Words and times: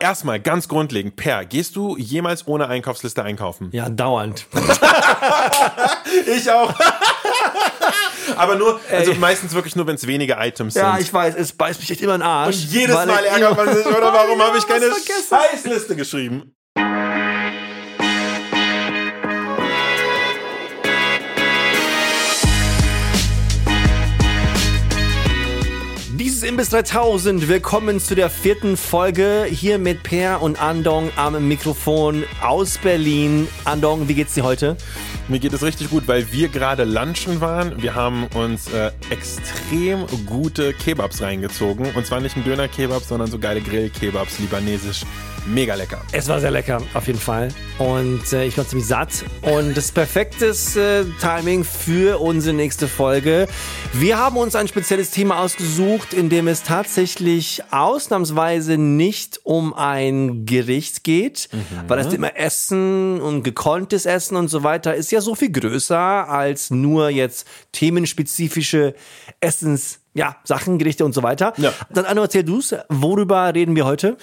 Erstmal 0.00 0.38
ganz 0.38 0.68
grundlegend, 0.68 1.16
Per, 1.16 1.44
gehst 1.44 1.74
du 1.74 1.96
jemals 1.96 2.46
ohne 2.46 2.68
Einkaufsliste 2.68 3.24
einkaufen? 3.24 3.70
Ja, 3.72 3.88
dauernd. 3.88 4.46
ich 6.26 6.48
auch. 6.52 6.72
Aber 8.36 8.54
nur, 8.54 8.78
also 8.92 9.10
Ey. 9.10 9.18
meistens 9.18 9.54
wirklich 9.54 9.74
nur, 9.74 9.88
wenn 9.88 9.96
es 9.96 10.06
wenige 10.06 10.36
Items 10.38 10.74
sind. 10.74 10.82
Ja, 10.84 10.98
ich 11.00 11.12
weiß, 11.12 11.34
es 11.34 11.52
beißt 11.52 11.80
mich 11.80 11.90
echt 11.90 12.00
immer 12.02 12.14
in 12.14 12.20
den 12.20 12.28
Arsch. 12.28 12.54
Und 12.54 12.72
jedes 12.72 12.94
Mal 12.94 13.24
ärgert 13.24 13.56
man 13.56 13.74
sich, 13.74 13.86
oder 13.86 14.00
warum 14.12 14.40
habe 14.40 14.58
ich 14.58 14.68
keine 14.68 14.86
Scheißliste 14.86 15.96
geschrieben? 15.96 16.54
Imbiss 26.48 26.70
3000. 26.70 27.46
Willkommen 27.46 28.00
zu 28.00 28.14
der 28.14 28.30
vierten 28.30 28.78
Folge 28.78 29.46
hier 29.50 29.78
mit 29.78 30.02
Per 30.02 30.40
und 30.40 30.58
Andong 30.58 31.10
am 31.14 31.46
Mikrofon 31.46 32.24
aus 32.40 32.78
Berlin. 32.78 33.46
Andong, 33.66 34.08
wie 34.08 34.14
geht's 34.14 34.32
dir 34.32 34.44
heute? 34.44 34.78
Mir 35.28 35.40
geht 35.40 35.52
es 35.52 35.62
richtig 35.62 35.90
gut, 35.90 36.08
weil 36.08 36.32
wir 36.32 36.48
gerade 36.48 36.84
lunchen 36.84 37.42
waren. 37.42 37.82
Wir 37.82 37.94
haben 37.94 38.28
uns 38.28 38.72
äh, 38.72 38.92
extrem 39.10 40.06
gute 40.24 40.72
Kebabs 40.72 41.20
reingezogen. 41.20 41.94
Und 41.94 42.06
zwar 42.06 42.20
nicht 42.20 42.34
ein 42.38 42.44
Döner-Kebab, 42.44 43.02
sondern 43.02 43.30
so 43.30 43.38
geile 43.38 43.60
Grill-Kebabs, 43.60 44.38
libanesisch 44.38 45.02
mega 45.48 45.74
lecker. 45.74 46.00
Es 46.12 46.28
war 46.28 46.40
sehr 46.40 46.50
lecker, 46.50 46.82
auf 46.94 47.06
jeden 47.06 47.18
Fall. 47.18 47.48
Und 47.78 48.32
äh, 48.32 48.44
ich 48.44 48.58
war 48.58 48.66
ziemlich 48.66 48.86
satt. 48.86 49.24
Und 49.42 49.76
das 49.76 49.90
perfektes 49.92 50.76
äh, 50.76 51.04
Timing 51.20 51.64
für 51.64 52.20
unsere 52.20 52.54
nächste 52.54 52.88
Folge. 52.88 53.48
Wir 53.92 54.18
haben 54.18 54.36
uns 54.36 54.54
ein 54.54 54.68
spezielles 54.68 55.10
Thema 55.10 55.40
ausgesucht, 55.40 56.12
in 56.12 56.28
dem 56.28 56.48
es 56.48 56.62
tatsächlich 56.62 57.62
ausnahmsweise 57.70 58.78
nicht 58.78 59.40
um 59.44 59.74
ein 59.74 60.44
Gericht 60.44 61.04
geht, 61.04 61.48
mhm. 61.52 61.88
weil 61.88 61.98
das 61.98 62.08
Thema 62.08 62.36
Essen 62.36 63.20
und 63.20 63.42
gekonntes 63.42 64.06
Essen 64.06 64.36
und 64.36 64.48
so 64.48 64.62
weiter 64.62 64.94
ist 64.94 65.10
ja 65.12 65.20
so 65.20 65.34
viel 65.34 65.50
größer 65.50 66.28
als 66.28 66.70
nur 66.70 67.10
jetzt 67.10 67.46
themenspezifische 67.72 68.94
Essens 69.40 70.00
ja, 70.14 70.36
Sachen, 70.42 70.78
Gerichte 70.78 71.04
und 71.04 71.14
so 71.14 71.22
weiter. 71.22 71.52
Ja. 71.58 71.72
Dann 71.90 72.04
Anno, 72.04 72.22
erzähl 72.22 72.42
du's. 72.42 72.74
Worüber 72.88 73.54
reden 73.54 73.76
wir 73.76 73.86
heute? 73.86 74.16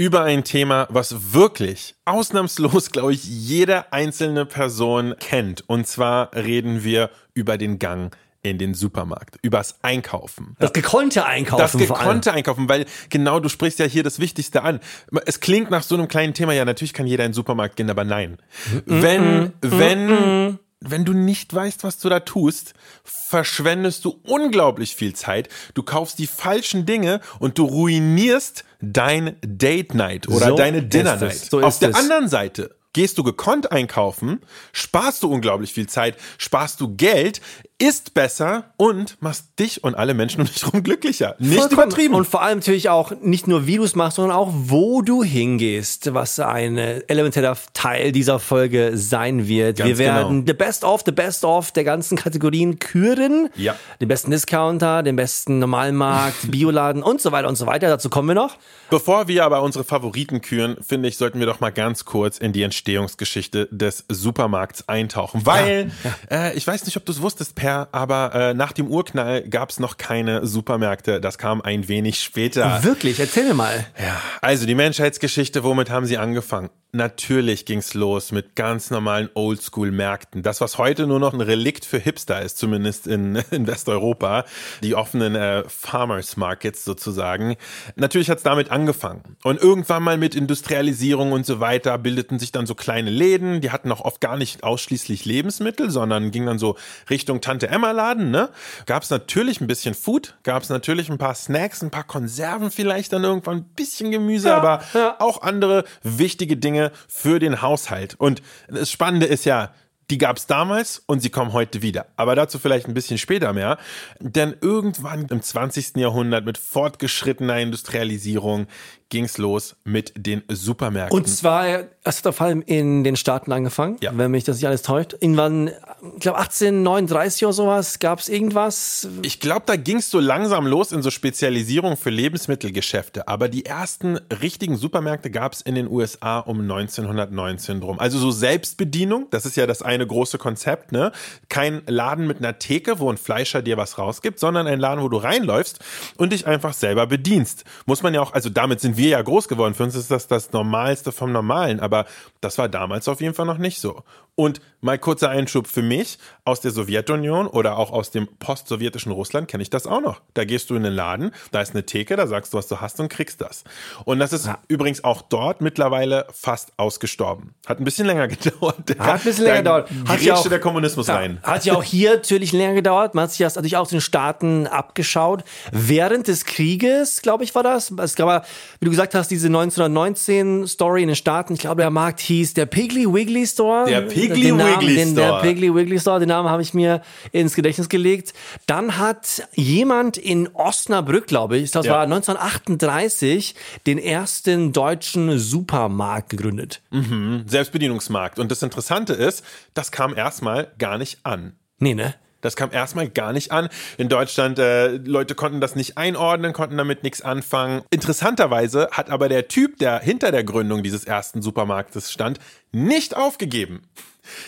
Über 0.00 0.22
ein 0.22 0.44
Thema, 0.44 0.86
was 0.88 1.34
wirklich 1.34 1.94
ausnahmslos, 2.06 2.90
glaube 2.92 3.12
ich, 3.12 3.22
jede 3.22 3.92
einzelne 3.92 4.46
Person 4.46 5.14
kennt. 5.20 5.62
Und 5.68 5.86
zwar 5.86 6.34
reden 6.34 6.82
wir 6.82 7.10
über 7.34 7.58
den 7.58 7.78
Gang 7.78 8.16
in 8.42 8.56
den 8.56 8.72
Supermarkt, 8.72 9.36
übers 9.42 9.74
Einkaufen. 9.82 10.56
Das 10.58 10.72
gekonnte 10.72 11.26
Einkaufen. 11.26 11.60
Das 11.60 11.76
gekonnte 11.76 12.32
Einkaufen, 12.32 12.66
weil 12.70 12.86
genau, 13.10 13.40
du 13.40 13.50
sprichst 13.50 13.78
ja 13.78 13.84
hier 13.84 14.02
das 14.02 14.18
Wichtigste 14.20 14.62
an. 14.62 14.80
Es 15.26 15.40
klingt 15.40 15.70
nach 15.70 15.82
so 15.82 15.96
einem 15.96 16.08
kleinen 16.08 16.32
Thema, 16.32 16.54
ja, 16.54 16.64
natürlich 16.64 16.94
kann 16.94 17.06
jeder 17.06 17.26
in 17.26 17.32
den 17.32 17.34
Supermarkt 17.34 17.76
gehen, 17.76 17.90
aber 17.90 18.04
nein. 18.04 18.38
Mm 18.86 19.02
wenn, 19.02 19.52
wenn, 19.60 20.58
wenn 20.80 21.04
du 21.04 21.12
nicht 21.12 21.54
weißt, 21.54 21.84
was 21.84 21.98
du 21.98 22.08
da 22.08 22.20
tust, 22.20 22.74
verschwendest 23.04 24.04
du 24.04 24.20
unglaublich 24.26 24.96
viel 24.96 25.14
Zeit. 25.14 25.48
Du 25.74 25.82
kaufst 25.82 26.18
die 26.18 26.26
falschen 26.26 26.86
Dinge 26.86 27.20
und 27.38 27.58
du 27.58 27.64
ruinierst 27.64 28.64
dein 28.80 29.36
Date 29.42 29.94
Night 29.94 30.28
oder 30.28 30.48
so 30.48 30.56
deine 30.56 30.82
Dinner 30.82 31.16
Night. 31.16 31.36
So 31.50 31.60
Auf 31.60 31.78
der 31.78 31.90
es. 31.90 31.96
anderen 31.96 32.28
Seite 32.28 32.74
gehst 32.92 33.18
du 33.18 33.22
gekonnt 33.22 33.70
einkaufen, 33.72 34.40
sparst 34.72 35.22
du 35.22 35.32
unglaublich 35.32 35.72
viel 35.72 35.88
Zeit, 35.88 36.16
sparst 36.38 36.80
du 36.80 36.96
Geld, 36.96 37.40
ist 37.80 38.12
besser 38.12 38.74
und 38.76 39.16
machst 39.20 39.58
dich 39.58 39.82
und 39.82 39.94
alle 39.94 40.12
Menschen 40.12 40.42
um 40.42 40.46
dich 40.46 40.62
herum 40.62 40.82
glücklicher. 40.82 41.34
Nicht 41.38 41.58
Vollkommen. 41.58 41.82
übertrieben. 41.82 42.14
Und 42.14 42.26
vor 42.26 42.42
allem 42.42 42.58
natürlich 42.58 42.90
auch 42.90 43.12
nicht 43.22 43.48
nur, 43.48 43.66
wie 43.66 43.76
du 43.76 43.84
es 43.84 43.96
machst, 43.96 44.16
sondern 44.16 44.36
auch, 44.36 44.50
wo 44.52 45.00
du 45.00 45.22
hingehst, 45.22 46.12
was 46.12 46.38
ein 46.40 46.76
elementarer 46.76 47.56
Teil 47.72 48.12
dieser 48.12 48.38
Folge 48.38 48.92
sein 48.94 49.48
wird. 49.48 49.78
Ganz 49.78 49.88
Wir 49.88 49.98
werden 49.98 50.44
genau. 50.44 50.46
the 50.46 50.52
best 50.52 50.84
of, 50.84 51.02
the 51.06 51.12
best 51.12 51.42
of 51.42 51.72
der 51.72 51.84
ganzen 51.84 52.18
Kategorien 52.18 52.78
küren. 52.78 53.48
Ja. 53.56 53.76
Den 53.98 54.08
besten 54.08 54.30
Discounter, 54.30 55.02
den 55.02 55.16
besten 55.16 55.58
Normalmarkt, 55.58 56.36
Bioladen 56.50 57.02
und 57.02 57.22
so 57.22 57.32
weiter 57.32 57.48
und 57.48 57.56
so 57.56 57.66
weiter. 57.66 57.88
Dazu 57.88 58.10
kommen 58.10 58.28
wir 58.28 58.34
noch. 58.34 58.58
Bevor 58.90 59.26
wir 59.26 59.44
aber 59.44 59.62
unsere 59.62 59.84
Favoriten 59.84 60.42
küren, 60.42 60.76
finde 60.86 61.08
ich, 61.08 61.16
sollten 61.16 61.38
wir 61.38 61.46
doch 61.46 61.60
mal 61.60 61.70
ganz 61.70 62.04
kurz 62.04 62.36
in 62.36 62.52
die 62.52 62.62
Entstehungsgeschichte 62.80 63.68
des 63.70 64.06
Supermarkts 64.08 64.88
eintauchen. 64.88 65.44
Weil, 65.44 65.90
ja. 66.02 66.14
Ja. 66.30 66.48
Äh, 66.48 66.56
ich 66.56 66.66
weiß 66.66 66.86
nicht, 66.86 66.96
ob 66.96 67.04
du 67.04 67.12
es 67.12 67.20
wusstest, 67.20 67.54
Per 67.54 67.88
aber 67.92 68.34
äh, 68.34 68.54
nach 68.54 68.72
dem 68.72 68.88
Urknall 68.88 69.42
gab 69.42 69.68
es 69.68 69.78
noch 69.78 69.98
keine 69.98 70.46
Supermärkte. 70.46 71.20
Das 71.20 71.36
kam 71.36 71.60
ein 71.60 71.88
wenig 71.88 72.20
später. 72.20 72.82
Wirklich? 72.82 73.20
Erzähl 73.20 73.44
mir 73.44 73.54
mal. 73.54 73.86
Ja, 74.02 74.20
also 74.40 74.64
die 74.66 74.74
Menschheitsgeschichte, 74.74 75.62
womit 75.62 75.90
haben 75.90 76.06
sie 76.06 76.16
angefangen? 76.16 76.70
Natürlich 76.92 77.66
ging's 77.66 77.94
los 77.94 78.32
mit 78.32 78.56
ganz 78.56 78.90
normalen 78.90 79.30
Oldschool-Märkten. 79.34 80.42
Das, 80.42 80.60
was 80.60 80.76
heute 80.76 81.06
nur 81.06 81.20
noch 81.20 81.32
ein 81.32 81.40
Relikt 81.40 81.84
für 81.84 81.98
Hipster 81.98 82.42
ist, 82.42 82.58
zumindest 82.58 83.06
in, 83.06 83.36
in 83.52 83.68
Westeuropa, 83.68 84.44
die 84.82 84.96
offenen 84.96 85.36
äh, 85.36 85.62
Farmers 85.68 86.36
Markets 86.36 86.84
sozusagen. 86.84 87.54
Natürlich 87.94 88.28
hat's 88.28 88.42
damit 88.42 88.72
angefangen. 88.72 89.36
Und 89.44 89.62
irgendwann 89.62 90.02
mal 90.02 90.18
mit 90.18 90.34
Industrialisierung 90.34 91.30
und 91.30 91.46
so 91.46 91.60
weiter 91.60 91.96
bildeten 91.96 92.40
sich 92.40 92.50
dann 92.50 92.66
so 92.70 92.74
kleine 92.76 93.10
Läden. 93.10 93.60
Die 93.60 93.72
hatten 93.72 93.90
auch 93.90 94.00
oft 94.00 94.20
gar 94.20 94.36
nicht 94.36 94.62
ausschließlich 94.62 95.24
Lebensmittel, 95.24 95.90
sondern 95.90 96.30
ging 96.30 96.46
dann 96.46 96.58
so 96.58 96.76
Richtung 97.10 97.40
Tante 97.40 97.68
Emma 97.68 97.90
Laden. 97.90 98.30
Ne? 98.30 98.48
Gab's 98.86 99.10
natürlich 99.10 99.60
ein 99.60 99.66
bisschen 99.66 99.94
Food, 99.94 100.36
gab's 100.44 100.68
natürlich 100.68 101.10
ein 101.10 101.18
paar 101.18 101.34
Snacks, 101.34 101.82
ein 101.82 101.90
paar 101.90 102.04
Konserven 102.04 102.70
vielleicht 102.70 103.12
dann 103.12 103.24
irgendwann, 103.24 103.58
ein 103.58 103.64
bisschen 103.74 104.12
Gemüse, 104.12 104.48
ja, 104.48 104.56
aber 104.56 104.82
ja. 104.94 105.16
auch 105.18 105.42
andere 105.42 105.84
wichtige 106.02 106.56
Dinge 106.56 106.92
für 107.08 107.40
den 107.40 107.60
Haushalt. 107.60 108.14
Und 108.18 108.40
das 108.68 108.90
Spannende 108.90 109.26
ist 109.26 109.44
ja, 109.44 109.72
die 110.10 110.18
gab 110.18 110.36
es 110.36 110.46
damals 110.46 111.02
und 111.06 111.20
sie 111.20 111.30
kommen 111.30 111.52
heute 111.52 111.82
wieder. 111.82 112.06
Aber 112.16 112.34
dazu 112.34 112.58
vielleicht 112.58 112.88
ein 112.88 112.94
bisschen 112.94 113.18
später 113.18 113.52
mehr. 113.52 113.78
Denn 114.18 114.54
irgendwann 114.60 115.26
im 115.26 115.42
20. 115.42 115.96
Jahrhundert 115.96 116.44
mit 116.44 116.58
fortgeschrittener 116.58 117.58
Industrialisierung 117.60 118.66
ging 119.10 119.24
es 119.24 119.38
los 119.38 119.76
mit 119.84 120.12
den 120.16 120.42
Supermärkten. 120.48 121.18
Und 121.18 121.28
zwar, 121.28 121.84
es 122.04 122.24
hat 122.24 122.34
vor 122.34 122.46
allem 122.46 122.62
in 122.62 123.04
den 123.04 123.16
Staaten 123.16 123.52
angefangen, 123.52 123.96
ja. 124.00 124.12
wenn 124.14 124.30
mich 124.30 124.44
das 124.44 124.56
nicht 124.56 124.66
alles 124.66 124.82
täuscht. 124.82 125.14
Irgendwann, 125.20 125.68
ich 126.14 126.20
glaube 126.20 126.38
1839 126.38 127.44
oder 127.44 127.52
sowas, 127.52 127.98
gab 127.98 128.20
es 128.20 128.28
irgendwas? 128.28 129.08
Ich 129.22 129.40
glaube, 129.40 129.62
da 129.66 129.74
ging 129.74 129.96
es 129.96 130.10
so 130.10 130.20
langsam 130.20 130.66
los 130.66 130.92
in 130.92 131.02
so 131.02 131.10
Spezialisierung 131.10 131.96
für 131.96 132.10
Lebensmittelgeschäfte. 132.10 133.26
Aber 133.26 133.48
die 133.48 133.66
ersten 133.66 134.16
richtigen 134.40 134.76
Supermärkte 134.76 135.30
gab 135.30 135.52
es 135.52 135.60
in 135.60 135.74
den 135.74 135.88
USA 135.88 136.38
um 136.38 136.60
1919 136.60 137.80
drum. 137.80 137.98
Also 137.98 138.18
so 138.18 138.30
Selbstbedienung, 138.30 139.26
das 139.30 139.44
ist 139.44 139.56
ja 139.56 139.66
das 139.66 139.82
eine 139.82 139.99
große 140.06 140.38
Konzept, 140.38 140.92
ne? 140.92 141.12
Kein 141.48 141.82
Laden 141.86 142.26
mit 142.26 142.38
einer 142.38 142.58
Theke, 142.58 142.98
wo 142.98 143.10
ein 143.10 143.16
Fleischer 143.16 143.62
dir 143.62 143.76
was 143.76 143.98
rausgibt, 143.98 144.38
sondern 144.38 144.66
ein 144.66 144.80
Laden, 144.80 145.02
wo 145.02 145.08
du 145.08 145.16
reinläufst 145.16 145.80
und 146.16 146.32
dich 146.32 146.46
einfach 146.46 146.72
selber 146.72 147.06
bedienst. 147.06 147.64
Muss 147.86 148.02
man 148.02 148.14
ja 148.14 148.20
auch, 148.20 148.32
also 148.32 148.50
damit 148.50 148.80
sind 148.80 148.96
wir 148.96 149.08
ja 149.10 149.22
groß 149.22 149.48
geworden. 149.48 149.74
Für 149.74 149.84
uns 149.84 149.94
ist 149.94 150.10
das 150.10 150.26
das 150.26 150.52
Normalste 150.52 151.12
vom 151.12 151.32
Normalen, 151.32 151.80
aber 151.80 152.06
das 152.40 152.58
war 152.58 152.68
damals 152.68 153.08
auf 153.08 153.20
jeden 153.20 153.34
Fall 153.34 153.46
noch 153.46 153.58
nicht 153.58 153.80
so. 153.80 154.02
Und 154.34 154.60
mal 154.80 154.98
kurzer 154.98 155.30
Einschub 155.30 155.66
für 155.66 155.82
mich, 155.82 156.18
aus 156.44 156.60
der 156.60 156.70
Sowjetunion 156.70 157.46
oder 157.46 157.76
auch 157.76 157.92
aus 157.92 158.10
dem 158.10 158.26
postsowjetischen 158.38 159.12
Russland 159.12 159.48
kenne 159.48 159.62
ich 159.62 159.70
das 159.70 159.86
auch 159.86 160.00
noch. 160.00 160.20
Da 160.34 160.44
gehst 160.44 160.70
du 160.70 160.74
in 160.74 160.82
den 160.82 160.92
Laden, 160.92 161.32
da 161.52 161.60
ist 161.60 161.72
eine 161.72 161.84
Theke, 161.84 162.16
da 162.16 162.26
sagst 162.26 162.52
du, 162.52 162.58
was 162.58 162.66
du 162.66 162.80
hast 162.80 162.98
und 163.00 163.08
kriegst 163.08 163.40
das. 163.40 163.64
Und 164.04 164.18
das 164.18 164.32
ist 164.32 164.46
ja. 164.46 164.58
übrigens 164.68 165.04
auch 165.04 165.22
dort 165.22 165.60
mittlerweile 165.60 166.26
fast 166.32 166.72
ausgestorben. 166.76 167.54
Hat 167.66 167.78
ein 167.78 167.84
bisschen 167.84 168.06
länger 168.06 168.28
gedauert. 168.28 168.98
Hat 168.98 169.20
ein 169.20 169.20
bisschen 169.20 169.44
länger 169.44 169.58
gedauert. 169.58 169.90
Hat 170.06 170.22
ja 170.22 170.34
auch 170.34 170.48
der 170.48 170.60
Kommunismus 170.60 171.06
ja, 171.06 171.16
rein. 171.16 171.38
Hat 171.42 171.64
ja 171.64 171.74
auch 171.74 171.82
hier 171.82 172.14
natürlich 172.14 172.52
länger 172.52 172.74
gedauert. 172.74 173.14
Man 173.14 173.24
hat 173.24 173.30
sich 173.30 173.38
das 173.38 173.56
natürlich 173.56 173.76
auch 173.76 173.88
den 173.88 174.00
Staaten 174.00 174.66
abgeschaut. 174.66 175.44
Während 175.72 176.28
des 176.28 176.44
Krieges, 176.44 177.22
glaube 177.22 177.44
ich, 177.44 177.54
war 177.54 177.62
das. 177.62 177.90
Es 177.90 178.14
gab, 178.16 178.46
wie 178.80 178.86
du 178.86 178.90
gesagt 178.90 179.14
hast, 179.14 179.30
diese 179.30 179.48
1919 179.48 180.66
Story 180.66 181.02
in 181.02 181.08
den 181.08 181.16
Staaten. 181.16 181.54
Ich 181.54 181.60
glaube, 181.60 181.82
der 181.82 181.90
Markt 181.90 182.20
hieß 182.20 182.54
der 182.54 182.66
Piggly 182.66 183.12
Wiggly 183.12 183.46
Store. 183.46 183.86
Der 183.86 184.02
Piggly 184.02 184.30
Piggly 184.30 184.52
Wiggly 184.78 184.94
den, 184.94 185.12
Store. 185.12 185.42
Der 185.42 185.48
Piggly 185.48 185.74
Wiggly 185.74 185.98
Store, 186.00 186.20
den 186.20 186.28
Namen 186.28 186.48
habe 186.48 186.62
ich 186.62 186.74
mir 186.74 187.02
ins 187.32 187.54
Gedächtnis 187.54 187.88
gelegt. 187.88 188.32
Dann 188.66 188.98
hat 188.98 189.42
jemand 189.54 190.16
in 190.16 190.48
Osnabrück, 190.54 191.26
glaube 191.26 191.56
ich, 191.56 191.70
das 191.70 191.86
ja. 191.86 191.92
war 191.92 192.02
1938, 192.02 193.54
den 193.86 193.98
ersten 193.98 194.72
deutschen 194.72 195.38
Supermarkt 195.38 196.30
gegründet. 196.30 196.82
Mhm. 196.90 197.44
Selbstbedienungsmarkt. 197.46 198.38
Und 198.38 198.50
das 198.50 198.62
Interessante 198.62 199.12
ist, 199.12 199.44
das 199.74 199.90
kam 199.90 200.16
erstmal 200.16 200.72
gar 200.78 200.98
nicht 200.98 201.20
an. 201.24 201.54
Nee, 201.78 201.94
ne? 201.94 202.14
Das 202.40 202.56
kam 202.56 202.72
erstmal 202.72 203.08
gar 203.08 203.32
nicht 203.32 203.52
an. 203.52 203.68
In 203.98 204.08
Deutschland, 204.08 204.58
äh, 204.58 204.96
Leute 204.96 205.34
konnten 205.34 205.60
das 205.60 205.76
nicht 205.76 205.98
einordnen, 205.98 206.52
konnten 206.52 206.76
damit 206.76 207.02
nichts 207.02 207.20
anfangen. 207.22 207.82
Interessanterweise 207.90 208.88
hat 208.92 209.10
aber 209.10 209.28
der 209.28 209.48
Typ, 209.48 209.78
der 209.78 210.00
hinter 210.00 210.32
der 210.32 210.44
Gründung 210.44 210.82
dieses 210.82 211.04
ersten 211.04 211.42
Supermarktes 211.42 212.10
stand, 212.10 212.38
nicht 212.72 213.16
aufgegeben. 213.16 213.82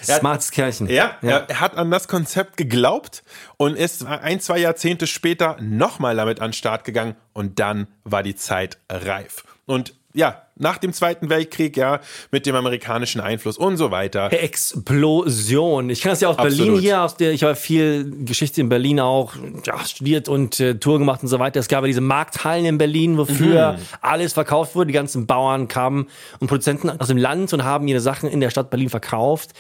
Smartes 0.02 0.50
Kerlchen. 0.50 0.88
Ja, 0.88 1.16
ja. 1.22 1.30
Er, 1.30 1.50
er, 1.50 1.60
hat 1.60 1.76
an 1.76 1.90
das 1.90 2.08
Konzept 2.08 2.56
geglaubt 2.56 3.22
und 3.56 3.76
ist 3.76 4.04
ein, 4.06 4.40
zwei 4.40 4.58
Jahrzehnte 4.58 5.06
später 5.06 5.56
nochmal 5.60 6.16
damit 6.16 6.40
an 6.40 6.48
den 6.48 6.52
Start 6.52 6.84
gegangen 6.84 7.16
und 7.32 7.58
dann 7.58 7.86
war 8.04 8.22
die 8.22 8.34
Zeit 8.34 8.78
reif. 8.90 9.44
Und 9.66 9.94
ja, 10.12 10.46
nach 10.62 10.78
dem 10.78 10.92
Zweiten 10.92 11.28
Weltkrieg, 11.28 11.76
ja, 11.76 12.00
mit 12.30 12.46
dem 12.46 12.54
amerikanischen 12.54 13.20
Einfluss 13.20 13.58
und 13.58 13.76
so 13.76 13.90
weiter. 13.90 14.32
Explosion. 14.32 15.90
Ich 15.90 16.00
kann 16.00 16.12
es 16.12 16.20
ja 16.20 16.28
aus 16.28 16.38
Absolut. 16.38 16.66
Berlin 16.66 16.80
hier, 16.80 17.02
aus 17.02 17.16
der, 17.16 17.32
ich 17.32 17.42
habe 17.42 17.56
viel 17.56 18.10
Geschichte 18.24 18.60
in 18.60 18.68
Berlin 18.68 19.00
auch 19.00 19.34
ja, 19.64 19.84
studiert 19.84 20.28
und 20.28 20.60
äh, 20.60 20.76
Tour 20.76 20.98
gemacht 20.98 21.22
und 21.22 21.28
so 21.28 21.38
weiter. 21.38 21.60
Es 21.60 21.68
gab 21.68 21.82
ja 21.82 21.88
diese 21.88 22.00
Markthallen 22.00 22.64
in 22.64 22.78
Berlin, 22.78 23.18
wofür 23.18 23.72
mhm. 23.72 23.78
alles 24.00 24.32
verkauft 24.32 24.74
wurde. 24.74 24.86
Die 24.86 24.92
ganzen 24.92 25.26
Bauern 25.26 25.68
kamen 25.68 26.06
und 26.38 26.46
Produzenten 26.46 26.90
aus 26.90 27.08
dem 27.08 27.18
Land 27.18 27.52
und 27.52 27.64
haben 27.64 27.88
ihre 27.88 28.00
Sachen 28.00 28.28
in 28.28 28.40
der 28.40 28.50
Stadt 28.50 28.70
Berlin 28.70 28.88
verkauft. 28.88 29.50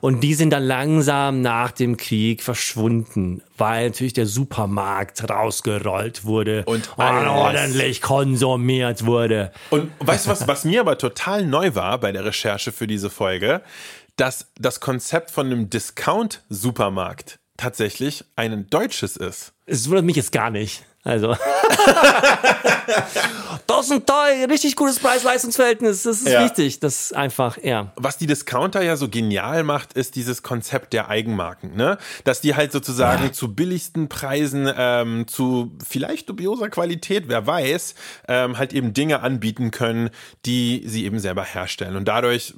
Und 0.00 0.20
die 0.20 0.34
sind 0.34 0.50
dann 0.50 0.62
langsam 0.62 1.40
nach 1.40 1.70
dem 1.72 1.96
Krieg 1.96 2.42
verschwunden, 2.42 3.42
weil 3.56 3.88
natürlich 3.88 4.12
der 4.12 4.26
Supermarkt 4.26 5.28
rausgerollt 5.28 6.24
wurde 6.24 6.64
und, 6.66 6.90
und 6.96 7.28
ordentlich 7.28 8.02
konsumiert 8.02 9.06
wurde. 9.06 9.52
Und 9.70 9.90
weißt 10.00 10.26
du 10.26 10.30
was, 10.30 10.46
was 10.50 10.64
mir 10.64 10.80
aber 10.80 10.98
total 10.98 11.46
neu 11.46 11.76
war 11.76 12.00
bei 12.00 12.10
der 12.10 12.24
Recherche 12.24 12.72
für 12.72 12.88
diese 12.88 13.08
Folge, 13.08 13.62
dass 14.16 14.48
das 14.58 14.80
Konzept 14.80 15.30
von 15.30 15.46
einem 15.46 15.70
Discount-Supermarkt 15.70 17.38
tatsächlich 17.56 18.24
ein 18.34 18.66
deutsches 18.68 19.16
ist. 19.16 19.52
Es 19.66 19.88
wundert 19.88 20.06
mich 20.06 20.16
jetzt 20.16 20.32
gar 20.32 20.50
nicht. 20.50 20.84
Also. 21.02 21.28
das 23.66 23.86
ist 23.86 23.92
ein 23.92 24.04
toll, 24.04 24.46
richtig 24.50 24.76
gutes 24.76 24.98
Preis-Leistungs-Verhältnis. 24.98 26.02
Das 26.02 26.20
ist 26.20 26.28
ja. 26.28 26.44
wichtig. 26.44 26.80
Das 26.80 27.04
ist 27.04 27.16
einfach, 27.16 27.56
ja. 27.62 27.92
Was 27.96 28.18
die 28.18 28.26
Discounter 28.26 28.82
ja 28.82 28.96
so 28.96 29.08
genial 29.08 29.62
macht, 29.62 29.94
ist 29.94 30.14
dieses 30.16 30.42
Konzept 30.42 30.92
der 30.92 31.08
Eigenmarken, 31.08 31.74
ne? 31.74 31.96
Dass 32.24 32.42
die 32.42 32.54
halt 32.54 32.72
sozusagen 32.72 33.24
ja. 33.24 33.32
zu 33.32 33.54
billigsten 33.54 34.10
Preisen, 34.10 34.70
ähm, 34.76 35.26
zu 35.26 35.72
vielleicht 35.86 36.28
dubioser 36.28 36.68
Qualität, 36.68 37.24
wer 37.28 37.46
weiß, 37.46 37.94
ähm, 38.28 38.58
halt 38.58 38.74
eben 38.74 38.92
Dinge 38.92 39.20
anbieten 39.20 39.70
können, 39.70 40.10
die 40.44 40.82
sie 40.86 41.06
eben 41.06 41.18
selber 41.18 41.44
herstellen. 41.44 41.96
Und 41.96 42.08
dadurch 42.08 42.54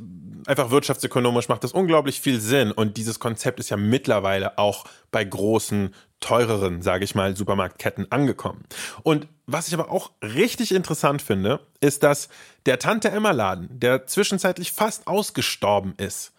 einfach 0.46 0.70
wirtschaftsökonomisch 0.70 1.48
macht 1.48 1.64
das 1.64 1.72
unglaublich 1.72 2.20
viel 2.20 2.40
Sinn. 2.40 2.72
Und 2.72 2.96
dieses 2.96 3.18
Konzept 3.20 3.60
ist 3.60 3.70
ja 3.70 3.76
mittlerweile 3.76 4.58
auch 4.58 4.84
bei 5.10 5.24
großen, 5.24 5.94
teureren, 6.22 6.80
sage 6.80 7.04
ich 7.04 7.14
mal, 7.14 7.36
Supermarktketten 7.36 8.10
angekommen. 8.10 8.64
Und 9.02 9.28
was 9.46 9.68
ich 9.68 9.74
aber 9.74 9.90
auch 9.90 10.12
richtig 10.22 10.74
interessant 10.74 11.20
finde, 11.20 11.60
ist, 11.80 12.02
dass 12.02 12.28
der 12.64 12.78
Tante 12.78 13.10
Emma 13.10 13.32
Laden, 13.32 13.68
der 13.78 14.06
zwischenzeitlich 14.06 14.72
fast 14.72 15.06
ausgestorben 15.06 15.94
ist, 15.98 16.32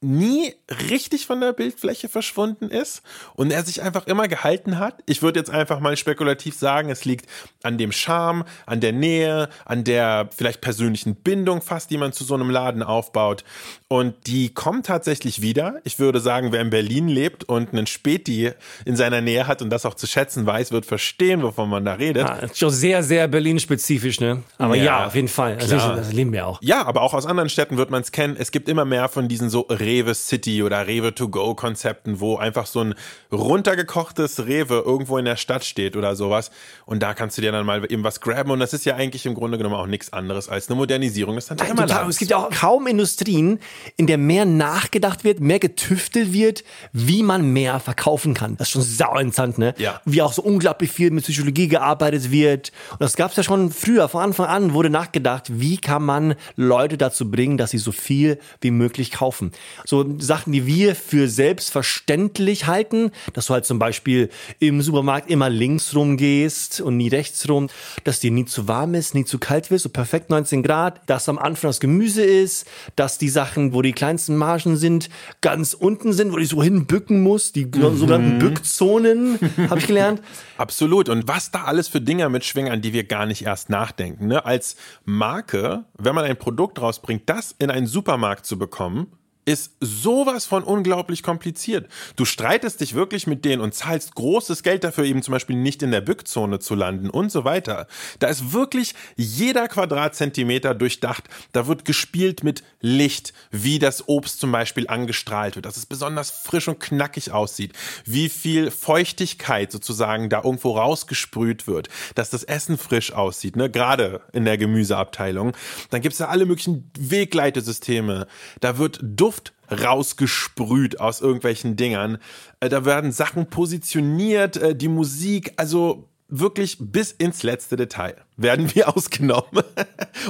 nie 0.00 0.54
richtig 0.88 1.26
von 1.26 1.40
der 1.40 1.52
Bildfläche 1.52 2.08
verschwunden 2.08 2.68
ist 2.68 3.02
und 3.34 3.50
er 3.50 3.64
sich 3.64 3.82
einfach 3.82 4.06
immer 4.06 4.28
gehalten 4.28 4.78
hat. 4.78 5.02
Ich 5.06 5.22
würde 5.22 5.40
jetzt 5.40 5.50
einfach 5.50 5.80
mal 5.80 5.96
spekulativ 5.96 6.56
sagen, 6.56 6.88
es 6.90 7.04
liegt 7.04 7.26
an 7.64 7.78
dem 7.78 7.90
Charme, 7.90 8.44
an 8.66 8.80
der 8.80 8.92
Nähe, 8.92 9.48
an 9.64 9.82
der 9.82 10.28
vielleicht 10.36 10.60
persönlichen 10.60 11.16
Bindung 11.16 11.62
fast, 11.62 11.90
die 11.90 11.98
man 11.98 12.12
zu 12.12 12.22
so 12.22 12.34
einem 12.34 12.50
Laden 12.50 12.84
aufbaut. 12.84 13.42
Und 13.88 14.26
die 14.26 14.54
kommt 14.54 14.86
tatsächlich 14.86 15.42
wieder. 15.42 15.80
Ich 15.82 15.98
würde 15.98 16.20
sagen, 16.20 16.52
wer 16.52 16.60
in 16.60 16.70
Berlin 16.70 17.08
lebt 17.08 17.44
und 17.44 17.72
einen 17.72 17.86
Späti 17.86 18.52
in 18.84 18.94
seiner 18.94 19.20
Nähe 19.20 19.46
hat 19.46 19.62
und 19.62 19.70
das 19.70 19.84
auch 19.84 19.94
zu 19.94 20.06
schätzen 20.06 20.46
weiß, 20.46 20.70
wird 20.70 20.86
verstehen, 20.86 21.42
wovon 21.42 21.70
man 21.70 21.84
da 21.84 21.94
redet. 21.94 22.24
Ah, 22.24 22.36
ist 22.36 22.58
schon 22.58 22.70
sehr, 22.70 23.02
sehr 23.02 23.26
Berlin-spezifisch, 23.26 24.20
ne? 24.20 24.42
Aber 24.58 24.76
ja, 24.76 24.84
ja, 24.84 25.06
auf 25.06 25.14
jeden 25.14 25.28
Fall. 25.28 25.56
Also 25.58 25.76
das 25.76 26.12
leben 26.12 26.32
wir 26.32 26.46
auch. 26.46 26.60
Ja, 26.62 26.84
aber 26.84 27.02
auch 27.02 27.14
aus 27.14 27.26
anderen 27.26 27.48
Städten 27.48 27.78
wird 27.78 27.90
man 27.90 28.02
es 28.02 28.12
kennen. 28.12 28.36
Es 28.38 28.52
gibt 28.52 28.68
immer 28.68 28.84
mehr 28.84 29.08
von 29.08 29.26
diesen 29.26 29.50
so 29.50 29.66
Rewe 29.88 30.14
City 30.14 30.62
oder 30.62 30.86
Rewe 30.86 31.14
to 31.14 31.28
go 31.28 31.54
Konzepten, 31.54 32.20
wo 32.20 32.36
einfach 32.36 32.66
so 32.66 32.80
ein 32.84 32.94
runtergekochtes 33.32 34.46
Rewe 34.46 34.82
irgendwo 34.84 35.16
in 35.16 35.24
der 35.24 35.36
Stadt 35.36 35.64
steht 35.64 35.96
oder 35.96 36.14
sowas. 36.14 36.50
Und 36.84 37.02
da 37.02 37.14
kannst 37.14 37.38
du 37.38 37.42
dir 37.42 37.52
dann 37.52 37.64
mal 37.64 37.90
eben 37.90 38.04
was 38.04 38.20
graben. 38.20 38.50
Und 38.50 38.60
das 38.60 38.74
ist 38.74 38.84
ja 38.84 38.96
eigentlich 38.96 39.24
im 39.24 39.34
Grunde 39.34 39.56
genommen 39.56 39.76
auch 39.76 39.86
nichts 39.86 40.12
anderes 40.12 40.48
als 40.48 40.68
eine 40.68 40.76
Modernisierung 40.76 41.36
des 41.36 41.48
Nein. 41.50 41.88
Es 42.08 42.18
gibt 42.18 42.30
ja 42.30 42.36
auch 42.36 42.50
kaum 42.50 42.86
Industrien, 42.86 43.60
in 43.96 44.06
der 44.06 44.18
mehr 44.18 44.44
nachgedacht 44.44 45.24
wird, 45.24 45.40
mehr 45.40 45.58
getüftelt 45.58 46.32
wird, 46.32 46.64
wie 46.92 47.22
man 47.22 47.52
mehr 47.52 47.80
verkaufen 47.80 48.34
kann. 48.34 48.56
Das 48.58 48.68
ist 48.68 48.72
schon 48.72 48.82
sau 48.82 49.16
interessant, 49.16 49.56
ne? 49.56 49.74
Ja. 49.78 50.00
Wie 50.04 50.20
auch 50.20 50.32
so 50.32 50.42
unglaublich 50.42 50.90
viel 50.90 51.10
mit 51.10 51.24
Psychologie 51.24 51.68
gearbeitet 51.68 52.30
wird. 52.30 52.72
Und 52.92 53.00
das 53.00 53.16
gab 53.16 53.30
es 53.30 53.38
ja 53.38 53.42
schon 53.42 53.70
früher, 53.70 54.08
von 54.08 54.22
Anfang 54.22 54.46
an 54.46 54.74
wurde 54.74 54.90
nachgedacht, 54.90 55.46
wie 55.48 55.78
kann 55.78 56.04
man 56.04 56.34
Leute 56.56 56.98
dazu 56.98 57.30
bringen, 57.30 57.56
dass 57.56 57.70
sie 57.70 57.78
so 57.78 57.92
viel 57.92 58.38
wie 58.60 58.70
möglich 58.70 59.12
kaufen. 59.12 59.52
So 59.84 60.04
Sachen, 60.18 60.52
die 60.52 60.66
wir 60.66 60.94
für 60.94 61.28
selbstverständlich 61.28 62.66
halten, 62.66 63.10
dass 63.32 63.46
du 63.46 63.54
halt 63.54 63.66
zum 63.66 63.78
Beispiel 63.78 64.30
im 64.58 64.82
Supermarkt 64.82 65.30
immer 65.30 65.50
links 65.50 65.94
rum 65.94 66.16
gehst 66.16 66.80
und 66.80 66.96
nie 66.96 67.08
rechts 67.08 67.48
rum, 67.48 67.68
dass 68.04 68.20
dir 68.20 68.30
nie 68.30 68.44
zu 68.44 68.68
warm 68.68 68.94
ist, 68.94 69.14
nie 69.14 69.24
zu 69.24 69.38
kalt 69.38 69.70
wird, 69.70 69.80
so 69.80 69.88
perfekt 69.88 70.30
19 70.30 70.62
Grad, 70.62 71.00
dass 71.08 71.28
am 71.28 71.38
Anfang 71.38 71.70
das 71.70 71.80
Gemüse 71.80 72.22
ist, 72.22 72.66
dass 72.96 73.18
die 73.18 73.28
Sachen, 73.28 73.72
wo 73.72 73.82
die 73.82 73.92
kleinsten 73.92 74.36
Margen 74.36 74.76
sind, 74.76 75.10
ganz 75.40 75.74
unten 75.74 76.12
sind, 76.12 76.32
wo 76.32 76.38
ich 76.38 76.48
so 76.48 76.62
hinbücken 76.62 77.22
muss, 77.22 77.52
die 77.52 77.66
mhm. 77.66 77.96
sogenannten 77.96 78.38
Bückzonen, 78.38 79.38
habe 79.68 79.80
ich 79.80 79.86
gelernt. 79.86 80.22
Absolut. 80.58 81.08
Und 81.08 81.28
was 81.28 81.50
da 81.50 81.64
alles 81.64 81.88
für 81.88 82.00
Dinger 82.00 82.28
mitschwingen, 82.28 82.72
an 82.72 82.82
die 82.82 82.92
wir 82.92 83.04
gar 83.04 83.26
nicht 83.26 83.42
erst 83.44 83.70
nachdenken. 83.70 84.26
Ne? 84.26 84.44
Als 84.44 84.76
Marke, 85.04 85.84
wenn 85.96 86.14
man 86.14 86.24
ein 86.24 86.36
Produkt 86.36 86.80
rausbringt, 86.80 87.22
das 87.26 87.54
in 87.58 87.70
einen 87.70 87.86
Supermarkt 87.86 88.46
zu 88.46 88.58
bekommen, 88.58 89.06
ist 89.48 89.72
sowas 89.80 90.44
von 90.44 90.62
unglaublich 90.62 91.22
kompliziert. 91.22 91.90
Du 92.16 92.26
streitest 92.26 92.82
dich 92.82 92.94
wirklich 92.94 93.26
mit 93.26 93.46
denen 93.46 93.62
und 93.62 93.72
zahlst 93.72 94.14
großes 94.14 94.62
Geld 94.62 94.84
dafür, 94.84 95.04
eben 95.04 95.22
zum 95.22 95.32
Beispiel 95.32 95.56
nicht 95.56 95.82
in 95.82 95.90
der 95.90 96.02
Bückzone 96.02 96.58
zu 96.58 96.74
landen 96.74 97.08
und 97.08 97.32
so 97.32 97.46
weiter. 97.46 97.86
Da 98.18 98.26
ist 98.28 98.52
wirklich 98.52 98.94
jeder 99.16 99.66
Quadratzentimeter 99.66 100.74
durchdacht. 100.74 101.24
Da 101.52 101.66
wird 101.66 101.86
gespielt 101.86 102.44
mit 102.44 102.62
Licht, 102.82 103.32
wie 103.50 103.78
das 103.78 104.06
Obst 104.06 104.38
zum 104.38 104.52
Beispiel 104.52 104.86
angestrahlt 104.86 105.56
wird, 105.56 105.64
dass 105.64 105.78
es 105.78 105.86
besonders 105.86 106.28
frisch 106.28 106.68
und 106.68 106.78
knackig 106.78 107.32
aussieht, 107.32 107.72
wie 108.04 108.28
viel 108.28 108.70
Feuchtigkeit 108.70 109.72
sozusagen 109.72 110.28
da 110.28 110.42
irgendwo 110.44 110.76
rausgesprüht 110.76 111.66
wird, 111.66 111.88
dass 112.14 112.28
das 112.28 112.44
Essen 112.44 112.76
frisch 112.76 113.14
aussieht, 113.14 113.56
ne? 113.56 113.70
gerade 113.70 114.20
in 114.34 114.44
der 114.44 114.58
Gemüseabteilung. 114.58 115.56
Dann 115.88 116.02
gibt's 116.02 116.18
da 116.18 116.26
alle 116.26 116.44
möglichen 116.44 116.90
Wegleitesysteme. 116.98 118.26
Da 118.60 118.76
wird 118.76 119.00
Duft 119.02 119.37
Luft 119.38 119.52
rausgesprüht 119.70 120.98
aus 120.98 121.20
irgendwelchen 121.20 121.76
Dingern. 121.76 122.18
Äh, 122.60 122.68
da 122.68 122.84
werden 122.84 123.12
Sachen 123.12 123.50
positioniert, 123.50 124.56
äh, 124.56 124.74
die 124.74 124.88
Musik, 124.88 125.52
also 125.56 126.08
wirklich 126.28 126.76
bis 126.80 127.12
ins 127.12 127.42
letzte 127.42 127.76
Detail 127.76 128.16
werden 128.36 128.74
wir 128.74 128.88
ausgenommen 128.96 129.64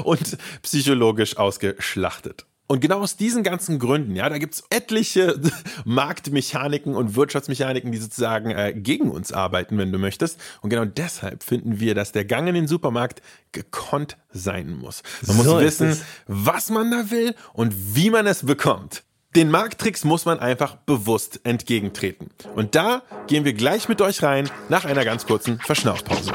und 0.05 0.39
psychologisch 0.63 1.37
ausgeschlachtet. 1.37 2.47
Und 2.69 2.81
genau 2.81 3.01
aus 3.01 3.17
diesen 3.17 3.43
ganzen 3.43 3.79
Gründen, 3.79 4.15
ja, 4.15 4.29
da 4.29 4.37
gibt's 4.37 4.63
etliche 4.69 5.41
Marktmechaniken 5.87 6.95
und 6.95 7.17
Wirtschaftsmechaniken, 7.17 7.91
die 7.91 7.99
sozusagen 7.99 8.51
äh, 8.51 8.75
gegen 8.77 9.11
uns 9.11 9.33
arbeiten, 9.33 9.79
wenn 9.79 9.91
du 9.91 9.99
möchtest. 9.99 10.39
Und 10.61 10.69
genau 10.69 10.85
deshalb 10.85 11.43
finden 11.43 11.81
wir, 11.81 11.95
dass 11.95 12.13
der 12.13 12.27
Gang 12.27 12.47
in 12.47 12.55
den 12.55 12.69
Supermarkt 12.69 13.23
gekonnt 13.53 14.19
sein 14.31 14.77
muss. 14.77 15.03
Man 15.27 15.37
so 15.39 15.55
muss 15.55 15.63
wissen, 15.63 15.99
was 16.27 16.69
man 16.69 16.91
da 16.91 17.11
will 17.11 17.35
und 17.55 17.75
wie 17.97 18.11
man 18.11 18.27
es 18.27 18.45
bekommt. 18.45 19.03
Den 19.35 19.51
Markttricks 19.51 20.05
muss 20.05 20.27
man 20.27 20.39
einfach 20.39 20.77
bewusst 20.77 21.41
entgegentreten. 21.45 22.31
Und 22.55 22.75
da 22.75 23.03
gehen 23.29 23.47
wir 23.47 23.55
gleich 23.55 23.89
mit 23.89 24.03
euch 24.03 24.23
rein 24.23 24.51
nach 24.69 24.85
einer 24.85 25.05
ganz 25.07 25.27
kurzen 25.27 25.59
Verschnaufpause. 25.59 26.33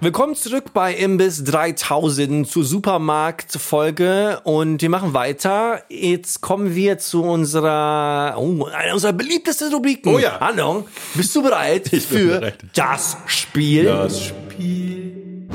Willkommen 0.00 0.36
zurück 0.36 0.72
bei 0.72 0.94
Imbiss 0.94 1.42
3000 1.42 2.48
zur 2.48 2.62
Supermarktfolge 2.62 4.40
und 4.44 4.80
wir 4.80 4.90
machen 4.90 5.12
weiter. 5.12 5.82
Jetzt 5.88 6.40
kommen 6.40 6.76
wir 6.76 6.98
zu 6.98 7.24
unserer, 7.24 8.36
oh, 8.38 8.66
einer 8.66 8.94
unserer 8.94 9.12
beliebtesten 9.12 9.74
Rubriken. 9.74 10.14
Oh 10.14 10.20
ja. 10.20 10.38
Hallo, 10.38 10.86
bist 11.14 11.34
du 11.34 11.42
bereit 11.42 11.92
ich 11.92 12.06
für 12.06 12.38
bereit. 12.38 12.58
das 12.74 13.16
Spiel? 13.26 13.86
Das 13.86 14.22
Spiel. 14.22 15.48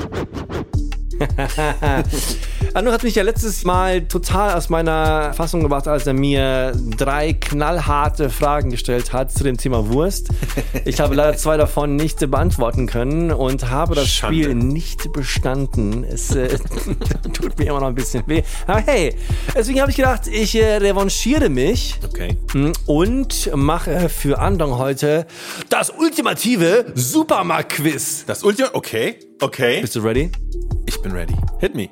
Anu 2.72 2.90
hat 2.90 3.02
mich 3.02 3.14
ja 3.14 3.22
letztes 3.22 3.64
Mal 3.64 4.02
total 4.02 4.54
aus 4.54 4.68
meiner 4.68 5.34
Fassung 5.34 5.62
gebracht, 5.62 5.86
als 5.86 6.06
er 6.06 6.14
mir 6.14 6.72
drei 6.96 7.32
knallharte 7.32 8.30
Fragen 8.30 8.70
gestellt 8.70 9.12
hat 9.12 9.32
zu 9.32 9.44
dem 9.44 9.56
Thema 9.56 9.88
Wurst. 9.88 10.28
Ich 10.86 11.00
habe 11.00 11.14
leider 11.14 11.36
zwei 11.36 11.56
davon 11.56 11.96
nicht 11.96 12.18
beantworten 12.30 12.86
können 12.86 13.32
und 13.32 13.70
habe 13.70 13.94
das 13.94 14.08
Schande. 14.08 14.42
Spiel 14.42 14.54
nicht 14.54 15.12
bestanden. 15.12 16.04
Es 16.04 16.34
äh, 16.34 16.58
tut 17.32 17.58
mir 17.58 17.68
immer 17.68 17.80
noch 17.80 17.88
ein 17.88 17.94
bisschen 17.94 18.22
weh. 18.26 18.42
Aber 18.66 18.80
hey, 18.80 19.14
deswegen 19.54 19.80
habe 19.80 19.90
ich 19.90 19.96
gedacht, 19.96 20.26
ich 20.26 20.54
äh, 20.56 20.76
revanchiere 20.76 21.48
mich 21.48 21.98
okay. 22.04 22.36
und 22.86 23.50
mache 23.54 24.08
für 24.08 24.38
Andong 24.38 24.78
heute 24.78 25.26
das 25.70 25.90
ultimative 25.90 26.92
Supermarkt-Quiz. 26.94 28.24
Das 28.26 28.42
Ultima, 28.42 28.70
okay, 28.74 29.18
okay. 29.40 29.80
Bist 29.80 29.96
du 29.96 30.00
ready? 30.00 30.30
Ich 30.86 31.00
bin 31.00 31.12
ready. 31.12 31.34
Hit 31.60 31.74
me. 31.74 31.88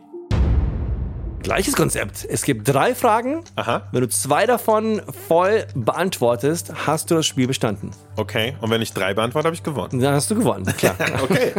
Gleiches 1.42 1.74
Konzept. 1.74 2.26
Es 2.28 2.42
gibt 2.42 2.68
drei 2.68 2.94
Fragen. 2.94 3.42
Aha. 3.56 3.88
Wenn 3.92 4.02
du 4.02 4.08
zwei 4.08 4.46
davon 4.46 5.02
voll 5.28 5.66
beantwortest, 5.74 6.72
hast 6.86 7.10
du 7.10 7.16
das 7.16 7.26
Spiel 7.26 7.46
bestanden. 7.46 7.90
Okay. 8.16 8.54
Und 8.60 8.70
wenn 8.70 8.80
ich 8.80 8.92
drei 8.92 9.12
beantworte, 9.14 9.46
habe 9.46 9.54
ich 9.54 9.62
gewonnen. 9.62 10.00
Dann 10.00 10.14
hast 10.14 10.30
du 10.30 10.34
gewonnen. 10.36 10.64
Klar. 10.76 10.96
Okay. 11.22 11.52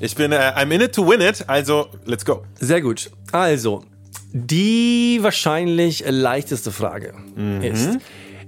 Ich 0.00 0.14
bin, 0.14 0.32
äh, 0.32 0.36
I'm 0.56 0.70
in 0.72 0.80
it 0.80 0.94
to 0.94 1.06
win 1.08 1.20
it, 1.20 1.44
also 1.48 1.88
let's 2.04 2.24
go. 2.24 2.42
Sehr 2.58 2.80
gut. 2.80 3.10
Also, 3.32 3.84
die 4.32 5.18
wahrscheinlich 5.22 6.04
leichteste 6.06 6.72
Frage 6.72 7.14
ist, 7.62 7.98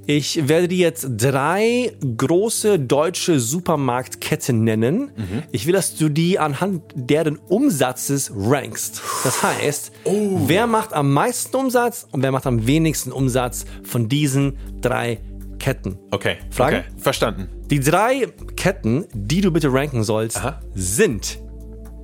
ich 0.06 0.48
werde 0.48 0.68
dir 0.68 0.78
jetzt 0.78 1.06
drei 1.16 1.92
große 2.16 2.78
deutsche 2.78 3.40
Supermarktketten 3.40 4.62
nennen. 4.64 5.10
Ich 5.52 5.66
will, 5.66 5.72
dass 5.72 5.96
du 5.96 6.08
die 6.08 6.38
anhand 6.38 6.82
deren 6.94 7.36
Umsatzes 7.36 8.32
rankst. 8.34 9.02
Das 9.24 9.42
heißt, 9.42 9.92
wer 10.04 10.66
macht 10.66 10.92
am 10.92 11.12
meisten 11.12 11.56
Umsatz 11.56 12.06
und 12.10 12.22
wer 12.22 12.32
macht 12.32 12.46
am 12.46 12.66
wenigsten 12.66 13.12
Umsatz 13.12 13.64
von 13.82 14.08
diesen 14.08 14.58
drei 14.80 15.20
Ketten. 15.58 15.98
Okay. 16.10 16.36
Fragen? 16.50 16.78
Okay. 16.78 16.86
Verstanden. 16.98 17.48
Die 17.70 17.80
drei 17.80 18.26
Ketten, 18.56 19.06
die 19.14 19.40
du 19.40 19.50
bitte 19.50 19.72
ranken 19.72 20.04
sollst, 20.04 20.36
Aha. 20.36 20.60
sind 20.74 21.38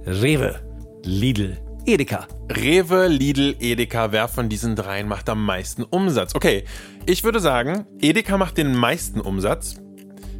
Rewe, 0.06 0.56
Lidl, 1.04 1.58
Edeka. 1.86 2.26
Rewe, 2.50 3.06
Lidl, 3.08 3.56
Edeka, 3.58 4.12
wer 4.12 4.28
von 4.28 4.48
diesen 4.48 4.76
dreien 4.76 5.08
macht 5.08 5.28
am 5.28 5.44
meisten 5.44 5.82
Umsatz? 5.82 6.34
Okay, 6.34 6.64
ich 7.06 7.24
würde 7.24 7.40
sagen, 7.40 7.86
Edeka 8.00 8.38
macht 8.38 8.58
den 8.58 8.74
meisten 8.74 9.20
Umsatz. 9.20 9.76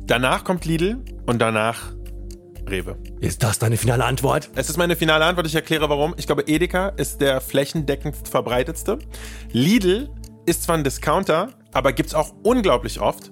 Danach 0.07 0.45
kommt 0.45 0.65
Lidl 0.65 0.99
und 1.27 1.41
danach 1.41 1.93
Rewe. 2.69 2.97
Ist 3.21 3.43
das 3.43 3.59
deine 3.59 3.77
finale 3.77 4.05
Antwort? 4.05 4.51
Es 4.55 4.71
ist 4.71 4.77
meine 4.77 4.97
finale 4.97 5.25
Antwort, 5.25 5.47
ich 5.47 5.55
erkläre 5.55 5.89
warum. 5.89 6.15
Ich 6.17 6.27
glaube, 6.27 6.43
Edeka 6.43 6.91
ist 6.91 7.21
der 7.21 7.41
flächendeckend 7.41 8.17
verbreitetste. 8.29 8.99
Lidl 9.53 10.11
ist 10.47 10.65
zwar 10.65 10.77
ein 10.77 10.85
Discounter, 10.85 11.51
aber 11.73 11.93
gibt's 11.93 12.15
auch 12.15 12.35
unglaublich 12.43 13.01
oft. 13.01 13.31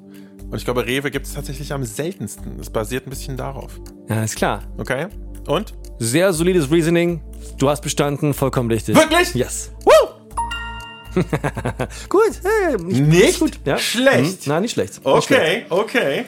Und 0.50 0.56
ich 0.56 0.64
glaube, 0.64 0.86
Rewe 0.86 1.10
gibt's 1.10 1.34
tatsächlich 1.34 1.72
am 1.72 1.84
seltensten. 1.84 2.56
Das 2.56 2.70
basiert 2.70 3.06
ein 3.06 3.10
bisschen 3.10 3.36
darauf. 3.36 3.80
Ja, 4.08 4.22
ist 4.22 4.36
klar. 4.36 4.62
Okay? 4.78 5.06
Und? 5.46 5.74
Sehr 5.98 6.32
solides 6.32 6.70
Reasoning. 6.70 7.20
Du 7.56 7.68
hast 7.68 7.80
bestanden, 7.80 8.34
vollkommen 8.34 8.70
richtig. 8.70 8.94
Wirklich? 8.96 9.34
Yes. 9.34 9.70
Woo! 9.84 11.22
Gut. 12.08 12.30
Hey, 12.42 12.76
ich- 12.88 12.98
Nicht 13.00 13.40
gut. 13.40 13.58
Ja. 13.64 13.78
schlecht. 13.78 14.44
Hm, 14.44 14.52
Nein, 14.52 14.62
nicht 14.62 14.72
schlecht. 14.72 15.04
Nicht 15.04 15.24
schlecht. 15.24 15.66
Okay, 15.66 15.66
okay. 15.70 16.24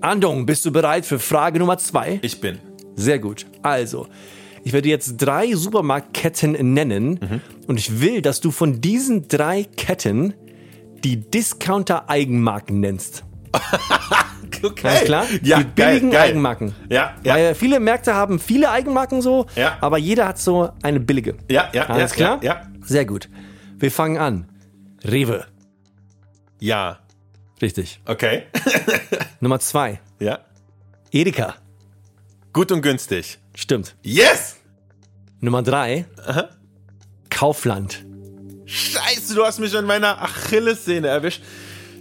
Andong, 0.00 0.46
bist 0.46 0.64
du 0.64 0.70
bereit 0.72 1.04
für 1.04 1.18
Frage 1.18 1.58
Nummer 1.58 1.76
zwei? 1.78 2.18
Ich 2.22 2.40
bin. 2.40 2.58
Sehr 2.96 3.18
gut. 3.18 3.44
Also, 3.62 4.06
ich 4.62 4.72
werde 4.72 4.88
jetzt 4.88 5.16
drei 5.18 5.54
Supermarktketten 5.54 6.72
nennen 6.72 7.18
Mhm. 7.20 7.40
und 7.66 7.78
ich 7.78 8.00
will, 8.00 8.22
dass 8.22 8.40
du 8.40 8.50
von 8.50 8.80
diesen 8.80 9.28
drei 9.28 9.64
Ketten 9.76 10.32
die 11.02 11.16
Discounter-Eigenmarken 11.20 12.80
nennst. 12.80 13.24
Okay. 14.62 14.88
Alles 14.88 15.04
klar? 15.04 15.24
Ja, 15.42 15.58
die 15.58 15.64
billigen 15.64 16.10
geil, 16.10 16.20
geil. 16.20 16.28
Eigenmarken. 16.30 16.74
Ja, 16.88 17.14
ja. 17.24 17.34
Weil 17.34 17.54
viele 17.54 17.80
Märkte 17.80 18.14
haben 18.14 18.38
viele 18.38 18.70
Eigenmarken 18.70 19.20
so, 19.22 19.46
Ja. 19.56 19.76
aber 19.80 19.98
jeder 19.98 20.28
hat 20.28 20.38
so 20.38 20.70
eine 20.82 21.00
billige. 21.00 21.36
Ja, 21.50 21.68
ja, 21.72 21.86
Alles 21.86 22.12
ja, 22.12 22.16
klar? 22.16 22.38
Ja, 22.42 22.54
ja. 22.54 22.66
Sehr 22.84 23.04
gut. 23.04 23.28
Wir 23.76 23.90
fangen 23.90 24.18
an. 24.18 24.48
Rewe. 25.04 25.46
ja. 26.60 26.98
Richtig. 27.62 28.00
Okay. 28.06 28.42
Nummer 29.40 29.60
zwei. 29.60 30.00
ja. 30.18 30.40
Edeka. 31.12 31.54
Gut 32.52 32.72
und 32.72 32.82
günstig. 32.82 33.38
Stimmt. 33.54 33.94
Yes! 34.02 34.56
Nummer 35.40 35.62
drei. 35.62 36.06
Kaufland. 37.30 38.04
Scheiße, 38.66 39.34
du 39.34 39.44
hast 39.44 39.60
mich 39.60 39.76
an 39.76 39.84
meiner 39.86 40.20
Achillessehne 40.22 41.08
erwischt. 41.08 41.42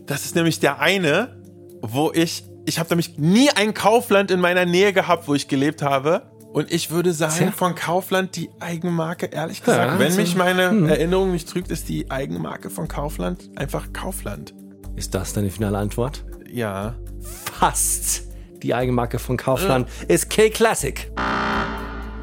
Das 0.05 0.25
ist 0.25 0.35
nämlich 0.35 0.59
der 0.59 0.79
eine, 0.79 1.35
wo 1.83 2.11
ich, 2.13 2.45
ich 2.65 2.79
habe 2.79 2.89
nämlich 2.89 3.17
nie 3.17 3.49
ein 3.51 3.73
Kaufland 3.73 4.31
in 4.31 4.39
meiner 4.39 4.65
Nähe 4.65 4.93
gehabt, 4.93 5.27
wo 5.27 5.35
ich 5.35 5.47
gelebt 5.49 5.81
habe. 5.81 6.31
Und 6.53 6.71
ich 6.71 6.91
würde 6.91 7.13
sagen, 7.13 7.35
Tja. 7.37 7.51
von 7.51 7.75
Kaufland 7.75 8.35
die 8.35 8.49
Eigenmarke, 8.59 9.25
ehrlich 9.25 9.59
gesagt, 9.59 9.93
Ja, 9.93 9.99
wenn 9.99 10.05
also, 10.07 10.21
mich 10.21 10.35
meine 10.35 10.61
Erinnerung 10.89 11.31
nicht 11.31 11.49
trügt, 11.49 11.69
ist 11.71 11.89
die 11.89 12.09
Eigenmarke 12.09 12.69
von 12.69 12.87
Kaufland 12.87 13.49
einfach 13.55 13.91
Kaufland. 13.91 14.53
Ist 14.95 15.13
das 15.13 15.33
deine 15.33 15.49
finale 15.49 15.77
Antwort? 15.79 16.23
Ja. 16.49 16.95
Fast. 17.21 18.23
Die 18.61 18.73
Eigenmarke 18.73 19.19
von 19.19 19.35
Kaufland 19.35 19.89
ist 20.07 20.29
K-Classic. 20.29 21.11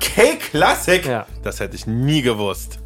K-Classic? 0.01 1.05
Ja. 1.05 1.27
Das 1.43 1.61
hätte 1.61 1.77
ich 1.77 1.87
nie 1.87 2.23
gewusst. 2.23 2.79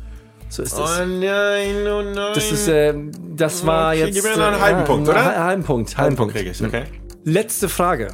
So 0.54 0.62
ist 0.62 0.78
Oh 0.78 0.84
es. 0.84 0.98
nein, 0.98 1.86
oh 1.86 2.02
nein. 2.02 2.32
Das 2.34 2.52
ist, 2.52 2.68
äh, 2.68 2.94
das 3.34 3.66
war 3.66 3.90
Okay, 3.92 4.04
jetzt. 4.04 4.14
gib 4.14 4.24
mir 4.24 4.36
noch 4.36 4.46
einen 4.46 4.56
äh, 4.56 4.60
halben 4.60 4.84
Punkt, 4.84 5.08
oder? 5.08 5.18
einen 5.20 5.44
Halben 5.44 5.62
Punkt, 5.64 5.96
halben 5.98 6.16
Punkt. 6.16 6.34
krieg 6.34 6.46
ich, 6.48 6.62
okay. 6.62 6.84
Letzte 7.24 7.68
Frage. 7.68 8.08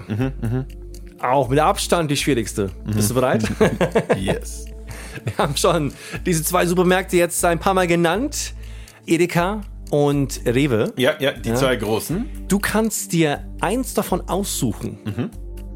Auch 1.20 1.48
mit 1.48 1.58
Abstand 1.58 2.10
die 2.10 2.16
schwierigste. 2.16 2.70
Bist 2.94 3.10
du 3.10 3.14
bereit? 3.14 3.42
Yes. 4.16 4.64
Wir 5.24 5.36
haben 5.38 5.56
schon 5.56 5.92
diese 6.24 6.42
zwei 6.44 6.64
Supermärkte 6.66 7.16
jetzt 7.16 7.44
ein 7.44 7.58
paar 7.58 7.74
Mal 7.74 7.86
genannt. 7.86 8.54
Edeka 9.06 9.60
und 9.90 10.40
Rewe. 10.46 10.92
Ja, 10.96 11.14
ja, 11.18 11.32
die 11.32 11.52
zwei 11.54 11.76
großen. 11.76 12.24
Du 12.48 12.58
kannst 12.58 13.12
dir 13.12 13.44
eins 13.60 13.92
davon 13.94 14.22
aussuchen. 14.28 15.30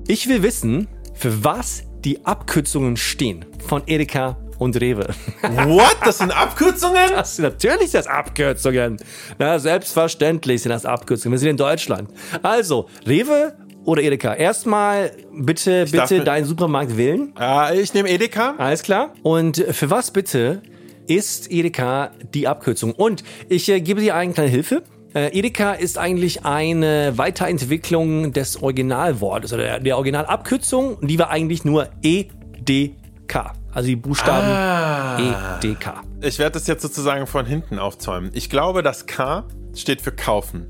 Ich 0.07 0.29
will 0.29 0.43
wissen, 0.43 0.87
für 1.15 1.45
was 1.45 1.83
die 2.05 2.25
Abkürzungen 2.25 2.97
stehen 2.97 3.45
von 3.67 3.83
Edeka 3.87 4.37
und 4.59 4.81
Rewe. 4.81 5.07
What? 5.43 5.97
Das 6.05 6.19
sind 6.19 6.31
Abkürzungen? 6.31 7.11
Das 7.11 7.37
sind 7.37 7.45
natürlich 7.45 7.91
das 7.93 8.07
Abkürzungen. 8.07 8.99
Na, 9.39 9.59
selbstverständlich 9.59 10.63
sind 10.63 10.71
das 10.71 10.87
Abkürzungen. 10.87 11.33
Wir 11.33 11.39
sind 11.39 11.51
in 11.51 11.57
Deutschland. 11.57 12.11
Also, 12.43 12.89
Rewe 13.07 13.55
oder 13.85 14.03
Edeka? 14.03 14.35
Erstmal 14.35 15.13
bitte, 15.33 15.85
darf 15.85 16.09
bitte 16.09 16.25
deinen 16.25 16.45
Supermarkt 16.45 16.97
wählen. 16.97 17.33
Äh, 17.39 17.81
ich 17.81 17.95
nehme 17.95 18.09
Edeka. 18.09 18.55
Alles 18.59 18.83
klar. 18.83 19.13
Und 19.23 19.59
für 19.59 19.91
was 19.91 20.11
bitte 20.11 20.63
ist 21.07 21.51
Edeka 21.51 22.13
die 22.33 22.49
Abkürzung? 22.49 22.93
Und 22.93 23.25
ich 23.49 23.69
äh, 23.69 23.81
gebe 23.81 24.01
dir 24.01 24.15
eine 24.15 24.33
kleine 24.33 24.51
Hilfe. 24.51 24.83
Äh, 25.15 25.39
Edeka 25.39 25.75
ist 25.75 25.97
eigentlich 25.97 26.45
eine 26.45 27.17
Weiterentwicklung 27.17 28.33
des 28.33 28.61
Originalwortes 28.63 29.53
oder 29.53 29.63
der, 29.63 29.81
der 29.81 29.97
Originalabkürzung. 29.97 31.07
Die 31.07 31.19
war 31.19 31.31
eigentlich 31.31 31.65
nur 31.65 31.89
EDK. 32.03 33.53
Also 33.75 33.89
die 33.89 33.97
Buchstaben 33.97 34.47
Ah. 34.47 35.59
EDK. 35.59 36.03
Ich 36.21 36.39
werde 36.39 36.53
das 36.53 36.67
jetzt 36.67 36.83
sozusagen 36.83 37.27
von 37.27 37.45
hinten 37.45 37.79
aufzäumen. 37.79 38.31
Ich 38.35 38.49
glaube, 38.49 38.83
das 38.83 39.07
K 39.07 39.45
steht 39.75 40.01
für 40.01 40.13
kaufen. 40.13 40.69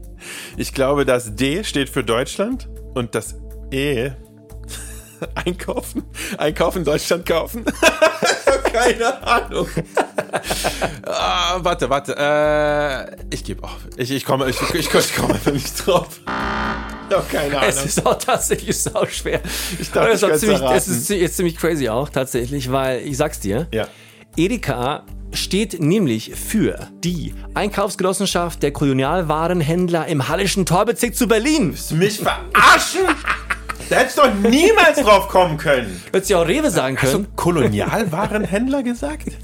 Ich 0.56 0.72
glaube, 0.72 1.04
das 1.04 1.36
D 1.36 1.62
steht 1.64 1.90
für 1.90 2.02
Deutschland 2.02 2.68
und 2.94 3.14
das 3.14 3.36
E 3.70 4.12
einkaufen. 5.34 6.04
Einkaufen, 6.38 6.84
Deutschland 6.84 7.26
kaufen. 7.26 7.64
keine 8.72 9.22
Ahnung. 9.26 9.68
ah, 11.06 11.58
warte, 11.60 11.88
warte. 11.90 12.16
Äh, 12.16 13.16
ich 13.30 13.44
gebe 13.44 13.62
auf. 13.62 13.76
Ich, 13.96 14.10
ich 14.10 14.24
komme 14.24 14.48
ich, 14.48 14.60
ich, 14.74 14.92
ich 14.92 15.14
komme 15.14 15.34
einfach 15.34 15.52
nicht 15.52 15.86
drauf. 15.86 16.20
Habe 17.14 17.26
keine 17.30 17.58
Ahnung. 17.58 17.68
Es 17.68 17.84
ist 17.84 18.04
auch 18.04 18.18
tatsächlich 18.18 18.78
sau 18.78 19.06
schwer. 19.06 19.40
Ich 19.78 19.90
dachte, 19.90 20.10
es, 20.10 20.22
ich 20.22 20.34
ziemlich, 20.34 20.60
es 20.60 20.88
ist 20.88 21.08
jetzt 21.10 21.36
ziemlich 21.36 21.56
crazy 21.56 21.88
auch 21.88 22.08
tatsächlich, 22.08 22.70
weil 22.70 23.00
ich 23.06 23.16
sag's 23.16 23.40
dir. 23.40 23.66
Ja. 23.72 23.88
Edeka 24.36 25.04
steht 25.32 25.80
nämlich 25.80 26.32
für 26.34 26.88
die 27.02 27.34
Einkaufsgenossenschaft 27.54 28.62
der 28.62 28.72
Kolonialwarenhändler 28.72 30.06
im 30.06 30.28
Hallischen 30.28 30.66
Torbezirk 30.66 31.14
zu 31.16 31.26
Berlin. 31.26 31.70
Willst 31.72 31.90
du 31.90 31.96
mich 31.96 32.20
verarschen? 32.20 33.02
Da 33.90 33.96
hättest 33.96 34.16
du 34.16 34.22
doch 34.22 34.34
niemals 34.34 34.98
drauf 34.98 35.28
kommen 35.28 35.58
können. 35.58 36.02
Hättest 36.10 36.30
du 36.30 36.36
auch 36.36 36.48
Rewe 36.48 36.70
sagen 36.70 36.96
Hast 36.96 37.12
du 37.12 37.18
können. 37.18 37.36
Kolonialwarenhändler 37.36 38.82
gesagt? 38.82 39.26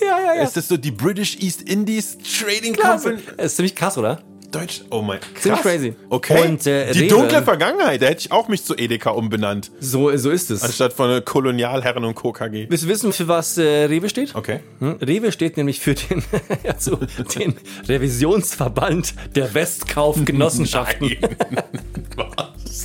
ja, 0.00 0.18
ja, 0.18 0.34
ja. 0.36 0.42
Ist 0.42 0.56
das 0.56 0.68
so 0.68 0.76
die 0.76 0.90
British 0.90 1.36
East 1.40 1.62
Indies 1.62 2.16
Trading 2.18 2.72
Klasse. 2.72 3.10
Company? 3.10 3.36
Das 3.36 3.46
ist 3.46 3.56
ziemlich 3.56 3.74
krass, 3.74 3.98
oder? 3.98 4.22
Deutsch? 4.50 4.82
Oh 4.90 5.00
mein 5.02 5.20
krass. 5.20 5.42
Ziemlich 5.42 5.60
crazy. 5.62 5.94
Okay. 6.08 6.48
Und, 6.48 6.66
äh, 6.66 6.92
die 6.92 7.04
Rewe- 7.04 7.08
dunkle 7.08 7.42
Vergangenheit, 7.42 8.02
da 8.02 8.06
hätte 8.06 8.20
ich 8.20 8.32
auch 8.32 8.48
mich 8.48 8.64
zu 8.64 8.74
Edeka 8.76 9.10
umbenannt. 9.10 9.70
So, 9.80 10.16
so 10.16 10.30
ist 10.30 10.50
es. 10.50 10.62
Anstatt 10.62 10.92
von 10.92 11.24
Kolonialherren 11.24 12.04
und 12.04 12.14
Co. 12.14 12.32
KG. 12.32 12.66
Willst 12.68 12.84
du 12.84 12.88
wissen, 12.88 13.12
für 13.12 13.28
was 13.28 13.56
äh, 13.58 13.84
Rewe 13.84 14.08
steht? 14.08 14.34
Okay. 14.34 14.60
Hm? 14.80 14.96
Rewe 15.00 15.30
steht 15.32 15.56
nämlich 15.56 15.80
für 15.80 15.94
den, 15.94 16.22
also, 16.66 16.98
den 17.38 17.54
Revisionsverband 17.88 19.14
der 19.36 19.54
Westkaufgenossenschaften. 19.54 21.10
Was? 22.16 22.84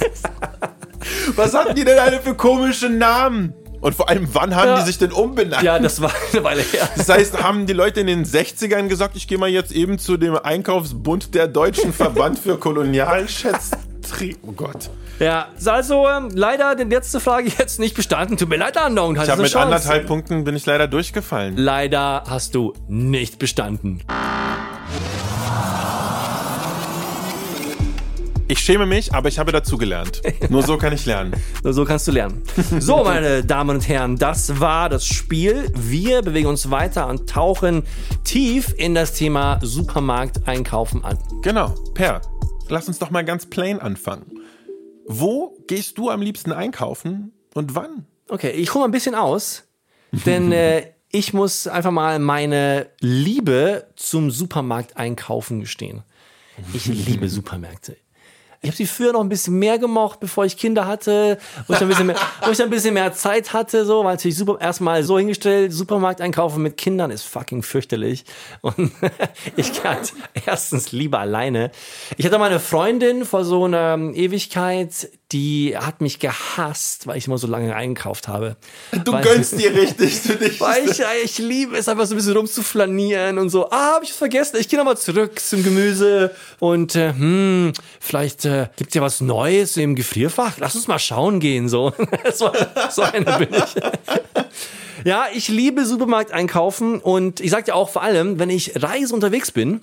Was 1.35 1.53
hatten 1.53 1.75
die 1.75 1.83
denn 1.83 1.99
alle 1.99 2.19
für 2.21 2.35
komische 2.35 2.89
Namen? 2.89 3.53
Und 3.81 3.95
vor 3.95 4.09
allem, 4.09 4.27
wann 4.33 4.55
haben 4.55 4.67
Ja. 4.69 4.79
die 4.79 4.85
sich 4.85 4.97
denn 4.97 5.11
umbenannt? 5.11 5.63
Ja, 5.63 5.79
das 5.79 6.01
war 6.01 6.11
eine 6.33 6.43
Weile 6.43 6.61
her. 6.61 6.89
Das 6.95 7.09
heißt, 7.09 7.41
haben 7.43 7.65
die 7.65 7.73
Leute 7.73 8.01
in 8.01 8.07
den 8.07 8.25
60ern 8.25 8.87
gesagt, 8.87 9.15
ich 9.15 9.27
gehe 9.27 9.37
mal 9.37 9.49
jetzt 9.49 9.71
eben 9.71 9.99
zu 9.99 10.17
dem 10.17 10.35
Einkaufsbund 10.37 11.33
der 11.35 11.47
Deutschen 11.47 11.93
Verband 11.93 12.39
für 12.39 12.57
Kolonialschätz 12.57 13.71
Tre 14.07 14.35
oh 14.43 14.51
Gott. 14.51 14.89
Ja, 15.19 15.47
also 15.65 16.07
ähm, 16.07 16.29
leider 16.33 16.75
die 16.75 16.83
letzte 16.83 17.19
Frage 17.19 17.51
jetzt 17.57 17.79
nicht 17.79 17.95
bestanden. 17.95 18.37
Tut 18.37 18.49
mir 18.49 18.57
leid, 18.57 18.77
Unknown. 18.85 19.15
Ich 19.15 19.29
habe 19.29 19.41
mit 19.41 19.51
Chance. 19.51 19.65
anderthalb 19.65 20.05
Punkten 20.05 20.43
bin 20.43 20.55
ich 20.55 20.65
leider 20.65 20.87
durchgefallen. 20.87 21.57
Leider 21.57 22.23
hast 22.27 22.53
du 22.53 22.73
nicht 22.87 23.39
bestanden. 23.39 24.03
Ich 28.47 28.59
schäme 28.59 28.85
mich, 28.85 29.11
aber 29.11 29.27
ich 29.27 29.39
habe 29.39 29.51
dazugelernt. 29.51 30.21
Nur 30.49 30.61
so 30.61 30.77
kann 30.77 30.93
ich 30.93 31.07
lernen. 31.07 31.33
Nur 31.63 31.73
so 31.73 31.83
kannst 31.83 32.07
du 32.07 32.11
lernen. 32.11 32.43
So, 32.79 32.97
meine 33.03 33.43
Damen 33.43 33.77
und 33.77 33.87
Herren, 33.87 34.17
das 34.17 34.59
war 34.59 34.87
das 34.87 35.07
Spiel. 35.07 35.71
Wir 35.75 36.21
bewegen 36.21 36.47
uns 36.47 36.69
weiter 36.69 37.07
und 37.07 37.27
tauchen 37.27 37.83
tief 38.23 38.71
in 38.77 38.93
das 38.93 39.13
Thema 39.13 39.59
Supermarkt 39.63 40.47
einkaufen 40.47 41.03
an. 41.03 41.17
Genau. 41.41 41.73
Per, 41.95 42.21
lass 42.69 42.87
uns 42.87 42.99
doch 42.99 43.09
mal 43.09 43.25
ganz 43.25 43.47
plain 43.47 43.79
anfangen. 43.79 44.39
Wo 45.07 45.57
gehst 45.67 45.97
du 45.97 46.11
am 46.11 46.21
liebsten 46.21 46.51
einkaufen 46.51 47.33
und 47.55 47.73
wann? 47.73 48.05
Okay, 48.29 48.51
ich 48.51 48.75
hole 48.75 48.83
mal 48.83 48.89
ein 48.89 48.91
bisschen 48.91 49.15
aus, 49.15 49.63
denn 50.11 50.51
äh, 50.51 50.91
ich 51.09 51.33
muss 51.33 51.65
einfach 51.65 51.91
mal 51.91 52.19
meine 52.19 52.91
Liebe 52.99 53.87
zum 53.95 54.29
Supermarkt 54.29 54.97
einkaufen 54.97 55.61
gestehen. 55.61 56.03
Ich 56.73 56.85
liebe 56.85 57.27
Supermärkte. 57.27 57.97
Ich 58.65 58.69
habe 58.69 58.77
sie 58.77 58.87
früher 58.87 59.13
noch 59.13 59.21
ein 59.21 59.29
bisschen 59.29 59.59
mehr 59.59 59.77
gemocht, 59.77 60.19
bevor 60.19 60.43
ich 60.43 60.57
Kinder 60.57 60.87
hatte, 60.87 61.37
wo 61.67 61.73
ich 61.73 61.81
ein 61.81 61.87
bisschen 61.87 62.07
mehr, 62.07 62.15
wo 62.43 62.49
ich 62.49 62.59
ein 62.59 62.71
bisschen 62.71 62.95
mehr 62.95 63.13
Zeit 63.13 63.53
hatte, 63.53 63.85
so, 63.85 64.03
weil 64.03 64.15
natürlich 64.15 64.35
super, 64.35 64.57
erstmal 64.59 65.03
so 65.03 65.19
hingestellt, 65.19 65.71
Supermarkt 65.71 66.19
einkaufen 66.19 66.63
mit 66.63 66.75
Kindern 66.75 67.11
ist 67.11 67.25
fucking 67.27 67.61
fürchterlich. 67.61 68.25
Und 68.61 68.91
ich 69.55 69.71
kann 69.83 69.97
erstens 70.47 70.91
lieber 70.91 71.19
alleine. 71.19 71.69
Ich 72.17 72.25
hatte 72.25 72.39
mal 72.39 72.49
eine 72.49 72.59
Freundin 72.59 73.23
vor 73.23 73.45
so 73.45 73.65
einer 73.65 73.99
Ewigkeit, 74.15 75.09
die 75.31 75.75
hat 75.75 76.01
mich 76.01 76.19
gehasst, 76.19 77.07
weil 77.07 77.17
ich 77.17 77.27
immer 77.27 77.37
so 77.37 77.47
lange 77.47 77.75
eingekauft 77.75 78.27
habe. 78.27 78.57
Du 79.03 79.11
weil, 79.11 79.23
gönnst 79.23 79.59
dir 79.59 79.73
richtig, 79.73 80.21
du 80.23 80.35
dich. 80.37 80.61
Weil 80.61 80.89
ich, 80.89 81.01
ich 81.23 81.37
liebe 81.39 81.75
es 81.75 81.87
einfach 81.87 82.05
so 82.05 82.13
ein 82.13 82.17
bisschen 82.17 82.37
rumzuflanieren 82.37 83.39
und 83.39 83.49
so. 83.49 83.69
Ah, 83.71 83.95
habe 83.95 84.05
ich 84.05 84.13
vergessen. 84.13 84.57
Ich 84.59 84.69
gehe 84.69 84.77
nochmal 84.77 84.97
zurück 84.97 85.39
zum 85.39 85.63
Gemüse 85.63 86.35
und 86.59 86.95
äh, 86.95 87.13
hm, 87.13 87.73
vielleicht 87.99 88.45
äh, 88.45 88.67
gibt's 88.77 88.93
ja 88.93 89.01
was 89.01 89.21
Neues 89.21 89.77
im 89.77 89.95
Gefrierfach. 89.95 90.57
Lass 90.59 90.75
uns 90.75 90.87
mal 90.87 90.99
schauen 90.99 91.39
gehen 91.39 91.69
so. 91.69 91.91
so, 92.33 92.51
so 92.91 93.01
eine 93.01 93.37
bin 93.37 93.49
ich. 93.53 93.75
Ja, 95.03 95.27
ich 95.31 95.49
liebe 95.49 95.85
Supermarkt 95.85 96.31
einkaufen 96.31 96.99
und 96.99 97.39
ich 97.39 97.51
sag 97.51 97.65
dir 97.65 97.75
auch 97.75 97.89
vor 97.89 98.01
allem, 98.01 98.39
wenn 98.39 98.49
ich 98.49 98.81
reise 98.81 99.13
unterwegs 99.13 99.51
bin, 99.51 99.81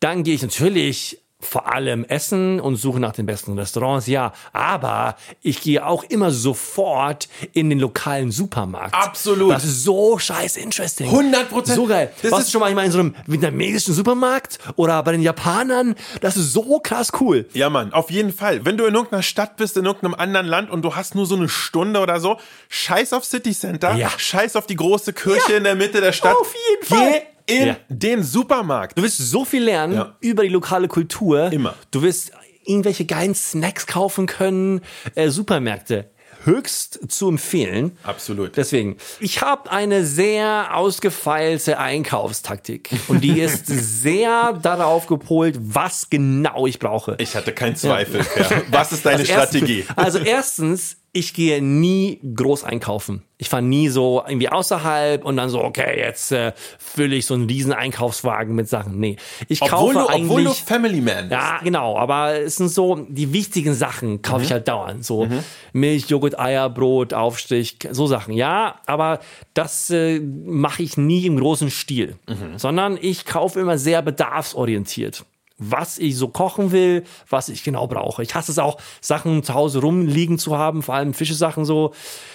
dann 0.00 0.24
gehe 0.24 0.34
ich 0.34 0.42
natürlich 0.42 1.20
vor 1.38 1.70
allem 1.70 2.04
essen 2.04 2.60
und 2.60 2.76
suche 2.76 2.98
nach 2.98 3.12
den 3.12 3.26
besten 3.26 3.58
Restaurants, 3.58 4.06
ja. 4.06 4.32
Aber 4.54 5.16
ich 5.42 5.60
gehe 5.60 5.86
auch 5.86 6.02
immer 6.04 6.30
sofort 6.30 7.28
in 7.52 7.68
den 7.68 7.78
lokalen 7.78 8.30
Supermarkt. 8.30 8.94
Absolut. 8.94 9.52
Das 9.52 9.64
ist 9.64 9.84
so 9.84 10.18
scheiß 10.18 10.56
interesting. 10.56 11.08
100 11.08 11.50
Prozent. 11.50 11.76
So 11.76 11.86
geil. 11.86 12.10
Das 12.22 12.32
Warst 12.32 12.48
du 12.48 12.52
schon 12.52 12.60
manchmal 12.60 12.86
in 12.86 12.90
so 12.90 13.00
einem 13.00 13.14
vietnamesischen 13.26 13.92
Supermarkt 13.92 14.58
oder 14.76 15.02
bei 15.02 15.12
den 15.12 15.20
Japanern? 15.20 15.94
Das 16.22 16.38
ist 16.38 16.54
so 16.54 16.80
krass 16.80 17.12
cool. 17.20 17.46
Ja, 17.52 17.68
Mann, 17.68 17.92
auf 17.92 18.10
jeden 18.10 18.32
Fall. 18.32 18.64
Wenn 18.64 18.78
du 18.78 18.86
in 18.86 18.94
irgendeiner 18.94 19.22
Stadt 19.22 19.58
bist, 19.58 19.76
in 19.76 19.84
irgendeinem 19.84 20.14
anderen 20.14 20.46
Land 20.46 20.70
und 20.70 20.82
du 20.82 20.96
hast 20.96 21.14
nur 21.14 21.26
so 21.26 21.36
eine 21.36 21.50
Stunde 21.50 22.00
oder 22.00 22.18
so, 22.18 22.38
scheiß 22.70 23.12
auf 23.12 23.26
City 23.26 23.52
Center, 23.52 23.94
ja. 23.94 24.10
scheiß 24.16 24.56
auf 24.56 24.66
die 24.66 24.76
große 24.76 25.12
Kirche 25.12 25.52
ja. 25.52 25.58
in 25.58 25.64
der 25.64 25.74
Mitte 25.74 26.00
der 26.00 26.12
Stadt. 26.12 26.34
Auf 26.34 26.54
jeden 26.70 26.86
Fall. 26.86 27.12
Geh 27.12 27.35
in 27.46 27.68
ja. 27.68 27.76
den 27.88 28.22
Supermarkt. 28.22 28.98
Du 28.98 29.02
wirst 29.02 29.18
so 29.18 29.44
viel 29.44 29.64
lernen 29.64 29.94
ja. 29.94 30.16
über 30.20 30.42
die 30.42 30.48
lokale 30.48 30.88
Kultur. 30.88 31.52
Immer. 31.52 31.74
Du 31.90 32.02
wirst 32.02 32.32
irgendwelche 32.64 33.04
geilen 33.04 33.34
Snacks 33.34 33.86
kaufen 33.86 34.26
können. 34.26 34.80
Äh, 35.14 35.30
Supermärkte 35.30 36.10
höchst 36.46 37.10
zu 37.10 37.28
empfehlen. 37.28 37.98
Absolut. 38.04 38.56
Deswegen, 38.56 38.96
ich 39.20 39.42
habe 39.42 39.70
eine 39.70 40.06
sehr 40.06 40.74
ausgefeilte 40.74 41.78
Einkaufstaktik 41.78 42.90
und 43.08 43.22
die 43.22 43.40
ist 43.40 43.66
sehr 43.66 44.52
darauf 44.54 45.06
gepolt, 45.06 45.58
was 45.60 46.08
genau 46.08 46.66
ich 46.66 46.78
brauche. 46.78 47.16
Ich 47.18 47.34
hatte 47.34 47.52
keinen 47.52 47.76
Zweifel. 47.76 48.24
Ja. 48.36 48.62
Was 48.70 48.92
ist 48.92 49.04
deine 49.04 49.20
also 49.20 49.32
Strategie? 49.32 49.80
Erstens, 49.80 49.96
also 49.96 50.18
erstens, 50.18 50.96
ich 51.16 51.32
gehe 51.32 51.62
nie 51.62 52.20
groß 52.34 52.64
einkaufen. 52.64 53.22
Ich 53.38 53.48
fahre 53.48 53.62
nie 53.62 53.88
so 53.88 54.22
irgendwie 54.26 54.50
außerhalb 54.50 55.24
und 55.24 55.38
dann 55.38 55.48
so, 55.48 55.64
okay, 55.64 55.98
jetzt 55.98 56.30
äh, 56.30 56.52
fülle 56.78 57.16
ich 57.16 57.24
so 57.24 57.32
einen 57.32 57.46
riesen 57.46 57.72
Einkaufswagen 57.72 58.54
mit 58.54 58.68
Sachen. 58.68 59.00
Nee, 59.00 59.16
ich 59.48 59.62
obwohl 59.62 59.94
kaufe 59.94 59.94
du, 59.94 60.06
eigentlich... 60.08 60.30
Obwohl 60.30 60.44
du 60.44 60.52
Family 60.52 61.00
Man 61.00 61.30
bist. 61.30 61.32
Ja, 61.32 61.60
genau, 61.62 61.96
aber 61.96 62.38
es 62.40 62.56
sind 62.56 62.68
so, 62.68 63.06
die 63.08 63.32
wichtigen 63.32 63.72
Sachen 63.72 64.20
kaufe 64.20 64.40
mhm. 64.40 64.44
ich 64.44 64.52
halt 64.52 64.68
dauernd. 64.68 65.06
So 65.06 65.24
mhm. 65.24 65.42
Milch, 65.72 66.08
Joghurt, 66.10 66.38
Eier, 66.38 66.68
Brot, 66.68 67.14
Aufstich, 67.14 67.78
so 67.90 68.06
Sachen. 68.06 68.34
Ja, 68.34 68.80
aber 68.84 69.20
das 69.54 69.88
äh, 69.88 70.20
mache 70.20 70.82
ich 70.82 70.98
nie 70.98 71.24
im 71.24 71.38
großen 71.38 71.70
Stil, 71.70 72.16
mhm. 72.28 72.58
sondern 72.58 72.98
ich 73.00 73.24
kaufe 73.24 73.58
immer 73.58 73.78
sehr 73.78 74.02
bedarfsorientiert 74.02 75.24
was 75.58 75.98
ich 75.98 76.16
so 76.16 76.28
kochen 76.28 76.70
will, 76.72 77.04
was 77.28 77.48
ich 77.48 77.64
genau 77.64 77.86
brauche. 77.86 78.22
Ich 78.22 78.34
hasse 78.34 78.52
es 78.52 78.58
auch, 78.58 78.78
Sachen 79.00 79.42
zu 79.42 79.54
Hause 79.54 79.80
rumliegen 79.80 80.38
zu 80.38 80.56
haben, 80.56 80.82
vor 80.82 80.94
allem 80.94 81.14
Fischesachen 81.14 81.64
so. 81.64 81.92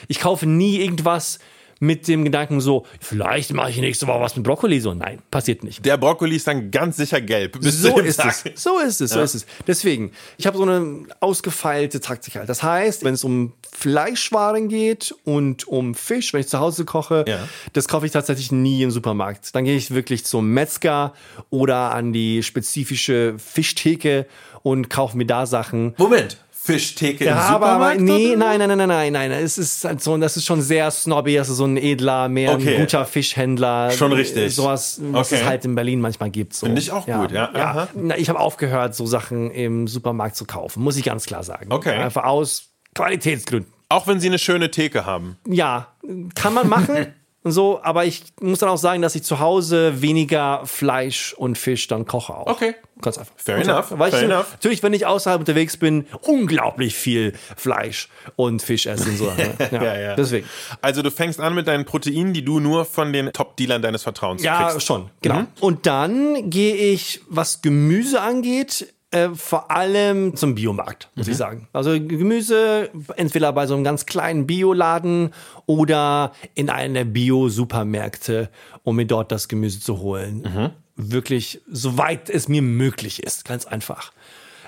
Ich 0.07 0.19
kaufe 0.19 0.47
nie 0.47 0.77
irgendwas, 0.77 1.39
mit 1.81 2.07
dem 2.07 2.23
Gedanken 2.23 2.61
so, 2.61 2.85
vielleicht 2.99 3.53
mache 3.53 3.71
ich 3.71 3.77
nächste 3.77 4.05
Woche 4.05 4.21
was 4.21 4.35
mit 4.35 4.45
Brokkoli. 4.45 4.79
So, 4.79 4.93
nein, 4.93 5.19
passiert 5.31 5.63
nicht. 5.63 5.83
Der 5.83 5.97
Brokkoli 5.97 6.35
ist 6.35 6.45
dann 6.45 6.69
ganz 6.69 6.97
sicher 6.97 7.19
gelb. 7.19 7.57
So 7.59 7.97
ist 7.99 8.23
es. 8.23 8.43
So 8.55 8.79
ist 8.79 9.01
es, 9.01 9.09
so 9.09 9.19
ist 9.19 9.33
es. 9.33 9.45
Deswegen, 9.65 10.11
ich 10.37 10.45
habe 10.45 10.57
so 10.57 10.63
eine 10.63 11.05
ausgefeilte 11.19 11.99
Taktik 11.99 12.35
halt. 12.35 12.47
Das 12.47 12.61
heißt, 12.61 13.03
wenn 13.03 13.15
es 13.15 13.23
um 13.23 13.53
Fleischwaren 13.71 14.69
geht 14.69 15.15
und 15.23 15.67
um 15.67 15.95
Fisch, 15.95 16.33
wenn 16.33 16.41
ich 16.41 16.47
zu 16.47 16.59
Hause 16.59 16.85
koche, 16.85 17.25
ja. 17.27 17.47
das 17.73 17.87
kaufe 17.87 18.05
ich 18.05 18.11
tatsächlich 18.11 18.51
nie 18.51 18.83
im 18.83 18.91
Supermarkt. 18.91 19.55
Dann 19.55 19.65
gehe 19.65 19.75
ich 19.75 19.89
wirklich 19.89 20.23
zum 20.23 20.53
Metzger 20.53 21.13
oder 21.49 21.91
an 21.95 22.13
die 22.13 22.43
spezifische 22.43 23.35
Fischtheke 23.39 24.27
und 24.61 24.91
kaufe 24.91 25.17
mir 25.17 25.25
da 25.25 25.47
Sachen. 25.47 25.95
Moment, 25.97 26.37
Fischtheke 26.63 27.25
ja, 27.25 27.31
im 27.31 27.53
Supermarkt? 27.53 27.95
Aber 27.95 28.03
nee, 28.03 28.35
nein, 28.35 28.59
nein, 28.59 28.69
nein, 28.69 28.77
nein, 28.77 28.87
nein, 28.87 29.13
nein. 29.13 29.31
Es 29.31 29.57
ist 29.57 29.83
halt 29.83 29.99
so, 30.01 30.15
das 30.17 30.37
ist 30.37 30.45
schon 30.45 30.61
sehr 30.61 30.91
snobby, 30.91 31.35
das 31.35 31.49
ist 31.49 31.57
so 31.57 31.65
ein 31.65 31.75
edler, 31.75 32.29
mehr 32.29 32.53
okay. 32.53 32.75
ein 32.75 32.81
guter 32.81 33.03
Fischhändler. 33.05 33.89
Schon 33.89 34.13
richtig. 34.13 34.53
Sowas, 34.53 35.01
was 35.11 35.31
okay. 35.31 35.41
es 35.41 35.47
halt 35.47 35.65
in 35.65 35.73
Berlin 35.73 36.01
manchmal 36.01 36.29
gibt. 36.29 36.53
So. 36.53 36.67
Finde 36.67 36.79
ich 36.79 36.91
auch 36.91 37.07
ja. 37.07 37.19
gut, 37.19 37.31
ja. 37.31 37.49
ja. 37.55 37.87
Ich 38.15 38.29
habe 38.29 38.39
aufgehört, 38.39 38.93
so 38.93 39.07
Sachen 39.07 39.49
im 39.49 39.87
Supermarkt 39.87 40.35
zu 40.35 40.45
kaufen, 40.45 40.83
muss 40.83 40.97
ich 40.97 41.03
ganz 41.03 41.25
klar 41.25 41.43
sagen. 41.43 41.71
Okay. 41.71 41.95
Einfach 41.95 42.25
aus 42.25 42.69
Qualitätsgründen. 42.93 43.73
Auch 43.89 44.05
wenn 44.05 44.19
sie 44.19 44.27
eine 44.27 44.39
schöne 44.39 44.69
Theke 44.69 45.07
haben. 45.07 45.37
Ja, 45.47 45.87
kann 46.35 46.53
man 46.53 46.69
machen. 46.69 47.07
und 47.43 47.53
so, 47.53 47.81
aber 47.81 48.05
ich 48.05 48.23
muss 48.39 48.59
dann 48.59 48.69
auch 48.69 48.77
sagen, 48.77 49.01
dass 49.01 49.15
ich 49.15 49.23
zu 49.23 49.39
Hause 49.39 50.01
weniger 50.01 50.61
Fleisch 50.65 51.33
und 51.33 51.57
Fisch 51.57 51.87
dann 51.87 52.05
koche 52.05 52.35
auch. 52.35 52.45
Okay. 52.45 52.75
Ganz 53.01 53.17
einfach. 53.17 53.33
Fair 53.35 53.57
enough. 53.57 53.87
Weil 53.89 54.11
Fair 54.11 54.19
ich 54.19 54.25
enough. 54.25 54.51
natürlich, 54.51 54.83
wenn 54.83 54.93
ich 54.93 55.07
außerhalb 55.07 55.39
unterwegs 55.39 55.75
bin, 55.75 56.05
unglaublich 56.21 56.93
viel 56.93 57.33
Fleisch 57.57 58.09
und 58.35 58.61
Fisch 58.61 58.85
essen. 58.85 59.17
So. 59.17 59.31
Ja, 59.71 59.83
ja, 59.83 59.99
ja. 59.99 60.15
Deswegen. 60.15 60.47
Also 60.81 61.01
du 61.01 61.09
fängst 61.09 61.39
an 61.39 61.55
mit 61.55 61.67
deinen 61.67 61.85
Proteinen, 61.85 62.33
die 62.33 62.43
du 62.43 62.59
nur 62.59 62.85
von 62.85 63.13
den 63.13 63.31
Top-Dealern 63.31 63.81
deines 63.81 64.03
Vertrauens 64.03 64.43
ja, 64.43 64.57
kriegst. 64.57 64.75
Ja, 64.75 64.79
schon. 64.81 65.09
Genau. 65.21 65.39
Mhm. 65.39 65.47
Und 65.61 65.85
dann 65.85 66.49
gehe 66.49 66.75
ich, 66.75 67.21
was 67.27 67.61
Gemüse 67.61 68.21
angeht, 68.21 68.93
äh, 69.11 69.29
vor 69.35 69.69
allem 69.69 70.35
zum 70.35 70.55
Biomarkt, 70.55 71.09
muss 71.15 71.27
mhm. 71.27 71.31
ich 71.31 71.37
sagen. 71.37 71.67
Also 71.73 71.91
Gemüse 71.91 72.89
entweder 73.17 73.51
bei 73.51 73.67
so 73.67 73.75
einem 73.75 73.83
ganz 73.83 74.05
kleinen 74.05 74.47
Bioladen 74.47 75.33
oder 75.65 76.31
in 76.55 76.69
einer 76.69 77.03
Bio-Supermärkte, 77.03 78.49
um 78.83 78.95
mir 78.95 79.05
dort 79.05 79.31
das 79.31 79.47
Gemüse 79.47 79.81
zu 79.81 79.99
holen. 79.99 80.41
Mhm. 80.41 80.69
Wirklich, 80.95 81.61
soweit 81.69 82.29
es 82.29 82.47
mir 82.47 82.61
möglich 82.61 83.23
ist, 83.23 83.45
ganz 83.45 83.65
einfach. 83.65 84.11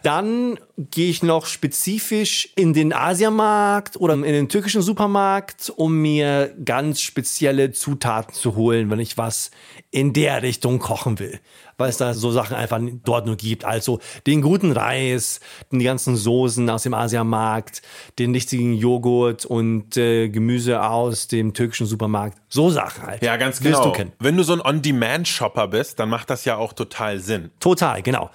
Dann 0.03 0.59
gehe 0.77 1.09
ich 1.09 1.23
noch 1.23 1.45
spezifisch 1.45 2.49
in 2.57 2.73
den 2.73 2.91
Asiamarkt 2.91 3.95
oder 3.95 4.15
in 4.15 4.23
den 4.23 4.49
türkischen 4.49 4.81
Supermarkt, 4.81 5.71
um 5.73 6.01
mir 6.01 6.53
ganz 6.65 6.99
spezielle 6.99 7.71
Zutaten 7.71 8.33
zu 8.33 8.57
holen, 8.57 8.89
wenn 8.89 8.99
ich 8.99 9.17
was 9.17 9.49
in 9.91 10.11
der 10.11 10.41
Richtung 10.41 10.79
kochen 10.79 11.19
will. 11.19 11.39
Weil 11.77 11.89
es 11.89 11.97
da 11.97 12.13
so 12.13 12.31
Sachen 12.31 12.55
einfach 12.55 12.79
dort 13.03 13.25
nur 13.25 13.35
gibt. 13.35 13.65
Also 13.65 13.99
den 14.27 14.41
guten 14.41 14.71
Reis, 14.71 15.39
die 15.71 15.83
ganzen 15.83 16.15
Soßen 16.15 16.69
aus 16.69 16.83
dem 16.83 16.93
Asiamarkt, 16.93 17.81
den 18.19 18.31
richtigen 18.33 18.73
Joghurt 18.73 19.45
und 19.45 19.97
äh, 19.97 20.29
Gemüse 20.29 20.83
aus 20.83 21.27
dem 21.27 21.53
türkischen 21.53 21.87
Supermarkt. 21.87 22.37
So 22.49 22.69
Sachen 22.69 23.03
halt. 23.03 23.23
Ja, 23.23 23.37
ganz 23.37 23.59
genau. 23.59 23.91
Du 23.91 24.11
Wenn 24.19 24.37
du 24.37 24.43
so 24.43 24.53
ein 24.53 24.61
On-Demand-Shopper 24.61 25.67
bist, 25.67 25.99
dann 25.99 26.09
macht 26.09 26.29
das 26.29 26.45
ja 26.45 26.57
auch 26.57 26.73
total 26.73 27.19
Sinn. 27.19 27.51
Total, 27.59 28.01
genau. 28.01 28.29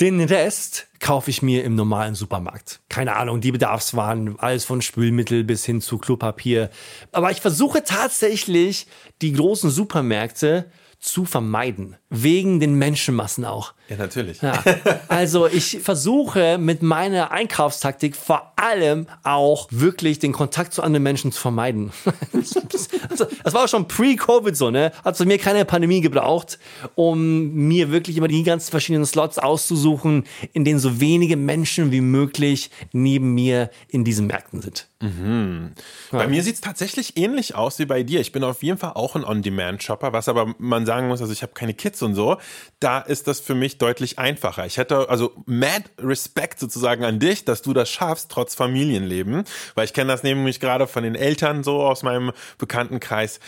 Den 0.00 0.18
Rest 0.22 0.86
kaufe 0.98 1.28
ich 1.28 1.42
mir 1.42 1.62
im 1.62 1.74
normalen 1.74 2.14
Supermarkt. 2.14 2.80
Keine 2.88 3.16
Ahnung, 3.16 3.42
die 3.42 3.52
Bedarfswaren, 3.52 4.38
alles 4.38 4.64
von 4.64 4.80
Spülmittel 4.80 5.44
bis 5.44 5.66
hin 5.66 5.82
zu 5.82 5.98
Klopapier. 5.98 6.70
Aber 7.12 7.30
ich 7.30 7.42
versuche 7.42 7.84
tatsächlich, 7.84 8.86
die 9.20 9.34
großen 9.34 9.68
Supermärkte 9.68 10.70
zu 11.00 11.24
vermeiden. 11.24 11.96
Wegen 12.10 12.60
den 12.60 12.74
Menschenmassen 12.74 13.44
auch. 13.44 13.74
Ja, 13.90 13.96
natürlich. 13.96 14.40
Ja. 14.40 14.62
Also 15.08 15.48
ich 15.48 15.80
versuche 15.82 16.58
mit 16.58 16.80
meiner 16.80 17.32
Einkaufstaktik 17.32 18.14
vor 18.14 18.52
allem 18.54 19.06
auch 19.24 19.66
wirklich 19.72 20.20
den 20.20 20.32
Kontakt 20.32 20.72
zu 20.72 20.82
anderen 20.84 21.02
Menschen 21.02 21.32
zu 21.32 21.40
vermeiden. 21.40 21.92
Also, 23.10 23.26
das 23.42 23.54
war 23.54 23.64
auch 23.64 23.68
schon 23.68 23.88
pre-Covid 23.88 24.56
so, 24.56 24.70
ne? 24.70 24.92
Hat 25.04 25.18
bei 25.18 25.24
mir 25.24 25.38
keine 25.38 25.64
Pandemie 25.64 26.00
gebraucht, 26.00 26.58
um 26.94 27.52
mir 27.52 27.90
wirklich 27.90 28.16
immer 28.16 28.28
die 28.28 28.42
ganzen 28.42 28.70
verschiedenen 28.70 29.04
Slots 29.04 29.38
auszusuchen, 29.38 30.24
in 30.52 30.64
denen 30.64 30.78
so 30.78 31.00
wenige 31.00 31.36
Menschen 31.36 31.90
wie 31.90 32.00
möglich 32.00 32.70
neben 32.92 33.34
mir 33.34 33.70
in 33.88 34.04
diesen 34.04 34.26
Märkten 34.26 34.62
sind. 34.62 34.88
Mhm. 35.00 35.72
Bei 36.10 36.28
mir 36.28 36.42
sieht 36.42 36.56
es 36.56 36.60
tatsächlich 36.60 37.16
ähnlich 37.16 37.54
aus 37.54 37.78
wie 37.78 37.86
bei 37.86 38.02
dir. 38.02 38.20
Ich 38.20 38.32
bin 38.32 38.44
auf 38.44 38.62
jeden 38.62 38.78
Fall 38.78 38.92
auch 38.94 39.16
ein 39.16 39.24
On-Demand-Shopper, 39.24 40.12
was 40.12 40.28
aber 40.28 40.54
man 40.58 40.86
sagen 40.86 41.08
muss, 41.08 41.20
also 41.20 41.32
ich 41.32 41.42
habe 41.42 41.52
keine 41.52 41.74
Kids 41.74 42.02
und 42.02 42.14
so. 42.14 42.36
Da 42.80 43.00
ist 43.00 43.26
das 43.26 43.40
für 43.40 43.54
mich 43.54 43.78
deutlich 43.80 44.18
einfacher. 44.18 44.66
Ich 44.66 44.76
hätte 44.76 45.08
also 45.08 45.32
mad 45.46 45.84
Respekt 45.98 46.60
sozusagen 46.60 47.04
an 47.04 47.18
dich, 47.18 47.44
dass 47.44 47.62
du 47.62 47.72
das 47.72 47.90
schaffst, 47.90 48.30
trotz 48.30 48.54
Familienleben. 48.54 49.44
Weil 49.74 49.84
ich 49.84 49.92
kenne 49.92 50.12
das 50.12 50.22
nämlich 50.22 50.60
gerade 50.60 50.86
von 50.86 51.02
den 51.02 51.14
Eltern 51.14 51.64
so 51.64 51.82
aus 51.82 52.02
meinem 52.02 52.32
Bekanntenkreis. 52.58 53.40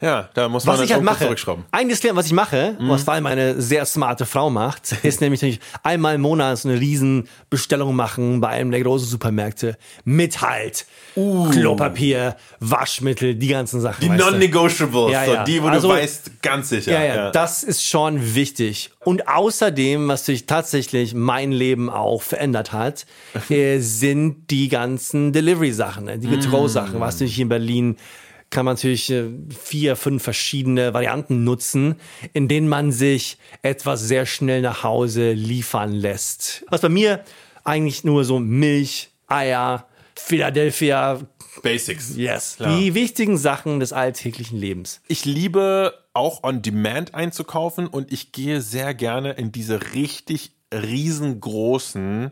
Ja, 0.00 0.28
da 0.34 0.48
muss 0.48 0.66
man 0.66 0.76
was 0.76 0.84
ich 0.84 0.92
halt 0.92 1.02
mache, 1.02 1.24
zurückschrauben. 1.24 1.64
Ein 1.70 1.88
Disclaimer, 1.88 2.16
was 2.16 2.26
ich 2.26 2.32
mache, 2.32 2.76
mhm. 2.78 2.88
was 2.90 3.04
vor 3.04 3.14
allem 3.14 3.26
eine 3.26 3.60
sehr 3.60 3.86
smarte 3.86 4.26
Frau 4.26 4.50
macht, 4.50 4.92
ist 5.02 5.20
nämlich 5.20 5.60
einmal 5.82 6.16
im 6.16 6.20
Monat 6.20 6.58
so 6.58 6.68
eine 6.68 6.78
riesen 6.78 7.28
Bestellung 7.48 7.96
machen 7.96 8.40
bei 8.40 8.48
einem 8.48 8.70
der 8.70 8.82
großen 8.82 9.08
Supermärkte 9.08 9.78
mit 10.04 10.40
halt 10.42 10.86
uh. 11.16 11.48
Klopapier, 11.50 12.36
Waschmittel, 12.60 13.34
die 13.34 13.48
ganzen 13.48 13.80
Sachen. 13.80 14.00
Die 14.00 14.08
Non-Negotiables, 14.08 15.12
ja, 15.12 15.24
ja. 15.24 15.38
So, 15.38 15.44
die, 15.44 15.62
wo 15.62 15.68
also, 15.68 15.88
du 15.88 15.94
weißt, 15.94 16.42
ganz 16.42 16.68
sicher. 16.68 16.92
Ja, 16.92 17.02
ja, 17.02 17.14
ja, 17.14 17.30
das 17.30 17.62
ist 17.62 17.84
schon 17.84 18.34
wichtig. 18.34 18.90
Und 19.04 19.28
außerdem, 19.74 20.08
was 20.08 20.26
sich 20.26 20.46
tatsächlich 20.46 21.14
mein 21.14 21.52
Leben 21.52 21.90
auch 21.90 22.22
verändert 22.22 22.72
hat, 22.72 23.06
äh, 23.50 23.78
sind 23.78 24.50
die 24.50 24.68
ganzen 24.68 25.32
Delivery-Sachen, 25.32 26.04
ne? 26.04 26.18
die 26.18 26.28
Getro-Sachen, 26.28 26.98
mm. 26.98 27.00
was 27.00 27.18
hier 27.18 27.42
in 27.42 27.48
Berlin 27.48 27.96
kann 28.50 28.66
man 28.66 28.76
natürlich 28.76 29.10
äh, 29.10 29.24
vier, 29.50 29.96
fünf 29.96 30.22
verschiedene 30.22 30.94
Varianten 30.94 31.42
nutzen, 31.42 31.96
in 32.34 32.46
denen 32.46 32.68
man 32.68 32.92
sich 32.92 33.36
etwas 33.62 34.02
sehr 34.02 34.26
schnell 34.26 34.60
nach 34.62 34.84
Hause 34.84 35.32
liefern 35.32 35.92
lässt. 35.92 36.64
Was 36.70 36.82
bei 36.82 36.88
mir 36.88 37.24
eigentlich 37.64 38.04
nur 38.04 38.24
so 38.24 38.38
Milch, 38.38 39.10
Eier, 39.26 39.88
Philadelphia. 40.14 41.20
Basics. 41.62 42.16
Yes. 42.16 42.56
Klar. 42.56 42.78
Die 42.78 42.94
wichtigen 42.94 43.36
Sachen 43.38 43.80
des 43.80 43.92
alltäglichen 43.92 44.58
Lebens. 44.58 45.00
Ich 45.08 45.24
liebe 45.24 45.94
auch 46.12 46.42
on 46.42 46.62
demand 46.62 47.14
einzukaufen 47.14 47.86
und 47.86 48.12
ich 48.12 48.32
gehe 48.32 48.60
sehr 48.60 48.94
gerne 48.94 49.32
in 49.32 49.52
diese 49.52 49.94
richtig 49.94 50.52
riesengroßen 50.72 52.30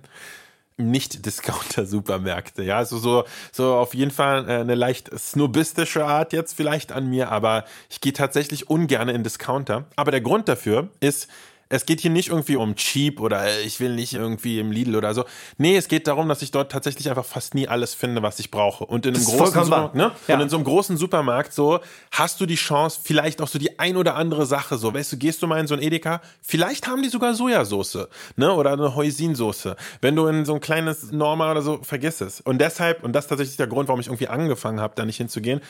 nicht-Discounter-Supermärkte. 0.79 2.63
Ja, 2.63 2.79
also 2.79 2.99
so, 2.99 3.25
so 3.53 3.75
auf 3.75 3.95
jeden 3.95 4.11
Fall 4.11 4.49
äh, 4.49 4.61
eine 4.61 4.75
leicht 4.75 5.11
snobistische 5.17 6.05
Art 6.05 6.33
jetzt 6.33 6.55
vielleicht 6.55 6.93
an 6.93 7.09
mir, 7.09 7.31
aber 7.31 7.65
ich 7.91 8.01
gehe 8.01 8.13
tatsächlich 8.13 8.71
ungern 8.71 9.09
in 9.09 9.23
Discounter. 9.23 9.87
Aber 9.97 10.11
der 10.11 10.21
Grund 10.21 10.49
dafür 10.49 10.89
ist, 11.01 11.29
es 11.73 11.87
geht 11.87 12.01
hier 12.01 12.11
nicht 12.11 12.29
irgendwie 12.29 12.57
um 12.57 12.77
cheap 12.77 13.19
oder 13.19 13.47
äh, 13.47 13.63
ich 13.63 13.81
will 13.81 13.95
nicht 13.95 14.13
irgendwie 14.13 14.59
im 14.59 14.71
Lidl 14.71 14.95
oder 14.95 15.15
so. 15.15 15.25
Nee, 15.57 15.77
es 15.77 15.89
geht 15.89 16.07
darum, 16.07 16.29
dass 16.29 16.43
ich 16.43 16.51
dort 16.51 16.71
tatsächlich 16.71 17.09
einfach 17.09 17.25
fast 17.25 17.55
nie 17.55 17.67
alles 17.67 17.95
finde, 17.95 18.23
was 18.23 18.39
ich 18.39 18.51
brauche. 18.51 18.85
Und 18.85 19.07
in 19.07 19.15
einem 19.15 19.25
großen 19.25 19.47
Supermarkt, 19.47 19.95
ne? 19.95 20.13
Ja. 20.29 20.35
Und 20.35 20.43
in 20.43 20.49
so 20.51 20.57
einem 20.57 20.65
großen 20.65 20.99
Supermarkt 20.99 21.55
so 21.55 21.81
hast 22.11 22.41
du 22.41 22.47
die 22.47 22.57
Chance, 22.57 23.01
vielleicht 23.03 23.41
auch 23.41 23.49
so 23.49 23.59
die 23.59 23.79
ein 23.79 23.97
oder 23.97 24.17
andere 24.17 24.45
Sache 24.45 24.77
so, 24.77 24.93
weißt 24.93 25.13
du, 25.13 25.17
gehst 25.17 25.43
du 25.43 25.47
mal 25.47 25.61
in 25.61 25.67
so 25.67 25.75
ein 25.75 25.81
Edeka, 25.81 26.21
vielleicht 26.43 26.87
haben 26.87 27.03
die 27.03 27.09
sogar 27.09 27.33
Sojasauce, 27.33 28.07
ne? 28.37 28.53
Oder 28.53 28.75
eine 28.75 28.95
Hoisinsoße. 28.95 29.75
Wenn 30.03 30.15
du 30.15 30.27
in 30.27 30.45
so 30.45 30.55
ein 30.55 30.61
kleines 30.61 31.11
Norma 31.11 31.51
oder 31.51 31.63
so, 31.63 31.81
vergiss 31.83 32.21
es. 32.21 32.43
Und 32.43 32.61
deshalb, 32.61 33.03
und 33.03 33.15
das 33.15 33.25
ist 33.25 33.29
tatsächlich 33.29 33.57
der 33.57 33.67
Grund, 33.67 33.89
warum 33.89 34.01
ich 34.01 34.09
irgendwie 34.09 34.29
angefangen 34.29 34.79
habe, 34.79 34.93
da 34.95 35.07
nicht 35.07 35.17
hinzugehen. 35.17 35.63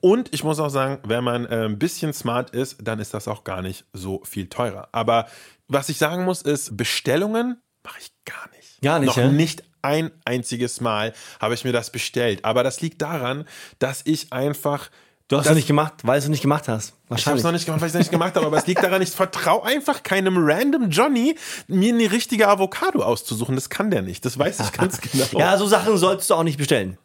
Und 0.00 0.32
ich 0.32 0.42
muss 0.42 0.58
auch 0.58 0.70
sagen, 0.70 0.98
wenn 1.04 1.22
man 1.22 1.44
äh, 1.44 1.66
ein 1.66 1.78
bisschen 1.78 2.14
smart 2.14 2.50
ist, 2.50 2.78
dann 2.82 2.98
ist 3.00 3.12
das 3.12 3.28
auch 3.28 3.44
gar 3.44 3.60
nicht 3.60 3.84
so 3.92 4.22
viel 4.24 4.48
teurer. 4.48 4.88
Aber 4.92 5.26
was 5.68 5.88
ich 5.88 5.98
sagen 5.98 6.24
muss, 6.24 6.42
ist, 6.42 6.76
Bestellungen 6.76 7.60
mache 7.84 7.98
ich 8.00 8.12
gar 8.24 8.48
nicht. 8.56 8.80
Gar 8.82 8.98
nicht. 8.98 9.06
Noch 9.08 9.16
ja? 9.16 9.28
nicht 9.28 9.62
ein 9.82 10.10
einziges 10.24 10.80
Mal 10.80 11.12
habe 11.40 11.54
ich 11.54 11.64
mir 11.64 11.72
das 11.72 11.90
bestellt. 11.90 12.44
Aber 12.44 12.62
das 12.62 12.80
liegt 12.80 13.00
daran, 13.02 13.46
dass 13.78 14.02
ich 14.04 14.32
einfach. 14.32 14.90
Du 15.28 15.38
hast 15.38 15.46
es 15.46 15.54
nicht 15.54 15.68
gemacht, 15.68 15.94
weil 16.02 16.18
du 16.18 16.24
es 16.24 16.28
nicht 16.28 16.42
gemacht 16.42 16.66
hast. 16.66 16.94
Wahrscheinlich. 17.06 17.20
Ich 17.20 17.26
habe 17.28 17.38
es 17.38 17.44
noch 17.44 17.52
nicht 17.52 17.64
gemacht, 17.64 17.80
weil 17.80 17.88
ich 17.88 17.94
es 17.94 17.98
nicht 18.00 18.10
gemacht 18.10 18.34
habe, 18.34 18.46
aber 18.46 18.56
es 18.56 18.66
liegt 18.66 18.82
daran, 18.82 19.00
ich 19.00 19.10
vertraue 19.10 19.64
einfach 19.64 20.02
keinem 20.02 20.34
random 20.38 20.90
Johnny, 20.90 21.36
mir 21.68 21.94
eine 21.94 22.10
richtige 22.10 22.48
Avocado 22.48 23.00
auszusuchen. 23.02 23.54
Das 23.54 23.70
kann 23.70 23.92
der 23.92 24.02
nicht. 24.02 24.24
Das 24.24 24.36
weiß 24.38 24.58
ich 24.58 24.72
ganz 24.72 25.00
genau. 25.00 25.38
ja, 25.38 25.56
so 25.56 25.68
Sachen 25.68 25.96
solltest 25.98 26.30
du 26.30 26.34
auch 26.34 26.42
nicht 26.42 26.58
bestellen. 26.58 26.98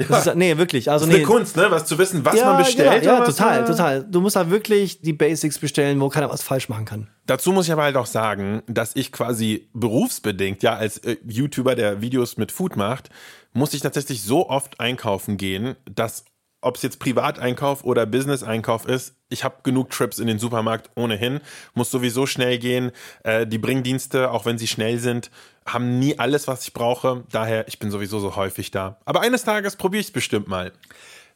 Ja. 0.00 0.18
Ist, 0.18 0.34
nee, 0.36 0.56
wirklich. 0.56 0.90
Also, 0.90 1.06
das 1.06 1.14
ist 1.14 1.20
nee. 1.20 1.24
eine 1.24 1.34
Kunst, 1.34 1.56
ne? 1.56 1.66
Was 1.70 1.84
zu 1.86 1.98
wissen, 1.98 2.24
was 2.24 2.36
ja, 2.36 2.52
man 2.52 2.58
bestellt. 2.58 3.02
Genau, 3.02 3.18
ja, 3.18 3.24
total, 3.24 3.64
total. 3.64 4.04
Du 4.04 4.20
musst 4.20 4.36
halt 4.36 4.50
wirklich 4.50 5.00
die 5.00 5.12
Basics 5.12 5.58
bestellen, 5.58 6.00
wo 6.00 6.08
keiner 6.08 6.30
was 6.30 6.42
falsch 6.42 6.68
machen 6.68 6.84
kann. 6.84 7.08
Dazu 7.26 7.52
muss 7.52 7.66
ich 7.66 7.72
aber 7.72 7.82
halt 7.82 7.96
auch 7.96 8.06
sagen, 8.06 8.62
dass 8.68 8.94
ich 8.94 9.10
quasi 9.10 9.68
berufsbedingt, 9.74 10.62
ja, 10.62 10.76
als 10.76 10.98
äh, 10.98 11.16
YouTuber, 11.26 11.74
der 11.74 12.00
Videos 12.00 12.36
mit 12.36 12.52
Food 12.52 12.76
macht, 12.76 13.10
muss 13.52 13.74
ich 13.74 13.80
tatsächlich 13.80 14.22
so 14.22 14.48
oft 14.48 14.78
einkaufen 14.78 15.36
gehen, 15.36 15.74
dass 15.92 16.24
ob 16.60 16.76
es 16.76 16.82
jetzt 16.82 16.98
Privateinkauf 16.98 17.84
oder 17.84 18.06
Business-Einkauf 18.06 18.86
ist, 18.86 19.14
ich 19.28 19.44
habe 19.44 19.56
genug 19.62 19.90
Trips 19.90 20.18
in 20.18 20.26
den 20.26 20.38
Supermarkt 20.38 20.90
ohnehin, 20.96 21.40
muss 21.74 21.90
sowieso 21.90 22.26
schnell 22.26 22.58
gehen. 22.58 22.90
Äh, 23.24 23.46
die 23.46 23.58
Bringdienste, 23.58 24.30
auch 24.30 24.46
wenn 24.46 24.58
sie 24.58 24.66
schnell 24.66 24.98
sind, 24.98 25.30
haben 25.66 25.98
nie 25.98 26.18
alles, 26.18 26.48
was 26.48 26.64
ich 26.64 26.72
brauche. 26.72 27.24
Daher, 27.30 27.68
ich 27.68 27.78
bin 27.78 27.90
sowieso 27.90 28.18
so 28.20 28.36
häufig 28.36 28.70
da. 28.70 28.96
Aber 29.04 29.20
eines 29.20 29.44
Tages 29.44 29.76
probiere 29.76 30.00
ich 30.00 30.06
es 30.08 30.12
bestimmt 30.12 30.48
mal. 30.48 30.72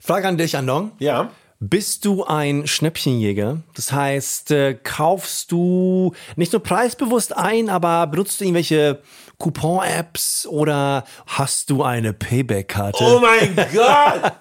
Frage 0.01 0.27
an 0.27 0.39
dich, 0.39 0.57
Andong. 0.57 0.93
Ja. 0.99 1.31
Bist 1.61 2.05
du 2.05 2.25
ein 2.25 2.67
Schnäppchenjäger? 2.67 3.59
Das 3.77 3.93
heißt, 3.93 4.51
äh, 4.51 4.75
kaufst 4.75 5.53
du 5.53 6.13
nicht 6.35 6.53
nur 6.53 6.61
preisbewusst 6.61 7.37
ein, 7.37 7.71
aber 7.71 8.09
benutzt 8.09 8.41
du 8.41 8.45
irgendwelche 8.45 9.01
Coupon-Apps 9.39 10.45
oder 10.49 11.05
hast 11.29 11.71
du 11.71 11.85
eine 11.85 12.13
Payback-Karte? 12.15 13.05
Oh 13.05 13.21
mein 13.21 13.55
Gott! 13.73 14.33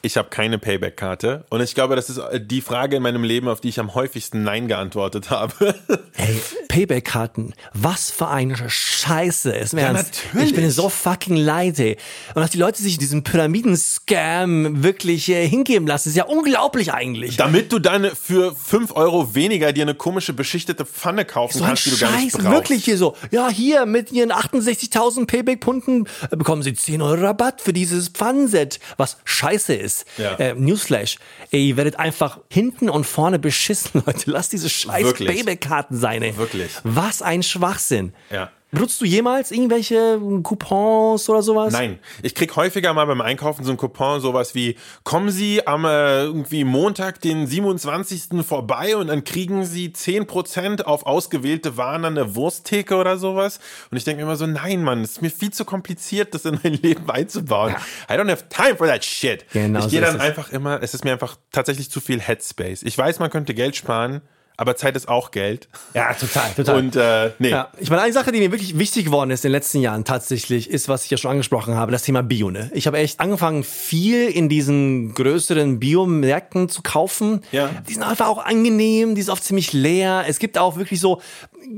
Ich 0.00 0.16
habe 0.16 0.28
keine 0.28 0.58
Payback-Karte 0.58 1.44
und 1.50 1.60
ich 1.60 1.74
glaube, 1.74 1.96
das 1.96 2.08
ist 2.08 2.20
die 2.36 2.60
Frage 2.60 2.96
in 2.96 3.02
meinem 3.02 3.24
Leben, 3.24 3.48
auf 3.48 3.60
die 3.60 3.68
ich 3.68 3.80
am 3.80 3.96
häufigsten 3.96 4.44
Nein 4.44 4.68
geantwortet 4.68 5.30
habe. 5.30 5.74
Ey, 6.14 6.40
Payback-Karten, 6.68 7.52
was 7.74 8.10
für 8.10 8.28
eine 8.28 8.56
Scheiße. 8.68 9.50
Ist 9.50 9.74
mir 9.74 9.80
ja, 9.80 9.86
ernst. 9.88 10.22
natürlich. 10.26 10.50
Ich 10.50 10.54
bin 10.54 10.70
so 10.70 10.88
fucking 10.88 11.36
leid, 11.36 11.80
ey. 11.80 11.96
Und 12.34 12.42
dass 12.42 12.50
die 12.50 12.58
Leute 12.58 12.80
sich 12.80 12.98
diesen 12.98 13.24
Pyramiden-Scam 13.24 14.84
wirklich 14.84 15.28
äh, 15.30 15.48
hingeben 15.48 15.88
lassen, 15.88 16.10
ist 16.10 16.16
ja 16.16 16.26
unglaublich 16.26 16.92
eigentlich. 16.92 17.36
Damit 17.36 17.72
du 17.72 17.80
dann 17.80 18.08
für 18.14 18.54
5 18.54 18.94
Euro 18.94 19.34
weniger 19.34 19.72
dir 19.72 19.82
eine 19.82 19.96
komische 19.96 20.32
beschichtete 20.32 20.84
Pfanne 20.84 21.24
kaufen 21.24 21.58
so 21.58 21.64
kannst, 21.64 21.86
die 21.86 21.90
du 21.90 21.96
Scheiß, 21.96 22.10
gar 22.10 22.20
nicht 22.20 22.32
brauchst. 22.34 22.50
wirklich 22.50 22.84
hier 22.84 22.98
so. 22.98 23.16
Ja, 23.32 23.48
hier 23.48 23.84
mit 23.84 24.12
ihren 24.12 24.30
68.000 24.30 25.26
Payback-Punkten 25.26 26.06
äh, 26.30 26.36
bekommen 26.36 26.62
sie 26.62 26.74
10 26.74 27.02
Euro 27.02 27.20
Rabatt 27.20 27.60
für 27.60 27.72
dieses 27.72 28.08
Pfannenset, 28.10 28.78
was 28.96 29.16
scheiße 29.24 29.74
ist 29.74 29.87
ist. 29.88 30.04
Ja. 30.18 30.34
Äh, 30.34 30.54
Newsflash. 30.54 31.18
Ey, 31.50 31.68
ihr 31.70 31.76
werdet 31.76 31.98
einfach 31.98 32.40
hinten 32.50 32.88
und 32.90 33.04
vorne 33.04 33.38
beschissen, 33.38 34.02
Leute. 34.06 34.30
Lasst 34.30 34.52
diese 34.52 34.68
scheiß 34.68 35.14
Babykarten 35.14 35.96
sein, 35.96 36.22
ey. 36.22 36.36
Wirklich. 36.36 36.72
Was 36.84 37.22
ein 37.22 37.42
Schwachsinn. 37.42 38.12
Ja. 38.30 38.50
Benutzt 38.70 39.00
du 39.00 39.06
jemals 39.06 39.50
irgendwelche 39.50 40.20
Coupons 40.42 41.26
oder 41.30 41.42
sowas? 41.42 41.72
Nein, 41.72 41.98
ich 42.22 42.34
krieg 42.34 42.54
häufiger 42.54 42.92
mal 42.92 43.06
beim 43.06 43.22
Einkaufen 43.22 43.64
so 43.64 43.70
ein 43.70 43.78
Coupon, 43.78 44.20
sowas 44.20 44.54
wie, 44.54 44.76
kommen 45.04 45.30
Sie 45.30 45.66
am 45.66 45.86
äh, 45.86 46.24
irgendwie 46.24 46.64
Montag, 46.64 47.22
den 47.22 47.46
27. 47.46 48.44
vorbei 48.46 48.94
und 48.96 49.06
dann 49.06 49.24
kriegen 49.24 49.64
Sie 49.64 49.88
10% 49.88 50.82
auf 50.82 51.06
ausgewählte 51.06 51.78
Waren 51.78 52.04
an 52.04 52.14
der 52.14 52.34
Wursttheke 52.34 52.96
oder 52.96 53.16
sowas. 53.16 53.58
Und 53.90 53.96
ich 53.96 54.04
denke 54.04 54.20
immer 54.20 54.36
so, 54.36 54.46
nein, 54.46 54.82
Mann, 54.82 55.00
es 55.02 55.12
ist 55.12 55.22
mir 55.22 55.30
viel 55.30 55.50
zu 55.50 55.64
kompliziert, 55.64 56.34
das 56.34 56.44
in 56.44 56.60
mein 56.62 56.74
Leben 56.82 57.08
einzubauen. 57.08 57.72
Ja. 57.72 58.14
I 58.14 58.18
don't 58.18 58.30
have 58.30 58.50
time 58.50 58.76
for 58.76 58.86
that 58.86 59.02
shit. 59.02 59.46
Genau 59.50 59.80
ich 59.80 59.88
gehe 59.88 60.04
so 60.04 60.12
dann 60.12 60.20
einfach 60.20 60.52
immer, 60.52 60.82
es 60.82 60.92
ist 60.92 61.04
mir 61.04 61.12
einfach 61.12 61.36
tatsächlich 61.52 61.90
zu 61.90 62.00
viel 62.00 62.20
Headspace. 62.20 62.82
Ich 62.82 62.98
weiß, 62.98 63.18
man 63.18 63.30
könnte 63.30 63.54
Geld 63.54 63.76
sparen, 63.76 64.20
aber 64.58 64.74
Zeit 64.74 64.96
ist 64.96 65.08
auch 65.08 65.30
Geld. 65.30 65.68
Ja, 65.94 66.12
total, 66.14 66.50
total. 66.54 66.76
Und 66.78 66.96
äh, 66.96 67.30
nee. 67.38 67.50
Ja, 67.50 67.70
ich 67.78 67.90
meine, 67.90 68.02
eine 68.02 68.12
Sache, 68.12 68.32
die 68.32 68.40
mir 68.40 68.50
wirklich 68.50 68.76
wichtig 68.76 69.04
geworden 69.04 69.30
ist 69.30 69.44
in 69.44 69.50
den 69.50 69.52
letzten 69.52 69.80
Jahren 69.80 70.04
tatsächlich, 70.04 70.68
ist, 70.68 70.88
was 70.88 71.04
ich 71.04 71.10
ja 71.10 71.16
schon 71.16 71.30
angesprochen 71.30 71.76
habe, 71.76 71.92
das 71.92 72.02
Thema 72.02 72.24
Bio. 72.24 72.50
Ne? 72.50 72.68
Ich 72.74 72.88
habe 72.88 72.98
echt 72.98 73.20
angefangen, 73.20 73.62
viel 73.62 74.28
in 74.28 74.48
diesen 74.48 75.14
größeren 75.14 75.78
Biomärkten 75.78 76.68
zu 76.68 76.82
kaufen. 76.82 77.42
Ja. 77.52 77.70
Die 77.88 77.94
sind 77.94 78.02
einfach 78.02 78.26
auch 78.26 78.44
angenehm, 78.44 79.14
die 79.14 79.22
sind 79.22 79.32
oft 79.32 79.44
ziemlich 79.44 79.72
leer. 79.72 80.24
Es 80.26 80.40
gibt 80.40 80.58
auch 80.58 80.76
wirklich 80.76 80.98
so 80.98 81.22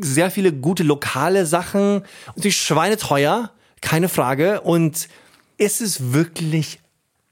sehr 0.01 0.31
viele 0.31 0.51
gute 0.51 0.83
lokale 0.83 1.45
Sachen. 1.45 2.03
Und 2.35 2.45
die 2.45 2.53
schweineteuer, 2.53 3.51
keine 3.83 4.09
Frage. 4.09 4.62
Und 4.62 5.09
es 5.59 5.83
ist 5.83 6.14
wirklich 6.14 6.81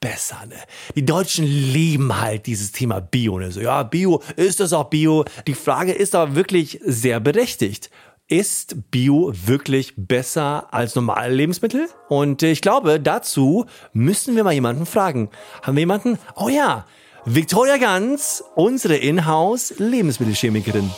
besser. 0.00 0.38
Ne? 0.46 0.56
Die 0.94 1.04
Deutschen 1.04 1.44
lieben 1.44 2.20
halt 2.20 2.46
dieses 2.46 2.72
Thema 2.72 3.00
Bio. 3.00 3.38
Ne? 3.38 3.50
So, 3.50 3.60
ja, 3.60 3.82
Bio, 3.82 4.22
ist 4.36 4.60
das 4.60 4.72
auch 4.72 4.84
Bio? 4.84 5.24
Die 5.46 5.54
Frage 5.54 5.92
ist 5.92 6.14
aber 6.14 6.34
wirklich 6.34 6.80
sehr 6.84 7.20
berechtigt. 7.20 7.90
Ist 8.30 8.90
Bio 8.90 9.32
wirklich 9.32 9.94
besser 9.96 10.72
als 10.72 10.94
normale 10.94 11.32
Lebensmittel? 11.34 11.88
Und 12.08 12.42
ich 12.42 12.60
glaube, 12.60 13.00
dazu 13.00 13.64
müssen 13.94 14.36
wir 14.36 14.44
mal 14.44 14.52
jemanden 14.52 14.84
fragen. 14.84 15.30
Haben 15.62 15.76
wir 15.76 15.80
jemanden? 15.82 16.18
Oh 16.36 16.50
ja, 16.50 16.84
Victoria 17.24 17.78
Ganz, 17.78 18.44
unsere 18.54 18.96
Inhouse-Lebensmittelchemikerin. 18.96 20.90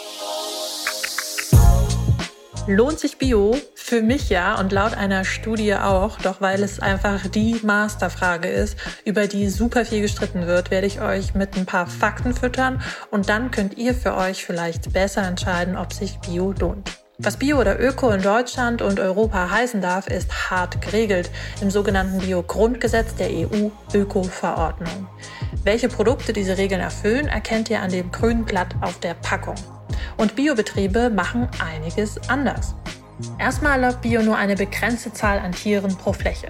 Lohnt 2.67 2.99
sich 3.01 3.17
Bio? 3.17 3.57
Für 3.75 4.03
mich 4.03 4.29
ja 4.29 4.59
und 4.59 4.73
laut 4.73 4.95
einer 4.95 5.25
Studie 5.25 5.75
auch, 5.75 6.19
doch 6.19 6.41
weil 6.41 6.63
es 6.63 6.79
einfach 6.79 7.27
die 7.27 7.59
Masterfrage 7.63 8.49
ist, 8.49 8.77
über 9.05 9.27
die 9.27 9.49
super 9.49 9.85
viel 9.85 10.03
gestritten 10.03 10.47
wird, 10.47 10.71
werde 10.71 10.87
ich 10.87 11.01
euch 11.01 11.35
mit 11.35 11.57
ein 11.57 11.67
paar 11.67 11.87
Fakten 11.87 12.35
füttern 12.35 12.83
und 13.11 13.29
dann 13.29 13.51
könnt 13.51 13.79
ihr 13.79 13.95
für 13.95 14.17
euch 14.17 14.45
vielleicht 14.45 14.93
besser 14.93 15.23
entscheiden, 15.23 15.77
ob 15.77 15.93
sich 15.93 16.19
Bio 16.19 16.53
lohnt. 16.53 16.91
Was 17.19 17.37
Bio 17.37 17.61
oder 17.61 17.79
Öko 17.81 18.11
in 18.11 18.23
Deutschland 18.23 18.81
und 18.81 18.99
Europa 18.99 19.51
heißen 19.51 19.81
darf, 19.81 20.07
ist 20.07 20.51
hart 20.51 20.81
geregelt 20.81 21.31
im 21.61 21.71
sogenannten 21.71 22.19
Bio-Grundgesetz 22.19 23.15
der 23.17 23.29
EU-Öko-Verordnung. 23.31 25.07
Welche 25.65 25.89
Produkte 25.89 26.33
diese 26.33 26.57
Regeln 26.57 26.81
erfüllen, 26.81 27.29
erkennt 27.29 27.69
ihr 27.69 27.83
an 27.83 27.91
dem 27.91 28.11
grünen 28.11 28.45
Blatt 28.45 28.75
auf 28.81 29.01
der 29.01 29.15
Packung. 29.15 29.57
Und 30.17 30.37
Biobetriebe 30.37 31.11
machen 31.11 31.49
einiges 31.59 32.19
anders. 32.29 32.75
Erstmal 33.39 33.83
erlaubt 33.83 34.03
Bio 34.03 34.23
nur 34.23 34.37
eine 34.37 34.55
begrenzte 34.55 35.13
Zahl 35.13 35.39
an 35.39 35.53
Tieren 35.53 35.97
pro 35.97 36.13
Fläche. 36.13 36.49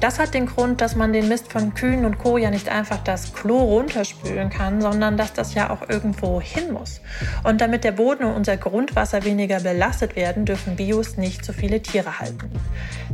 Das 0.00 0.18
hat 0.18 0.34
den 0.34 0.46
Grund, 0.46 0.80
dass 0.80 0.94
man 0.94 1.12
den 1.12 1.28
Mist 1.28 1.50
von 1.52 1.74
Kühen 1.74 2.04
und 2.04 2.18
Co. 2.18 2.38
ja 2.38 2.50
nicht 2.50 2.68
einfach 2.68 2.98
das 3.02 3.32
Klo 3.32 3.58
runterspülen 3.58 4.50
kann, 4.50 4.80
sondern 4.80 5.16
dass 5.16 5.32
das 5.32 5.54
ja 5.54 5.70
auch 5.70 5.88
irgendwo 5.88 6.40
hin 6.40 6.72
muss. 6.72 7.00
Und 7.44 7.60
damit 7.60 7.84
der 7.84 7.92
Boden 7.92 8.24
und 8.24 8.34
unser 8.34 8.56
Grundwasser 8.56 9.24
weniger 9.24 9.60
belastet 9.60 10.16
werden, 10.16 10.44
dürfen 10.44 10.76
Bios 10.76 11.16
nicht 11.16 11.44
so 11.44 11.52
viele 11.52 11.82
Tiere 11.82 12.18
halten. 12.20 12.50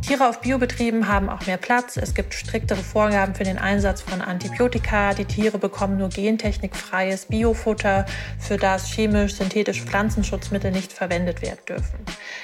Tiere 0.00 0.28
auf 0.28 0.40
Biobetrieben 0.40 1.08
haben 1.08 1.28
auch 1.28 1.46
mehr 1.46 1.56
Platz. 1.56 1.96
Es 1.96 2.14
gibt 2.14 2.32
striktere 2.32 2.78
Vorgaben 2.78 3.34
für 3.34 3.44
den 3.44 3.58
Einsatz 3.58 4.00
von 4.00 4.20
Antibiotika. 4.20 5.12
Die 5.12 5.24
Tiere 5.24 5.58
bekommen 5.58 5.98
nur 5.98 6.08
gentechnikfreies 6.08 7.26
Biofutter, 7.26 8.06
für 8.38 8.56
das 8.56 8.86
chemisch-synthetische 8.86 9.84
Pflanzenschutzmittel 9.84 10.70
nicht 10.70 10.92
verwendet 10.92 11.42
werden 11.42 11.60
dürfen. 11.68 11.98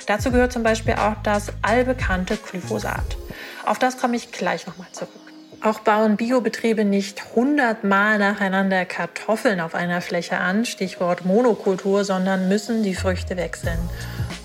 Dazu 0.07 0.31
gehört 0.31 0.53
zum 0.53 0.63
Beispiel 0.63 0.95
auch 0.95 1.15
das 1.23 1.53
allbekannte 1.63 2.37
Glyphosat. 2.37 3.17
Auf 3.65 3.79
das 3.79 3.99
komme 3.99 4.17
ich 4.17 4.33
gleich 4.33 4.67
nochmal 4.67 4.89
zurück. 4.93 5.11
Auch 5.63 5.81
bauen 5.81 6.17
Biobetriebe 6.17 6.85
nicht 6.85 7.35
hundertmal 7.35 8.19
nacheinander 8.19 8.85
Kartoffeln 8.85 9.61
auf 9.61 9.75
einer 9.75 10.03
Fläche 10.03 10.37
an, 10.37 10.67
Stichwort 10.67 11.25
Monokultur, 11.25 12.05
sondern 12.05 12.49
müssen 12.49 12.83
die 12.83 12.95
Früchte 12.95 13.39
wechseln. 13.39 13.79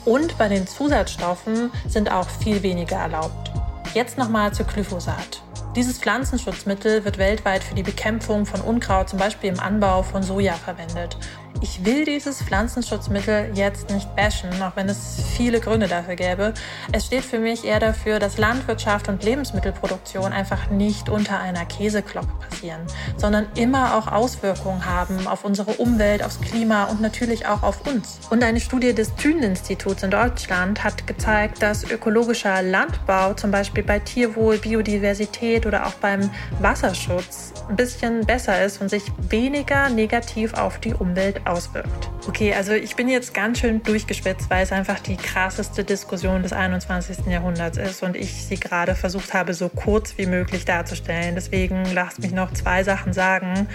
Und 0.05 0.37
bei 0.37 0.47
den 0.47 0.67
Zusatzstoffen 0.67 1.71
sind 1.87 2.11
auch 2.11 2.29
viel 2.29 2.63
weniger 2.63 2.97
erlaubt. 2.97 3.51
Jetzt 3.93 4.17
nochmal 4.17 4.53
zu 4.53 4.63
Glyphosat. 4.63 5.41
Dieses 5.75 5.99
Pflanzenschutzmittel 5.99 7.05
wird 7.05 7.17
weltweit 7.17 7.63
für 7.63 7.75
die 7.75 7.83
Bekämpfung 7.83 8.45
von 8.45 8.61
Unkraut, 8.61 9.09
zum 9.09 9.19
Beispiel 9.19 9.51
im 9.51 9.59
Anbau 9.59 10.01
von 10.03 10.23
Soja, 10.23 10.53
verwendet. 10.53 11.15
Ich 11.61 11.83
will 11.83 12.05
dieses 12.05 12.41
Pflanzenschutzmittel 12.41 13.51
jetzt 13.53 13.89
nicht 13.89 14.15
bashen, 14.15 14.49
auch 14.61 14.77
wenn 14.77 14.87
es 14.87 15.21
viele 15.35 15.59
Gründe 15.59 15.87
dafür 15.89 16.15
gäbe. 16.15 16.53
Es 16.93 17.05
steht 17.05 17.25
für 17.25 17.37
mich 17.37 17.65
eher 17.65 17.81
dafür, 17.81 18.19
dass 18.19 18.37
Landwirtschaft 18.37 19.09
und 19.09 19.23
Lebensmittelproduktion 19.25 20.31
einfach 20.31 20.69
nicht 20.69 21.09
unter 21.09 21.37
einer 21.39 21.65
Käseglocke 21.65 22.31
passieren, 22.49 22.79
sondern 23.17 23.45
immer 23.55 23.97
auch 23.97 24.07
Auswirkungen 24.07 24.85
haben 24.85 25.27
auf 25.27 25.43
unsere 25.43 25.71
Umwelt, 25.73 26.23
aufs 26.23 26.39
Klima 26.39 26.85
und 26.85 27.01
natürlich 27.01 27.45
auch 27.45 27.61
auf 27.61 27.85
uns. 27.85 28.19
Und 28.29 28.41
eine 28.41 28.61
Studie 28.61 28.93
des 28.93 29.13
Thünen-Instituts 29.15 30.03
in 30.03 30.11
Deutschland 30.11 30.85
hat 30.85 31.07
gezeigt, 31.07 31.61
dass 31.61 31.83
ökologischer 31.83 32.61
Landbau 32.61 33.33
zum 33.33 33.51
Beispiel 33.51 33.83
bei 33.83 33.99
Tierwohl, 33.99 34.59
Biodiversität 34.59 35.65
oder 35.65 35.87
auch 35.87 35.95
beim 35.95 36.29
Wasserschutz 36.59 37.53
ein 37.69 37.75
bisschen 37.75 38.25
besser 38.25 38.63
ist 38.63 38.79
und 38.79 38.89
sich 38.89 39.03
weniger 39.29 39.89
negativ 39.89 40.53
auf 40.53 40.79
die 40.79 40.93
Umwelt 40.93 41.38
auswirkt. 41.45 42.09
Okay, 42.27 42.53
also 42.53 42.73
ich 42.73 42.95
bin 42.95 43.07
jetzt 43.07 43.33
ganz 43.33 43.59
schön 43.59 43.81
durchgespitzt, 43.83 44.49
weil 44.49 44.63
es 44.63 44.71
einfach 44.71 44.99
die 44.99 45.17
krasseste 45.17 45.83
Diskussion 45.83 46.43
des 46.43 46.53
21. 46.53 47.25
Jahrhunderts 47.27 47.77
ist 47.77 48.03
und 48.03 48.15
ich 48.15 48.45
sie 48.45 48.59
gerade 48.59 48.95
versucht 48.95 49.33
habe, 49.33 49.53
so 49.53 49.69
kurz 49.69 50.17
wie 50.17 50.25
möglich 50.25 50.65
darzustellen. 50.65 51.35
Deswegen 51.35 51.85
lasst 51.93 52.19
mich 52.19 52.31
noch 52.31 52.53
zwei 52.53 52.83
Sachen 52.83 53.13
sagen. 53.13 53.67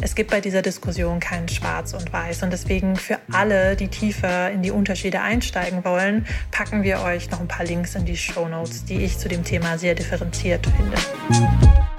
Es 0.00 0.14
gibt 0.14 0.30
bei 0.30 0.42
dieser 0.42 0.60
Diskussion 0.60 1.20
kein 1.20 1.48
Schwarz 1.48 1.94
und 1.94 2.12
Weiß 2.12 2.42
und 2.42 2.52
deswegen 2.52 2.96
für 2.96 3.18
alle, 3.32 3.76
die 3.76 3.88
tiefer 3.88 4.50
in 4.50 4.60
die 4.60 4.70
Unterschiede 4.70 5.22
einsteigen 5.22 5.84
wollen, 5.84 6.26
packen 6.50 6.82
wir 6.82 7.00
euch 7.00 7.30
noch 7.30 7.40
ein 7.40 7.48
paar 7.48 7.64
Links 7.64 7.94
in 7.94 8.04
die 8.04 8.16
Show 8.16 8.46
Notes, 8.46 8.84
die 8.84 9.02
ich 9.02 9.16
zu 9.16 9.28
dem 9.28 9.42
Thema 9.42 9.78
sehr 9.78 9.94
differenziert 9.94 10.66
finde. 10.66 11.95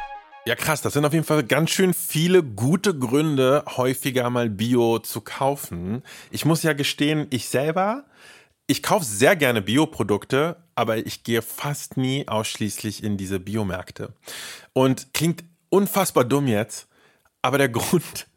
Ja, 0.47 0.55
krass. 0.55 0.81
Das 0.81 0.93
sind 0.93 1.03
auf 1.03 1.11
jeden 1.11 1.25
Fall 1.25 1.43
ganz 1.43 1.71
schön 1.71 1.93
viele 1.93 2.41
gute 2.41 2.97
Gründe, 2.97 3.65
häufiger 3.75 4.29
mal 4.29 4.49
Bio 4.49 4.97
zu 4.99 5.19
kaufen. 5.19 6.03
Ich 6.31 6.45
muss 6.45 6.63
ja 6.63 6.71
gestehen, 6.71 7.27
ich 7.31 7.49
selber, 7.49 8.05
ich 8.65 8.81
kaufe 8.81 9.03
sehr 9.03 9.35
gerne 9.35 9.61
Bioprodukte, 9.61 10.55
aber 10.73 11.05
ich 11.05 11.23
gehe 11.23 11.41
fast 11.41 11.97
nie 11.97 12.29
ausschließlich 12.29 13.03
in 13.03 13.17
diese 13.17 13.41
Biomärkte. 13.41 14.13
Und 14.71 15.13
klingt 15.13 15.43
unfassbar 15.67 16.23
dumm 16.23 16.47
jetzt, 16.47 16.87
aber 17.41 17.57
der 17.57 17.67
Grund, 17.77 18.27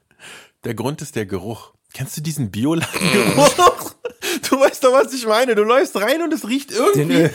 der 0.64 0.74
Grund 0.74 1.02
ist 1.02 1.14
der 1.14 1.26
Geruch. 1.26 1.74
Kennst 1.92 2.16
du 2.16 2.20
diesen 2.20 2.50
Bioladengeruch? 2.50 3.94
Du 4.48 4.60
weißt 4.60 4.84
doch, 4.84 4.92
was 4.92 5.12
ich 5.12 5.26
meine. 5.26 5.54
Du 5.54 5.62
läufst 5.62 5.96
rein 5.96 6.22
und 6.22 6.32
es 6.32 6.46
riecht 6.46 6.72
irgendwie. 6.72 7.30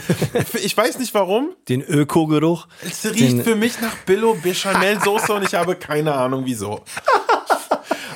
ich 0.58 0.76
weiß 0.76 0.98
nicht 0.98 1.12
warum. 1.14 1.50
Den 1.68 1.82
Öko-Geruch. 1.82 2.68
Es 2.82 3.04
riecht 3.04 3.42
für 3.42 3.56
mich 3.56 3.80
nach 3.80 3.96
Billo 4.06 4.34
Bechamel 4.34 5.00
Soße 5.00 5.32
und 5.32 5.42
ich 5.42 5.54
habe 5.54 5.76
keine 5.76 6.14
Ahnung 6.14 6.42
wieso. 6.46 6.82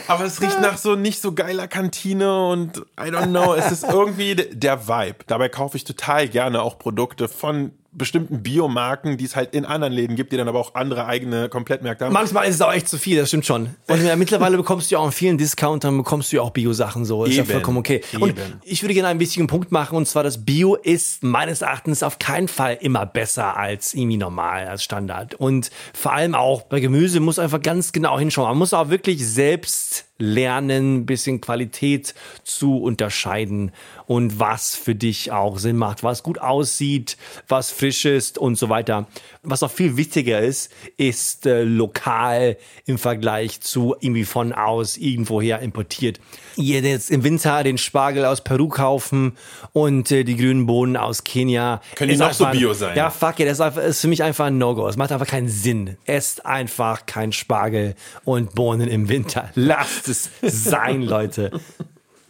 Aber 0.06 0.24
es 0.24 0.40
riecht 0.40 0.60
nach 0.60 0.76
so 0.76 0.96
nicht 0.96 1.22
so 1.22 1.32
geiler 1.32 1.68
Kantine 1.68 2.48
und 2.48 2.78
I 2.98 3.10
don't 3.10 3.28
know. 3.28 3.54
Es 3.54 3.70
ist 3.70 3.84
irgendwie 3.84 4.34
der 4.34 4.88
Vibe. 4.88 5.18
Dabei 5.26 5.48
kaufe 5.48 5.76
ich 5.76 5.84
total 5.84 6.28
gerne 6.28 6.62
auch 6.62 6.78
Produkte 6.78 7.28
von 7.28 7.72
bestimmten 7.92 8.42
Biomarken, 8.42 9.16
die 9.16 9.24
es 9.24 9.34
halt 9.34 9.54
in 9.54 9.64
anderen 9.64 9.92
Läden 9.92 10.16
gibt, 10.16 10.32
die 10.32 10.36
dann 10.36 10.48
aber 10.48 10.58
auch 10.58 10.74
andere 10.74 11.06
eigene 11.06 11.48
Komplettmärkte 11.48 12.04
haben. 12.04 12.12
Manchmal 12.12 12.46
ist 12.46 12.56
es 12.56 12.62
auch 12.62 12.72
echt 12.72 12.88
zu 12.88 12.98
viel, 12.98 13.18
das 13.18 13.28
stimmt 13.28 13.46
schon. 13.46 13.70
Und 13.88 14.04
ja, 14.04 14.14
mittlerweile 14.16 14.56
bekommst 14.56 14.90
du 14.90 14.94
ja 14.94 15.00
auch 15.00 15.06
in 15.06 15.12
vielen 15.12 15.38
Discountern 15.38 15.96
bekommst 15.96 16.32
du 16.32 16.36
ja 16.36 16.42
auch 16.42 16.50
Bio-Sachen 16.50 17.04
so. 17.04 17.24
Ist 17.24 17.36
Eben. 17.36 17.48
ja 17.48 17.54
vollkommen 17.54 17.78
okay. 17.78 18.02
Eben. 18.12 18.22
Und 18.22 18.38
ich 18.62 18.82
würde 18.82 18.94
gerne 18.94 19.08
einen 19.08 19.20
wichtigen 19.20 19.48
Punkt 19.48 19.72
machen, 19.72 19.96
und 19.96 20.06
zwar, 20.06 20.22
das 20.22 20.44
Bio 20.44 20.76
ist 20.76 21.24
meines 21.24 21.62
Erachtens 21.62 22.02
auf 22.02 22.18
keinen 22.18 22.48
Fall 22.48 22.78
immer 22.80 23.06
besser 23.06 23.56
als 23.56 23.94
irgendwie 23.94 24.16
normal, 24.18 24.68
als 24.68 24.84
Standard. 24.84 25.34
Und 25.34 25.70
vor 25.92 26.12
allem 26.12 26.34
auch 26.34 26.62
bei 26.62 26.80
Gemüse 26.80 27.20
muss 27.20 27.38
einfach 27.38 27.60
ganz 27.60 27.92
genau 27.92 28.18
hinschauen. 28.18 28.48
Man 28.48 28.58
muss 28.58 28.72
auch 28.72 28.88
wirklich 28.88 29.26
selbst 29.26 30.09
lernen, 30.20 31.06
bisschen 31.06 31.40
Qualität 31.40 32.14
zu 32.44 32.78
unterscheiden 32.78 33.72
und 34.06 34.38
was 34.38 34.76
für 34.76 34.94
dich 34.94 35.32
auch 35.32 35.58
Sinn 35.58 35.76
macht, 35.76 36.02
was 36.02 36.22
gut 36.22 36.38
aussieht, 36.38 37.16
was 37.48 37.70
frisch 37.70 38.04
ist 38.04 38.38
und 38.38 38.56
so 38.56 38.68
weiter. 38.68 39.06
Was 39.42 39.62
noch 39.62 39.70
viel 39.70 39.96
wichtiger 39.96 40.40
ist, 40.40 40.70
ist 40.98 41.46
äh, 41.46 41.62
lokal 41.62 42.58
im 42.84 42.98
Vergleich 42.98 43.62
zu 43.62 43.96
irgendwie 44.00 44.24
von 44.24 44.52
aus 44.52 44.98
irgendwoher 44.98 45.60
importiert. 45.60 46.20
Ihr 46.56 46.80
jetzt 46.80 47.10
im 47.10 47.24
Winter 47.24 47.62
den 47.62 47.78
Spargel 47.78 48.26
aus 48.26 48.44
Peru 48.44 48.68
kaufen 48.68 49.38
und 49.72 50.12
äh, 50.12 50.24
die 50.24 50.36
grünen 50.36 50.66
Bohnen 50.66 50.96
aus 50.96 51.24
Kenia. 51.24 51.80
Können 51.94 52.10
die 52.10 52.16
noch 52.18 52.34
so 52.34 52.46
bio 52.46 52.74
sein? 52.74 52.94
Ja, 52.96 53.08
fuck 53.08 53.40
it, 53.40 53.46
das 53.46 53.54
ist, 53.54 53.60
einfach, 53.62 53.82
ist 53.82 54.02
für 54.02 54.08
mich 54.08 54.22
einfach 54.22 54.46
ein 54.46 54.58
No-Go. 54.58 54.86
Es 54.86 54.96
macht 54.96 55.10
einfach 55.10 55.26
keinen 55.26 55.48
Sinn. 55.48 55.96
Esst 56.04 56.44
einfach 56.44 57.06
kein 57.06 57.32
Spargel 57.32 57.94
und 58.24 58.54
Bohnen 58.54 58.88
im 58.88 59.08
Winter. 59.08 59.50
Lasst 59.54 60.08
es 60.08 60.30
sein, 60.42 61.02
Leute. 61.02 61.50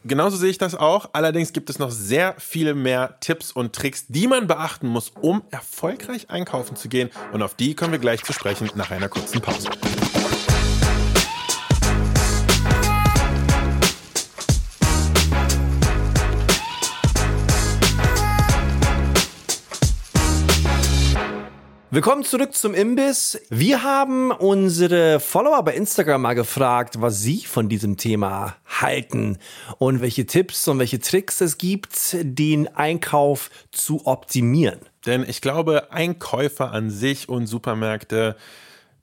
Genauso 0.05 0.37
sehe 0.37 0.51
ich 0.51 0.59
das 0.59 0.75
auch. 0.75 1.11
Allerdings 1.13 1.53
gibt 1.53 1.69
es 1.69 1.79
noch 1.79 1.91
sehr 1.91 2.35
viele 2.39 2.75
mehr 2.75 3.17
Tipps 3.21 3.53
und 3.53 3.75
Tricks, 3.75 4.07
die 4.09 4.27
man 4.27 4.47
beachten 4.47 4.89
muss, 4.89 5.13
um 5.21 5.43
erfolgreich 5.51 6.31
einkaufen 6.31 6.77
zu 6.77 6.89
gehen. 6.89 7.11
Und 7.33 7.43
auf 7.43 7.55
die 7.55 7.75
kommen 7.75 7.93
wir 7.93 7.99
gleich 7.99 8.23
zu 8.25 8.33
sprechen 8.33 8.71
nach 8.75 8.91
einer 8.91 9.09
kurzen 9.09 9.41
Pause. 9.41 9.69
Willkommen 21.93 22.23
zurück 22.23 22.55
zum 22.55 22.73
Imbiss. 22.73 23.41
Wir 23.51 23.83
haben 23.83 24.31
unsere 24.31 25.19
Follower 25.19 25.65
bei 25.65 25.75
Instagram 25.75 26.23
mal 26.23 26.35
gefragt, 26.35 27.01
was 27.01 27.21
sie 27.21 27.41
von 27.41 27.69
diesem 27.69 27.97
Thema 27.97 28.57
halten 28.81 29.39
und 29.79 30.01
welche 30.01 30.25
Tipps 30.25 30.69
und 30.69 30.79
welche 30.79 31.01
Tricks 31.01 31.41
es 31.41 31.59
gibt, 31.59 32.17
den 32.23 32.69
Einkauf 32.77 33.51
zu 33.73 34.07
optimieren. 34.07 34.79
Denn 35.05 35.25
ich 35.29 35.41
glaube, 35.41 35.91
Einkäufer 35.91 36.71
an 36.71 36.91
sich 36.91 37.29
und 37.29 37.49
Supermärkte 37.49 38.37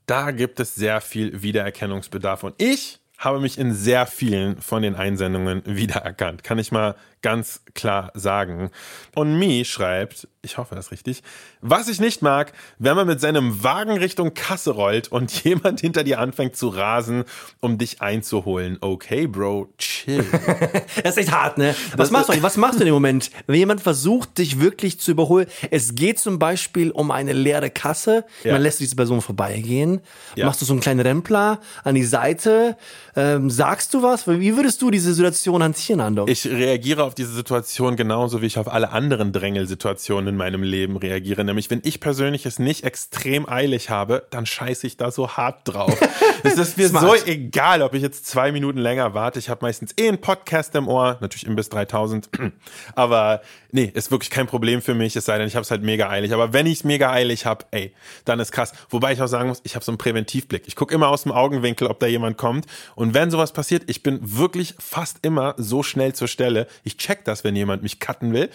da 0.08 0.32
gibt 0.32 0.62
es 0.62 0.73
sehr 0.73 1.02
viel 1.02 1.43
Wiedererkennungsbedarf. 1.43 2.43
Und 2.43 2.56
ich 2.58 3.00
habe 3.17 3.39
mich 3.41 3.58
in 3.58 3.73
sehr 3.73 4.06
vielen 4.06 4.62
von 4.62 4.82
den 4.82 4.95
Einsendungen 4.95 5.62
wiedererkannt. 5.65 6.43
Kann 6.43 6.58
ich 6.58 6.71
mal 6.71 6.95
ganz 7.21 7.62
klar 7.73 8.12
sagen. 8.13 8.69
Und 9.15 9.38
Mi 9.38 9.65
schreibt, 9.65 10.27
ich 10.41 10.58
hoffe 10.58 10.75
das 10.75 10.91
richtig, 10.91 11.23
was 11.62 11.88
ich 11.88 11.99
nicht 11.99 12.21
mag, 12.21 12.53
wenn 12.80 12.95
man 12.95 13.08
mit 13.08 13.19
seinem 13.19 13.63
Wagen 13.63 13.97
Richtung 13.97 14.34
Kasse 14.34 14.71
rollt 14.71 15.10
und 15.10 15.32
jemand 15.43 15.82
hinter 15.82 16.03
dir 16.03 16.19
anfängt 16.19 16.56
zu 16.56 16.69
rasen, 16.69 17.23
um 17.60 17.77
dich 17.77 18.01
einzuholen. 18.01 18.77
Okay, 18.82 19.27
Bro, 19.27 19.73
chill. 19.77 20.25
das 21.03 21.17
ist 21.17 21.17
echt 21.17 21.32
hart, 21.32 21.58
ne? 21.58 21.75
Was 21.95 22.12
machst 22.12 22.30
du? 22.30 22.41
Was 22.41 22.58
machst 22.58 22.75
du 22.75 22.84
in 22.84 22.88
dem 22.88 22.93
Moment, 22.93 23.32
wenn 23.47 23.56
jemand 23.56 23.82
versucht, 23.82 24.38
dich 24.38 24.60
wirklich 24.60 24.99
zu 24.99 25.12
überholen? 25.12 25.47
Es 25.71 25.95
geht 25.95 26.19
zum 26.19 26.39
Beispiel 26.39 26.91
um 26.91 27.12
eine 27.12 27.34
leere 27.34 27.69
Kasse. 27.69 28.25
Ja. 28.43 28.53
Man 28.53 28.62
lässt 28.62 28.80
diese 28.80 28.95
Person 28.95 29.21
vorbeigehen. 29.21 30.01
Ja. 30.36 30.45
Machst 30.45 30.62
du 30.62 30.65
so 30.65 30.73
einen 30.73 30.82
kleinen 30.82 31.01
Rempler 31.01 31.60
an 31.84 31.95
die 31.95 32.03
Seite? 32.03 32.77
Ähm, 33.15 33.49
sagst 33.49 33.93
du 33.93 34.03
was? 34.03 34.27
Wie 34.27 34.56
würdest 34.56 34.82
du 34.82 34.91
diese 34.91 35.13
Situation 35.13 35.63
hantieren, 35.63 36.01
Ando? 36.01 36.27
Ich 36.27 36.45
reagiere 36.45 37.07
auf 37.08 37.15
diese 37.15 37.32
Situation 37.32 37.96
genauso, 37.96 38.41
wie 38.41 38.46
ich 38.46 38.60
auf 38.60 38.72
alle 38.72 38.91
anderen 38.91 39.32
Drängelsituationen 39.32 40.30
in 40.30 40.38
meinem 40.38 40.62
Leben 40.62 40.98
reagiere. 40.98 41.43
Nämlich, 41.43 41.70
wenn 41.72 41.82
ich 41.84 42.00
persönlich 42.00 42.46
es 42.46 42.60
nicht 42.60 42.84
extrem 42.84 43.50
eilig 43.50 43.89
habe, 43.89 44.28
dann 44.30 44.46
scheiße 44.46 44.86
ich 44.86 44.98
da 44.98 45.10
so 45.10 45.30
hart 45.32 45.62
drauf. 45.63 45.98
es 46.43 46.58
ist 46.58 46.78
mir 46.78 46.89
so 46.89 47.15
egal, 47.26 47.82
ob 47.82 47.93
ich 47.93 48.02
jetzt 48.02 48.28
zwei 48.28 48.52
Minuten 48.52 48.78
länger 48.78 49.13
warte. 49.13 49.39
Ich 49.39 49.50
habe 49.50 49.65
meistens 49.65 49.93
eh 49.98 50.08
einen 50.08 50.20
Podcast 50.20 50.76
im 50.76 50.88
Ohr, 50.88 51.17
natürlich 51.22 51.48
im 51.48 51.56
bis 51.56 51.70
3000. 51.70 52.30
Aber 52.96 53.41
nee, 53.72 53.91
ist 53.93 54.12
wirklich 54.12 54.30
kein 54.30 54.48
Problem 54.48 54.82
für 54.82 54.93
mich, 54.93 55.15
es 55.15 55.26
sei 55.26 55.38
denn, 55.38 55.48
ich 55.48 55.56
habe 55.56 55.63
es 55.63 55.72
halt 55.72 55.84
mega 55.84 56.10
eilig. 56.10 56.34
Aber 56.34 56.54
wenn 56.54 56.65
ich 56.65 56.80
es 56.80 56.84
mega 56.84 57.12
eilig 57.12 57.46
habe, 57.46 57.65
ey, 57.72 57.93
dann 58.26 58.39
ist 58.39 58.52
krass. 58.52 58.74
Wobei 58.89 59.13
ich 59.13 59.22
auch 59.22 59.28
sagen 59.28 59.50
muss, 59.50 59.62
ich 59.63 59.76
habe 59.76 59.86
so 59.86 59.91
einen 59.91 59.98
Präventivblick. 59.98 60.63
Ich 60.67 60.76
gucke 60.76 60.93
immer 60.93 61.08
aus 61.10 61.24
dem 61.24 61.32
Augenwinkel, 61.32 61.88
ob 61.88 62.00
da 62.00 62.08
jemand 62.08 62.38
kommt. 62.38 62.65
Und 62.96 63.13
wenn 63.13 63.32
sowas 63.32 63.54
passiert, 63.54 63.84
ich 63.88 64.04
bin 64.04 64.20
wirklich 64.22 64.76
fast 64.80 65.20
immer 65.22 65.56
so 65.58 65.84
schnell 65.84 66.13
zur 66.13 66.28
Stelle. 66.28 66.67
Ich 66.84 66.96
check 66.97 67.23
das, 67.25 67.43
wenn 67.43 67.55
jemand 67.55 67.83
mich 67.83 67.99
cutten 67.99 68.33
will. 68.33 68.49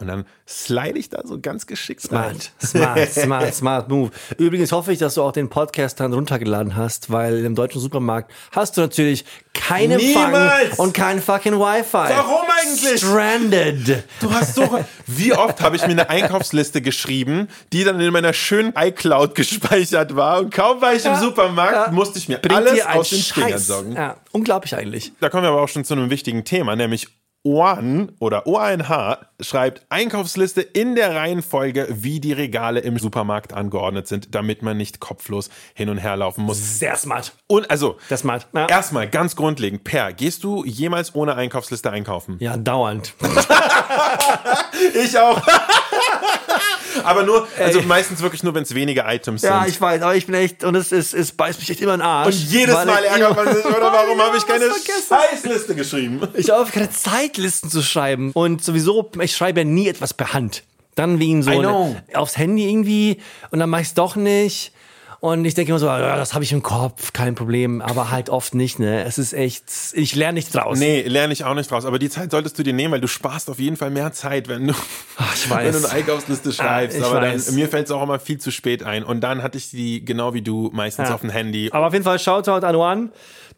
Und 0.00 0.06
dann 0.06 0.26
slide 0.46 0.96
ich 0.96 1.08
da 1.08 1.22
so 1.24 1.40
ganz 1.40 1.66
geschickt 1.66 2.02
smart, 2.02 2.26
rein. 2.26 2.40
Smart, 2.64 3.12
smart, 3.12 3.54
smart 3.54 3.88
move. 3.88 4.10
Übrigens 4.36 4.70
hoffe 4.70 4.92
ich, 4.92 5.00
dass 5.00 5.14
du 5.14 5.22
auch 5.22 5.32
den 5.32 5.50
Podcast 5.50 5.98
dann 5.98 6.12
runtergeladen 6.12 6.76
hast, 6.76 7.10
weil 7.10 7.44
im 7.44 7.56
deutschen 7.56 7.80
Supermarkt 7.80 8.30
hast 8.52 8.76
du 8.76 8.80
natürlich 8.80 9.24
keinen 9.54 9.98
Empfang 9.98 10.50
und 10.76 10.94
kein 10.94 11.20
fucking 11.20 11.54
Wi-Fi. 11.54 11.92
Warum 11.92 12.46
eigentlich? 12.48 13.00
Stranded. 13.00 14.04
Du 14.20 14.30
hast 14.30 14.54
so, 14.54 14.78
wie 15.08 15.32
oft 15.32 15.60
habe 15.60 15.74
ich 15.74 15.82
mir 15.82 15.88
eine 15.88 16.08
Einkaufsliste 16.08 16.80
geschrieben, 16.80 17.48
die 17.72 17.82
dann 17.82 17.98
in 17.98 18.12
meiner 18.12 18.32
schönen 18.32 18.74
iCloud 18.76 19.34
gespeichert 19.34 20.14
war 20.14 20.40
und 20.40 20.54
kaum 20.54 20.80
war 20.80 20.94
ich 20.94 21.04
im 21.04 21.16
Supermarkt, 21.16 21.88
ja. 21.88 21.92
musste 21.92 22.18
ich 22.18 22.28
mir 22.28 22.38
Bringt 22.38 22.54
alles 22.54 22.86
aus 22.86 23.10
den 23.10 23.18
Fingern 23.18 23.58
sorgen. 23.58 23.92
Ja, 23.94 24.16
unglaublich 24.30 24.76
eigentlich. 24.76 25.12
Da 25.18 25.28
kommen 25.28 25.42
wir 25.42 25.50
aber 25.50 25.62
auch 25.62 25.68
schon 25.68 25.84
zu 25.84 25.94
einem 25.94 26.08
wichtigen 26.08 26.44
Thema, 26.44 26.76
nämlich 26.76 27.08
OAN 27.44 28.12
oder 28.18 28.46
OANH 28.46 29.18
schreibt 29.40 29.86
Einkaufsliste 29.90 30.60
in 30.60 30.94
der 30.96 31.14
Reihenfolge, 31.14 31.86
wie 31.90 32.20
die 32.20 32.32
Regale 32.32 32.80
im 32.80 32.98
Supermarkt 32.98 33.52
angeordnet 33.52 34.08
sind, 34.08 34.34
damit 34.34 34.62
man 34.62 34.76
nicht 34.76 35.00
kopflos 35.00 35.48
hin 35.74 35.88
und 35.88 35.98
her 35.98 36.16
laufen 36.16 36.44
muss. 36.44 36.78
Sehr 36.78 36.96
smart. 36.96 37.32
Und 37.46 37.70
also, 37.70 37.96
Sehr 38.08 38.18
smart. 38.18 38.46
Ja. 38.54 38.66
erstmal 38.66 39.08
ganz 39.08 39.36
grundlegend, 39.36 39.84
Per, 39.84 40.12
gehst 40.12 40.44
du 40.44 40.64
jemals 40.64 41.14
ohne 41.14 41.36
Einkaufsliste 41.36 41.90
einkaufen? 41.90 42.36
Ja, 42.40 42.56
dauernd. 42.56 43.14
ich 44.94 45.16
auch. 45.18 45.40
aber 47.04 47.22
nur, 47.22 47.46
also 47.58 47.80
Ey. 47.80 47.86
meistens 47.86 48.20
wirklich 48.22 48.42
nur, 48.42 48.54
wenn 48.54 48.62
es 48.62 48.74
wenige 48.74 49.04
Items 49.06 49.42
sind. 49.42 49.50
Ja, 49.50 49.66
ich 49.66 49.80
weiß, 49.80 50.02
aber 50.02 50.16
ich 50.16 50.26
bin 50.26 50.34
echt, 50.34 50.64
und 50.64 50.74
es, 50.74 50.92
es, 50.92 51.14
es 51.14 51.32
beißt 51.32 51.58
mich 51.58 51.70
echt 51.70 51.80
immer 51.80 51.94
in 51.94 52.00
den 52.00 52.06
Arsch. 52.06 52.36
Und 52.36 52.50
jedes 52.50 52.74
Mal 52.74 53.04
ärgert 53.04 53.36
man 53.36 53.54
sich, 53.54 53.64
oder 53.64 53.80
warum 53.92 54.20
habe 54.20 54.36
ich 54.36 54.46
keine 54.46 54.66
Scheißliste 54.66 55.74
geschrieben? 55.74 56.20
Ich 56.34 56.50
habe 56.50 56.70
keine 56.70 56.90
Zeitlisten 56.90 57.70
zu 57.70 57.82
schreiben. 57.82 58.32
Und 58.32 58.64
sowieso, 58.64 59.10
ich 59.20 59.34
schreibe 59.34 59.60
ja 59.60 59.64
nie 59.64 59.88
etwas 59.88 60.14
per 60.14 60.32
Hand. 60.32 60.64
Dann 60.94 61.20
wegen 61.20 61.42
so 61.42 61.50
eine, 61.50 62.02
aufs 62.14 62.36
Handy 62.36 62.68
irgendwie 62.68 63.18
und 63.50 63.60
dann 63.60 63.70
mache 63.70 63.82
ich 63.82 63.88
es 63.88 63.94
doch 63.94 64.16
nicht. 64.16 64.72
Und 65.20 65.44
ich 65.44 65.54
denke 65.54 65.72
immer 65.72 65.80
so, 65.80 65.86
ja, 65.86 66.16
das 66.16 66.34
habe 66.34 66.44
ich 66.44 66.52
im 66.52 66.62
Kopf, 66.62 67.12
kein 67.12 67.34
Problem, 67.34 67.82
aber 67.82 68.10
halt 68.12 68.30
oft 68.30 68.54
nicht, 68.54 68.78
ne? 68.78 69.02
Es 69.02 69.18
ist 69.18 69.32
echt, 69.32 69.64
ich 69.94 70.14
lerne 70.14 70.34
nicht 70.34 70.54
draus. 70.54 70.78
Nee, 70.78 71.02
lerne 71.02 71.32
ich 71.32 71.42
auch 71.42 71.54
nicht 71.54 71.68
draus, 71.68 71.84
aber 71.84 71.98
die 71.98 72.08
Zeit 72.08 72.30
solltest 72.30 72.56
du 72.56 72.62
dir 72.62 72.72
nehmen, 72.72 72.92
weil 72.92 73.00
du 73.00 73.08
sparst 73.08 73.50
auf 73.50 73.58
jeden 73.58 73.76
Fall 73.76 73.90
mehr 73.90 74.12
Zeit, 74.12 74.46
wenn 74.46 74.68
du, 74.68 74.74
Ach, 75.16 75.36
wenn 75.50 75.72
du 75.72 75.78
eine 75.78 75.90
Einkaufsliste 75.90 76.52
schreibst. 76.52 77.02
Ah, 77.02 77.06
aber 77.06 77.20
dann, 77.20 77.42
mir 77.54 77.68
fällt 77.68 77.86
es 77.86 77.90
auch 77.90 78.02
immer 78.02 78.20
viel 78.20 78.38
zu 78.38 78.52
spät 78.52 78.84
ein. 78.84 79.02
Und 79.02 79.20
dann 79.20 79.42
hatte 79.42 79.58
ich 79.58 79.70
die, 79.70 80.04
genau 80.04 80.34
wie 80.34 80.42
du, 80.42 80.70
meistens 80.72 81.08
ja. 81.08 81.14
auf 81.16 81.22
dem 81.22 81.30
Handy. 81.30 81.70
Aber 81.72 81.88
auf 81.88 81.92
jeden 81.92 82.04
Fall 82.04 82.20
Shoutout 82.20 82.64
an 82.64 82.74
Juan. 82.74 83.10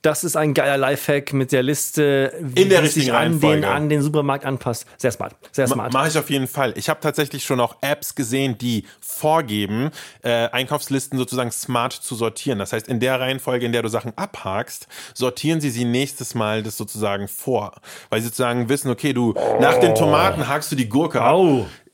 Das 0.03 0.25
ist 0.25 0.37
ein 0.37 0.55
geiler 0.55 0.79
Lifehack 0.79 1.35
mit 1.35 1.53
der 1.53 1.63
Liste, 1.63 2.33
wie 2.41 2.63
In 2.63 2.69
der 2.71 2.87
sich 2.87 3.13
an 3.13 3.39
den, 3.39 3.65
an 3.65 3.89
den 3.91 4.01
Supermarkt 4.01 4.47
anpasst. 4.47 4.87
Sehr 4.97 5.13
smart. 5.13 5.35
Sehr 5.53 5.67
smart. 5.67 5.93
Mache 5.93 6.09
ich 6.09 6.17
auf 6.17 6.31
jeden 6.31 6.47
Fall. 6.47 6.73
Ich 6.77 6.89
habe 6.89 7.01
tatsächlich 7.01 7.45
schon 7.45 7.61
auch 7.61 7.77
Apps 7.83 8.15
gesehen, 8.15 8.57
die 8.57 8.85
vorgeben, 9.01 9.91
äh, 10.23 10.49
Einkaufslisten 10.49 11.19
sozusagen 11.19 11.51
smart 11.51 11.93
zu 11.93 12.15
sortieren. 12.15 12.59
Das 12.59 12.73
heißt, 12.73 12.89
in 12.89 12.99
der 12.99 13.21
Reihenfolge, 13.21 13.67
in 13.67 13.73
der 13.73 13.83
du 13.83 13.89
Sachen 13.89 14.17
abhakst, 14.17 14.89
sortieren 15.13 15.61
sie 15.61 15.71
sie 15.71 15.85
nächstes 15.85 16.35
Mal 16.35 16.63
das 16.63 16.79
sozusagen 16.79 17.29
vor. 17.29 17.75
Weil 18.09 18.21
sie 18.21 18.29
sozusagen 18.29 18.71
wissen, 18.71 18.91
okay, 18.91 19.13
du, 19.13 19.35
oh. 19.37 19.59
nach 19.61 19.79
den 19.81 19.95
Tomaten 19.95 20.49
hakst 20.49 20.73
du 20.73 20.77
die 20.77 20.89
Gurke 20.89 21.21
ab 21.21 21.37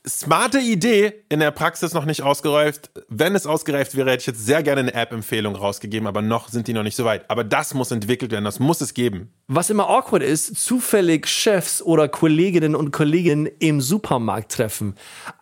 smarte 0.07 0.59
Idee, 0.59 1.13
in 1.29 1.39
der 1.39 1.51
Praxis 1.51 1.93
noch 1.93 2.05
nicht 2.05 2.21
ausgereift. 2.21 2.89
Wenn 3.09 3.35
es 3.35 3.45
ausgereift 3.45 3.95
wäre, 3.95 4.11
hätte 4.11 4.21
ich 4.21 4.27
jetzt 4.27 4.45
sehr 4.45 4.63
gerne 4.63 4.81
eine 4.81 4.93
App-Empfehlung 4.93 5.55
rausgegeben, 5.55 6.07
aber 6.07 6.21
noch 6.21 6.49
sind 6.49 6.67
die 6.67 6.73
noch 6.73 6.83
nicht 6.83 6.95
so 6.95 7.05
weit. 7.05 7.29
Aber 7.29 7.43
das 7.43 7.73
muss 7.73 7.91
entwickelt 7.91 8.31
werden, 8.31 8.45
das 8.45 8.59
muss 8.59 8.81
es 8.81 8.93
geben. 8.93 9.29
Was 9.47 9.69
immer 9.69 9.89
awkward 9.89 10.23
ist, 10.23 10.55
zufällig 10.57 11.27
Chefs 11.27 11.81
oder 11.81 12.07
Kolleginnen 12.07 12.75
und 12.75 12.91
Kollegen 12.91 13.47
im 13.59 13.81
Supermarkt 13.81 14.51
treffen. 14.51 14.95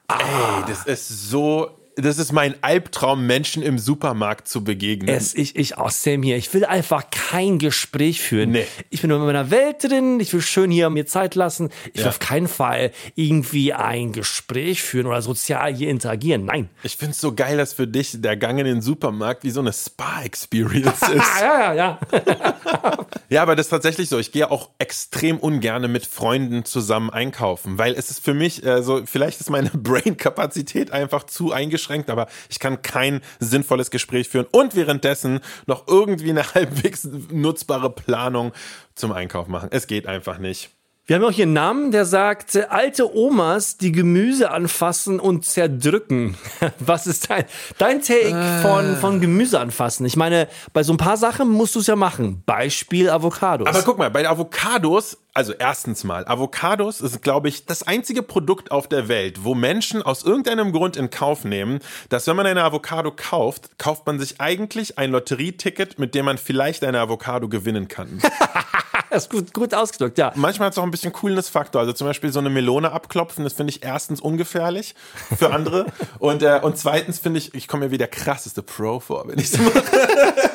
Ah. 0.08 0.20
Ey, 0.20 0.64
das 0.68 0.86
ist 0.86 1.30
so 1.30 1.70
das 1.98 2.18
ist 2.18 2.32
mein 2.32 2.56
Albtraum, 2.62 3.26
Menschen 3.26 3.64
im 3.64 3.80
Supermarkt 3.80 4.48
zu 4.48 4.64
begegnen. 4.64 5.16
Es, 5.16 5.34
ich, 5.34 5.56
ich 5.56 5.78
auch, 5.78 5.92
Sam 5.92 6.24
hier. 6.24 6.36
Ich 6.36 6.54
will 6.54 6.66
einfach 6.66 7.10
kein 7.10 7.58
Gespräch 7.58 8.22
führen. 8.22 8.52
Nee. 8.52 8.68
Ich 8.90 9.02
bin 9.02 9.10
nur 9.10 9.20
in 9.20 9.26
meiner 9.26 9.50
Welt 9.50 9.84
drin. 9.84 10.20
Ich 10.20 10.34
will 10.34 10.42
schön 10.42 10.72
hier 10.72 10.90
mir 10.90 11.06
Zeit 11.06 11.36
lassen. 11.36 11.70
Ich 11.94 12.00
ja. 12.00 12.06
will 12.06 12.10
auf 12.10 12.20
keinen 12.20 12.48
Fall 12.48 12.92
irgendwie 13.16 13.74
ein 13.74 14.12
Gespräch 14.12 14.84
führen 14.84 15.08
oder 15.08 15.22
sozial 15.22 15.74
hier 15.74 15.90
interagieren. 15.90 16.46
Nein. 16.46 16.70
Ich 16.84 16.98
finde 16.98 17.12
es 17.12 17.22
so 17.22 17.34
geil, 17.34 17.58
dass 17.58 17.74
für 17.74 17.88
dich 17.88 18.22
der 18.22 18.36
Gang 18.36 18.60
in 18.60 18.66
den 18.66 18.82
Supermarkt 18.82 19.44
wie 19.44 19.52
so 19.52 19.62
eine 19.62 19.72
Spa-Experience 19.72 21.02
ist. 21.14 21.42
ja, 21.42 21.74
ja, 21.74 21.74
ja. 21.74 22.00
ja, 23.30 23.42
aber 23.42 23.56
das 23.56 23.68
ist 23.68 23.72
tatsächlich 23.72 24.10
so. 24.10 24.20
Ich 24.20 24.32
gehe 24.32 24.52
auch 24.52 24.70
extrem 24.80 25.38
ungern 25.38 25.90
mit 25.92 26.06
Freunden 26.06 26.66
zusammen 26.66 27.10
einkaufen, 27.10 27.78
weil 27.78 27.94
es 27.94 28.10
ist 28.10 28.24
für 28.24 28.34
mich, 28.34 28.66
äh, 28.66 28.84
so, 28.84 29.04
vielleicht 29.06 29.40
ist 29.40 29.50
meine 29.50 29.70
Brain-Kapazität 29.74 30.92
einfach 30.92 31.24
zu 31.24 31.54
eingeschränkt 31.54 31.85
eingeschränkt, 31.86 32.10
aber 32.10 32.28
ich 32.50 32.60
kann 32.60 32.82
kein 32.82 33.22
sinnvolles 33.40 33.92
Gespräch 33.92 34.30
führen 34.30 34.48
und 34.52 34.76
währenddessen 34.76 35.40
noch 35.66 35.88
irgendwie 35.88 36.30
eine 36.30 36.44
halbwegs 36.54 37.08
nutzbare 37.32 37.90
Planung 37.90 38.52
zum 38.96 39.12
Einkauf 39.12 39.48
machen. 39.48 39.70
Es 39.72 39.88
geht 39.88 40.08
einfach 40.08 40.38
nicht. 40.38 40.72
Wir 41.08 41.18
haben 41.18 41.24
auch 41.24 41.32
hier 41.32 41.44
einen 41.44 41.54
Namen, 41.54 41.92
der 41.92 42.04
sagt, 42.04 42.58
alte 42.72 43.16
Omas, 43.16 43.78
die 43.78 43.92
Gemüse 43.92 44.50
anfassen 44.50 45.20
und 45.20 45.46
zerdrücken. 45.46 46.36
Was 46.80 47.06
ist 47.06 47.30
dein, 47.30 47.46
dein 47.78 48.02
Take 48.02 48.30
äh. 48.30 48.62
von, 48.64 48.96
von 48.96 49.22
Gemüse 49.22 49.60
anfassen? 49.60 50.08
Ich 50.08 50.16
meine, 50.16 50.48
bei 50.74 50.82
so 50.82 50.94
ein 50.94 50.98
paar 50.98 51.18
Sachen 51.18 51.48
musst 51.48 51.76
du 51.76 51.80
es 51.82 51.86
ja 51.86 51.96
machen. 51.96 52.42
Beispiel 52.48 53.12
Avocados. 53.12 53.68
Aber 53.68 53.84
guck 53.84 54.00
mal, 54.00 54.10
bei 54.10 54.28
Avocados, 54.28 55.20
also 55.36 55.52
erstens 55.52 56.06
mal, 56.06 56.26
Avocados 56.26 57.02
ist, 57.02 57.22
glaube 57.22 57.50
ich, 57.50 57.66
das 57.66 57.84
einzige 57.84 58.24
Produkt 58.24 58.72
auf 58.72 58.88
der 58.88 59.10
Welt, 59.10 59.44
wo 59.44 59.54
Menschen 59.54 60.02
aus 60.02 60.24
irgendeinem 60.24 60.72
Grund 60.72 60.96
in 60.96 61.10
Kauf 61.10 61.44
nehmen, 61.44 61.80
dass 62.08 62.26
wenn 62.28 62.38
man 62.38 62.46
eine 62.46 62.64
Avocado 62.64 63.12
kauft, 63.12 63.78
kauft 63.78 64.08
man 64.08 64.18
sich 64.18 64.40
eigentlich 64.40 64.98
ein 64.98 65.12
Lotterieticket, 65.12 66.00
mit 66.00 66.16
dem 66.16 66.24
man 66.26 66.38
vielleicht 66.38 66.86
eine 66.86 67.02
Avocado 67.02 67.50
gewinnen 67.50 67.90
kann. 67.90 68.22
das 69.10 69.24
ist 69.24 69.30
gut, 69.30 69.54
gut 69.54 69.74
ausgedrückt, 69.74 70.18
ja. 70.18 70.32
Manchmal 70.36 70.68
hat 70.68 70.74
es 70.74 70.78
auch 70.78 70.84
ein 70.84 70.92
bisschen 70.92 71.12
Coolness-Faktor. 71.12 71.82
Also 71.82 71.92
zum 71.92 72.08
Beispiel 72.08 72.32
so 72.32 72.40
eine 72.40 72.50
Melone 72.50 72.94
abklopfen, 72.94 73.44
das 73.44 73.54
finde 73.54 73.72
ich 73.72 73.84
erstens 73.84 74.22
ungefährlich 74.22 74.96
für 75.38 75.52
andere. 75.52 75.88
und, 76.20 76.44
äh, 76.44 76.62
und 76.64 76.78
zweitens 76.78 77.20
finde 77.20 77.40
ich, 77.40 77.54
ich 77.54 77.68
komme 77.68 77.88
mir 77.88 77.92
wie 77.92 77.98
der 77.98 78.08
krasseste 78.08 78.64
Pro 78.64 79.02
vor, 79.02 79.28
wenn 79.28 79.38
ich 79.38 79.50
so 79.50 79.62
mache. 79.62 79.74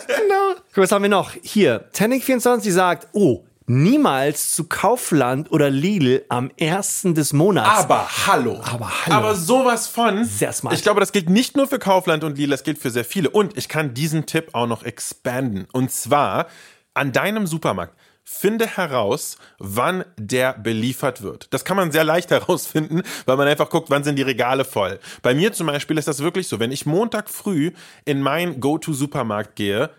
genau. 0.07 0.55
Was 0.75 0.90
haben 0.90 1.03
wir 1.03 1.11
noch? 1.11 1.33
Hier, 1.43 1.90
Tannic24 1.93 2.71
sagt, 2.71 3.09
oh, 3.12 3.45
niemals 3.71 4.51
zu 4.51 4.64
Kaufland 4.64 5.53
oder 5.53 5.71
Lidl 5.71 6.25
am 6.29 6.51
ersten 6.57 7.14
des 7.14 7.33
Monats. 7.33 7.68
Aber 7.68 8.09
hallo. 8.27 8.61
Aber 8.64 8.91
hallo. 9.07 9.16
Aber 9.16 9.35
sowas 9.37 9.87
von. 9.87 10.25
Sehr 10.25 10.53
smart. 10.53 10.75
Ich 10.75 10.83
glaube, 10.83 10.99
das 10.99 11.12
gilt 11.12 11.31
nicht 11.31 11.57
nur 11.57 11.68
für 11.68 11.79
Kaufland 11.79 12.25
und 12.25 12.37
Lidl, 12.37 12.51
das 12.51 12.64
gilt 12.64 12.79
für 12.79 12.91
sehr 12.91 13.05
viele. 13.05 13.31
Und 13.31 13.57
ich 13.57 13.68
kann 13.68 13.95
diesen 13.95 14.27
Tipp 14.27 14.49
auch 14.55 14.66
noch 14.66 14.83
expanden. 14.83 15.68
Und 15.73 15.93
zwar 15.93 16.49
an 16.95 17.12
deinem 17.12 17.47
Supermarkt 17.47 17.95
finde 18.25 18.66
heraus, 18.66 19.39
wann 19.59 20.05
der 20.16 20.55
beliefert 20.55 21.23
wird. 21.23 21.47
Das 21.53 21.64
kann 21.64 21.77
man 21.77 21.93
sehr 21.93 22.05
leicht 22.05 22.31
herausfinden, 22.31 23.03
weil 23.27 23.37
man 23.37 23.47
einfach 23.47 23.71
guckt, 23.71 23.89
wann 23.91 24.03
sind 24.03 24.16
die 24.16 24.23
Regale 24.23 24.64
voll. 24.64 24.99
Bei 25.23 25.33
mir 25.33 25.53
zum 25.53 25.68
Beispiel 25.68 25.97
ist 25.97 26.09
das 26.09 26.21
wirklich 26.21 26.49
so, 26.49 26.59
wenn 26.59 26.73
ich 26.73 26.87
Montag 26.87 27.31
früh 27.31 27.71
in 28.05 28.21
meinen 28.21 28.61
Go-To-Supermarkt 28.61 29.55
gehe, 29.55 29.91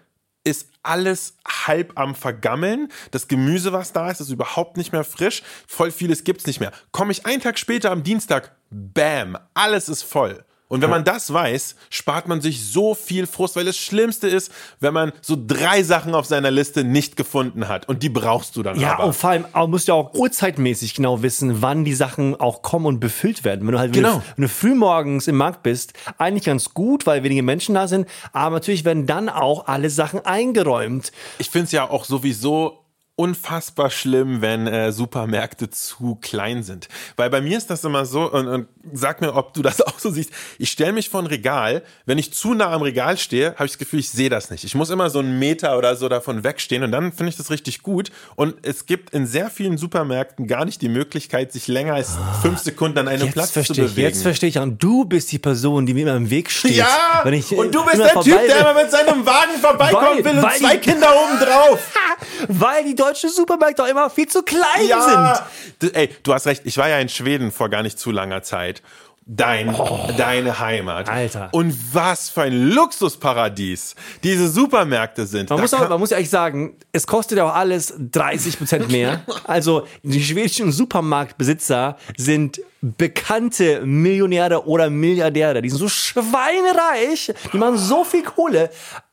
ist 0.43 0.69
alles 0.83 1.35
halb 1.47 1.97
am 1.99 2.15
Vergammeln. 2.15 2.91
Das 3.11 3.27
Gemüse, 3.27 3.73
was 3.73 3.93
da 3.93 4.09
ist, 4.09 4.21
ist 4.21 4.29
überhaupt 4.29 4.77
nicht 4.77 4.91
mehr 4.91 5.03
frisch. 5.03 5.43
Voll 5.67 5.91
vieles 5.91 6.23
gibt's 6.23 6.47
nicht 6.47 6.59
mehr. 6.59 6.71
Komme 6.91 7.11
ich 7.11 7.25
einen 7.25 7.41
Tag 7.41 7.59
später 7.59 7.91
am 7.91 8.03
Dienstag, 8.03 8.55
bam, 8.69 9.37
alles 9.53 9.89
ist 9.89 10.03
voll. 10.03 10.43
Und 10.71 10.81
wenn 10.81 10.89
man 10.89 11.03
das 11.03 11.31
weiß, 11.33 11.75
spart 11.89 12.27
man 12.29 12.39
sich 12.39 12.65
so 12.65 12.95
viel 12.95 13.27
Frust, 13.27 13.55
weil 13.57 13.65
das 13.65 13.77
Schlimmste 13.77 14.27
ist, 14.27 14.51
wenn 14.79 14.93
man 14.93 15.11
so 15.21 15.37
drei 15.39 15.83
Sachen 15.83 16.15
auf 16.15 16.25
seiner 16.25 16.49
Liste 16.49 16.83
nicht 16.85 17.17
gefunden 17.17 17.67
hat 17.67 17.89
und 17.89 18.03
die 18.03 18.09
brauchst 18.09 18.55
du 18.55 18.63
dann 18.63 18.79
Ja, 18.79 18.93
aber. 18.93 19.03
und 19.07 19.13
vor 19.13 19.31
allem 19.31 19.45
auch, 19.51 19.67
musst 19.67 19.89
du 19.89 19.93
auch 19.93 20.13
uhrzeitmäßig 20.13 20.95
genau 20.95 21.21
wissen, 21.21 21.61
wann 21.61 21.83
die 21.83 21.93
Sachen 21.93 22.39
auch 22.39 22.61
kommen 22.61 22.85
und 22.85 22.99
befüllt 23.01 23.43
werden. 23.43 23.67
Wenn 23.67 23.73
du 23.73 23.79
halt 23.79 23.91
Genau. 23.93 24.21
wenn 24.37 24.43
du 24.43 24.47
früh 24.49 24.73
morgens 24.73 25.27
im 25.27 25.35
Markt 25.35 25.61
bist, 25.61 25.91
eigentlich 26.17 26.45
ganz 26.45 26.73
gut, 26.73 27.05
weil 27.05 27.21
wenige 27.23 27.43
Menschen 27.43 27.75
da 27.75 27.87
sind, 27.89 28.07
aber 28.31 28.55
natürlich 28.55 28.85
werden 28.85 29.05
dann 29.05 29.27
auch 29.27 29.67
alle 29.67 29.89
Sachen 29.89 30.25
eingeräumt. 30.25 31.11
Ich 31.37 31.49
finde 31.49 31.65
es 31.65 31.71
ja 31.73 31.89
auch 31.89 32.05
sowieso 32.05 32.80
unfassbar 33.21 33.91
schlimm, 33.91 34.41
wenn 34.41 34.65
äh, 34.65 34.91
Supermärkte 34.91 35.69
zu 35.69 36.15
klein 36.21 36.63
sind. 36.63 36.87
Weil 37.17 37.29
bei 37.29 37.39
mir 37.39 37.55
ist 37.57 37.69
das 37.69 37.83
immer 37.83 38.05
so, 38.05 38.31
und, 38.31 38.47
und 38.47 38.67
sag 38.93 39.21
mir, 39.21 39.35
ob 39.35 39.53
du 39.53 39.61
das 39.61 39.79
auch 39.87 39.99
so 39.99 40.09
siehst. 40.09 40.31
Ich 40.57 40.71
stelle 40.71 40.91
mich 40.91 41.09
vor 41.09 41.21
ein 41.21 41.27
Regal, 41.27 41.83
wenn 42.07 42.17
ich 42.17 42.33
zu 42.33 42.55
nah 42.55 42.71
am 42.71 42.81
Regal 42.81 43.17
stehe, 43.17 43.51
habe 43.53 43.65
ich 43.65 43.73
das 43.73 43.77
Gefühl, 43.77 43.99
ich 43.99 44.09
sehe 44.09 44.29
das 44.29 44.49
nicht. 44.49 44.63
Ich 44.63 44.73
muss 44.73 44.89
immer 44.89 45.11
so 45.11 45.19
einen 45.19 45.37
Meter 45.37 45.77
oder 45.77 45.95
so 45.95 46.09
davon 46.09 46.43
wegstehen 46.43 46.81
und 46.83 46.91
dann 46.91 47.11
finde 47.13 47.29
ich 47.29 47.37
das 47.37 47.51
richtig 47.51 47.83
gut. 47.83 48.11
Und 48.35 48.55
es 48.63 48.87
gibt 48.87 49.11
in 49.11 49.27
sehr 49.27 49.51
vielen 49.51 49.77
Supermärkten 49.77 50.47
gar 50.47 50.65
nicht 50.65 50.81
die 50.81 50.89
Möglichkeit, 50.89 51.51
sich 51.53 51.67
länger 51.67 51.93
als 51.93 52.17
fünf 52.41 52.59
Sekunden 52.59 52.97
an 52.97 53.07
einem 53.07 53.31
Platz 53.31 53.49
zu 53.49 53.53
verstehe 53.53 53.85
ich, 53.85 53.91
bewegen. 53.91 54.07
jetzt 54.07 54.23
verstehe 54.23 54.49
ich. 54.49 54.57
Und 54.57 54.81
du 54.81 55.05
bist 55.05 55.31
die 55.31 55.39
Person, 55.39 55.85
die 55.85 55.93
mir 55.93 56.01
immer 56.01 56.15
im 56.15 56.29
Weg 56.31 56.49
steht. 56.49 56.71
ja, 56.75 57.21
wenn 57.23 57.35
ich, 57.35 57.51
und 57.51 57.73
du 57.73 57.85
bist 57.85 57.99
der 57.99 58.19
Typ, 58.21 58.39
der 58.47 58.61
immer 58.61 58.73
mit 58.73 58.89
seinem 58.89 59.23
Wagen 59.25 59.59
vorbeikommen 59.61 60.23
Weil- 60.23 60.25
will 60.25 60.43
und 60.43 60.51
zwei 60.53 60.77
Kinder 60.77 61.07
oben 61.13 61.39
drauf. 61.39 61.91
Weil 62.47 62.83
die 62.85 62.95
deutschen 62.95 63.10
Supermärkte 63.15 63.83
auch 63.83 63.87
immer 63.87 64.09
viel 64.09 64.27
zu 64.27 64.43
klein 64.43 64.61
sind. 64.79 64.89
Ja, 64.89 65.47
D- 65.81 65.91
ey, 65.93 66.09
du 66.23 66.33
hast 66.33 66.45
recht. 66.47 66.61
Ich 66.65 66.77
war 66.77 66.89
ja 66.89 66.99
in 66.99 67.09
Schweden 67.09 67.51
vor 67.51 67.69
gar 67.69 67.83
nicht 67.83 67.99
zu 67.99 68.11
langer 68.11 68.43
Zeit. 68.43 68.81
Dein, 69.23 69.73
deine 70.17 70.59
Heimat. 70.59 71.07
Oh. 71.07 71.11
Alter. 71.11 71.49
Und 71.51 71.73
was 71.93 72.29
für 72.31 72.41
ein 72.41 72.71
Luxusparadies 72.71 73.95
diese 74.23 74.49
Supermärkte 74.49 75.27
sind. 75.27 75.49
Man 75.49 75.57
Da 75.57 75.61
muss, 75.61 75.73
auch, 75.75 75.87
man 75.87 75.99
muss 75.99 76.09
ja 76.09 76.17
eigentlich 76.17 76.31
sagen, 76.31 76.75
es 76.91 77.05
kostet 77.05 77.39
auch 77.39 77.53
alles 77.53 77.93
30 77.97 78.57
Prozent 78.57 78.89
mehr. 78.91 79.21
Also 79.43 79.85
die 80.03 80.23
schwedischen 80.23 80.71
Supermarktbesitzer 80.71 81.97
sind 82.17 82.61
bekannte 82.81 83.85
Millionäre 83.85 84.65
oder 84.65 84.89
Milliardäre. 84.89 85.61
Die 85.61 85.69
sind 85.69 85.77
so 85.79 85.87
schweinereich, 85.87 87.31
die 87.53 87.57
machen 87.57 87.77
so 87.77 88.03
viel 88.03 88.23
Kohle. 88.23 88.69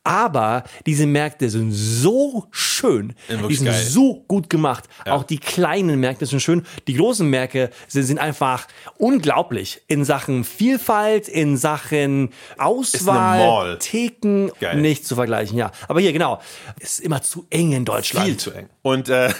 Aber 0.09 0.63
diese 0.87 1.05
Märkte 1.05 1.51
sind 1.51 1.71
so 1.71 2.47
schön. 2.49 3.13
Die 3.47 3.55
sind 3.55 3.67
geil. 3.67 3.83
so 3.83 4.23
gut 4.27 4.49
gemacht. 4.49 4.85
Auch 5.05 5.23
die 5.23 5.37
kleinen 5.37 5.99
Märkte 5.99 6.25
sind 6.25 6.39
schön. 6.39 6.65
Die 6.87 6.95
großen 6.95 7.29
Märkte 7.29 7.69
sind, 7.87 8.05
sind 8.05 8.17
einfach 8.17 8.67
unglaublich 8.97 9.81
in 9.87 10.03
Sachen 10.03 10.45
Vielfalt, 10.45 11.27
in 11.27 11.57
Sachen 11.57 12.31
Auswahl. 12.57 13.77
Theken, 13.77 14.51
Geil. 14.59 14.77
nicht 14.77 15.05
zu 15.05 15.13
vergleichen, 15.13 15.59
ja. 15.59 15.69
Aber 15.87 16.01
hier, 16.01 16.11
genau, 16.11 16.41
ist 16.79 17.01
immer 17.01 17.21
zu 17.21 17.45
eng 17.51 17.73
in 17.73 17.85
Deutschland. 17.85 18.25
viel 18.25 18.37
zu 18.37 18.51
eng. 18.51 18.67
Und 18.81 19.09
äh, 19.09 19.31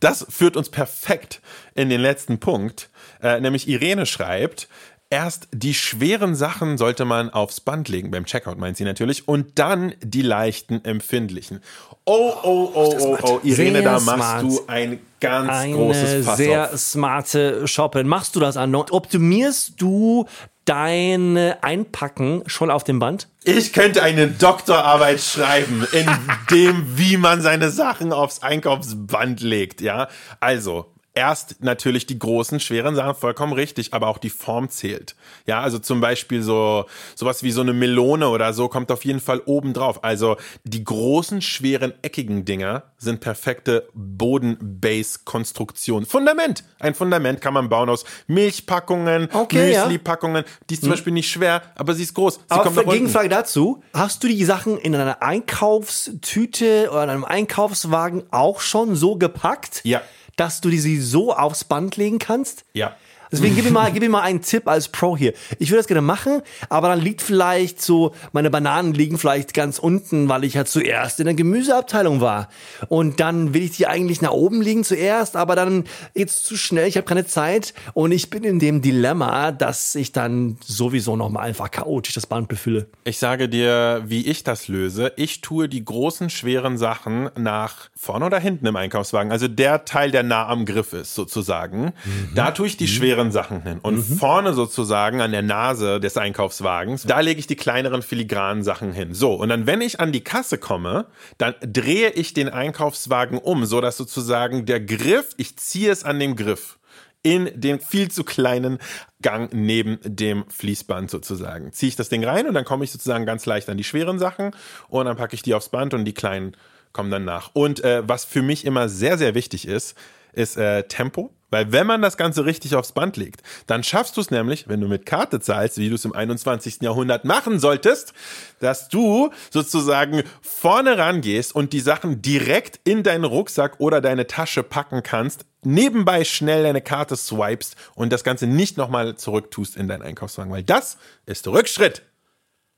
das 0.00 0.24
führt 0.30 0.56
uns 0.56 0.70
perfekt 0.70 1.42
in 1.74 1.90
den 1.90 2.00
letzten 2.00 2.38
Punkt. 2.40 2.88
Äh, 3.22 3.40
nämlich 3.40 3.68
Irene 3.68 4.06
schreibt, 4.06 4.68
erst 5.14 5.46
die 5.52 5.74
schweren 5.74 6.34
Sachen 6.34 6.76
sollte 6.76 7.04
man 7.04 7.30
aufs 7.30 7.60
Band 7.60 7.88
legen, 7.88 8.10
beim 8.10 8.26
Checkout 8.26 8.58
meint 8.58 8.76
sie 8.76 8.82
natürlich, 8.82 9.28
und 9.28 9.60
dann 9.60 9.94
die 10.02 10.22
leichten, 10.22 10.84
empfindlichen. 10.84 11.60
Oh, 12.04 12.32
oh, 12.42 12.70
oh, 12.74 12.94
oh, 12.98 13.18
oh, 13.22 13.40
Irene, 13.44 13.78
Sehr 13.78 13.82
da 13.82 13.92
machst 14.00 14.04
smart. 14.06 14.42
du 14.42 14.60
ein 14.66 14.98
ganz 15.20 15.48
Eine 15.50 15.72
großes 15.74 16.26
Fass 16.26 16.36
sehr 16.36 16.64
auf. 16.72 16.78
smarte 16.80 17.68
Shopperin. 17.68 18.08
Machst 18.08 18.34
du 18.34 18.40
das, 18.40 18.56
Anno? 18.56 18.84
Optimierst 18.90 19.74
du 19.80 20.26
dein 20.64 21.36
Einpacken 21.62 22.42
schon 22.46 22.72
auf 22.72 22.82
dem 22.82 22.98
Band? 22.98 23.28
Ich 23.44 23.72
könnte 23.72 24.02
eine 24.02 24.26
Doktorarbeit 24.26 25.20
schreiben 25.20 25.86
in 25.92 26.08
dem, 26.50 26.98
wie 26.98 27.18
man 27.18 27.40
seine 27.40 27.70
Sachen 27.70 28.12
aufs 28.12 28.42
Einkaufsband 28.42 29.40
legt, 29.42 29.80
ja. 29.80 30.08
Also, 30.40 30.93
erst 31.14 31.62
natürlich 31.62 32.06
die 32.06 32.18
großen, 32.18 32.60
schweren 32.60 32.96
Sachen, 32.96 33.14
vollkommen 33.14 33.52
richtig, 33.52 33.94
aber 33.94 34.08
auch 34.08 34.18
die 34.18 34.30
Form 34.30 34.68
zählt. 34.68 35.14
Ja, 35.46 35.60
also 35.60 35.78
zum 35.78 36.00
Beispiel 36.00 36.42
so, 36.42 36.86
sowas 37.14 37.42
wie 37.42 37.52
so 37.52 37.60
eine 37.60 37.72
Melone 37.72 38.28
oder 38.28 38.52
so 38.52 38.68
kommt 38.68 38.90
auf 38.90 39.04
jeden 39.04 39.20
Fall 39.20 39.40
oben 39.46 39.72
drauf. 39.72 40.02
Also, 40.02 40.36
die 40.64 40.82
großen, 40.82 41.40
schweren, 41.40 41.94
eckigen 42.02 42.44
Dinger 42.44 42.82
sind 42.98 43.20
perfekte 43.20 43.88
Boden-Base-Konstruktion. 43.94 46.06
Fundament. 46.06 46.64
Ein 46.78 46.94
Fundament 46.94 47.40
kann 47.40 47.54
man 47.54 47.68
bauen 47.68 47.88
aus 47.88 48.04
Milchpackungen, 48.26 49.28
Okay. 49.32 49.68
Müsli-Packungen. 49.68 50.44
Die 50.68 50.74
ist 50.74 50.80
zum 50.82 50.90
Beispiel 50.90 51.12
nicht 51.12 51.30
schwer, 51.30 51.62
aber 51.76 51.94
sie 51.94 52.02
ist 52.02 52.14
groß. 52.14 52.34
Sie 52.34 52.40
Aber 52.48 52.64
kommt. 52.70 52.90
Gegenfrage 52.90 53.28
dazu, 53.28 53.82
hast 53.92 54.22
du 54.22 54.28
die 54.28 54.44
Sachen 54.44 54.78
in 54.78 54.94
einer 54.94 55.22
Einkaufstüte 55.22 56.88
oder 56.90 57.04
in 57.04 57.10
einem 57.10 57.24
Einkaufswagen 57.24 58.24
auch 58.30 58.60
schon 58.60 58.96
so 58.96 59.16
gepackt, 59.16 59.80
Ja. 59.84 60.02
Dass 60.36 60.60
du 60.60 60.70
die 60.70 60.78
sie 60.78 61.00
so 61.00 61.34
aufs 61.34 61.64
Band 61.64 61.96
legen 61.96 62.18
kannst? 62.18 62.64
Ja. 62.72 62.96
Deswegen 63.34 63.56
gib 63.56 63.64
mir 63.64 63.72
mal, 63.72 63.90
gib 63.92 64.02
mir 64.02 64.08
mal 64.08 64.22
einen 64.22 64.42
Tipp 64.42 64.68
als 64.68 64.88
Pro 64.88 65.16
hier. 65.16 65.32
Ich 65.58 65.70
würde 65.70 65.78
das 65.78 65.88
gerne 65.88 66.02
machen, 66.02 66.40
aber 66.68 66.88
dann 66.88 67.00
liegt 67.00 67.20
vielleicht 67.20 67.82
so, 67.82 68.14
meine 68.32 68.48
Bananen 68.48 68.94
liegen 68.94 69.18
vielleicht 69.18 69.54
ganz 69.54 69.80
unten, 69.80 70.28
weil 70.28 70.44
ich 70.44 70.54
ja 70.54 70.64
zuerst 70.64 71.18
in 71.18 71.26
der 71.26 71.34
Gemüseabteilung 71.34 72.20
war. 72.20 72.48
Und 72.88 73.18
dann 73.18 73.52
will 73.54 73.62
ich 73.62 73.72
die 73.72 73.88
eigentlich 73.88 74.20
nach 74.22 74.30
oben 74.30 74.62
liegen 74.62 74.84
zuerst, 74.84 75.34
aber 75.36 75.56
dann 75.56 75.84
geht's 76.14 76.42
zu 76.42 76.56
schnell, 76.56 76.86
ich 76.86 76.96
habe 76.96 77.06
keine 77.06 77.26
Zeit 77.26 77.74
und 77.92 78.12
ich 78.12 78.30
bin 78.30 78.44
in 78.44 78.60
dem 78.60 78.82
Dilemma, 78.82 79.50
dass 79.50 79.96
ich 79.96 80.12
dann 80.12 80.56
sowieso 80.64 81.16
nochmal 81.16 81.48
einfach 81.48 81.70
chaotisch 81.70 82.14
das 82.14 82.26
Band 82.26 82.46
befülle. 82.46 82.86
Ich 83.02 83.18
sage 83.18 83.48
dir, 83.48 84.02
wie 84.06 84.26
ich 84.26 84.44
das 84.44 84.68
löse. 84.68 85.12
Ich 85.16 85.40
tue 85.40 85.68
die 85.68 85.84
großen, 85.84 86.30
schweren 86.30 86.78
Sachen 86.78 87.30
nach 87.36 87.90
vorne 87.96 88.26
oder 88.26 88.38
hinten 88.38 88.66
im 88.66 88.76
Einkaufswagen. 88.76 89.32
Also 89.32 89.48
der 89.48 89.84
Teil, 89.84 90.12
der 90.12 90.22
nah 90.22 90.46
am 90.46 90.64
Griff 90.66 90.92
ist, 90.92 91.14
sozusagen. 91.14 91.92
Da 92.34 92.52
tue 92.52 92.66
ich 92.66 92.76
die 92.76 92.88
schweren 92.88 93.23
Sachen 93.32 93.62
hin. 93.62 93.78
Und 93.82 94.02
vorne 94.02 94.54
sozusagen 94.54 95.20
an 95.20 95.32
der 95.32 95.42
Nase 95.42 96.00
des 96.00 96.16
Einkaufswagens, 96.16 97.04
da 97.04 97.20
lege 97.20 97.40
ich 97.40 97.46
die 97.46 97.56
kleineren 97.56 98.02
filigranen 98.02 98.62
Sachen 98.62 98.92
hin. 98.92 99.14
So, 99.14 99.34
und 99.34 99.48
dann, 99.48 99.66
wenn 99.66 99.80
ich 99.80 100.00
an 100.00 100.12
die 100.12 100.22
Kasse 100.22 100.58
komme, 100.58 101.06
dann 101.38 101.54
drehe 101.60 102.10
ich 102.10 102.34
den 102.34 102.48
Einkaufswagen 102.48 103.38
um, 103.38 103.64
so 103.64 103.80
dass 103.80 103.96
sozusagen 103.96 104.66
der 104.66 104.80
Griff, 104.80 105.30
ich 105.36 105.56
ziehe 105.56 105.90
es 105.90 106.04
an 106.04 106.18
dem 106.18 106.36
Griff 106.36 106.78
in 107.22 107.50
den 107.54 107.80
viel 107.80 108.10
zu 108.10 108.22
kleinen 108.22 108.78
Gang 109.22 109.52
neben 109.52 109.98
dem 110.04 110.44
Fließband 110.48 111.10
sozusagen. 111.10 111.72
Ziehe 111.72 111.88
ich 111.88 111.96
das 111.96 112.10
Ding 112.10 112.22
rein 112.22 112.46
und 112.46 112.54
dann 112.54 112.66
komme 112.66 112.84
ich 112.84 112.92
sozusagen 112.92 113.24
ganz 113.24 113.46
leicht 113.46 113.68
an 113.70 113.78
die 113.78 113.84
schweren 113.84 114.18
Sachen 114.18 114.54
und 114.88 115.06
dann 115.06 115.16
packe 115.16 115.34
ich 115.34 115.42
die 115.42 115.54
aufs 115.54 115.70
Band 115.70 115.94
und 115.94 116.04
die 116.04 116.12
kleinen 116.12 116.54
kommen 116.92 117.10
dann 117.10 117.24
nach. 117.24 117.50
Und 117.54 117.82
äh, 117.82 118.06
was 118.06 118.24
für 118.24 118.42
mich 118.42 118.64
immer 118.64 118.88
sehr, 118.88 119.18
sehr 119.18 119.34
wichtig 119.34 119.66
ist, 119.66 119.96
ist 120.32 120.56
äh, 120.56 120.84
Tempo. 120.84 121.30
Weil 121.54 121.70
wenn 121.70 121.86
man 121.86 122.02
das 122.02 122.16
Ganze 122.16 122.46
richtig 122.46 122.74
aufs 122.74 122.90
Band 122.90 123.16
legt, 123.16 123.40
dann 123.68 123.84
schaffst 123.84 124.16
du 124.16 124.20
es 124.20 124.32
nämlich, 124.32 124.66
wenn 124.66 124.80
du 124.80 124.88
mit 124.88 125.06
Karte 125.06 125.38
zahlst, 125.38 125.78
wie 125.78 125.88
du 125.88 125.94
es 125.94 126.04
im 126.04 126.12
21. 126.12 126.82
Jahrhundert 126.82 127.24
machen 127.24 127.60
solltest, 127.60 128.12
dass 128.58 128.88
du 128.88 129.30
sozusagen 129.50 130.24
vorne 130.42 130.98
rangehst 130.98 131.54
und 131.54 131.72
die 131.72 131.78
Sachen 131.78 132.20
direkt 132.20 132.80
in 132.82 133.04
deinen 133.04 133.22
Rucksack 133.22 133.76
oder 133.78 134.00
deine 134.00 134.26
Tasche 134.26 134.64
packen 134.64 135.04
kannst, 135.04 135.46
nebenbei 135.62 136.24
schnell 136.24 136.64
deine 136.64 136.80
Karte 136.80 137.14
swipest 137.14 137.76
und 137.94 138.12
das 138.12 138.24
Ganze 138.24 138.48
nicht 138.48 138.76
nochmal 138.76 139.14
zurücktust 139.14 139.76
in 139.76 139.86
deinen 139.86 140.02
Einkaufswagen, 140.02 140.50
weil 140.50 140.64
das 140.64 140.98
ist 141.24 141.46
Rückschritt. 141.46 142.02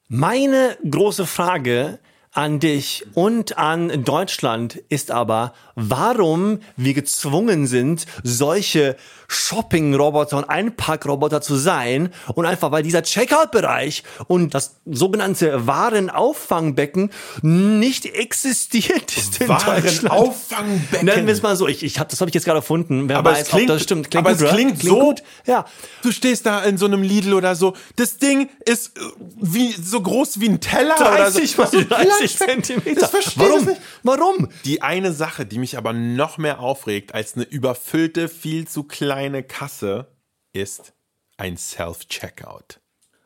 Meine 0.09 0.77
große 0.87 1.25
Frage 1.25 1.99
an 2.37 2.61
dich 2.61 3.07
und 3.15 3.57
an 3.57 4.05
Deutschland 4.05 4.77
ist 4.91 5.11
aber, 5.11 5.55
warum 5.75 6.61
wir 6.77 6.93
gezwungen 6.93 7.67
sind, 7.67 8.05
solche 8.23 8.97
Shopping-Roboter 9.29 10.37
und 10.37 10.45
Einpackroboter 10.45 11.41
zu 11.41 11.57
sein 11.57 12.11
und 12.35 12.47
einfach 12.47 12.71
weil 12.71 12.83
dieser 12.83 13.03
Checkout-Bereich 13.03 14.03
und 14.27 14.55
das 14.55 14.77
sogenannte 14.85 15.67
Warenauffangbecken 15.67 17.11
nicht 17.43 18.05
existiert 18.05 19.17
ist 19.17 19.41
in 19.41 19.49
Deutschland. 19.49 20.03
Warenauffangbecken. 20.05 21.07
Nennen 21.07 21.27
wir 21.27 21.35
es 21.35 21.43
mal 21.43 21.57
so. 21.57 21.67
Ich, 21.67 21.83
ich 21.83 21.99
hab, 21.99 22.11
das 22.11 22.21
habe 22.21 22.29
ich 22.29 22.35
jetzt 22.35 22.45
gerade 22.45 22.59
erfunden. 22.59 23.09
Wer 23.09 23.19
Aber 23.19 23.31
weiß, 23.31 23.43
es 23.43 23.49
klingt, 23.49 23.71
das 23.71 23.83
stimmt. 23.83 24.15
aber 24.15 24.31
gut, 24.31 24.37
es 24.37 24.43
oder? 24.43 24.53
klingt, 24.53 24.83
so. 24.83 25.01
gut. 25.01 25.23
Ja. 25.47 25.65
Du 26.03 26.13
stehst 26.13 26.47
da 26.47 26.63
in 26.65 26.77
so 26.77 26.87
einem 26.87 27.03
Lidl 27.03 27.33
oder 27.33 27.57
so. 27.57 27.75
Das 27.97 28.19
Ding 28.19 28.51
ist 28.65 28.97
äh, 28.99 29.01
wie 29.41 29.73
so 29.73 30.01
groß 30.01 30.39
wie 30.41 30.51
ein 30.51 30.61
Teller 30.61 30.97
oder 30.97 31.31
so. 31.31 31.39
30 31.39 31.59
mal 31.59 31.67
so 31.67 31.83
30 31.83 32.26
20 32.35 32.39
Zentimeter. 32.67 33.11
Ich 33.19 33.39
Warum? 33.39 33.77
Warum? 34.03 34.49
Die 34.65 34.83
eine 34.83 35.13
Sache, 35.13 35.47
die 35.47 35.59
mich 35.59 35.77
aber 35.79 35.93
noch 35.93 36.39
mehr 36.39 36.61
aufregt 36.61 37.15
als 37.15 37.35
eine 37.35 37.45
überfüllte, 37.45 38.29
viel 38.29 38.67
zu 38.67 38.85
kleine 38.85 39.43
Kasse, 39.43 40.09
ist 40.53 40.93
ein 41.37 41.57
Self-Checkout. 41.57 42.81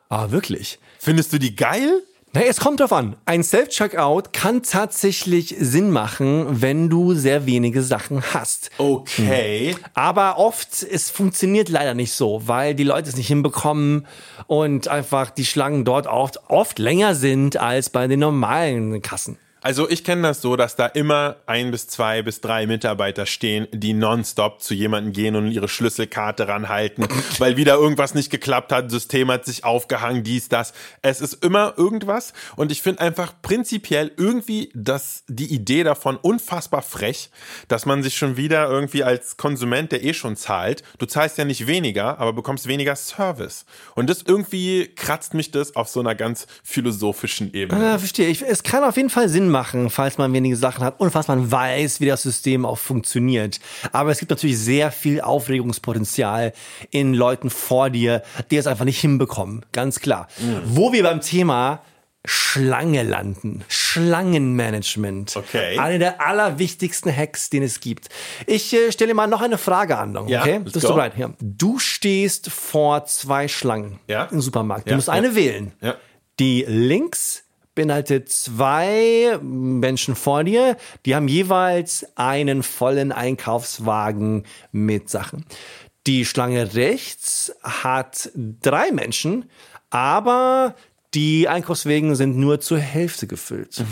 Ah, 0.09 0.31
wirklich? 0.31 0.79
Findest 0.99 1.31
du 1.33 1.39
die 1.39 1.55
geil? 1.55 2.03
Na, 2.33 2.43
es 2.43 2.61
kommt 2.61 2.79
drauf 2.79 2.93
an. 2.93 3.17
Ein 3.25 3.43
Self-Checkout 3.43 4.31
kann 4.31 4.63
tatsächlich 4.63 5.53
Sinn 5.59 5.91
machen, 5.91 6.61
wenn 6.61 6.89
du 6.89 7.13
sehr 7.13 7.45
wenige 7.45 7.83
Sachen 7.83 8.23
hast. 8.33 8.69
Okay. 8.77 9.75
Aber 9.95 10.37
oft, 10.37 10.81
es 10.81 11.09
funktioniert 11.09 11.67
leider 11.67 11.93
nicht 11.93 12.13
so, 12.13 12.43
weil 12.45 12.73
die 12.73 12.85
Leute 12.85 13.09
es 13.09 13.17
nicht 13.17 13.27
hinbekommen 13.27 14.07
und 14.47 14.87
einfach 14.87 15.29
die 15.29 15.43
Schlangen 15.43 15.83
dort 15.83 16.07
oft, 16.07 16.39
oft 16.49 16.79
länger 16.79 17.15
sind 17.15 17.57
als 17.57 17.89
bei 17.89 18.07
den 18.07 18.21
normalen 18.21 19.01
Kassen. 19.01 19.37
Also 19.63 19.87
ich 19.87 20.03
kenne 20.03 20.23
das 20.23 20.41
so, 20.41 20.55
dass 20.55 20.75
da 20.75 20.87
immer 20.87 21.35
ein 21.45 21.69
bis 21.69 21.87
zwei 21.87 22.23
bis 22.23 22.41
drei 22.41 22.65
Mitarbeiter 22.65 23.27
stehen, 23.27 23.67
die 23.71 23.93
nonstop 23.93 24.59
zu 24.59 24.73
jemandem 24.73 25.13
gehen 25.13 25.35
und 25.35 25.51
ihre 25.51 25.67
Schlüsselkarte 25.67 26.47
ranhalten, 26.47 27.07
weil 27.37 27.57
wieder 27.57 27.75
irgendwas 27.75 28.15
nicht 28.15 28.31
geklappt 28.31 28.71
hat, 28.71 28.89
System 28.89 29.29
hat 29.29 29.45
sich 29.45 29.63
aufgehangen, 29.63 30.23
dies, 30.23 30.49
das. 30.49 30.73
Es 31.03 31.21
ist 31.21 31.45
immer 31.45 31.75
irgendwas 31.77 32.33
und 32.55 32.71
ich 32.71 32.81
finde 32.81 33.01
einfach 33.01 33.33
prinzipiell 33.43 34.11
irgendwie 34.17 34.71
das, 34.73 35.25
die 35.27 35.53
Idee 35.53 35.83
davon 35.83 36.17
unfassbar 36.17 36.81
frech, 36.81 37.29
dass 37.67 37.85
man 37.85 38.01
sich 38.01 38.17
schon 38.17 38.37
wieder 38.37 38.67
irgendwie 38.67 39.03
als 39.03 39.37
Konsument, 39.37 39.91
der 39.91 40.03
eh 40.03 40.15
schon 40.15 40.37
zahlt, 40.37 40.81
du 40.97 41.05
zahlst 41.05 41.37
ja 41.37 41.45
nicht 41.45 41.67
weniger, 41.67 42.17
aber 42.17 42.33
bekommst 42.33 42.67
weniger 42.67 42.95
Service. 42.95 43.65
Und 43.93 44.09
das 44.09 44.23
irgendwie 44.23 44.87
kratzt 44.95 45.35
mich 45.35 45.51
das 45.51 45.75
auf 45.75 45.87
so 45.87 45.99
einer 45.99 46.15
ganz 46.15 46.47
philosophischen 46.63 47.53
Ebene. 47.53 47.83
Ja, 47.83 47.99
verstehe 47.99 48.29
ich. 48.29 48.41
Es 48.41 48.63
kann 48.63 48.83
auf 48.83 48.97
jeden 48.97 49.11
Fall 49.11 49.29
Sinn 49.29 49.50
machen, 49.51 49.89
falls 49.91 50.17
man 50.17 50.33
wenige 50.33 50.55
Sachen 50.55 50.83
hat 50.83 50.99
und 50.99 51.11
falls 51.11 51.27
man 51.27 51.51
weiß, 51.51 52.01
wie 52.01 52.07
das 52.07 52.23
System 52.23 52.65
auch 52.65 52.79
funktioniert. 52.79 53.59
Aber 53.91 54.09
es 54.11 54.17
gibt 54.19 54.31
natürlich 54.31 54.57
sehr 54.57 54.91
viel 54.91 55.21
Aufregungspotenzial 55.21 56.53
in 56.89 57.13
Leuten 57.13 57.49
vor 57.51 57.89
dir, 57.91 58.23
die 58.49 58.57
es 58.57 58.65
einfach 58.67 58.85
nicht 58.85 58.99
hinbekommen. 58.99 59.65
Ganz 59.71 59.99
klar. 59.99 60.27
Wo 60.65 60.91
wir 60.93 61.03
beim 61.03 61.21
Thema 61.21 61.81
Schlange 62.23 63.01
landen. 63.01 63.63
Schlangenmanagement. 63.67 65.35
Okay. 65.35 65.77
Eine 65.79 65.97
der 65.99 66.21
allerwichtigsten 66.25 67.15
Hacks, 67.15 67.49
den 67.49 67.63
es 67.63 67.79
gibt. 67.79 68.09
Ich 68.45 68.71
äh, 68.73 68.91
stelle 68.91 69.13
mal 69.15 69.27
noch 69.27 69.41
eine 69.41 69.57
Frage 69.57 69.97
an. 69.97 70.15
Okay? 70.15 70.31
Ja, 70.31 70.59
Bist 70.59 70.75
du 70.75 70.87
bereit? 70.87 71.13
Ja. 71.17 71.31
Du 71.39 71.79
stehst 71.79 72.49
vor 72.51 73.05
zwei 73.05 73.47
Schlangen 73.47 73.99
Ja. 74.07 74.25
im 74.25 74.39
Supermarkt. 74.41 74.89
Du 74.89 74.95
musst 74.95 75.09
eine 75.09 75.35
wählen. 75.35 75.73
Die 76.39 76.63
links 76.67 77.43
beinhaltet 77.75 78.29
zwei 78.29 79.39
Menschen 79.41 80.15
vor 80.15 80.43
dir, 80.43 80.77
die 81.05 81.15
haben 81.15 81.27
jeweils 81.27 82.05
einen 82.15 82.63
vollen 82.63 83.11
Einkaufswagen 83.11 84.45
mit 84.71 85.09
Sachen. 85.09 85.45
Die 86.07 86.25
Schlange 86.25 86.73
rechts 86.73 87.53
hat 87.61 88.31
drei 88.35 88.91
Menschen, 88.91 89.49
aber 89.89 90.75
die 91.13 91.49
Einkaufswegen 91.49 92.15
sind 92.15 92.37
nur 92.37 92.61
zur 92.61 92.79
Hälfte 92.79 93.27
gefüllt. 93.27 93.83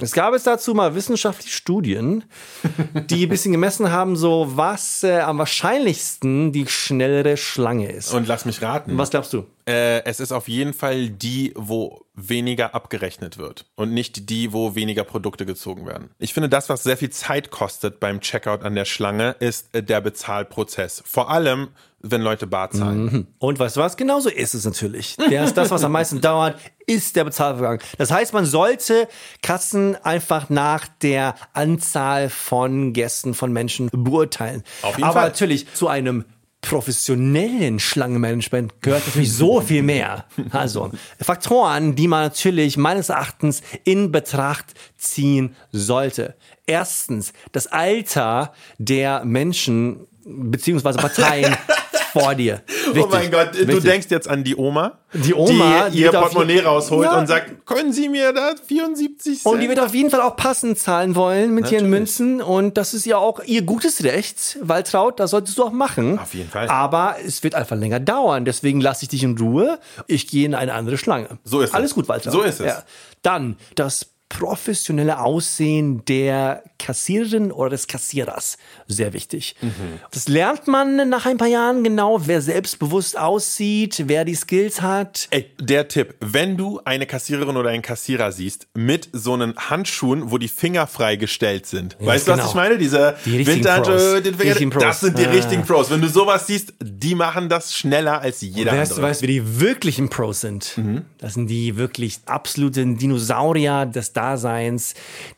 Es 0.00 0.12
gab 0.12 0.32
es 0.34 0.44
dazu 0.44 0.74
mal 0.74 0.94
wissenschaftliche 0.94 1.52
Studien, 1.52 2.24
die 3.10 3.26
ein 3.26 3.28
bisschen 3.28 3.50
gemessen 3.50 3.90
haben, 3.90 4.14
so 4.14 4.52
was 4.54 5.02
äh, 5.02 5.18
am 5.18 5.38
wahrscheinlichsten 5.38 6.52
die 6.52 6.68
schnellere 6.68 7.36
Schlange 7.36 7.90
ist. 7.90 8.12
Und 8.12 8.28
lass 8.28 8.44
mich 8.44 8.62
raten. 8.62 8.96
was 8.96 9.10
glaubst 9.10 9.32
du? 9.32 9.44
Äh, 9.66 10.04
es 10.04 10.20
ist 10.20 10.30
auf 10.30 10.48
jeden 10.48 10.72
Fall 10.72 11.10
die, 11.10 11.52
wo 11.56 12.06
weniger 12.14 12.74
abgerechnet 12.74 13.38
wird 13.38 13.66
und 13.74 13.92
nicht 13.92 14.30
die, 14.30 14.52
wo 14.52 14.74
weniger 14.74 15.04
Produkte 15.04 15.46
gezogen 15.46 15.84
werden. 15.84 16.10
Ich 16.18 16.32
finde, 16.32 16.48
das, 16.48 16.68
was 16.68 16.84
sehr 16.84 16.96
viel 16.96 17.10
Zeit 17.10 17.50
kostet 17.50 18.00
beim 18.00 18.20
Checkout 18.20 18.62
an 18.62 18.74
der 18.74 18.84
Schlange, 18.84 19.36
ist 19.40 19.74
äh, 19.74 19.82
der 19.82 20.00
Bezahlprozess. 20.00 21.02
Vor 21.04 21.28
allem, 21.30 21.68
wenn 22.00 22.22
Leute 22.22 22.46
bar 22.46 22.70
zahlen. 22.70 23.26
Und 23.38 23.58
weißt 23.58 23.76
du 23.76 23.80
was? 23.80 23.96
Genauso 23.96 24.28
ist 24.28 24.54
es 24.54 24.64
natürlich. 24.64 25.18
Ist 25.18 25.56
das, 25.56 25.70
was 25.70 25.82
am 25.82 25.92
meisten 25.92 26.20
dauert, 26.22 26.58
ist 26.86 27.16
der 27.16 27.24
Bezahlvorgang. 27.24 27.80
Das 27.98 28.10
heißt, 28.10 28.32
man 28.32 28.44
sollte 28.44 29.08
Kassen 29.42 29.96
einfach 29.96 30.48
nach 30.48 30.86
der 31.02 31.34
Anzahl 31.52 32.28
von 32.30 32.92
Gästen, 32.92 33.34
von 33.34 33.52
Menschen 33.52 33.88
beurteilen. 33.92 34.62
Auf 34.82 34.96
jeden 34.96 35.04
Aber 35.04 35.20
Fall. 35.20 35.28
natürlich 35.28 35.72
zu 35.74 35.88
einem 35.88 36.24
professionellen 36.60 37.78
Schlangenmanagement 37.78 38.82
gehört 38.82 39.06
natürlich 39.06 39.32
so 39.32 39.60
viel 39.60 39.82
mehr. 39.82 40.24
Also 40.50 40.90
Faktoren, 41.20 41.94
die 41.94 42.08
man 42.08 42.24
natürlich 42.24 42.76
meines 42.76 43.10
Erachtens 43.10 43.62
in 43.84 44.10
Betracht 44.10 44.74
ziehen 44.96 45.54
sollte. 45.70 46.34
Erstens 46.66 47.32
das 47.52 47.68
Alter 47.68 48.52
der 48.78 49.24
Menschen 49.24 50.06
beziehungsweise 50.24 50.98
Parteien 50.98 51.56
vor 52.12 52.34
dir. 52.34 52.62
Oh 52.90 52.94
Wichtig, 52.94 53.12
mein 53.12 53.30
Gott, 53.30 53.50
du 53.54 53.66
wichtig. 53.68 53.84
denkst 53.84 54.06
jetzt 54.08 54.28
an 54.28 54.44
die 54.44 54.56
Oma, 54.56 54.98
Die 55.12 55.34
Oma, 55.34 55.90
die 55.90 55.96
die 55.98 56.02
ihr 56.04 56.10
Portemonnaie 56.10 56.60
rausholt 56.60 57.04
Ja. 57.06 57.18
und 57.18 57.26
sagt, 57.26 57.66
können 57.66 57.92
Sie 57.92 58.08
mir 58.08 58.32
da 58.32 58.54
74 58.66 59.42
Cent? 59.42 59.54
Und 59.54 59.60
die 59.60 59.68
wird 59.68 59.78
auf 59.78 59.94
jeden 59.94 60.08
Fall 60.08 60.22
auch 60.22 60.34
passend 60.34 60.78
zahlen 60.78 61.14
wollen 61.14 61.52
mit 61.54 61.64
ihren 61.70 61.90
Natürlich. 61.90 61.90
Münzen. 61.90 62.40
Und 62.40 62.78
das 62.78 62.94
ist 62.94 63.04
ja 63.04 63.18
auch 63.18 63.40
ihr 63.44 63.60
gutes 63.62 64.04
Recht, 64.04 64.56
Waltraud, 64.62 65.20
das 65.20 65.32
solltest 65.32 65.58
du 65.58 65.64
auch 65.64 65.70
machen. 65.72 66.18
Auf 66.18 66.32
jeden 66.32 66.48
Fall. 66.48 66.66
Aber 66.68 67.16
es 67.22 67.42
wird 67.42 67.54
einfach 67.54 67.76
länger 67.76 68.00
dauern. 68.00 68.46
Deswegen 68.46 68.80
lasse 68.80 69.02
ich 69.04 69.10
dich 69.10 69.22
in 69.22 69.36
Ruhe. 69.36 69.78
Ich 70.06 70.26
gehe 70.26 70.46
in 70.46 70.54
eine 70.54 70.72
andere 70.72 70.96
Schlange. 70.96 71.28
So 71.44 71.60
ist 71.60 71.70
es. 71.70 71.74
Alles 71.74 71.94
gut, 71.94 72.08
Waltraud. 72.08 72.32
So 72.32 72.40
ist 72.40 72.60
es. 72.60 72.72
Dann 73.20 73.58
das 73.74 74.06
professionelle 74.30 75.20
Aussehen 75.20 76.04
der 76.06 76.62
Kassiererin 76.78 77.52
oder 77.52 77.70
des 77.70 77.86
Kassierers. 77.86 78.56
Sehr 78.86 79.12
wichtig. 79.12 79.56
Mhm. 79.60 79.70
Das 80.10 80.28
lernt 80.28 80.66
man 80.68 81.08
nach 81.08 81.26
ein 81.26 81.36
paar 81.36 81.48
Jahren 81.48 81.82
genau, 81.84 82.20
wer 82.26 82.40
selbstbewusst 82.40 83.18
aussieht, 83.18 84.04
wer 84.06 84.24
die 84.24 84.34
Skills 84.34 84.80
hat. 84.80 85.28
Ey, 85.30 85.50
der 85.60 85.88
Tipp, 85.88 86.14
wenn 86.20 86.56
du 86.56 86.80
eine 86.84 87.06
Kassiererin 87.06 87.56
oder 87.56 87.70
einen 87.70 87.82
Kassierer 87.82 88.32
siehst 88.32 88.68
mit 88.74 89.08
so 89.12 89.34
einen 89.34 89.56
Handschuhen, 89.56 90.30
wo 90.30 90.38
die 90.38 90.48
Finger 90.48 90.86
freigestellt 90.86 91.66
sind. 91.66 91.96
weißt 92.00 92.28
du, 92.28 92.32
genau. 92.32 92.44
was 92.44 92.50
ich 92.50 92.54
meine? 92.56 92.78
Diese 92.78 93.16
Die 93.24 93.44
den 93.44 93.56
Die 93.56 93.62
das 93.62 95.00
sind 95.00 95.18
die 95.18 95.26
Ah. 95.26 95.30
richtigen 95.30 95.62
Pros. 95.64 95.90
Wenn 95.90 96.00
du 96.00 96.08
sowas 96.08 96.46
siehst, 96.46 96.74
die 96.80 97.14
machen 97.14 97.48
das 97.48 97.74
schneller 97.74 98.20
als 98.20 98.40
jeder 98.40 98.72
Weißt 98.72 98.92
du, 98.92 98.94
andere. 98.96 99.10
weißt, 99.10 99.22
wer 99.22 99.28
die 99.28 99.60
wirklichen 99.60 100.08
Pros 100.08 100.40
sind? 100.42 100.78
Das 101.18 101.34
sind 101.34 101.48
die 101.48 101.76
wirklich 101.76 102.20
absoluten 102.26 102.98
Dinosaurier 102.98 103.86
des 103.86 104.12
Daseins, 104.12 104.94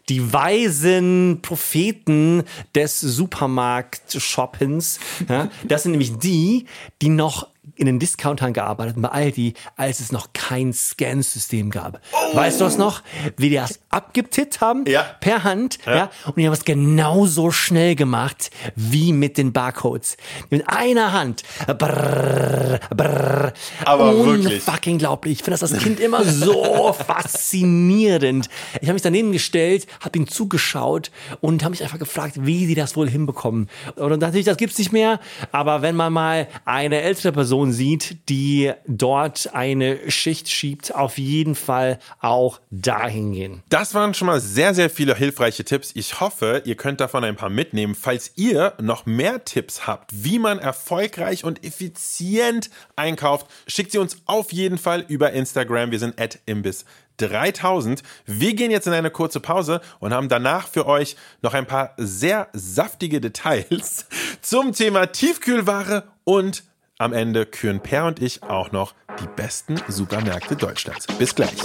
die 0.09 0.33
weisen 0.33 1.30
Propheten 1.39 2.43
des 2.75 3.01
Supermarkt-Shoppens. 3.01 4.99
Ja, 5.29 5.49
das 5.65 5.85
sind 5.85 5.93
nämlich 5.93 6.19
die, 6.19 6.67
die 7.01 7.09
noch 7.09 7.49
in 7.77 7.87
den 7.87 7.99
Discountern 7.99 8.53
gearbeitet 8.53 8.97
bei 8.99 9.09
Aldi, 9.09 9.55
als 9.77 10.01
es 10.01 10.13
noch 10.13 10.33
kein 10.33 10.73
Scan-System 10.73 11.71
gab. 11.71 12.01
Weißt 12.33 12.61
du 12.61 12.65
das 12.65 12.79
noch? 12.79 13.03
Wie 13.37 13.51
die 13.51 13.57
das 13.57 13.81
abgetippt 13.91 14.61
haben? 14.61 14.85
Ja. 14.87 15.03
Per 15.21 15.45
Hand. 15.45 15.79
Ja. 15.87 16.11
Und 16.27 16.39
die 16.39 16.47
haben 16.47 16.55
es 16.55 16.65
genauso 16.65 17.51
schnell 17.51 17.95
gemacht 17.97 18.51
wie 18.77 19.13
mit 19.13 19.37
den 19.37 19.53
Barcodes. 19.53 20.17
Mit 20.49 20.69
einer 20.69 21.13
Hand. 21.13 21.43
Brrr, 21.67 22.81
brrr. 22.95 23.53
Aber 23.85 24.17
wirklich. 24.17 24.67
Unfucking 24.67 24.99
glaublich. 24.99 25.39
Ich 25.39 25.45
finde 25.45 25.59
das 25.59 25.71
als 25.71 25.83
Kind 25.83 26.01
immer 26.01 26.25
so 26.25 26.93
faszinierend. 27.07 28.49
Ich 28.81 28.89
habe 28.89 28.95
mich 28.95 29.03
daneben 29.03 29.33
gestellt, 29.33 29.87
habe 30.01 30.19
ihm 30.19 30.29
zugeschaut 30.29 31.11
und 31.41 31.63
habe 31.63 31.73
mich 31.73 31.83
einfach 31.83 31.99
gefragt, 31.99 32.35
wie 32.41 32.67
sie 32.67 32.75
das 32.75 32.97
wohl 32.97 33.09
hinbekommen. 33.09 33.69
Und 33.97 34.19
natürlich, 34.21 34.47
das 34.47 34.57
gibt's 34.57 34.79
nicht 34.79 34.93
mehr. 34.93 35.21
Aber 35.53 35.83
wenn 35.83 35.97
man 35.97 36.13
mal 36.13 36.49
eine 36.65 37.03
ältere 37.03 37.33
Person 37.33 37.50
sieht, 37.73 38.29
die 38.29 38.73
dort 38.87 39.55
eine 39.55 40.11
Schicht 40.11 40.49
schiebt, 40.49 40.95
auf 40.95 41.19
jeden 41.19 41.55
Fall 41.55 41.99
auch 42.21 42.61
dahin 42.71 43.33
gehen. 43.33 43.63
Das 43.69 43.95
waren 43.95 44.15
schon 44.15 44.27
mal 44.27 44.41
sehr, 44.41 44.75
sehr 44.75 44.89
viele 44.89 45.15
hilfreiche 45.15 45.65
Tipps. 45.65 45.91
Ich 45.95 46.21
hoffe, 46.21 46.63
ihr 46.65 46.77
könnt 46.77 47.01
davon 47.01 47.25
ein 47.25 47.37
paar 47.37 47.51
mitnehmen. 47.51 47.95
Falls 47.95 48.33
ihr 48.37 48.75
noch 48.81 49.05
mehr 49.05 49.45
Tipps 49.45 49.87
habt, 49.87 50.11
wie 50.13 50.39
man 50.39 50.59
erfolgreich 50.59 51.45
und 51.45 51.65
effizient 51.65 52.71
einkauft, 52.97 53.47
schickt 53.67 53.93
sie 53.93 53.99
uns 53.99 54.19
auf 54.27 54.53
jeden 54.53 54.79
Fall 54.79 55.05
über 55.09 55.33
Instagram. 55.33 55.91
Wir 55.91 55.99
sind 55.99 56.21
at 56.21 56.39
imbiss. 56.47 56.85
3000. 57.21 58.03
Wir 58.27 58.55
gehen 58.55 58.71
jetzt 58.71 58.87
in 58.87 58.93
eine 58.93 59.11
kurze 59.11 59.41
Pause 59.41 59.81
und 59.99 60.13
haben 60.13 60.29
danach 60.29 60.69
für 60.69 60.87
euch 60.87 61.17
noch 61.43 61.55
ein 61.55 61.67
paar 61.67 61.95
sehr 61.97 62.49
saftige 62.53 63.21
Details 63.21 64.07
zum 64.41 64.73
Thema 64.73 65.07
Tiefkühlware 65.07 66.05
und 66.25 66.65
am 67.01 67.15
Ende 67.15 67.47
küren 67.47 67.81
Per 67.81 68.05
und 68.05 68.21
ich 68.21 68.43
auch 68.43 68.73
noch 68.73 68.95
die 69.21 69.27
besten 69.27 69.81
Supermärkte 69.89 70.55
Deutschlands. 70.55 71.07
Bis 71.19 71.35
gleich. 71.35 71.57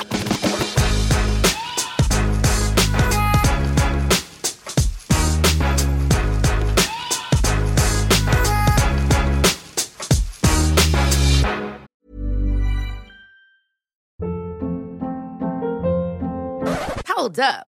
Hold 17.17 17.39
up. 17.39 17.74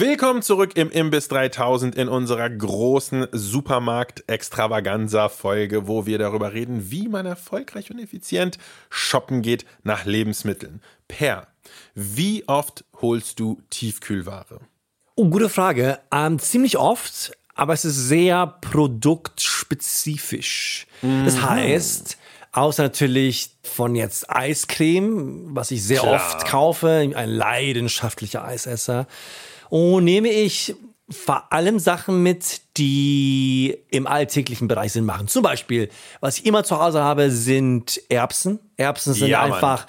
Willkommen 0.00 0.40
zurück 0.40 0.72
im 0.76 0.90
Imbiss 0.90 1.28
3000 1.28 1.94
in 1.94 2.08
unserer 2.08 2.48
großen 2.48 3.26
Supermarkt-Extravaganza-Folge, 3.32 5.88
wo 5.88 6.06
wir 6.06 6.16
darüber 6.16 6.54
reden, 6.54 6.90
wie 6.90 7.06
man 7.06 7.26
erfolgreich 7.26 7.90
und 7.90 7.98
effizient 7.98 8.56
shoppen 8.88 9.42
geht 9.42 9.66
nach 9.82 10.06
Lebensmitteln. 10.06 10.80
Per, 11.06 11.48
wie 11.94 12.48
oft 12.48 12.86
holst 13.02 13.40
du 13.40 13.60
Tiefkühlware? 13.68 14.60
Oh, 15.16 15.28
gute 15.28 15.50
Frage. 15.50 15.98
Ähm, 16.10 16.38
ziemlich 16.38 16.78
oft, 16.78 17.36
aber 17.54 17.74
es 17.74 17.84
ist 17.84 18.08
sehr 18.08 18.46
produktspezifisch. 18.46 20.86
Das 21.26 21.42
heißt, 21.42 22.16
außer 22.52 22.84
natürlich 22.84 23.50
von 23.62 23.94
jetzt 23.94 24.30
Eiscreme, 24.30 25.54
was 25.54 25.70
ich 25.70 25.84
sehr 25.84 26.00
Klar. 26.00 26.14
oft 26.14 26.46
kaufe, 26.46 26.88
ein 26.88 27.28
leidenschaftlicher 27.28 28.42
Eisesser, 28.42 29.06
und 29.70 30.04
nehme 30.04 30.28
ich 30.28 30.74
vor 31.08 31.52
allem 31.52 31.78
Sachen 31.78 32.22
mit, 32.22 32.60
die 32.76 33.76
im 33.90 34.06
alltäglichen 34.06 34.68
Bereich 34.68 34.92
Sinn 34.92 35.04
machen. 35.04 35.26
Zum 35.26 35.42
Beispiel, 35.42 35.88
was 36.20 36.38
ich 36.38 36.46
immer 36.46 36.62
zu 36.62 36.78
Hause 36.80 37.02
habe, 37.02 37.30
sind 37.30 38.00
Erbsen. 38.08 38.60
Erbsen 38.76 39.14
sind 39.14 39.28
Ja, 39.28 39.46
Mann. 39.46 39.80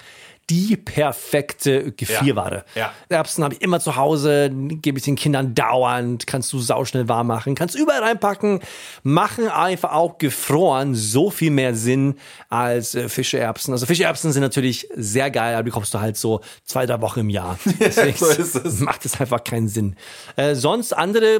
Die 0.51 0.75
perfekte 0.75 1.93
Gefrierware. 1.93 2.65
Ja. 2.75 2.91
Erbsen 3.07 3.41
habe 3.41 3.53
ich 3.53 3.61
immer 3.61 3.79
zu 3.79 3.95
Hause, 3.95 4.51
gebe 4.51 4.97
ich 4.97 5.05
den 5.05 5.15
Kindern 5.15 5.55
dauernd, 5.55 6.27
kannst 6.27 6.51
du 6.51 6.59
sauschnell 6.59 7.07
warm 7.07 7.27
machen, 7.27 7.55
kannst 7.55 7.73
überall 7.73 8.03
reinpacken, 8.03 8.59
machen 9.01 9.47
einfach 9.47 9.93
auch 9.93 10.17
gefroren 10.17 10.93
so 10.93 11.31
viel 11.31 11.51
mehr 11.51 11.73
Sinn 11.73 12.15
als 12.49 12.95
äh, 12.95 13.07
Fischeerbsen. 13.07 13.73
Also 13.73 13.85
Fischeerbsen 13.85 14.33
sind 14.33 14.41
natürlich 14.41 14.89
sehr 14.93 15.31
geil, 15.31 15.55
aber 15.55 15.63
die 15.63 15.71
kaufst 15.71 15.93
du 15.93 16.01
halt 16.01 16.17
so 16.17 16.41
zwei, 16.65 16.85
drei 16.85 16.99
Wochen 16.99 17.21
im 17.21 17.29
Jahr. 17.29 17.57
Deswegen 17.79 18.17
so 18.17 18.27
ist 18.27 18.55
es. 18.55 18.81
macht 18.81 19.05
es 19.05 19.21
einfach 19.21 19.45
keinen 19.45 19.69
Sinn. 19.69 19.95
Äh, 20.35 20.55
sonst 20.55 20.91
andere 20.91 21.39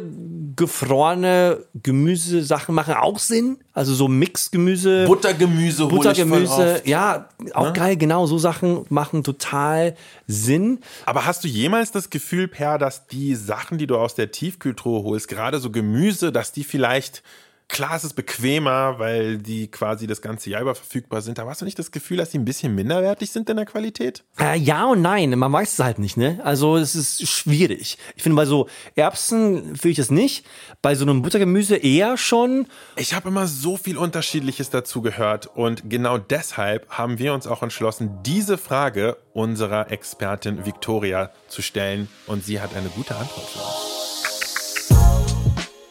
gefrorene 0.55 1.65
Gemüsesachen 1.73 2.73
machen 2.73 2.93
auch 2.93 3.19
Sinn. 3.19 3.57
Also 3.73 3.93
so 3.93 4.07
Mixgemüse. 4.09 5.05
Buttergemüse 5.05 5.83
hol 5.85 5.91
ich 5.91 5.97
voll 5.97 5.97
Buttergemüse, 5.97 6.75
oft. 6.75 6.87
ja, 6.87 7.29
auch 7.53 7.67
Ne? 7.67 7.73
geil, 7.73 7.95
genau, 7.97 8.25
so 8.25 8.37
Sachen 8.37 8.85
machen 8.89 9.23
total 9.23 9.95
Sinn. 10.27 10.79
Aber 11.05 11.25
hast 11.25 11.43
du 11.45 11.47
jemals 11.47 11.91
das 11.91 12.09
Gefühl, 12.09 12.47
Per, 12.49 12.77
dass 12.77 13.07
die 13.07 13.33
Sachen, 13.35 13.77
die 13.77 13.87
du 13.87 13.97
aus 13.97 14.13
der 14.15 14.31
Tiefkühltruhe 14.31 15.03
holst, 15.03 15.29
gerade 15.29 15.59
so 15.59 15.69
Gemüse, 15.69 16.33
dass 16.33 16.51
die 16.51 16.65
vielleicht, 16.65 17.23
klar, 17.71 17.95
es 17.95 18.03
ist 18.03 18.13
bequemer, 18.13 18.99
weil 18.99 19.37
die 19.37 19.69
quasi 19.69 20.05
das 20.05 20.21
ganze 20.21 20.49
Jahr 20.49 20.61
über 20.61 20.75
verfügbar 20.75 21.21
sind, 21.21 21.39
aber 21.39 21.49
hast 21.49 21.61
du 21.61 21.65
nicht 21.65 21.79
das 21.79 21.91
Gefühl, 21.91 22.17
dass 22.17 22.29
die 22.29 22.37
ein 22.37 22.45
bisschen 22.45 22.75
minderwertig 22.75 23.31
sind 23.31 23.49
in 23.49 23.55
der 23.55 23.65
Qualität? 23.65 24.23
Äh, 24.39 24.57
ja 24.57 24.85
und 24.85 25.01
nein, 25.01 25.37
man 25.39 25.51
weiß 25.51 25.73
es 25.73 25.79
halt 25.79 25.97
nicht, 25.97 26.17
ne? 26.17 26.39
Also 26.43 26.77
es 26.77 26.95
ist 26.95 27.27
schwierig. 27.27 27.97
Ich 28.15 28.23
finde 28.23 28.35
bei 28.35 28.45
so 28.45 28.67
Erbsen 28.95 29.75
fühle 29.75 29.93
ich 29.93 29.97
das 29.97 30.11
nicht, 30.11 30.45
bei 30.81 30.95
so 30.95 31.05
einem 31.05 31.21
Buttergemüse 31.21 31.77
eher 31.77 32.17
schon. 32.17 32.67
Ich 32.97 33.13
habe 33.13 33.29
immer 33.29 33.47
so 33.47 33.77
viel 33.77 33.97
Unterschiedliches 33.97 34.69
dazu 34.69 35.01
gehört 35.01 35.47
und 35.47 35.89
genau 35.89 36.17
deshalb 36.17 36.89
haben 36.89 37.19
wir 37.19 37.33
uns 37.33 37.47
auch 37.47 37.63
entschlossen, 37.63 38.19
diese 38.23 38.57
Frage 38.57 39.17
unserer 39.33 39.91
Expertin 39.91 40.65
Victoria 40.65 41.31
zu 41.47 41.61
stellen 41.61 42.09
und 42.27 42.43
sie 42.43 42.59
hat 42.59 42.75
eine 42.75 42.89
gute 42.89 43.15
Antwort 43.15 43.47
für 43.47 43.59
uns. 43.59 44.20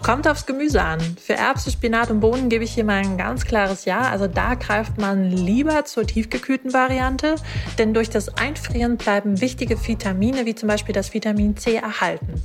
Kommt 0.02 0.26
aufs 0.26 0.46
Gemüse 0.46 0.82
an. 0.82 0.98
Für 1.22 1.34
Erbsen, 1.34 1.70
Spinat 1.70 2.10
und 2.10 2.20
Bohnen 2.20 2.48
gebe 2.48 2.64
ich 2.64 2.72
hier 2.72 2.84
mal 2.84 3.02
ein 3.02 3.18
ganz 3.18 3.44
klares 3.44 3.84
Ja. 3.84 4.00
Also 4.00 4.26
da 4.26 4.54
greift 4.54 4.98
man 4.98 5.30
lieber 5.30 5.84
zur 5.84 6.06
tiefgekühlten 6.06 6.72
Variante, 6.72 7.36
denn 7.78 7.92
durch 7.92 8.08
das 8.08 8.36
Einfrieren 8.36 8.96
bleiben 8.96 9.40
wichtige 9.42 9.76
Vitamine 9.86 10.46
wie 10.46 10.54
zum 10.54 10.68
Beispiel 10.68 10.94
das 10.94 11.12
Vitamin 11.12 11.56
C 11.56 11.76
erhalten. 11.76 12.42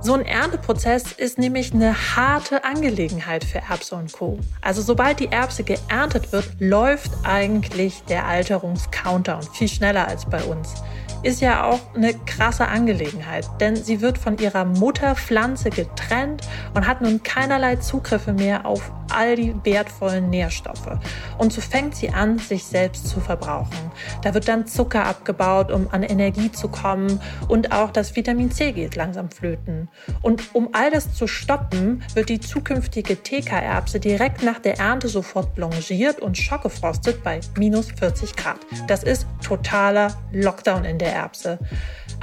So 0.00 0.14
ein 0.14 0.24
Ernteprozess 0.24 1.12
ist 1.12 1.38
nämlich 1.38 1.72
eine 1.72 1.94
harte 2.16 2.64
Angelegenheit 2.64 3.44
für 3.44 3.58
Erbse 3.58 3.94
und 3.94 4.12
Co. 4.12 4.40
Also 4.60 4.82
sobald 4.82 5.20
die 5.20 5.28
Erbse 5.28 5.62
geerntet 5.62 6.32
wird, 6.32 6.48
läuft 6.58 7.12
eigentlich 7.22 8.02
der 8.08 8.26
Alterungscounter 8.26 9.36
und 9.36 9.48
viel 9.56 9.68
schneller 9.68 10.08
als 10.08 10.24
bei 10.24 10.42
uns. 10.42 10.82
Ist 11.22 11.40
ja 11.40 11.64
auch 11.64 11.80
eine 11.94 12.14
krasse 12.14 12.66
Angelegenheit, 12.66 13.48
denn 13.60 13.76
sie 13.76 14.00
wird 14.00 14.18
von 14.18 14.38
ihrer 14.38 14.64
Mutterpflanze 14.64 15.70
getrennt 15.70 16.42
und 16.74 16.86
hat 16.86 17.00
nun 17.00 17.22
keinerlei 17.22 17.76
Zugriffe 17.76 18.32
mehr 18.32 18.66
auf 18.66 18.90
all 19.14 19.36
die 19.36 19.54
wertvollen 19.64 20.30
Nährstoffe. 20.30 20.98
Und 21.38 21.52
so 21.52 21.60
fängt 21.60 21.94
sie 21.94 22.10
an, 22.10 22.38
sich 22.38 22.64
selbst 22.64 23.08
zu 23.08 23.20
verbrauchen. 23.20 23.92
Da 24.22 24.34
wird 24.34 24.48
dann 24.48 24.66
Zucker 24.66 25.06
abgebaut, 25.06 25.70
um 25.70 25.88
an 25.90 26.02
Energie 26.02 26.50
zu 26.50 26.68
kommen 26.68 27.20
und 27.48 27.72
auch 27.72 27.90
das 27.90 28.16
Vitamin 28.16 28.50
C 28.50 28.72
geht 28.72 28.96
langsam 28.96 29.30
flöten. 29.30 29.88
Und 30.22 30.54
um 30.54 30.70
all 30.72 30.90
das 30.90 31.14
zu 31.14 31.26
stoppen, 31.26 32.02
wird 32.14 32.28
die 32.28 32.40
zukünftige 32.40 33.22
TK-Erbse 33.22 34.00
direkt 34.00 34.42
nach 34.42 34.58
der 34.58 34.78
Ernte 34.78 35.08
sofort 35.08 35.54
blanchiert 35.54 36.20
und 36.20 36.36
schockgefrostet 36.36 37.22
bei 37.22 37.40
minus 37.58 37.90
40 37.92 38.36
Grad. 38.36 38.58
Das 38.88 39.02
ist 39.02 39.26
totaler 39.42 40.16
Lockdown 40.32 40.84
in 40.84 40.98
der 40.98 41.12
Erbse. 41.12 41.58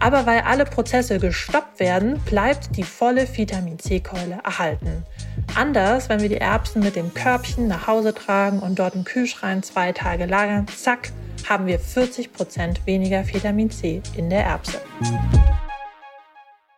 Aber 0.01 0.25
weil 0.25 0.41
alle 0.41 0.65
Prozesse 0.65 1.19
gestoppt 1.19 1.79
werden, 1.79 2.19
bleibt 2.21 2.75
die 2.77 2.83
volle 2.83 3.27
Vitamin 3.37 3.79
C-Keule 3.79 4.39
erhalten. 4.43 5.05
Anders, 5.55 6.09
wenn 6.09 6.21
wir 6.21 6.29
die 6.29 6.37
Erbsen 6.37 6.78
mit 6.79 6.95
dem 6.95 7.13
Körbchen 7.13 7.67
nach 7.67 7.87
Hause 7.87 8.13
tragen 8.13 8.59
und 8.59 8.79
dort 8.79 8.95
im 8.95 9.03
Kühlschrank 9.03 9.65
zwei 9.65 9.91
Tage 9.91 10.25
lagern, 10.25 10.67
zack, 10.67 11.11
haben 11.47 11.67
wir 11.67 11.79
40% 11.79 12.85
weniger 12.85 13.25
Vitamin 13.27 13.71
C 13.71 14.01
in 14.15 14.29
der 14.29 14.43
Erbse. 14.45 14.81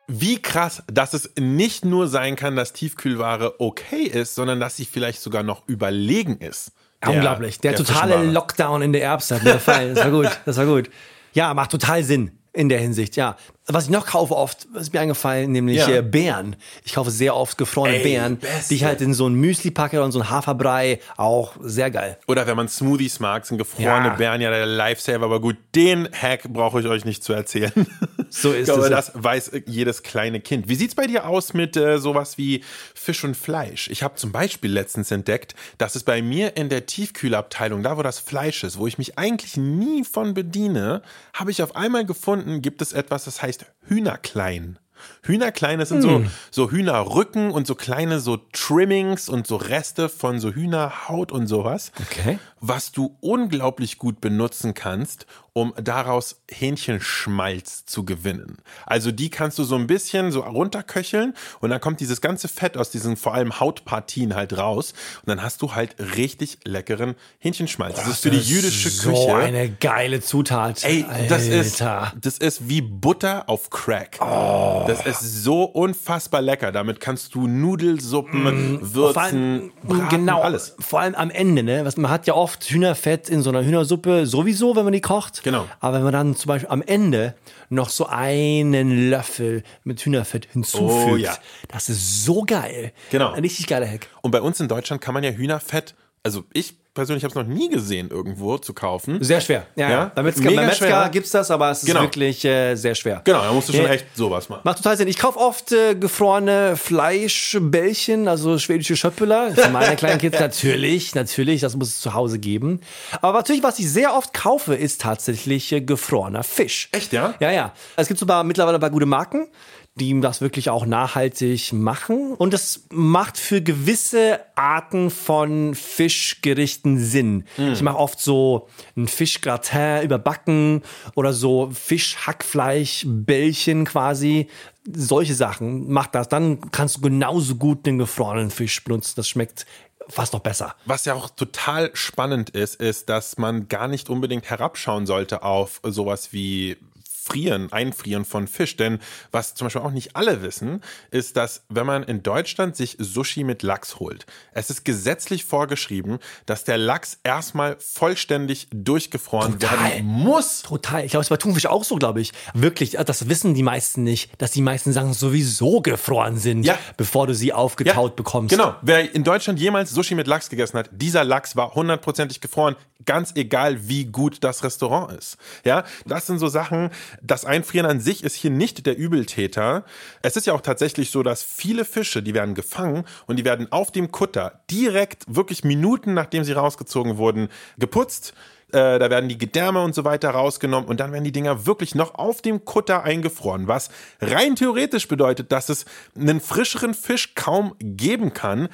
Wie 0.08 0.42
krass, 0.42 0.84
dass 0.88 1.14
es 1.14 1.32
nicht 1.40 1.86
nur 1.86 2.08
sein 2.08 2.36
kann, 2.36 2.56
dass 2.56 2.74
Tiefkühlware 2.74 3.56
okay 3.62 4.04
ist, 4.04 4.36
sondern 4.36 4.60
dass 4.60 4.76
sie 4.76 4.86
vielleicht 4.86 5.22
sogar 5.22 5.42
noch 5.44 5.68
überlegen 5.68 6.38
ist. 6.38 6.74
Der- 7.04 7.12
Unglaublich. 7.14 7.60
Der, 7.62 7.76
totale 7.76 8.14
Fischware. 8.14 8.26
Lockdown 8.32 8.82
in 8.82 8.94
der 8.94 9.04
Erbse 9.04 9.36
hat 9.36 9.44
mir 9.44 9.54
gefallen. 9.54 9.96
Das 9.96 10.04
war 10.04 10.12
gut. 10.12 10.30
Das 10.46 10.58
war 10.58 10.66
gut. 10.66 10.90
Ja, 11.34 11.54
macht 11.54 11.72
total 11.72 12.04
Sinn 12.04 12.32
in 12.54 12.68
der 12.68 12.80
Hinsicht, 12.80 13.16
ja. 13.16 13.38
Was 13.68 13.86
ich 13.86 13.90
noch 13.92 14.08
kaufe 14.08 14.36
oft, 14.36 14.66
ist 14.74 14.92
mir 14.92 15.00
eingefallen, 15.02 15.52
nämlich 15.52 15.78
Ja. 15.78 15.88
äh, 15.88 16.02
Beeren. 16.02 16.56
Ich 16.84 16.94
kaufe 16.94 17.12
sehr 17.12 17.36
oft 17.36 17.58
gefrorene 17.60 17.98
Ey, 17.98 18.04
Beeren, 18.04 18.38
Beste. 18.38 18.70
die 18.70 18.76
ich 18.76 18.84
halt 18.84 19.02
in 19.02 19.14
so 19.14 19.28
ein 19.28 19.36
Müsli 19.36 19.70
packe 19.70 19.98
oder 19.98 20.08
in 20.08 20.12
so 20.12 20.20
ein 20.20 20.30
Haferbrei. 20.32 21.00
Auch 21.16 21.54
sehr 21.62 21.92
geil. 21.92 22.18
Oder 22.28 22.48
wenn 22.48 22.58
man 22.58 22.68
Smoothies 22.68 23.20
mag, 23.20 23.46
sind 23.46 23.60
gefrorene 23.60 24.08
Ja. 24.08 24.16
Beeren 24.16 24.42
ja 24.42 24.50
der 24.50 24.66
Lifesaver. 24.66 25.26
Aber 25.26 25.40
gut, 25.40 25.58
den 25.76 26.10
Hack 26.12 26.44
brauche 26.52 26.80
ich 26.82 26.88
euch 26.88 27.06
nicht 27.06 27.24
zu 27.24 27.34
erzählen. 27.34 27.72
So 28.34 28.54
ist 28.54 28.60
ich 28.60 28.66
glaube, 28.66 28.84
es. 28.84 28.90
das 28.90 29.12
weiß 29.14 29.52
jedes 29.66 30.04
kleine 30.04 30.40
Kind. 30.40 30.70
Wie 30.70 30.76
sieht's 30.76 30.96
bei 30.96 31.06
dir 31.06 31.28
aus 31.28 31.54
mit 31.54 31.76
äh, 31.76 31.98
sowas 32.00 32.38
wie 32.38 32.64
Fisch 32.96 33.26
und 33.26 33.36
Fleisch? 33.36 33.90
Ich 33.90 34.04
habe 34.04 34.16
zum 34.16 34.32
Beispiel 34.32 34.72
letztens 34.72 35.12
entdeckt, 35.12 35.54
dass 35.78 35.96
es 35.98 36.04
bei 36.04 36.22
mir 36.22 36.56
in 36.56 36.70
der 36.70 36.86
Tiefkühlabteilung, 36.86 37.84
da 37.84 37.98
wo 37.98 38.04
das 38.04 38.20
Fleisch 38.20 38.64
ist, 38.64 38.78
wo 38.78 38.88
ich 38.88 38.98
mich 38.98 39.18
eigentlich 39.20 39.58
nie 39.58 40.06
von 40.06 40.34
bediene, 40.34 41.02
habe 41.34 41.52
ich 41.52 41.62
auf 41.62 41.76
einmal 41.76 42.06
gefunden, 42.06 42.62
gibt 42.62 42.82
es 42.82 42.94
etwas, 42.94 43.26
das 43.26 43.42
heißt 43.42 43.51
Hühnerklein. 43.88 44.78
Hühnerklein, 45.24 45.80
das 45.80 45.90
sind 45.90 46.02
so, 46.02 46.24
so 46.50 46.72
Hühnerrücken 46.72 47.52
und 47.52 47.68
so 47.68 47.76
kleine 47.76 48.20
so 48.20 48.38
Trimmings 48.54 49.30
und 49.30 49.46
so 49.46 49.56
Reste 49.56 50.10
von 50.10 50.40
so 50.40 50.52
Hühnerhaut 50.52 51.32
und 51.32 51.48
sowas. 51.48 51.92
Okay. 52.00 52.40
Was 52.60 52.92
du 52.92 53.18
unglaublich 53.22 53.98
gut 53.98 54.20
benutzen 54.20 54.74
kannst, 54.74 55.28
um 55.54 55.74
daraus 55.82 56.42
Hähnchenschmalz 56.50 57.86
zu 57.86 58.06
gewinnen. 58.06 58.58
Also 58.86 59.12
die 59.12 59.30
kannst 59.30 59.60
du 59.60 59.64
so 59.64 59.76
ein 59.76 59.86
bisschen 59.86 60.32
so 60.32 60.42
runterköcheln 60.42 61.34
und 61.60 61.70
dann 61.70 61.82
kommt 61.82 62.00
dieses 62.00 62.22
ganze 62.22 62.48
Fett 62.48 62.78
aus 62.78 62.90
diesen 62.90 63.18
vor 63.18 63.34
allem 63.34 63.60
Hautpartien 63.60 64.34
halt 64.34 64.58
raus 64.58 64.94
und 65.22 65.30
dann 65.30 65.44
hast 65.44 65.62
du 65.62 65.76
halt 65.76 65.96
richtig 66.16 66.60
leckeren 66.64 67.16
Hähnchenschmalz. 67.40 67.98
Das 67.98 68.08
ist 68.08 68.24
für 68.24 68.32
die 68.32 68.40
jüdische 68.40 68.90
so 68.90 69.12
Küche. 69.12 69.36
eine 69.36 69.70
geile 69.70 70.22
Zutat. 70.22 70.84
Ey, 70.86 71.06
das 71.28 71.48
ist, 71.48 71.82
das 71.82 72.38
ist 72.38 72.70
wie 72.70 72.82
Butter 72.82 73.50
auf 73.50 73.70
Crack. 73.70 74.20
Das 74.20 75.06
ist 75.06 75.11
so 75.20 75.64
unfassbar 75.64 76.42
lecker. 76.42 76.72
Damit 76.72 77.00
kannst 77.00 77.36
du 77.36 77.48
Nudelsuppen 77.48 78.80
Vor 78.80 78.94
würzen, 79.16 79.18
allem, 79.20 79.72
braten, 79.84 80.10
genau, 80.10 80.42
alles. 80.42 80.76
vor 80.80 81.00
allem 81.02 81.16
am 81.16 81.30
Ende, 81.30 81.64
ne? 81.64 81.86
Was, 81.86 81.98
man 81.98 82.10
hat 82.12 82.28
ja 82.28 82.34
oft 82.36 82.64
Hühnerfett 82.66 83.30
in 83.30 83.42
so 83.42 83.50
einer 83.50 83.64
Hühnersuppe 83.64 84.26
sowieso, 84.26 84.76
wenn 84.76 84.84
man 84.84 84.94
die 84.94 85.02
kocht. 85.02 85.44
Genau. 85.44 85.68
Aber 85.80 85.98
wenn 85.98 86.04
man 86.04 86.14
dann 86.14 86.36
zum 86.36 86.48
Beispiel 86.50 86.70
am 86.70 86.82
Ende 86.82 87.36
noch 87.70 87.90
so 87.90 88.06
einen 88.08 89.10
Löffel 89.10 89.64
mit 89.84 90.02
Hühnerfett 90.02 90.48
hinzufügt, 90.52 91.12
Oh, 91.12 91.16
ja. 91.16 91.36
das 91.70 91.90
ist 91.90 92.26
so 92.26 92.44
geil. 92.44 92.92
Genau. 93.12 93.32
Ein 93.34 93.44
richtig 93.44 93.68
geiler 93.68 93.88
Hack. 93.88 94.08
Und 94.22 94.32
bei 94.32 94.42
uns 94.42 94.60
in 94.60 94.68
Deutschland 94.68 95.02
kann 95.02 95.14
man 95.14 95.24
ja 95.24 95.32
Hühnerfett, 95.32 95.96
also 96.24 96.44
ich 96.54 96.76
persönlich 96.94 97.24
habe 97.24 97.32
es 97.32 97.36
noch 97.36 97.54
nie 97.56 97.70
gesehen, 97.70 98.10
irgendwo 98.10 98.58
zu 98.58 98.74
kaufen. 98.74 99.24
Sehr 99.24 99.40
schwer. 99.42 99.66
Ja, 99.76 99.90
Ja? 99.90 100.12
Beim 100.14 100.26
Metzger, 100.26 100.52
beim 100.52 100.66
Metzger 100.66 100.88
schwer. 100.88 101.10
gibt's 101.12 101.32
das, 101.32 101.50
aber 101.52 101.72
es 101.72 101.80
ist 101.84 101.86
Genau. 101.88 102.02
wirklich 102.02 102.44
äh, 102.44 102.76
sehr 102.76 102.96
schwer. 102.96 103.22
Genau, 103.24 103.42
da 103.42 103.52
musst 103.54 103.70
du 103.70 103.74
schon 103.74 103.86
Ja. 103.86 103.92
echt 103.92 104.06
sowas 104.16 104.50
machen. 104.50 104.62
Macht 104.66 104.78
total 104.78 104.98
Sinn. 104.98 105.08
Ich 105.08 105.18
kaufe 105.18 105.40
oft 105.40 105.72
äh, 105.72 105.96
gefrorene 105.96 106.76
Fleischbällchen, 106.76 108.28
also 108.28 108.58
schwedische 108.60 108.96
Schöttbüller. 108.96 109.52
Für 109.56 109.70
meine 109.70 109.96
kleinen 109.96 110.20
Kids 110.20 110.40
natürlich, 110.40 111.16
natürlich, 111.16 111.62
das 111.62 111.76
muss 111.76 111.90
es 111.90 112.02
zu 112.02 112.14
Hause 112.14 112.40
geben. 112.40 112.82
Aber 113.22 113.38
natürlich, 113.40 113.64
was 113.64 113.80
ich 113.80 113.90
sehr 113.90 114.16
oft 114.16 114.34
kaufe, 114.34 114.76
ist 114.76 115.02
tatsächlich 115.02 115.72
äh, 115.72 115.82
gefrorener 115.82 116.44
Fisch. 116.44 116.90
Echt, 116.92 117.14
ja? 117.14 117.34
Ja, 117.40 117.52
ja. 117.52 117.74
Es 117.96 118.08
gibt 118.08 118.20
sogar 118.20 118.44
mittlerweile 118.44 118.80
bei 118.80 118.90
gute 118.90 119.06
Marken, 119.06 119.48
die 119.96 120.22
das 120.22 120.40
wirklich 120.42 120.70
auch 120.70 120.86
nachhaltig 120.86 121.74
machen. 121.74 122.36
Und 122.36 122.54
das 122.54 122.86
macht 122.92 123.38
für 123.38 123.62
gewisse 123.62 124.40
Arten 124.56 125.10
von 125.10 125.76
Fischgerichten 125.76 126.98
Sinn. 126.98 127.44
Ich 127.58 127.82
mache 127.82 127.98
oft 127.98 128.22
so 128.22 128.70
ein 128.96 129.08
Fischgratin 129.08 130.04
überbacken 130.04 130.84
oder 131.16 131.34
so 131.34 131.72
Fischhackfleischbällchen 131.74 133.84
quasi. 133.86 134.48
Solche 134.92 135.36
Sachen. 135.36 135.92
Mach 135.92 136.08
das. 136.08 136.30
Dann 136.30 136.72
kannst 136.72 136.98
du 136.98 137.02
genauso 137.02 137.56
gut 137.56 137.86
den 137.86 137.98
gefrorenen 137.98 138.50
Fisch 138.50 138.82
benutzen. 138.84 139.14
Das 139.18 139.28
schmeckt 139.28 139.66
fast 140.08 140.32
noch 140.34 140.40
besser. 140.40 140.76
Was 140.86 141.06
ja 141.06 141.14
auch 141.14 141.30
total 141.30 141.92
spannend 141.94 142.50
ist, 142.52 142.76
ist, 142.76 143.10
dass 143.10 143.38
man 143.38 143.68
gar 143.68 143.88
nicht 143.88 144.10
unbedingt 144.10 144.50
herabschauen 144.50 145.06
sollte 145.06 145.44
auf 145.44 145.80
sowas 145.84 146.34
wie 146.34 146.78
Frieren, 147.24 147.72
Einfrieren 147.72 148.26
von 148.26 148.48
Fisch. 148.48 148.76
Denn 148.78 149.00
was 149.32 149.54
zum 149.54 149.66
Beispiel 149.68 149.82
auch 149.82 149.92
nicht 149.92 150.16
alle 150.16 150.42
wissen, 150.42 150.82
ist, 151.12 151.38
dass 151.38 151.64
wenn 151.70 151.86
man 151.86 152.04
in 152.04 152.24
Deutschland 152.24 152.76
sich 152.76 152.98
Sushi 153.00 153.44
mit 153.44 153.62
Lachs 153.64 154.00
holt, 154.00 154.26
es 154.54 154.70
ist 154.70 154.84
gesetzlich 154.86 155.46
vorgeschrieben, 155.46 156.20
dass 156.46 156.64
der 156.64 156.78
Lachs 156.78 157.20
erstmal 157.24 157.78
vollständig 157.80 158.68
durchgefroren 158.74 159.60
Total. 159.60 159.92
werden 159.92 160.06
muss. 160.08 160.64
Total. 160.64 161.06
Ich 161.06 161.12
glaube, 161.12 161.22
es 161.22 161.30
bei 161.30 161.38
Thunfisch 161.38 161.66
auch 161.68 161.84
so, 161.84 161.96
glaube 161.98 162.22
ich. 162.22 162.32
Wirklich, 162.54 162.98
äh, 162.98 163.06
das 163.06 163.30
wissen 163.30 163.54
die 163.54 163.64
meisten 163.64 164.04
nicht, 164.04 164.32
dass 164.42 164.52
die 164.52 164.62
meisten 164.62 164.92
Sachen 164.94 165.14
sowieso 165.14 165.82
gefroren 165.82 166.38
sind, 166.38 166.64
Ja. 166.64 166.78
bevor 166.98 167.28
du 167.28 167.36
sie 167.36 167.54
aufgetaut 167.54 168.16
bekommst. 168.16 168.50
Genau. 168.56 168.76
Wer 168.82 169.14
in 169.14 169.24
Deutschland 169.24 169.60
jemals 169.60 169.92
Sushi 169.92 170.16
mit 170.16 170.28
Lachs 170.28 170.50
gegessen 170.50 170.78
hat, 170.78 170.90
dieser 170.92 171.24
Lachs 171.24 171.56
war 171.56 171.76
hundertprozentig 171.76 172.42
gefroren, 172.42 172.76
ganz 173.06 173.32
egal, 173.36 173.88
wie 173.88 174.06
gut 174.06 174.44
das 174.44 174.64
Restaurant 174.64 175.18
ist. 175.18 175.38
Ja, 175.66 175.84
das 176.06 176.28
sind 176.28 176.40
so 176.40 176.48
Sachen. 176.48 176.90
Das 177.22 177.46
Einfrieren 177.46 177.86
an 177.86 178.00
sich 178.00 178.24
ist 178.24 178.36
hier 178.36 178.52
nicht 178.52 178.86
der 178.86 178.98
Übeltäter. 178.98 179.86
Es 180.22 180.38
ist 180.38 180.48
ja 180.48 180.54
auch 180.54 180.62
tatsächlich 180.62 181.12
so, 181.12 181.24
dass 181.24 181.44
viele 181.44 181.86
Fische, 181.86 182.24
die 182.24 182.34
werden 182.34 182.56
gefangen 182.56 183.06
und 183.28 183.38
die 183.38 183.46
werden 183.46 183.72
auf 183.72 183.92
dem 183.92 184.12
Kutter 184.12 184.62
direkt, 184.70 185.24
wirklich 185.28 185.64
Minuten 185.64 186.14
nachdem 186.14 186.44
sie 186.44 186.54
rausgezogen 186.54 187.18
wurden, 187.18 187.50
geputzt. 187.78 188.34
Äh, 188.72 189.00
da 189.00 189.10
werden 189.10 189.28
die 189.28 189.38
Gedärme 189.38 189.84
und 189.84 189.94
so 189.94 190.06
weiter 190.06 190.30
rausgenommen 190.30 190.88
und 190.90 191.00
dann 191.00 191.12
werden 191.12 191.24
die 191.24 191.32
Dinger 191.32 191.66
wirklich 191.66 191.94
noch 191.94 192.16
auf 192.16 192.42
dem 192.42 192.64
Kutter 192.64 193.04
eingefroren, 193.04 193.68
was 193.68 193.90
rein 194.22 194.56
theoretisch 194.56 195.08
bedeutet, 195.08 195.52
dass 195.52 195.70
es 195.70 195.86
einen 196.16 196.40
frischeren 196.40 196.94
Fisch 196.94 197.36
kaum 197.36 197.76
geben 197.80 198.34
kann. 198.34 198.70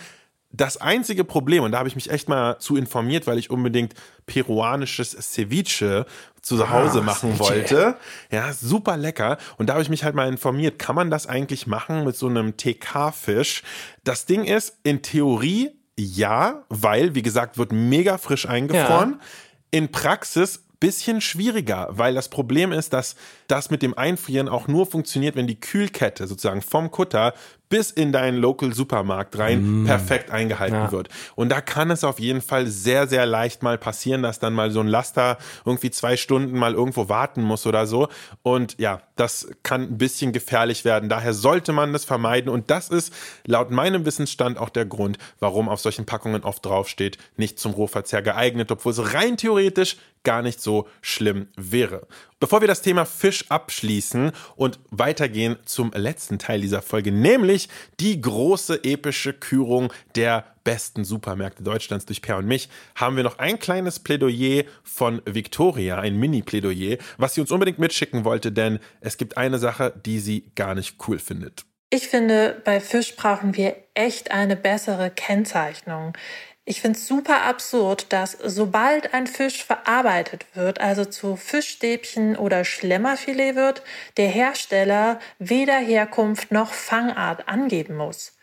Das 0.51 0.77
einzige 0.77 1.23
Problem, 1.23 1.63
und 1.63 1.71
da 1.71 1.79
habe 1.79 1.89
ich 1.89 1.95
mich 1.95 2.09
echt 2.09 2.29
mal 2.29 2.57
zu 2.59 2.77
informiert, 2.77 3.27
weil 3.27 3.38
ich 3.38 3.49
unbedingt 3.49 3.95
peruanisches 4.27 5.11
Ceviche 5.11 6.05
zu 6.47 6.69
Hause 6.69 7.01
machen 7.01 7.35
Ceviche. 7.35 7.49
wollte. 7.49 7.95
Ja, 8.31 8.53
super 8.53 8.97
lecker. 8.97 9.37
Und 9.57 9.67
da 9.67 9.73
habe 9.73 9.83
ich 9.83 9.89
mich 9.89 10.03
halt 10.03 10.15
mal 10.15 10.27
informiert, 10.27 10.79
kann 10.79 10.95
man 10.95 11.11
das 11.11 11.27
eigentlich 11.27 11.67
machen 11.67 12.03
mit 12.05 12.15
so 12.15 12.27
einem 12.27 12.57
TK-Fisch? 12.57 13.63
Das 14.03 14.25
Ding 14.25 14.45
ist, 14.45 14.77
in 14.83 15.01
Theorie 15.01 15.71
ja, 15.99 16.63
weil, 16.69 17.15
wie 17.15 17.23
gesagt, 17.23 17.57
wird 17.57 17.71
mega 17.71 18.19
frisch 18.19 18.47
eingefroren. 18.47 19.19
In 19.71 19.91
Praxis 19.91 20.63
bisschen 20.80 21.21
schwieriger, 21.21 21.88
weil 21.91 22.13
das 22.13 22.30
Problem 22.30 22.71
ist, 22.71 22.93
dass 22.93 23.15
das 23.47 23.69
mit 23.69 23.82
dem 23.82 23.97
Einfrieren 23.97 24.49
auch 24.49 24.67
nur 24.67 24.86
funktioniert, 24.86 25.36
wenn 25.36 25.47
die 25.47 25.59
Kühlkette 25.59 26.28
sozusagen 26.28 26.61
vom 26.61 26.91
Kutter 26.91 27.34
bis 27.69 27.91
in 27.91 28.11
deinen 28.11 28.38
Local 28.38 28.73
Supermarkt 28.73 29.38
rein 29.38 29.84
perfekt 29.86 30.32
eingehalten 30.32 30.91
wird. 30.91 31.09
Und 31.36 31.49
da 31.49 31.61
kann 31.61 31.91
es 31.91 32.03
auf 32.03 32.19
jeden 32.19 32.41
Fall 32.41 32.67
sehr, 32.67 33.07
sehr 33.07 33.25
leicht 33.25 33.61
mal 33.61 33.78
passieren, 33.78 34.23
dass 34.23 34.39
dann 34.39 34.53
mal 34.53 34.71
so 34.71 34.80
ein 34.80 34.88
Laster 34.88 35.38
irgendwie 35.65 35.91
zwei 35.91 36.15
Stunden 36.15 36.57
mal 36.57 36.73
irgendwo 36.73 37.09
warten 37.09 37.43
muss 37.43 37.65
oder 37.65 37.86
so. 37.86 38.07
Und 38.41 38.80
ja, 38.80 39.01
das 39.15 39.49
kann 39.63 39.82
ein 39.82 39.97
bisschen 39.97 40.32
gefährlich 40.32 40.86
werden. 40.86 41.09
Daher 41.09 41.34
sollte 41.34 41.73
man 41.73 41.91
das 41.91 42.05
vermeiden. 42.05 42.49
Und 42.49 42.69
das 42.71 42.89
ist 42.89 43.13
laut 43.45 43.69
meinem 43.69 44.05
Wissensstand 44.05 44.57
auch 44.57 44.69
der 44.69 44.86
Grund, 44.86 45.17
warum 45.39 45.67
auf 45.67 45.82
solchen 45.82 46.05
Packungen 46.05 46.43
oft 46.43 46.65
draufsteht, 46.65 47.17
nicht 47.36 47.59
zum 47.59 47.73
Rohverzehr 47.73 48.21
geeignet, 48.21 48.71
obwohl 48.71 48.93
es 48.93 49.13
rein 49.13 49.36
theoretisch 49.36 49.97
gar 50.28 50.41
nicht 50.41 50.59
so 50.59 50.89
schlimm 51.01 51.47
wäre. 51.55 52.05
Bevor 52.41 52.59
wir 52.59 52.67
das 52.67 52.82
Thema 52.82 53.05
Fisch 53.05 53.45
abschließen 53.47 54.34
und 54.57 54.78
weitergehen 54.91 55.55
zum 55.63 55.93
letzten 55.95 56.38
Teil 56.38 56.59
dieser 56.59 56.82
Folge, 56.82 57.13
nämlich 57.13 57.69
die 58.01 58.19
große 58.19 58.84
epische 58.84 59.32
Kürung 59.32 59.93
der 60.15 60.43
besten 60.65 61.05
Supermärkte 61.05 61.63
Deutschlands 61.63 62.05
durch 62.05 62.21
Per 62.21 62.39
und 62.39 62.45
mich, 62.45 62.67
haben 62.95 63.15
wir 63.15 63.23
noch 63.23 63.39
ein 63.39 63.57
kleines 63.57 63.99
Plädoyer 63.99 64.65
von 64.84 65.21
Victoria, 65.23 65.97
ein 65.97 66.17
Mini-Plädoyer, 66.17 66.97
was 67.17 67.34
sie 67.34 67.39
uns 67.39 67.51
unbedingt 67.51 67.80
mitschicken 67.80 68.25
wollte, 68.25 68.51
denn 68.51 68.80
es 68.99 69.15
gibt 69.15 69.38
eine 69.38 69.59
Sache, 69.59 69.93
die 70.05 70.19
sie 70.19 70.51
gar 70.55 70.75
nicht 70.75 70.97
cool 71.07 71.19
findet. 71.19 71.63
Ich 71.89 72.09
finde, 72.09 72.61
bei 72.65 72.82
Fisch 72.82 73.15
brauchen 73.15 73.55
wir 73.55 73.78
echt 73.93 74.32
eine 74.32 74.57
bessere 74.57 75.09
Kennzeichnung. 75.09 76.17
Ich 76.70 76.82
finde 76.82 76.99
es 76.99 77.07
super 77.07 77.43
absurd, 77.43 78.11
dass 78.11 78.38
sobald 78.43 79.13
ein 79.13 79.26
Fisch 79.26 79.63
verarbeitet 79.63 80.45
wird, 80.53 80.82
also 80.82 81.05
zu 81.05 81.38
Fischstäbchen 81.38 82.36
oder 82.36 82.65
Schlemmerfilet 82.65 83.55
wird, 83.55 83.84
der 84.18 84.28
Hersteller 84.28 85.22
weder 85.39 85.78
Herkunft 85.78 86.51
noch 86.51 86.74
Fangart 86.74 87.47
angeben 87.47 87.95
muss. 87.95 88.34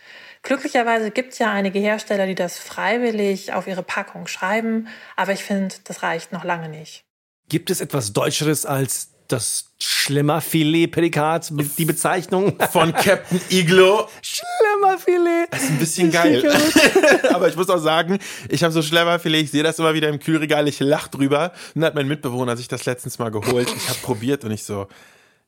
Glücklicherweise 0.41 1.11
gibt 1.11 1.35
es 1.35 1.39
ja 1.39 1.53
einige 1.53 1.79
Hersteller, 1.79 2.27
die 2.27 2.35
das 2.35 2.59
freiwillig 2.59 3.53
auf 3.53 3.67
ihre 3.67 3.83
Packung 3.83 4.27
schreiben, 4.27 4.89
aber 5.17 5.33
ich 5.33 5.45
finde, 5.45 5.75
das 5.85 6.03
reicht 6.03 6.33
noch 6.33 6.45
lange 6.45 6.71
nicht. 6.71 7.05
Gibt 7.51 7.69
es 7.69 7.83
etwas 7.83 8.15
Deutscheres 8.15 8.65
als 8.65 9.11
das 9.29 9.74
Schlemmerfilet-Prädikat, 9.87 11.53
die 11.79 11.85
Bezeichnung? 11.85 12.57
Von 12.73 12.93
Captain 12.93 13.41
Iglo. 13.51 14.09
Schlemmerfilet. 14.23 15.49
Das 15.51 15.63
ist 15.63 15.71
ein 15.71 15.79
bisschen 15.79 16.11
geil. 16.11 16.43
Aber 17.33 17.49
ich 17.49 17.57
muss 17.57 17.69
auch 17.69 17.79
sagen, 17.79 18.19
ich 18.49 18.63
habe 18.65 18.73
so 18.73 18.83
Schlemmerfilet, 18.83 19.45
ich 19.45 19.51
sehe 19.51 19.63
das 19.63 19.79
immer 19.79 19.95
wieder 19.95 20.09
im 20.09 20.19
Kühlregal, 20.19 20.67
ich 20.69 20.81
lach 20.81 21.09
drüber. 21.09 21.53
Und 21.75 21.83
dann 21.83 21.89
hat 21.89 21.95
mein 21.95 22.09
Mitbewohner 22.09 22.57
sich 22.57 22.69
das 22.69 22.87
letztens 22.87 23.19
mal 23.19 23.31
geholt. 23.31 23.69
Ich 23.77 23.89
habe 23.89 23.99
probiert 24.03 24.45
und 24.45 24.53
ich 24.53 24.65
so, 24.65 24.89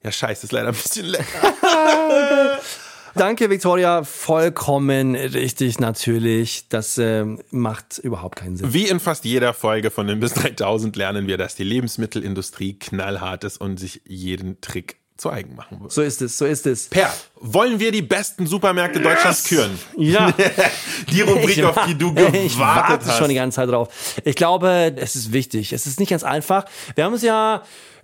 ja 0.03 0.13
scheiße, 0.13 0.45
ist 0.47 0.53
leider 0.53 0.69
ein 0.69 0.75
bisschen 0.75 1.07
lecker. 1.07 1.53
Danke, 3.17 3.49
Victoria. 3.49 4.05
Vollkommen 4.05 5.15
richtig, 5.15 5.81
natürlich. 5.81 6.69
Das 6.69 6.99
ähm, 6.99 7.41
macht 7.51 7.99
überhaupt 7.99 8.37
keinen 8.37 8.57
Sinn. 8.57 8.73
Wie 8.75 8.89
in 8.89 9.01
fast 9.01 9.25
jeder 9.25 9.55
Folge 9.55 9.91
von 9.91 10.07
den 10.07 10.21
bis 10.21 10.35
3000 10.35 10.95
lernen 10.97 11.27
wir, 11.27 11.39
dass 11.39 11.55
die 11.55 11.65
Lebensmittelindustrie 11.65 12.79
knallhart 12.79 13.45
ist 13.45 13.59
und 13.59 13.79
sich 13.79 14.03
jeden 14.05 14.61
Trick 14.61 14.97
zu 15.17 15.31
eigen 15.31 15.55
machen 15.55 15.81
wird. 15.81 15.93
So 15.93 16.03
ist 16.03 16.21
es, 16.21 16.37
so 16.37 16.45
ist 16.45 16.67
es. 16.67 16.89
Per, 16.89 17.11
wollen 17.41 17.81
wir 17.81 17.91
die 17.91 18.03
besten 18.03 18.47
Supermärkte 18.47 19.01
Deutschlands 19.01 19.45
küren? 19.45 19.79
Ja. 19.97 20.35
Die 21.11 21.23
Rubrik, 21.23 21.65
auf 21.65 21.87
die 21.87 21.97
du 21.97 22.13
gewartet 22.13 22.45
ich 22.45 22.59
warte 22.59 23.07
hast. 23.07 23.17
schon 23.19 23.29
die 23.29 23.35
ganze 23.35 23.57
Zeit 23.57 23.71
drauf. 23.71 23.89
Ich 24.25 24.35
glaube, 24.37 24.93
es 24.97 25.17
ist 25.17 25.33
wichtig. 25.33 25.73
Es 25.73 25.87
ist 25.87 26.01
nicht 26.01 26.11
ganz 26.11 26.23
einfach. 26.23 26.67
Wir 26.95 27.05
haben 27.05 27.15
uns 27.15 27.23
ja 27.23 27.63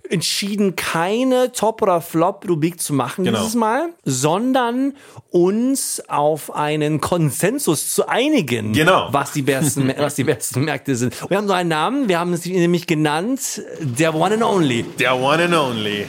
entschieden, 0.09 0.75
keine 0.75 1.51
Top- 1.51 1.81
oder 1.81 2.01
Flop-Rubrik 2.01 2.79
zu 2.81 2.93
machen 2.93 3.23
Genau. 3.25 3.39
dieses 3.39 3.55
Mal, 3.55 3.89
sondern 4.03 4.93
uns 5.31 6.01
auf 6.07 6.53
einen 6.53 6.99
Konsensus 7.01 7.93
zu 7.93 8.07
einigen, 8.07 8.73
Genau. 8.73 9.07
was, 9.11 9.31
die 9.31 9.41
besten, 9.41 9.91
was 9.97 10.15
die 10.15 10.23
besten 10.25 10.65
Märkte 10.65 10.95
sind. 10.95 11.15
Wir 11.29 11.37
haben 11.37 11.47
so 11.47 11.53
einen 11.53 11.69
Namen, 11.69 12.09
wir 12.09 12.19
haben 12.19 12.33
es 12.33 12.45
nämlich 12.45 12.85
genannt, 12.85 13.61
der 13.81 14.13
One 14.13 14.35
and 14.35 14.43
Only. 14.43 14.83
Der 14.99 15.15
One 15.17 15.43
and 15.45 15.55
Only. 15.55 16.05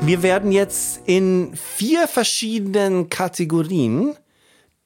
Wir 0.00 0.22
werden 0.22 0.52
jetzt 0.52 1.02
in 1.06 1.52
vier 1.54 2.06
verschiedenen 2.06 3.10
Kategorien 3.10 4.14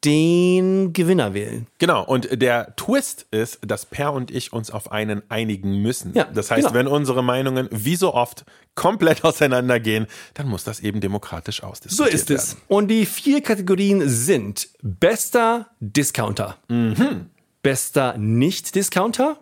den 0.04 0.92
Gewinner 0.92 1.32
wählen. 1.34 1.66
Genau, 1.78 2.04
und 2.04 2.40
der 2.42 2.74
Twist 2.76 3.26
ist, 3.30 3.60
dass 3.64 3.86
Per 3.86 4.12
und 4.12 4.30
ich 4.30 4.52
uns 4.52 4.70
auf 4.70 4.90
einen 4.90 5.22
einigen 5.30 5.80
müssen. 5.82 6.12
Ja, 6.14 6.24
das 6.24 6.50
heißt, 6.50 6.68
genau. 6.68 6.74
wenn 6.74 6.86
unsere 6.88 7.22
Meinungen 7.22 7.68
wie 7.70 7.96
so 7.96 8.12
oft 8.14 8.44
komplett 8.74 9.22
auseinandergehen, 9.24 10.06
dann 10.34 10.48
muss 10.48 10.64
das 10.64 10.80
eben 10.80 11.00
demokratisch 11.00 11.60
So 11.60 11.66
ausdiskutiert 11.68 12.14
ist 12.14 12.30
es. 12.30 12.54
werden. 12.54 12.64
Und 12.68 12.88
die 12.88 13.06
vier 13.06 13.42
Kategorien 13.42 14.08
sind 14.08 14.68
bester 14.82 15.68
Discounter, 15.80 16.56
Mhm. 16.68 17.26
bester 17.62 18.16
Nicht-Discounter, 18.18 19.38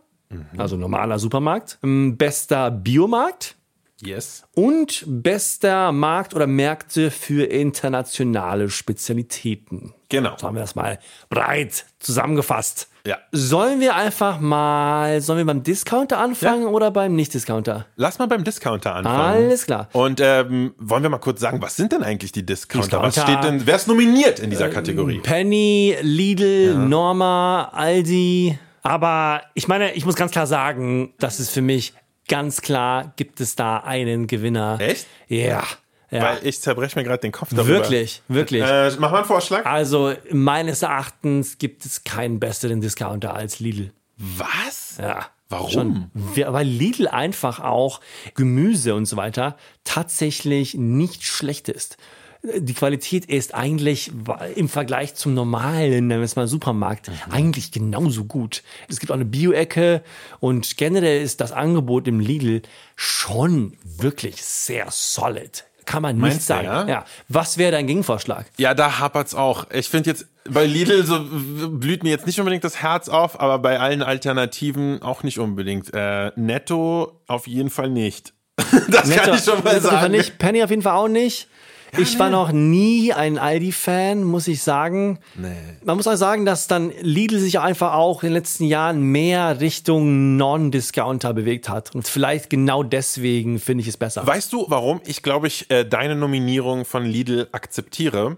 also 0.58 0.76
normaler 0.76 1.18
Supermarkt, 1.18 1.78
ähm, 1.82 2.16
bester 2.16 2.70
Biomarkt 2.70 3.56
Yes. 4.02 4.44
und 4.54 5.04
bester 5.06 5.92
Markt 5.92 6.34
oder 6.34 6.46
Märkte 6.46 7.10
für 7.10 7.44
internationale 7.50 8.70
Spezialitäten. 8.70 9.94
Genau. 10.08 10.36
So 10.38 10.46
haben 10.46 10.56
wir 10.56 10.62
das 10.62 10.74
mal 10.74 10.98
breit 11.28 11.84
zusammengefasst. 11.98 12.88
Ja. 13.06 13.18
Sollen 13.32 13.80
wir 13.80 13.94
einfach 13.94 14.40
mal, 14.40 15.20
sollen 15.20 15.38
wir 15.38 15.44
beim 15.46 15.62
Discounter 15.62 16.18
anfangen 16.18 16.66
oder 16.66 16.90
beim 16.90 17.14
Nicht-Discounter? 17.14 17.86
Lass 17.96 18.18
mal 18.18 18.26
beim 18.26 18.44
Discounter 18.44 18.94
anfangen. 18.94 19.20
Alles 19.20 19.66
klar. 19.66 19.88
Und 19.92 20.20
ähm, 20.20 20.74
wollen 20.78 21.02
wir 21.02 21.10
mal 21.10 21.18
kurz 21.18 21.40
sagen, 21.40 21.62
was 21.62 21.76
sind 21.76 21.92
denn 21.92 22.02
eigentlich 22.02 22.32
die 22.32 22.44
Discounter? 22.44 23.00
Was 23.00 23.14
Discounter. 23.14 23.40
steht 23.40 23.52
denn, 23.52 23.66
wer 23.66 23.76
ist 23.76 23.88
nominiert 23.88 24.38
in 24.40 24.50
dieser 24.50 24.68
Kategorie? 24.68 25.20
Penny, 25.20 25.96
Lidl, 26.02 26.74
Norma, 26.74 27.70
Aldi. 27.72 28.58
Aber 28.82 29.42
ich 29.54 29.68
meine, 29.68 29.92
ich 29.92 30.04
muss 30.06 30.16
ganz 30.16 30.32
klar 30.32 30.46
sagen, 30.46 31.12
das 31.18 31.38
ist 31.38 31.50
für 31.50 31.62
mich 31.62 31.94
ganz 32.30 32.62
klar, 32.62 33.12
gibt 33.16 33.40
es 33.40 33.56
da 33.56 33.78
einen 33.78 34.26
Gewinner. 34.26 34.78
Echt? 34.80 35.06
Ja. 35.28 35.64
ja. 36.10 36.22
Weil 36.22 36.46
ich 36.46 36.62
zerbreche 36.62 36.98
mir 36.98 37.04
gerade 37.04 37.20
den 37.20 37.32
Kopf 37.32 37.50
darüber. 37.50 37.66
Wirklich, 37.66 38.22
wirklich. 38.28 38.62
Äh, 38.62 38.92
mach 38.98 39.10
mal 39.10 39.18
einen 39.18 39.26
Vorschlag. 39.26 39.66
Also 39.66 40.14
meines 40.30 40.82
Erachtens 40.82 41.58
gibt 41.58 41.84
es 41.84 42.04
keinen 42.04 42.40
besseren 42.40 42.80
Discounter 42.80 43.34
als 43.34 43.58
Lidl. 43.58 43.92
Was? 44.16 44.96
Ja. 44.98 45.26
Warum? 45.48 45.70
Schon. 45.70 46.10
Weil 46.14 46.66
Lidl 46.66 47.08
einfach 47.08 47.58
auch 47.58 48.00
Gemüse 48.36 48.94
und 48.94 49.06
so 49.06 49.16
weiter 49.16 49.56
tatsächlich 49.82 50.74
nicht 50.74 51.24
schlecht 51.24 51.68
ist. 51.68 51.96
Die 52.42 52.72
Qualität 52.72 53.26
ist 53.26 53.54
eigentlich 53.54 54.10
im 54.54 54.68
Vergleich 54.70 55.14
zum 55.14 55.34
normalen, 55.34 56.06
nennen 56.06 56.20
wir 56.20 56.24
es 56.24 56.36
mal 56.36 56.46
Supermarkt, 56.48 57.08
Mhm. 57.08 57.32
eigentlich 57.32 57.70
genauso 57.70 58.24
gut. 58.24 58.62
Es 58.88 58.98
gibt 58.98 59.10
auch 59.12 59.16
eine 59.16 59.26
Bio-Ecke 59.26 60.02
und 60.40 60.78
generell 60.78 61.20
ist 61.22 61.40
das 61.42 61.52
Angebot 61.52 62.08
im 62.08 62.18
Lidl 62.18 62.62
schon 62.96 63.76
wirklich 63.84 64.42
sehr 64.42 64.86
solid. 64.90 65.64
Kann 65.84 66.02
man 66.02 66.16
nicht 66.16 66.22
Meinst 66.22 66.48
du, 66.48 66.54
sagen. 66.54 66.64
ja? 66.66 66.88
ja. 66.88 67.04
Was 67.28 67.58
wäre 67.58 67.72
dein 67.72 67.86
Gegenvorschlag? 67.86 68.46
Ja, 68.58 68.74
da 68.74 69.00
hapert's 69.00 69.34
auch. 69.34 69.66
Ich 69.72 69.88
finde 69.88 70.10
jetzt, 70.10 70.26
bei 70.48 70.64
Lidl 70.64 71.04
so 71.04 71.18
blüht 71.70 72.04
mir 72.04 72.10
jetzt 72.10 72.26
nicht 72.26 72.38
unbedingt 72.38 72.64
das 72.64 72.80
Herz 72.80 73.08
auf, 73.08 73.38
aber 73.40 73.58
bei 73.58 73.80
allen 73.80 74.02
Alternativen 74.02 75.02
auch 75.02 75.24
nicht 75.24 75.38
unbedingt. 75.38 75.92
Äh, 75.92 76.30
Netto 76.36 77.20
auf 77.26 77.46
jeden 77.46 77.70
Fall 77.70 77.90
nicht. 77.90 78.32
das 78.88 79.10
kann 79.10 79.34
ich 79.34 79.42
schon 79.44 79.62
mal 79.64 79.72
Fall 79.72 79.80
sagen. 79.80 80.12
nicht. 80.12 80.38
Penny 80.38 80.62
auf 80.62 80.70
jeden 80.70 80.82
Fall 80.82 80.94
auch 80.96 81.08
nicht. 81.08 81.48
Ich 81.98 82.18
war 82.18 82.30
noch 82.30 82.52
nie 82.52 83.12
ein 83.12 83.38
Aldi-Fan, 83.38 84.24
muss 84.24 84.48
ich 84.48 84.62
sagen. 84.62 85.18
Man 85.84 85.96
muss 85.96 86.06
auch 86.06 86.16
sagen, 86.16 86.44
dass 86.44 86.66
dann 86.66 86.92
Lidl 87.00 87.38
sich 87.38 87.58
einfach 87.60 87.94
auch 87.94 88.22
in 88.22 88.28
den 88.28 88.34
letzten 88.34 88.64
Jahren 88.64 89.00
mehr 89.00 89.60
Richtung 89.60 90.36
Non-Discounter 90.36 91.32
bewegt 91.34 91.68
hat. 91.68 91.94
Und 91.94 92.06
vielleicht 92.06 92.50
genau 92.50 92.82
deswegen 92.82 93.58
finde 93.58 93.82
ich 93.82 93.88
es 93.88 93.96
besser. 93.96 94.26
Weißt 94.26 94.52
du, 94.52 94.66
warum 94.68 95.00
ich 95.04 95.22
glaube 95.22 95.46
ich 95.46 95.70
äh, 95.70 95.84
deine 95.84 96.16
Nominierung 96.16 96.84
von 96.84 97.04
Lidl 97.04 97.48
akzeptiere? 97.52 98.36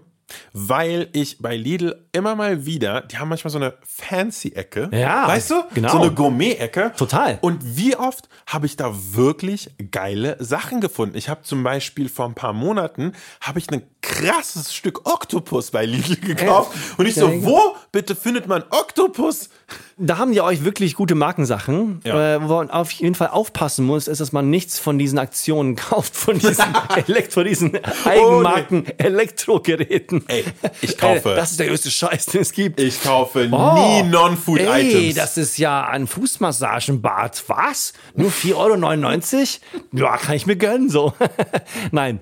Weil 0.53 1.09
ich 1.13 1.39
bei 1.39 1.55
Lidl 1.55 1.95
immer 2.11 2.35
mal 2.35 2.65
wieder, 2.65 3.01
die 3.01 3.17
haben 3.17 3.29
manchmal 3.29 3.51
so 3.51 3.57
eine 3.57 3.73
Fancy-Ecke. 3.83 4.89
Ja, 4.93 5.27
Weißt 5.27 5.51
du? 5.51 5.63
genau. 5.73 5.89
So 5.89 6.01
eine 6.01 6.11
Gourmet-Ecke. 6.11 6.93
Total. 6.97 7.37
Und 7.41 7.77
wie 7.77 7.95
oft 7.95 8.29
habe 8.47 8.65
ich 8.65 8.75
da 8.75 8.93
wirklich 9.11 9.71
geile 9.91 10.37
Sachen 10.39 10.81
gefunden? 10.81 11.17
Ich 11.17 11.29
habe 11.29 11.41
zum 11.43 11.63
Beispiel 11.63 12.09
vor 12.09 12.25
ein 12.25 12.33
paar 12.35 12.53
Monaten, 12.53 13.13
habe 13.41 13.59
ich 13.59 13.69
ein 13.71 13.83
krasses 14.01 14.73
Stück 14.73 15.09
Oktopus 15.09 15.71
bei 15.71 15.85
Lidl 15.85 16.17
gekauft. 16.17 16.77
Und 16.97 17.05
ich 17.07 17.15
so, 17.15 17.43
wo 17.43 17.75
bitte 17.91 18.15
findet 18.15 18.47
man 18.47 18.63
Oktopus? 18.69 19.49
Da 19.97 20.17
haben 20.17 20.33
die 20.33 20.41
euch 20.41 20.63
wirklich 20.65 20.95
gute 20.95 21.15
Markensachen. 21.15 22.01
Ja. 22.03 22.35
Äh, 22.35 22.41
wo 22.43 22.55
man 22.55 22.69
auf 22.69 22.91
jeden 22.91 23.15
Fall 23.15 23.29
aufpassen 23.29 23.85
muss, 23.85 24.07
ist, 24.07 24.19
dass 24.21 24.31
man 24.31 24.49
nichts 24.49 24.79
von 24.79 24.97
diesen 24.97 25.19
Aktionen 25.19 25.75
kauft, 25.77 26.15
von 26.15 26.37
diesen, 26.37 26.65
Elektro, 27.07 27.43
diesen 27.43 27.77
Eigenmarken 28.05 28.85
Elektrogeräten. 28.97 30.22
Ey, 30.27 30.45
ich 30.81 30.97
kaufe- 30.97 31.31
Äh, 31.33 31.35
das 31.35 31.51
ist 31.51 31.59
der 31.59 31.67
größte 31.67 31.91
Scheiß, 31.91 32.27
den 32.27 32.41
es 32.41 32.51
gibt. 32.51 32.79
Ich 32.79 33.01
kaufe 33.03 33.47
Oh, 33.51 33.73
nie 34.03 34.03
Non-Food-Items. 34.09 34.93
Ey, 34.93 35.13
das 35.13 35.37
ist 35.37 35.57
ja 35.57 35.85
ein 35.87 36.07
Fußmassagenbad. 36.07 37.43
Was? 37.47 37.93
Nur 38.15 38.31
4,99 38.31 39.59
Euro? 39.73 39.83
Ja, 39.93 40.17
kann 40.17 40.35
ich 40.35 40.45
mir 40.45 40.55
gönnen, 40.55 40.89
so. 40.89 41.13
nein, 41.91 42.19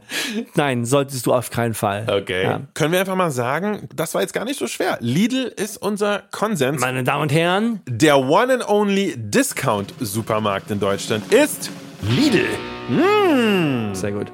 nein, 0.56 0.86
solltest 0.86 1.26
du 1.26 1.34
auf 1.34 1.50
keinen 1.50 1.74
Fall. 1.74 2.06
Okay. 2.10 2.44
Ja. 2.44 2.62
Können 2.74 2.92
wir 2.94 3.00
einfach 3.00 3.16
mal 3.16 3.32
sagen, 3.32 3.88
das 3.96 4.14
war 4.14 4.22
jetzt 4.22 4.34
gar 4.34 4.46
nicht 4.46 4.60
so 4.60 4.68
schwer. 4.68 4.98
Lidl 5.02 5.52
ist 5.56 5.78
unser 5.82 6.24
Konsens. 6.32 6.82
Meine 6.82 7.04
Damen 7.04 7.24
und 7.24 7.32
Herren, 7.32 7.82
Der 7.88 8.18
one 8.20 8.54
and 8.54 8.68
only 8.70 9.14
Discount-Supermarkt 9.18 10.72
in 10.72 10.80
Deutschland 10.80 11.32
ist 11.34 11.70
Lidl. 12.02 12.48
Sehr 13.94 14.12
gut. 14.12 14.32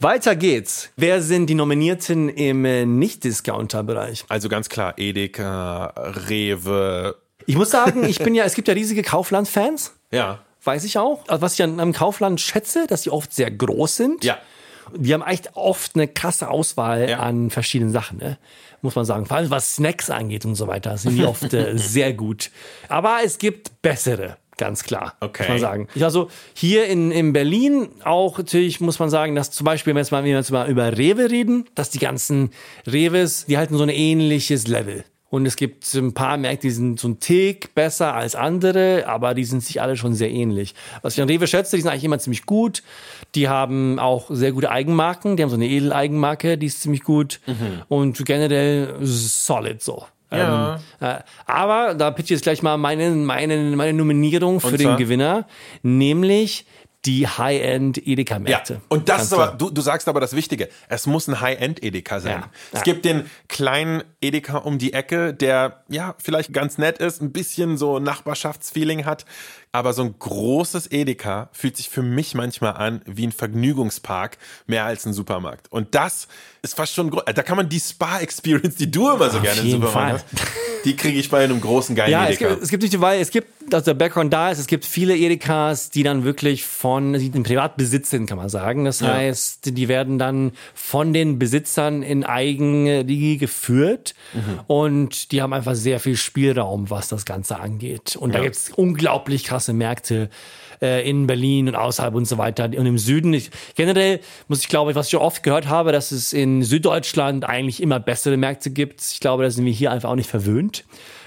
Weiter 0.00 0.34
geht's. 0.34 0.88
Wer 0.96 1.20
sind 1.20 1.46
die 1.48 1.54
Nominierten 1.54 2.28
im 2.30 2.64
äh, 2.64 2.86
Nicht-Discounter-Bereich? 2.86 4.24
also 4.28 4.48
ganz 4.48 4.68
klar 4.68 4.94
Edeka, 4.96 5.92
Rewe. 6.28 7.16
Ich 7.46 7.56
muss 7.56 7.70
sagen, 7.70 8.04
ich 8.04 8.18
bin 8.18 8.34
ja, 8.34 8.44
es 8.44 8.54
gibt 8.54 8.68
ja 8.68 8.74
riesige 8.74 9.02
Kaufland-Fans. 9.02 9.94
Ja. 10.10 10.40
Weiß 10.64 10.84
ich 10.84 10.98
auch. 10.98 11.24
Also 11.28 11.42
Was 11.42 11.54
ich 11.54 11.62
an 11.62 11.78
einem 11.80 11.92
Kaufland 11.92 12.40
schätze, 12.40 12.86
dass 12.86 13.02
die 13.02 13.10
oft 13.10 13.32
sehr 13.34 13.50
groß 13.50 13.96
sind. 13.96 14.24
Ja. 14.24 14.38
Die 14.96 15.12
haben 15.14 15.22
echt 15.22 15.54
oft 15.54 15.94
eine 15.94 16.08
krasse 16.08 16.48
Auswahl 16.48 17.08
Ja. 17.10 17.18
an 17.20 17.50
verschiedenen 17.50 17.92
Sachen, 17.92 18.18
ne? 18.18 18.38
muss 18.82 18.94
man 18.96 19.04
sagen. 19.04 19.26
Vor 19.26 19.36
allem 19.36 19.50
was 19.50 19.76
Snacks 19.76 20.08
angeht 20.08 20.46
und 20.46 20.54
so 20.54 20.66
weiter, 20.66 20.96
sind 20.96 21.16
die 21.16 21.24
oft 21.24 21.52
äh, 21.52 21.72
sehr 21.76 22.14
gut. 22.14 22.50
Aber 22.88 23.18
es 23.22 23.36
gibt 23.36 23.82
bessere, 23.82 24.38
ganz 24.60 24.84
klar, 24.84 25.14
Okay. 25.20 25.42
muss 25.42 25.48
man 25.48 25.58
sagen. 25.58 25.88
Also 26.00 26.28
hier 26.54 26.86
in, 26.86 27.10
in 27.10 27.32
Berlin 27.32 27.88
auch 28.04 28.38
natürlich 28.38 28.80
muss 28.80 28.98
man 29.00 29.10
sagen, 29.10 29.34
dass 29.34 29.50
zum 29.50 29.64
Beispiel, 29.64 29.94
wenn 29.94 30.24
wir 30.24 30.32
jetzt 30.32 30.50
mal, 30.52 30.70
über 30.70 30.96
Rewe 30.96 31.30
reden, 31.30 31.64
dass 31.74 31.90
die 31.90 31.98
ganzen 31.98 32.50
Reves, 32.86 33.46
die 33.46 33.58
halten 33.58 33.76
so 33.76 33.82
ein 33.82 33.88
ähnliches 33.88 34.68
Level. 34.68 35.04
Und 35.30 35.46
es 35.46 35.54
gibt 35.54 35.94
ein 35.94 36.12
paar 36.12 36.36
Märkte, 36.36 36.66
die 36.66 36.72
sind 36.72 36.98
so 36.98 37.06
ein 37.08 37.20
Tick 37.20 37.72
besser 37.76 38.14
als 38.14 38.34
andere, 38.34 39.04
aber 39.06 39.32
die 39.34 39.44
sind 39.44 39.62
sich 39.62 39.80
alle 39.80 39.96
schon 39.96 40.12
sehr 40.12 40.28
ähnlich. 40.30 40.74
Was 41.02 41.14
ich 41.14 41.22
an 41.22 41.28
Rewe 41.28 41.46
schätze, 41.46 41.76
die 41.76 41.82
sind 41.82 41.90
eigentlich 41.90 42.02
immer 42.04 42.18
ziemlich 42.18 42.46
gut. 42.46 42.82
Die 43.36 43.48
haben 43.48 44.00
auch 44.00 44.26
sehr 44.30 44.50
gute 44.50 44.72
Eigenmarken. 44.72 45.36
Die 45.36 45.44
haben 45.44 45.50
so 45.50 45.54
eine 45.54 45.68
Edeleigenmarke, 45.68 46.58
die 46.58 46.66
ist 46.66 46.80
ziemlich 46.82 47.04
gut. 47.04 47.40
Und 47.88 48.24
generell 48.26 48.96
solid 49.02 49.82
so. 49.82 50.04
Ja. 50.32 50.80
Ähm, 51.00 51.08
äh, 51.08 51.18
aber 51.46 51.94
da 51.94 52.10
pitch 52.10 52.26
ich 52.26 52.30
jetzt 52.30 52.42
gleich 52.42 52.62
mal 52.62 52.76
meine, 52.76 53.10
meine, 53.10 53.76
meine 53.76 53.92
Nominierung 53.92 54.60
für 54.60 54.76
den? 54.76 54.96
Gewinner, 54.96 55.46
nämlich 55.82 56.66
die 57.06 57.26
High-End 57.26 57.96
Ja, 58.06 58.62
und 58.88 59.08
das 59.08 59.22
ist 59.24 59.32
aber, 59.32 59.52
du, 59.56 59.70
du 59.70 59.80
sagst 59.80 60.06
aber 60.06 60.20
das 60.20 60.36
Wichtige, 60.36 60.68
es 60.88 61.06
muss 61.06 61.28
ein 61.28 61.40
High-End-Edeka 61.40 62.20
sein. 62.20 62.40
Ja. 62.40 62.50
Es 62.72 62.78
Ja. 62.80 62.82
gibt 62.82 63.04
den 63.06 63.30
kleinen 63.48 64.02
Edeka 64.20 64.58
um 64.58 64.78
die 64.78 64.92
Ecke, 64.92 65.32
der 65.32 65.82
ja 65.88 66.14
vielleicht 66.22 66.52
ganz 66.52 66.76
nett 66.76 66.98
ist, 66.98 67.22
ein 67.22 67.32
bisschen 67.32 67.78
so 67.78 67.98
Nachbarschaftsfeeling 68.00 69.06
hat, 69.06 69.24
aber 69.72 69.94
so 69.94 70.02
ein 70.02 70.14
großes 70.18 70.90
Edeka 70.92 71.48
fühlt 71.52 71.76
sich 71.78 71.88
für 71.88 72.02
mich 72.02 72.34
manchmal 72.34 72.74
an 72.74 73.00
wie 73.06 73.26
ein 73.26 73.32
Vergnügungspark, 73.32 74.36
mehr 74.66 74.84
als 74.84 75.06
ein 75.06 75.14
Supermarkt. 75.14 75.72
Und 75.72 75.94
das 75.94 76.28
ist 76.60 76.74
fast 76.74 76.92
schon, 76.94 77.10
da 77.10 77.42
kann 77.42 77.56
man 77.56 77.68
die 77.70 77.80
Spa-Experience, 77.80 78.74
die 78.76 78.90
du 78.90 79.10
immer 79.10 79.30
so 79.30 79.40
gerne 79.40 79.60
im 79.60 79.66
jeden 79.66 79.80
Supermarkt 79.80 80.24
hast, 80.32 80.46
die 80.84 80.96
kriege 80.96 81.18
ich 81.18 81.28
bei 81.30 81.44
einem 81.44 81.60
großen 81.60 81.94
geilen 81.94 82.10
Ja, 82.10 82.24
es 82.24 82.36
Edeka. 82.36 82.50
gibt, 82.50 82.62
es 82.62 82.68
gibt 82.70 82.82
nicht, 82.82 83.00
weil 83.00 83.20
es 83.20 83.30
gibt, 83.30 83.48
dass 83.72 83.84
der 83.84 83.94
Background 83.94 84.32
da 84.32 84.50
ist, 84.50 84.58
es 84.58 84.66
gibt 84.66 84.84
viele 84.84 85.16
Edekas, 85.16 85.90
die 85.90 86.02
dann 86.02 86.24
wirklich 86.24 86.64
von, 86.64 87.12
die 87.12 87.26
in 87.26 87.42
Privatbesitz 87.42 88.10
sind, 88.10 88.26
kann 88.26 88.38
man 88.38 88.48
sagen. 88.48 88.84
Das 88.84 89.00
Ja. 89.00 89.14
heißt, 89.14 89.76
die 89.76 89.88
werden 89.88 90.18
dann 90.18 90.52
von 90.74 91.12
den 91.12 91.38
Besitzern 91.38 92.02
in 92.02 92.24
Eigenregie 92.24 93.36
geführt 93.38 94.14
Mhm. 94.34 94.60
und 94.66 95.32
die 95.32 95.42
haben 95.42 95.52
einfach 95.52 95.74
sehr 95.74 96.00
viel 96.00 96.16
Spielraum, 96.16 96.90
was 96.90 97.08
das 97.08 97.24
Ganze 97.24 97.60
angeht. 97.60 98.16
Und 98.16 98.34
da 98.34 98.38
Ja. 98.38 98.44
gibt's 98.44 98.70
unglaublich 98.74 99.44
krasse 99.44 99.72
Märkte 99.72 100.30
äh, 100.82 101.08
in 101.08 101.26
Berlin 101.26 101.68
und 101.68 101.74
außerhalb 101.74 102.14
und 102.14 102.26
so 102.26 102.38
weiter. 102.38 102.64
Und 102.64 102.86
im 102.86 102.98
Süden, 102.98 103.32
ich, 103.32 103.50
generell 103.74 104.20
muss 104.48 104.60
ich 104.60 104.68
glaube, 104.68 104.94
was 104.94 105.06
ich 105.06 105.10
schon 105.12 105.20
oft 105.20 105.42
gehört 105.42 105.68
habe, 105.68 105.92
dass 105.92 106.12
es 106.12 106.32
in 106.32 106.62
Süddeutschland 106.62 107.44
eigentlich 107.48 107.82
immer 107.82 108.00
bessere 108.00 108.36
Märkte 108.36 108.70
gibt. 108.70 109.00
Ich 109.02 109.20
glaube, 109.20 109.42
da 109.42 109.50
sind 109.50 109.64
wir 109.64 109.72
hier 109.72 109.90
einfach 109.92 110.10
auch 110.10 110.16
nicht 110.16 110.30
verwöhnt. 110.30 110.84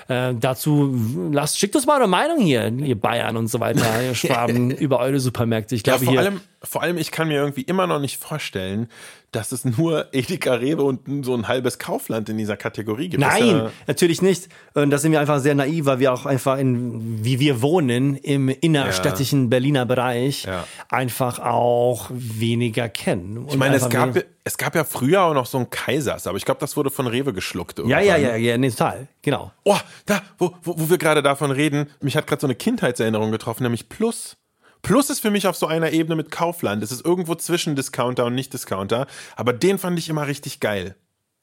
Äh, 0.09 0.33
dazu 0.37 0.93
lasst, 1.31 1.59
schickt 1.59 1.75
uns 1.77 1.85
mal 1.85 1.99
eure 1.99 2.09
Meinung 2.09 2.39
hier, 2.41 2.67
ihr 2.67 2.99
Bayern 2.99 3.37
und 3.37 3.47
so 3.47 3.59
weiter, 3.61 3.85
ihr 4.05 4.15
Schwaben, 4.15 4.69
über 4.71 4.99
eure 4.99 5.19
Supermärkte. 5.21 5.75
Ich 5.75 5.85
Ja, 5.87 5.93
glaube 5.93 6.05
vor 6.05 6.11
hier. 6.11 6.19
allem, 6.21 6.41
Vor 6.65 6.81
allem, 6.81 6.97
ich 6.97 7.11
kann 7.11 7.27
mir 7.27 7.35
irgendwie 7.35 7.63
immer 7.63 7.87
noch 7.87 7.99
nicht 7.99 8.21
vorstellen, 8.23 8.87
dass 9.33 9.51
es 9.51 9.65
nur 9.65 10.13
Edeka 10.13 10.53
Rewe 10.53 10.83
und 10.83 11.25
so 11.25 11.33
ein 11.33 11.47
halbes 11.47 11.77
Kaufland 11.77 12.29
in 12.29 12.37
dieser 12.37 12.55
Kategorie 12.55 13.09
gibt. 13.09 13.21
Das 13.21 13.33
Nein, 13.33 13.47
ja- 13.57 13.71
natürlich 13.87 14.21
nicht. 14.21 14.47
Und 14.73 14.89
da 14.89 14.97
sind 14.97 15.11
wir 15.11 15.19
einfach 15.19 15.39
sehr 15.39 15.55
naiv, 15.55 15.85
weil 15.85 15.99
wir 15.99 16.13
auch 16.13 16.25
einfach 16.25 16.57
in, 16.57 17.25
wie 17.25 17.39
wir 17.41 17.61
wohnen, 17.61 18.15
im 18.15 18.47
innerstädtischen 18.49 19.49
Berliner 19.49 19.85
Bereich 19.85 20.43
Ja. 20.45 20.65
einfach 20.89 21.39
auch 21.39 22.09
weniger 22.13 22.87
kennen. 22.87 23.45
Ich 23.49 23.57
meine, 23.57 23.75
es 23.75 23.89
gab, 23.89 24.17
es 24.45 24.57
gab 24.57 24.75
ja 24.75 24.83
früher 24.85 25.23
auch 25.23 25.33
noch 25.33 25.47
so 25.47 25.57
ein 25.57 25.69
Kaisers, 25.69 26.27
aber 26.27 26.37
ich 26.37 26.45
glaube, 26.45 26.59
das 26.61 26.77
wurde 26.77 26.91
von 26.91 27.07
Rewe 27.07 27.33
geschluckt. 27.33 27.79
Ja, 27.79 27.99
ja, 27.99 28.15
irgendwann. 28.17 28.21
ja, 28.41 28.51
ja, 28.51 28.57
nee, 28.57 28.69
total. 28.69 29.07
Genau. 29.21 29.51
Oh, 29.65 29.77
da, 30.05 30.21
wo, 30.37 30.53
wo, 30.63 30.75
wo 30.79 30.89
wir 30.89 30.97
gerade 30.97 31.21
davon 31.23 31.51
reden, 31.51 31.87
mich 32.01 32.15
hat 32.15 32.27
gerade 32.27 32.39
so 32.41 32.47
eine 32.47 32.55
Kindheitserinnerung 32.55 33.31
getroffen, 33.31 33.63
nämlich 33.63 33.89
Plus. 33.89 34.37
Plus 34.83 35.09
ist 35.09 35.21
für 35.21 35.31
mich 35.31 35.47
auf 35.47 35.55
so 35.55 35.65
einer 35.65 35.91
Ebene 35.91 36.15
mit 36.15 36.29
Kaufland. 36.29 36.83
Es 36.83 36.91
ist 36.91 37.03
irgendwo 37.05 37.33
zwischen 37.35 37.75
Discounter 37.75 38.25
und 38.25 38.35
Nicht-Discounter, 38.35 39.07
aber 39.35 39.53
den 39.53 39.79
fand 39.79 39.97
ich 39.97 40.09
immer 40.09 40.27
richtig 40.27 40.59
geil. 40.59 40.95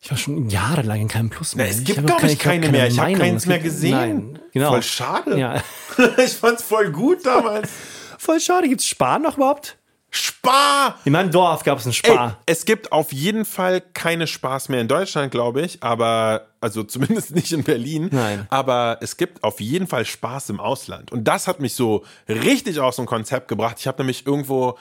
Ich 0.03 0.11
war 0.11 0.16
schon 0.16 0.49
jahrelang 0.49 1.01
in 1.01 1.09
keinem 1.09 1.30
Plus 1.30 1.55
mehr. 1.57 1.66
Na, 1.66 1.70
es 1.72 1.82
gibt, 1.84 1.99
glaube 2.07 2.20
keine- 2.20 2.32
ich, 2.32 2.38
keine 2.38 2.66
hab 2.66 2.72
mehr. 2.72 2.86
Ich 2.86 2.99
habe 2.99 3.12
keins 3.14 3.47
mehr 3.47 3.59
gesehen. 3.59 3.91
Nein, 3.91 4.38
genau. 4.53 4.70
Voll 4.70 4.82
schade. 4.82 5.38
Ja. 5.38 5.62
Ich 6.24 6.32
fand's 6.36 6.62
voll 6.62 6.91
gut 6.91 7.26
damals. 7.26 7.68
Voll 8.18 8.41
schade. 8.41 8.68
Gibt's 8.68 8.86
Spar 8.86 9.18
noch 9.18 9.36
überhaupt? 9.36 9.76
Spar! 10.11 10.98
In 11.04 11.12
meinem 11.12 11.30
Dorf 11.30 11.62
gab 11.64 11.78
es 11.78 11.84
einen 11.86 11.92
Ey, 12.02 12.12
Spar. 12.12 12.38
es 12.46 12.64
gibt 12.64 12.92
auf 12.92 13.12
jeden 13.12 13.44
Fall 13.44 13.80
keine 13.80 14.26
Spaß 14.26 14.68
mehr 14.68 14.80
in 14.80 14.88
Deutschland, 14.88 15.30
glaube 15.30 15.62
ich, 15.62 15.82
aber 15.82 16.46
also 16.61 16.82
zumindest 16.82 17.30
nicht 17.34 17.52
in 17.52 17.62
Berlin. 17.62 18.08
Nein. 18.12 18.46
Aber 18.50 18.98
es 19.00 19.16
gibt 19.16 19.44
auf 19.44 19.61
jeden 19.61 19.86
Fall 19.86 20.04
Spaß 20.04 20.50
im 20.50 20.58
Ausland 20.61 21.12
und 21.12 21.24
das 21.24 21.46
hat 21.46 21.61
mich 21.61 21.74
so 21.74 22.04
richtig 22.28 22.80
aus 22.80 22.96
dem 22.96 23.06
Konzept 23.06 23.48
gebracht. 23.48 23.76
Ich 23.78 23.86
habe 23.86 23.98
nämlich 23.98 24.26
irgendwo 24.26 24.76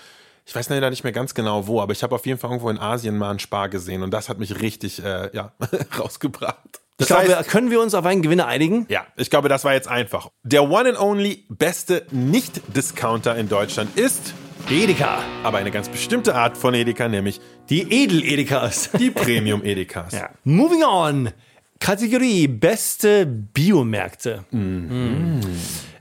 ich 0.45 0.55
weiß 0.55 0.69
leider 0.69 0.89
nicht 0.89 1.03
mehr 1.03 1.13
ganz 1.13 1.35
genau 1.35 1.67
wo, 1.67 1.79
aber 1.79 1.91
ich 1.93 2.01
habe 2.01 2.15
auf 2.15 2.25
jeden 2.25 2.39
Fall 2.39 2.49
irgendwo 2.49 2.71
in 2.71 2.79
Asien 2.79 3.15
mal 3.19 3.29
einen 3.29 3.37
Spar 3.37 3.69
gesehen 3.69 4.01
und 4.01 4.09
das 4.11 4.29
hat 4.29 4.39
mich 4.39 4.59
richtig 4.61 5.03
äh, 5.03 5.29
ja, 5.31 5.51
rausgebracht. 5.99 6.57
Ich 6.97 7.05
Das 7.05 7.07
glaube, 7.09 7.37
heißt, 7.37 7.49
können 7.49 7.69
wir 7.69 7.79
uns 7.79 7.93
auf 7.93 8.03
einen 8.03 8.23
Gewinner 8.23 8.47
einigen? 8.47 8.87
ja, 8.89 9.05
ich 9.15 9.29
glaube, 9.29 9.47
das 9.47 9.63
war 9.63 9.73
jetzt 9.73 9.87
einfach. 9.87 10.29
Der 10.41 10.63
one 10.67 10.89
and 10.89 10.99
only 10.99 11.45
beste 11.49 12.07
Nicht-Discounter 12.09 13.35
in 13.35 13.47
Deutschland 13.47 13.95
ist 13.95 14.33
Edeka. 14.69 15.23
aber 15.43 15.57
eine 15.57 15.71
ganz 15.71 15.89
bestimmte 15.89 16.35
Art 16.35 16.57
von 16.57 16.73
Edeka, 16.73 17.07
nämlich 17.07 17.39
Die 17.69 17.81
Edel-Edekas. 18.03 18.91
die 18.99 19.09
Premium 19.11 19.63
Edekas. 19.63 20.13
Ja. 20.19 20.29
Moving 20.43 20.83
on. 20.83 21.29
Kategorie 21.79 22.47
beste 22.47 23.25
Biomärkte. 23.25 24.45
Mhm. 24.51 25.41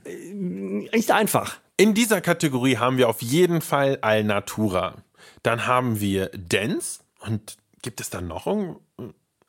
Mhm. 0.04 0.88
Nicht 0.92 1.10
einfach. 1.12 1.58
In 1.76 1.94
dieser 1.94 2.20
Kategorie 2.20 2.76
haben 2.78 2.98
wir 2.98 3.08
auf 3.08 3.22
jeden 3.22 3.60
Fall 3.60 3.98
Alnatura. 4.00 4.96
Dann 5.42 5.66
haben 5.66 6.00
wir 6.00 6.30
Dance 6.36 7.00
und 7.20 7.56
gibt 7.82 8.00
es 8.00 8.10
da 8.10 8.20
noch 8.20 8.46
irgend- 8.46 8.76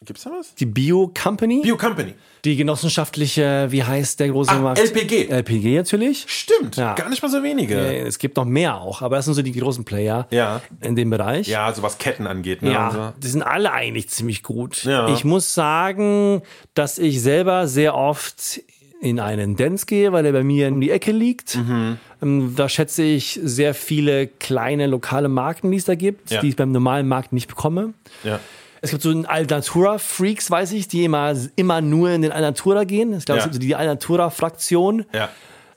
Gibt's 0.06 0.24
da 0.24 0.30
was? 0.30 0.56
Die 0.56 0.66
Bio 0.66 1.12
Company. 1.22 1.60
Bio 1.62 1.76
Company. 1.76 2.14
Die 2.46 2.56
genossenschaftliche, 2.56 3.68
wie 3.70 3.84
heißt 3.84 4.22
der 4.22 4.30
große 4.30 4.50
Ah, 4.52 4.60
Markt? 4.60 4.80
LPG. 4.80 5.28
LPG 5.28 5.76
natürlich. 5.76 6.24
Stimmt, 6.26 6.78
Ja. 6.78 6.94
gar 6.96 7.10
nicht 7.10 7.22
mal 7.22 7.28
so 7.28 7.44
wenige. 7.44 7.76
Es 7.78 8.18
gibt 8.18 8.38
noch 8.38 8.46
mehr 8.46 8.80
auch, 8.80 9.02
aber 9.02 9.18
das 9.18 9.26
sind 9.26 9.34
so 9.34 9.42
die 9.42 9.52
großen 9.52 9.84
Player 9.84 10.26
Ja. 10.32 10.62
in 10.80 10.96
dem 10.96 11.10
Bereich. 11.10 11.50
Ja, 11.50 11.74
so 11.74 11.84
was 11.84 11.98
Ketten 11.98 12.28
angeht. 12.28 12.62
Ne? 12.62 12.72
Ja, 12.72 12.92
so. 12.92 13.14
die 13.22 13.28
sind 13.28 13.42
alle 13.42 13.74
eigentlich 13.74 14.08
ziemlich 14.08 14.42
gut. 14.42 14.86
Ja. 14.86 15.10
Ich 15.10 15.26
muss 15.26 15.54
sagen, 15.54 16.44
dass 16.76 16.98
ich 16.98 17.22
selber 17.22 17.68
sehr 17.68 17.94
oft 17.94 18.62
in 19.02 19.20
einen 19.20 19.58
Dance 19.58 19.86
gehe, 19.86 20.14
weil 20.14 20.26
er 20.26 20.32
bei 20.32 20.44
mir 20.46 20.70
um 20.70 20.80
die 20.80 20.92
Ecke 20.92 21.12
liegt. 21.12 21.56
Mhm. 21.58 21.98
Ähm, 22.22 22.54
Da 22.56 22.70
schätze 22.70 23.04
ich 23.04 23.38
sehr 23.44 23.74
viele 23.74 24.28
kleine 24.28 24.88
lokale 24.88 25.28
Marken, 25.28 25.72
die 25.72 25.78
es 25.78 25.86
da 25.86 25.96
gibt, 25.96 26.32
Ja. 26.32 26.40
die 26.40 26.48
ich 26.50 26.56
beim 26.56 26.72
normalen 26.72 27.08
Markt 27.10 27.34
nicht 27.34 27.48
bekomme. 27.50 27.94
Ja. 28.24 28.40
Es 28.82 28.92
gibt 28.92 29.04
so 29.04 29.10
einen 29.10 29.26
Alnatura-Freaks, 29.26 30.50
weiß 30.50 30.72
ich, 30.74 30.88
die 30.88 31.04
immer, 31.04 31.34
immer 31.56 31.82
nur 31.82 32.10
in 32.12 32.22
den 32.22 32.32
Alnatura 32.32 32.84
gehen. 32.86 33.14
Ich 33.18 33.26
glaube, 33.26 33.40
Ja. 33.40 33.46
es 33.46 33.52
gibt 33.52 33.56
so 33.56 33.60
die 33.60 33.76
Alnatura-Fraktion. 33.76 35.06
Ja. 35.14 35.30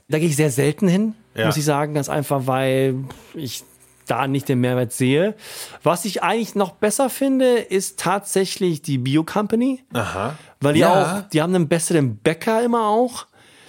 Da 0.08 0.18
gehe 0.18 0.28
ich 0.28 0.36
sehr 0.36 0.50
selten 0.50 0.88
hin, 0.88 1.14
Ja. 1.34 1.46
muss 1.46 1.56
ich 1.56 1.64
sagen, 1.64 1.94
ganz 1.94 2.08
einfach, 2.08 2.46
weil 2.46 2.96
ich 3.34 3.64
da 4.06 4.26
nicht 4.26 4.48
den 4.48 4.60
Mehrwert 4.60 4.92
sehe. 4.92 5.34
Was 5.82 6.04
ich 6.04 6.22
eigentlich 6.22 6.54
noch 6.54 6.72
besser 6.72 7.08
finde, 7.08 7.54
ist 7.58 7.98
tatsächlich 8.00 8.82
die 8.82 8.98
Bio 8.98 9.24
Company, 9.24 9.82
Aha. 9.92 10.36
weil 10.60 10.74
die 10.74 10.80
Ja. 10.80 11.18
auch, 11.24 11.28
die 11.30 11.40
haben 11.40 11.54
einen 11.54 11.68
besseren 11.68 12.16
Bäcker 12.16 12.62
immer 12.62 12.88
auch. 12.88 13.26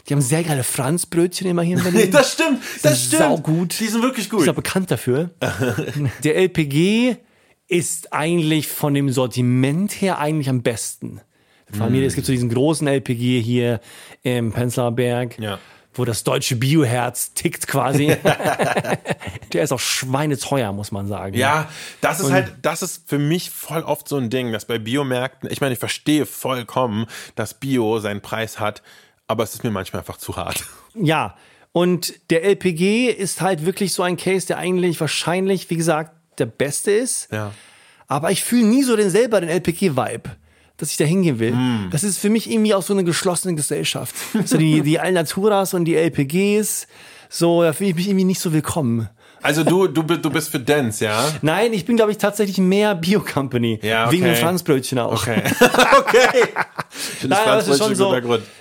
Die 0.10 0.14
haben 0.14 0.22
sehr 0.22 0.44
geile 0.44 0.64
Franzbrötchen 0.64 1.48
immer 1.48 1.62
hier 1.62 1.78
in 1.78 1.84
Berlin. 1.84 2.12
Das 2.12 2.34
stimmt, 2.34 2.60
das 2.82 3.00
sind 3.00 3.08
stimmt. 3.14 3.22
saugut. 3.22 3.80
Die 3.80 3.88
sind 3.88 4.02
wirklich 4.04 4.26
ist 4.26 4.32
gut. 4.32 4.46
ja 4.46 4.52
bekannt 4.52 4.92
dafür. 4.92 5.30
Der 6.24 6.36
LPG 6.36 7.18
ist 7.68 8.14
eigentlich 8.14 8.68
von 8.68 8.94
dem 8.94 9.10
Sortiment 9.10 9.92
her 10.02 10.20
eigentlich 10.20 10.50
am 10.50 10.62
besten. 10.62 11.22
Mm. 11.72 11.82
allem, 11.82 12.04
es 12.04 12.16
gibt 12.16 12.28
so 12.28 12.34
diesen 12.34 12.50
großen 12.50 12.88
LPG 12.88 13.42
hier 13.42 13.80
im 14.22 14.52
Prenzlauer 14.52 14.92
Berg, 14.92 15.40
Ja. 15.40 15.60
wo 15.94 16.06
das 16.06 16.24
deutsche 16.24 16.56
Bioherz 16.56 17.34
tickt 17.34 17.68
quasi. 17.68 18.16
Der 19.54 19.64
ist 19.64 19.72
auch 19.72 19.80
schweineteuer, 19.80 20.72
muss 20.72 20.92
man 20.92 21.08
sagen. 21.08 21.36
Ja, 21.38 21.70
das 22.02 22.20
ist 22.20 22.32
halt, 22.32 22.54
das 22.62 22.82
ist 22.82 23.08
für 23.08 23.20
mich 23.20 23.50
voll 23.50 23.82
oft 23.84 24.08
so 24.08 24.18
ein 24.18 24.30
Ding, 24.30 24.52
dass 24.52 24.66
bei 24.66 24.80
Biomärkten, 24.80 25.50
ich 25.52 25.62
meine, 25.62 25.74
ich 25.74 25.80
verstehe 25.80 26.26
vollkommen, 26.26 27.06
dass 27.36 27.54
Bio 27.56 28.00
seinen 28.00 28.22
Preis 28.22 28.60
hat, 28.60 28.82
aber 29.28 29.44
es 29.44 29.54
ist 29.54 29.64
mir 29.64 29.72
manchmal 29.72 30.02
einfach 30.02 30.18
zu 30.18 30.36
hart. 30.36 30.66
Ja, 30.96 31.36
und 31.72 32.14
der 32.30 32.44
LPG 32.44 33.10
ist 33.10 33.42
halt 33.42 33.66
wirklich 33.66 33.94
so 33.94 34.04
ein 34.04 34.18
Case, 34.18 34.46
der 34.48 34.58
eigentlich 34.58 35.00
wahrscheinlich, 35.00 35.70
wie 35.70 35.78
gesagt, 35.78 36.12
der 36.40 36.46
beste 36.46 36.92
ist. 36.92 37.32
Ja. 37.32 37.52
Aber 38.08 38.32
ich 38.32 38.44
fühle 38.44 38.66
nie 38.66 38.84
so 38.84 38.96
den 38.96 39.10
selber 39.10 39.42
den 39.42 39.50
LPG-Vibe, 39.50 40.30
dass 40.78 40.92
ich 40.92 40.98
da 40.98 41.06
hingehen 41.06 41.40
will. 41.40 41.54
Hm. 41.54 41.88
Das 41.92 42.04
ist 42.04 42.18
für 42.18 42.30
mich 42.30 42.50
irgendwie 42.50 42.74
auch 42.74 42.84
so 42.84 42.94
eine 42.94 43.04
geschlossene 43.04 43.56
Gesellschaft. 43.56 44.16
So 44.46 44.58
die, 44.58 44.82
die 44.82 45.00
Alnaturas 45.00 45.74
und 45.74 45.86
die 45.86 45.96
LPGs, 45.96 46.88
so, 47.30 47.64
da 47.64 47.74
fühle 47.74 47.92
ich 47.92 47.96
mich 47.96 48.08
irgendwie 48.08 48.26
nicht 48.26 48.40
so 48.40 48.54
willkommen. 48.54 49.10
Also 49.44 49.64
du, 49.64 49.88
du, 49.88 50.02
du 50.04 50.30
bist 50.30 50.50
für 50.50 50.60
Dance, 50.60 51.04
ja? 51.04 51.30
Nein, 51.42 51.74
ich 51.74 51.86
bin, 51.86 51.96
glaube 51.98 52.12
ich, 52.12 52.18
tatsächlich 52.18 52.58
mehr 52.58 52.96
Bio-Company. 52.96 53.80
Ja, 53.82 54.06
okay. 54.06 54.14
Wegen 54.14 54.24
den 54.26 54.36
Franzbrötchen 54.36 55.00
auch. 55.00 55.22
Okay. 55.22 55.44
okay. 56.00 56.48
Nein, 57.28 57.40
aber 57.46 57.56
das 57.58 57.68
ist 57.68 57.78
schon 57.80 57.96
so. 57.96 58.14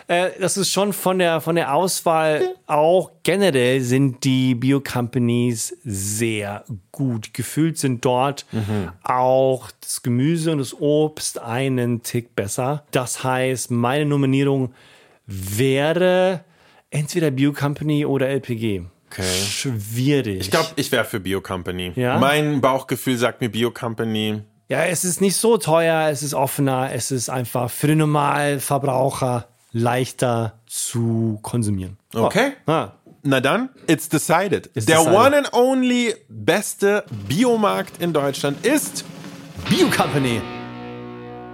Äh, 0.09 0.30
das 0.41 0.57
ist 0.57 0.70
schon 0.70 0.93
von 0.93 1.18
der 1.18 1.41
von 1.41 1.55
der 1.57 1.74
Auswahl 1.74 2.55
auch 2.66 3.11
generell 3.22 3.80
sind 3.80 4.24
die 4.24 4.55
Bio 4.55 4.80
Companies 4.80 5.76
sehr 5.85 6.64
gut 6.91 7.33
gefüllt 7.35 7.78
sind 7.78 8.05
dort 8.05 8.45
Mhm. 8.53 8.91
auch 9.05 9.70
das 9.80 10.03
Gemüse 10.03 10.53
und 10.53 10.59
das 10.59 10.74
Obst 10.78 11.41
einen 11.41 12.03
Tick 12.03 12.35
besser. 12.35 12.85
Das 12.91 13.22
heißt, 13.24 13.70
meine 13.70 14.05
Nominierung 14.05 14.72
wäre 15.26 16.45
entweder 16.91 17.30
Bio 17.30 17.53
Company 17.53 18.05
oder 18.05 18.28
LPG. 18.28 18.83
Okay. 19.13 19.45
Schwierig. 19.47 20.41
Ich 20.41 20.51
glaube, 20.51 20.69
ich 20.77 20.91
wäre 20.91 21.05
für 21.05 21.21
Bio 21.21 21.41
Company. 21.41 21.93
Ja? 21.97 22.19
Mein 22.19 22.61
Bauchgefühl 22.61 23.17
sagt 23.19 23.41
mir 23.41 23.51
Bio 23.51 23.71
Company. 23.71 24.43
Ja, 24.69 24.85
es 24.85 25.05
ist 25.05 25.21
nicht 25.21 25.37
so 25.37 25.59
teuer, 25.59 26.09
es 26.09 26.23
ist 26.23 26.33
offener, 26.33 26.91
es 26.95 27.11
ist 27.11 27.29
einfach 27.29 27.71
für 27.71 27.89
den 27.89 27.99
Normalverbraucher 27.99 29.47
leichter 29.73 30.55
zu 30.67 31.39
konsumieren. 31.43 31.99
Okay. 32.15 32.53
Ah. 32.67 32.93
Na 33.23 33.41
dann, 33.41 33.69
it's 33.87 34.09
decided. 34.09 34.71
It's 34.75 34.87
Der 34.87 34.99
decided. 34.99 35.19
one 35.19 35.37
and 35.37 35.53
only 35.53 36.15
beste 36.29 37.05
Biomarkt 37.29 38.03
in 38.03 38.13
Deutschland 38.13 38.65
ist 38.67 39.05
Bio 39.69 39.89
Company. 39.91 40.41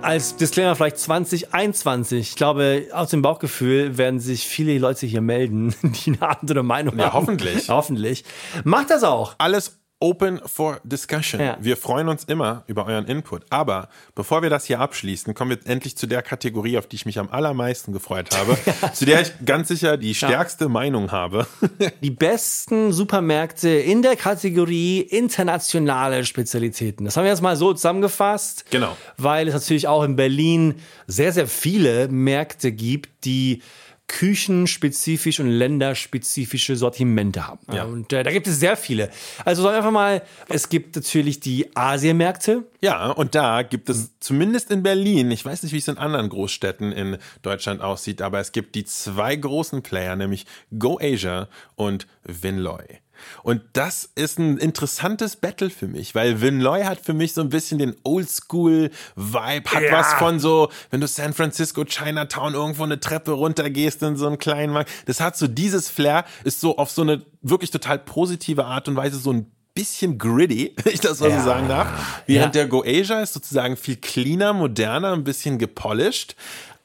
Als 0.01 0.37
Disclaimer 0.37 0.77
vielleicht 0.77 0.99
2021. 0.99 2.21
Ich 2.31 2.37
glaube, 2.37 2.87
aus 2.93 3.11
dem 3.11 3.21
Bauchgefühl 3.21 3.99
werden 3.99 4.21
sich 4.21 4.47
viele 4.47 4.79
Leute 4.79 5.07
hier 5.07 5.21
melden, 5.21 5.75
die 5.83 6.13
eine 6.13 6.23
andere 6.39 6.63
Meinung 6.63 6.97
Ja, 6.99 7.07
haben. 7.07 7.15
hoffentlich. 7.15 7.69
hoffentlich. 7.69 8.25
Macht 8.65 8.91
das 8.91 9.03
auch. 9.05 9.35
alles 9.39 9.78
open 10.01 10.41
for 10.47 10.81
discussion. 10.85 11.41
Ja. 11.41 11.57
Wir 11.61 11.77
freuen 11.77 12.09
uns 12.09 12.25
immer 12.25 12.63
über 12.67 12.87
euren 12.87 13.07
Input. 13.07 13.43
Aber 13.51 13.89
bevor 14.15 14.43
wir 14.43 14.51
das 14.51 14.65
hier 14.65 14.79
abschließen, 14.81 15.35
kommen 15.35 15.51
wir 15.51 15.59
endlich 15.71 15.97
zu 15.97 16.07
der 16.07 16.23
Kategorie, 16.23 16.79
auf 16.79 16.87
die 16.87 16.97
ich 16.97 17.07
mich 17.07 17.19
am 17.19 17.29
allermeisten 17.31 17.93
gefreut 17.93 18.29
habe, 18.37 18.57
zu 18.95 19.05
der 19.05 19.23
ich 19.23 19.33
ganz 19.45 19.69
sicher 19.69 19.97
die 19.97 20.15
stärkste 20.15 20.69
Meinung 20.69 21.11
habe. 21.11 21.47
Die 22.03 22.11
besten 22.11 22.93
Supermärkte 22.93 23.69
in 23.69 24.03
der 24.03 24.17
Kategorie 24.17 25.01
internationale 25.01 26.25
Spezialitäten. 26.25 27.05
Das 27.05 27.17
haben 27.17 27.25
wir 27.25 27.31
jetzt 27.31 27.43
mal 27.43 27.57
so 27.57 27.73
zusammengefasst. 27.73 28.67
Genau. 28.71 28.97
Weil 29.17 29.49
es 29.49 29.55
natürlich 29.55 29.89
auch 29.89 30.03
in 30.05 30.17
Berlin 30.17 30.77
sehr, 31.07 31.33
sehr 31.33 31.47
viele 31.47 32.09
Märkte 32.09 32.73
gibt, 32.73 33.25
die 33.25 33.63
küchenspezifisch 34.09 35.39
und 35.39 35.49
länderspezifische 35.49 36.77
Sortimente 36.77 37.47
haben. 37.47 37.61
Ja. 37.73 37.85
Und 37.85 38.13
äh, 38.13 38.23
da 38.23 38.33
gibt 38.33 38.47
es 38.47 38.59
sehr 38.59 38.77
viele. 38.77 39.11
Also 39.45 39.63
sagen 39.63 39.75
wir 39.75 39.77
einfach 39.79 39.91
mal, 39.91 40.23
es 40.49 40.69
gibt 40.71 40.97
natürlich 40.97 41.41
die 41.41 41.77
Asienmärkte. 41.77 42.65
Ja, 42.81 43.11
und 43.11 43.35
da 43.35 43.63
gibt 43.63 43.89
es 43.91 44.19
zumindest 44.19 44.71
in 44.71 44.83
Berlin, 44.83 45.31
ich 45.31 45.45
weiß 45.45 45.63
nicht, 45.63 45.73
wie 45.73 45.79
es 45.79 45.89
in 45.89 45.99
anderen 45.99 46.31
Großstädten 46.31 46.91
in 46.91 47.19
Deutschland 47.43 47.83
aussieht, 47.83 48.23
aber 48.23 48.41
es 48.41 48.53
gibt 48.53 48.75
die 48.75 48.85
zwei 48.85 49.37
großen 49.37 49.83
Player, 49.83 50.17
nämlich 50.17 50.47
Go 50.77 50.99
Asia 51.01 51.49
und 51.77 52.07
Vinloy. 52.25 53.01
Und 53.43 53.63
das 53.73 54.09
ist 54.15 54.39
ein 54.39 54.59
interessantes 54.59 55.37
Battle 55.37 55.71
für 55.71 55.87
mich, 55.89 56.15
weil 56.15 56.41
Vinloy 56.41 56.85
hat 56.85 57.01
für 57.01 57.15
mich 57.15 57.35
so 57.35 57.41
ein 57.41 57.49
bisschen 57.49 57.79
den 57.79 57.95
Oldschool-Vibe, 58.05 59.71
hat 59.71 59.83
Ja. 59.83 59.93
was 59.93 60.15
von 60.15 60.39
so, 60.41 60.71
wenn 60.91 61.01
du 61.01 61.07
San 61.07 61.33
Francisco, 61.35 61.85
Chinatown 61.85 62.55
irgendwo 62.55 62.85
eine 62.85 63.01
Treppe 63.01 63.33
runtergehst 63.33 64.03
in 64.03 64.17
so 64.17 64.27
einen 64.27 64.39
kleinen 64.39 64.73
Markt. 64.73 64.91
Das 65.07 65.21
hat 65.21 65.37
so 65.37 65.47
dieses 65.47 65.89
Flair, 65.89 66.25
ist 66.45 66.61
so 66.61 66.77
auf 66.79 66.91
so 66.91 67.03
eine 67.03 67.23
wirklich 67.43 67.71
total 67.71 67.99
positive 67.99 68.65
Art 68.65 68.89
und 68.89 68.97
Weise 68.97 69.19
so 69.19 69.33
ein 69.33 69.51
bisschen 69.75 70.19
gritty, 70.19 70.75
wenn 70.83 70.93
ich 70.93 71.01
das 71.01 71.21
mal 71.21 71.31
so 71.31 71.45
sagen 71.45 71.69
darf. 71.69 72.23
Während 72.27 72.55
Ja. 72.55 72.63
der 72.63 72.69
Go 72.69 72.83
Asia 72.85 73.21
ist 73.21 73.33
sozusagen 73.35 73.77
viel 73.77 73.97
cleaner, 73.97 74.53
moderner, 74.53 75.13
ein 75.13 75.25
bisschen 75.25 75.59
gepolished, 75.59 76.35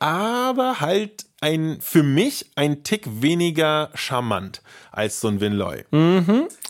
aber 0.04 0.82
halt 0.82 1.26
ein, 1.40 1.78
für 1.82 2.04
mich 2.04 2.52
ein 2.56 2.84
Tick 2.84 3.06
weniger 3.22 3.90
charmant 3.96 4.62
als 4.92 5.20
so 5.22 5.30
ein 5.30 5.40
Winloy. 5.40 5.84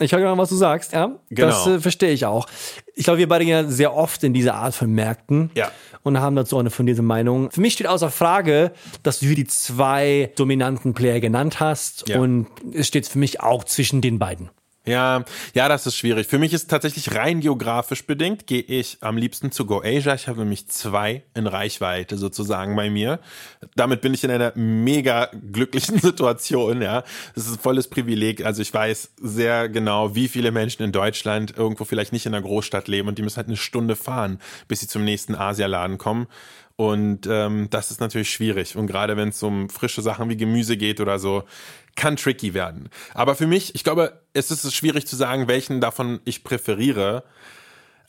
Ich 0.00 0.12
höre 0.12 0.20
genau, 0.20 0.38
was 0.38 0.48
du 0.50 0.56
sagst. 0.56 0.92
Ja, 0.92 1.08
das 1.30 1.64
Genau. 1.64 1.76
äh, 1.76 1.80
verstehe 1.80 2.12
ich 2.12 2.26
auch. 2.26 2.46
Ich 2.94 3.04
glaube, 3.04 3.18
wir 3.18 3.28
beide 3.28 3.44
gehen 3.44 3.64
ja 3.64 3.70
sehr 3.70 3.92
oft 3.94 4.22
in 4.24 4.32
diese 4.34 4.54
Art 4.54 4.74
von 4.74 4.90
Märkten 4.92 5.50
Ja. 5.54 5.70
und 6.04 6.18
haben 6.20 6.36
dazu 6.36 6.58
eine 6.58 6.70
fundierte 6.70 7.02
Meinung. 7.02 7.50
Für 7.50 7.60
mich 7.60 7.72
steht 7.74 7.88
außer 7.88 8.10
Frage, 8.10 8.72
dass 9.02 9.18
du 9.18 9.26
hier 9.26 9.36
die 9.36 9.46
zwei 9.46 10.32
dominanten 10.36 10.94
Player 10.94 11.18
genannt 11.20 11.58
hast 11.60 12.08
Ja. 12.08 12.20
und 12.20 12.46
es 12.72 12.86
steht 12.86 13.08
für 13.08 13.18
mich 13.18 13.40
auch 13.40 13.64
zwischen 13.64 14.00
den 14.00 14.18
beiden. 14.20 14.50
Ja, 14.86 15.24
ja, 15.54 15.68
das 15.68 15.86
ist 15.86 15.96
schwierig. 15.96 16.26
Für 16.26 16.38
mich 16.38 16.52
ist 16.52 16.68
tatsächlich 16.68 17.14
rein 17.14 17.40
geografisch 17.40 18.06
bedingt, 18.06 18.46
gehe 18.46 18.60
ich 18.60 18.98
am 19.00 19.16
liebsten 19.16 19.50
zu 19.50 19.64
Go 19.64 19.80
Asia. 19.82 20.14
Ich 20.14 20.28
habe 20.28 20.40
nämlich 20.40 20.68
zwei 20.68 21.22
in 21.34 21.46
Reichweite 21.46 22.18
sozusagen 22.18 22.76
bei 22.76 22.90
mir. 22.90 23.18
Damit 23.76 24.02
bin 24.02 24.12
ich 24.12 24.24
in 24.24 24.30
einer 24.30 24.52
mega 24.56 25.30
glücklichen 25.52 25.98
Situation, 26.02 26.82
ja. 26.82 27.02
Das 27.34 27.46
ist 27.46 27.52
ein 27.52 27.58
volles 27.60 27.88
Privileg. 27.88 28.44
Also 28.44 28.60
ich 28.60 28.74
weiß 28.74 29.12
sehr 29.22 29.70
genau, 29.70 30.14
wie 30.14 30.28
viele 30.28 30.50
Menschen 30.50 30.82
in 30.82 30.92
Deutschland 30.92 31.56
irgendwo 31.56 31.86
vielleicht 31.86 32.12
nicht 32.12 32.26
in 32.26 32.34
einer 32.34 32.42
Großstadt 32.42 32.86
leben 32.86 33.08
und 33.08 33.16
die 33.16 33.22
müssen 33.22 33.38
halt 33.38 33.48
eine 33.48 33.56
Stunde 33.56 33.96
fahren, 33.96 34.38
bis 34.68 34.80
sie 34.80 34.86
zum 34.86 35.02
nächsten 35.02 35.34
Asialaden 35.34 35.96
kommen. 35.96 36.26
Und 36.76 37.28
ähm, 37.30 37.68
das 37.70 37.90
ist 37.90 38.00
natürlich 38.00 38.30
schwierig. 38.30 38.76
Und 38.76 38.86
gerade 38.88 39.16
wenn 39.16 39.28
es 39.28 39.42
um 39.42 39.70
frische 39.70 40.02
Sachen 40.02 40.28
wie 40.28 40.36
Gemüse 40.36 40.76
geht 40.76 41.00
oder 41.00 41.18
so, 41.18 41.44
kann 41.94 42.16
tricky 42.16 42.52
werden. 42.54 42.88
Aber 43.14 43.36
für 43.36 43.46
mich, 43.46 43.74
ich 43.76 43.84
glaube, 43.84 44.20
es 44.32 44.50
ist 44.50 44.74
schwierig 44.74 45.06
zu 45.06 45.14
sagen, 45.14 45.46
welchen 45.46 45.80
davon 45.80 46.20
ich 46.24 46.42
präferiere. 46.42 47.22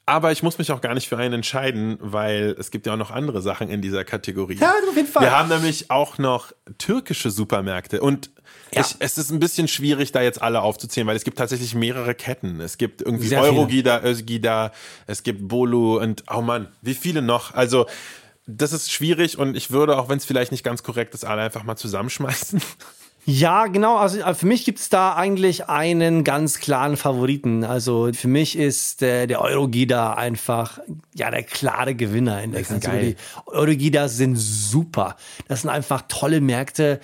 Aber 0.08 0.32
ich 0.32 0.44
muss 0.44 0.58
mich 0.60 0.72
auch 0.72 0.82
gar 0.82 0.94
nicht 0.94 1.08
für 1.08 1.18
einen 1.18 1.34
entscheiden, 1.36 1.98
weil 2.00 2.56
es 2.60 2.70
gibt 2.70 2.86
ja 2.86 2.94
auch 2.94 2.98
noch 2.98 3.10
andere 3.12 3.42
Sachen 3.42 3.70
in 3.70 3.82
dieser 3.82 4.04
Kategorie. 4.04 4.56
Ja, 4.56 4.74
auf 4.88 4.96
jeden 4.96 5.08
Fall. 5.08 5.24
Wir 5.24 5.38
haben 5.38 5.50
nämlich 5.50 5.90
auch 5.90 6.18
noch 6.20 6.52
türkische 6.78 7.32
Supermärkte 7.32 8.02
und 8.02 8.30
Ja. 8.72 8.82
ich, 8.82 8.96
es 9.00 9.18
ist 9.18 9.32
ein 9.32 9.40
bisschen 9.40 9.68
schwierig, 9.68 10.12
da 10.12 10.22
jetzt 10.22 10.42
alle 10.42 10.62
aufzuzählen, 10.62 11.08
weil 11.08 11.16
es 11.16 11.24
gibt 11.24 11.40
tatsächlich 11.40 11.74
mehrere 11.74 12.14
Ketten. 12.14 12.62
Es 12.62 12.78
gibt 12.78 13.02
irgendwie. 13.02 13.36
Eurogida, 13.36 14.04
Özgida, 14.04 14.72
es 15.08 15.24
gibt 15.24 15.48
Bolu 15.48 16.00
und 16.00 16.24
oh 16.32 16.42
Mann, 16.42 16.68
wie 16.84 16.94
viele 16.94 17.24
noch? 17.24 17.56
Also 17.56 17.88
das 18.48 18.74
ist 18.74 18.92
schwierig 18.92 19.38
und 19.38 19.56
ich 19.58 19.72
würde, 19.72 19.98
auch 19.98 20.10
wenn 20.10 20.18
es 20.18 20.26
vielleicht 20.26 20.52
nicht 20.52 20.64
ganz 20.64 20.84
korrekt 20.84 21.14
ist, 21.14 21.26
alle 21.26 21.42
einfach 21.42 21.64
mal 21.64 21.76
zusammenschmeißen. 21.76 22.62
Ja, 23.28 23.66
genau. 23.66 23.98
Also 23.98 24.20
äh, 24.20 24.36
für 24.36 24.46
mich 24.46 24.66
gibt 24.66 24.78
es 24.78 24.90
da 24.90 25.16
eigentlich 25.16 25.68
einen 25.68 26.24
ganz 26.24 26.60
klaren 26.60 26.96
Favoriten. 26.96 27.64
Also 27.64 28.12
für 28.14 28.28
mich 28.28 28.56
ist 28.56 29.02
äh, 29.02 29.26
der 29.26 29.42
Eurogida 29.42 30.14
einfach 30.14 30.80
ja 31.16 31.32
der 31.32 31.42
klare 31.42 31.96
Gewinner 31.96 32.44
in 32.44 32.52
der 32.52 32.62
Die 32.62 32.68
sind 32.68 32.84
Kategorie. 32.84 33.16
Eurogidas 33.48 34.18
sind 34.18 34.36
super. 34.36 35.18
Das 35.48 35.62
sind 35.62 35.72
einfach 35.72 36.04
tolle 36.08 36.40
Märkte. 36.40 37.00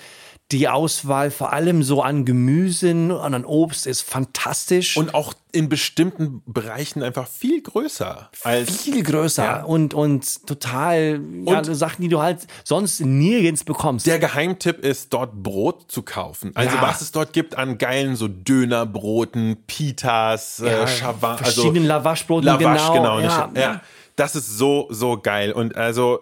Die 0.51 0.67
Auswahl 0.67 1.31
vor 1.31 1.53
allem 1.53 1.81
so 1.81 2.01
an 2.01 2.25
Gemüsen 2.25 3.09
und 3.11 3.33
an 3.33 3.45
Obst 3.45 3.87
ist 3.87 4.01
fantastisch. 4.01 4.97
Und 4.97 5.13
auch 5.13 5.33
in 5.53 5.69
bestimmten 5.69 6.41
Bereichen 6.45 7.03
einfach 7.03 7.27
viel 7.27 7.61
größer 7.61 8.29
als 8.43 8.83
viel 8.83 9.03
größer 9.03 9.43
Ja. 9.43 9.63
und, 9.63 9.93
und 9.93 10.45
total 10.47 11.21
ja, 11.45 11.57
Und- 11.59 11.65
Sachen, 11.75 12.01
die 12.01 12.07
du 12.09 12.21
halt 12.21 12.47
sonst 12.63 12.99
nirgends 13.01 13.63
bekommst. 13.63 14.05
Der 14.07 14.19
Geheimtipp 14.19 14.79
ist, 14.79 15.11
dort 15.13 15.41
Brot 15.43 15.91
zu 15.91 16.03
kaufen. 16.03 16.51
Also 16.55 16.75
Ja. 16.75 16.81
was 16.81 17.01
es 17.01 17.11
dort 17.11 17.33
gibt 17.33 17.57
an 17.57 17.77
geilen 17.77 18.15
so 18.15 18.27
Dönerbroten, 18.29 19.57
Pitas, 19.67 20.61
Ja, 20.65 20.83
äh, 20.83 20.87
Shawarma, 20.87 21.37
verschiedenen 21.37 21.85
Lavaschbroten, 21.85 22.45
Lavash, 22.45 22.87
genau, 22.93 23.17
genau. 23.17 23.19
ja. 23.19 23.51
ja. 23.55 23.81
Das 24.15 24.35
ist 24.35 24.57
so, 24.57 24.87
so 24.89 25.17
geil. 25.17 25.51
Und 25.51 25.75
also 25.75 26.19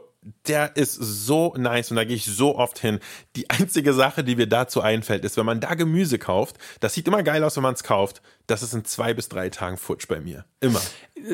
der 0.47 0.75
ist 0.75 0.93
so 0.95 1.53
nice 1.57 1.91
und 1.91 1.97
da 1.97 2.03
gehe 2.03 2.15
ich 2.15 2.25
so 2.25 2.57
oft 2.57 2.79
hin. 2.79 2.99
Die 3.35 3.49
einzige 3.49 3.93
Sache, 3.93 4.23
die 4.23 4.35
mir 4.35 4.47
dazu 4.47 4.81
einfällt, 4.81 5.23
ist, 5.23 5.37
wenn 5.37 5.45
man 5.45 5.61
da 5.61 5.75
Gemüse 5.75 6.19
kauft, 6.19 6.57
das 6.81 6.93
sieht 6.93 7.07
immer 7.07 7.23
geil 7.23 7.43
aus, 7.43 7.55
wenn 7.55 7.63
man 7.63 7.75
es 7.75 7.83
kauft. 7.83 8.21
Das 8.49 8.63
ist 8.63 8.73
in 8.73 8.83
zwei 8.83 9.13
bis 9.13 9.29
drei 9.29 9.49
Tagen 9.49 9.77
futsch 9.77 10.07
bei 10.07 10.19
mir. 10.19 10.43
Immer. 10.59 10.81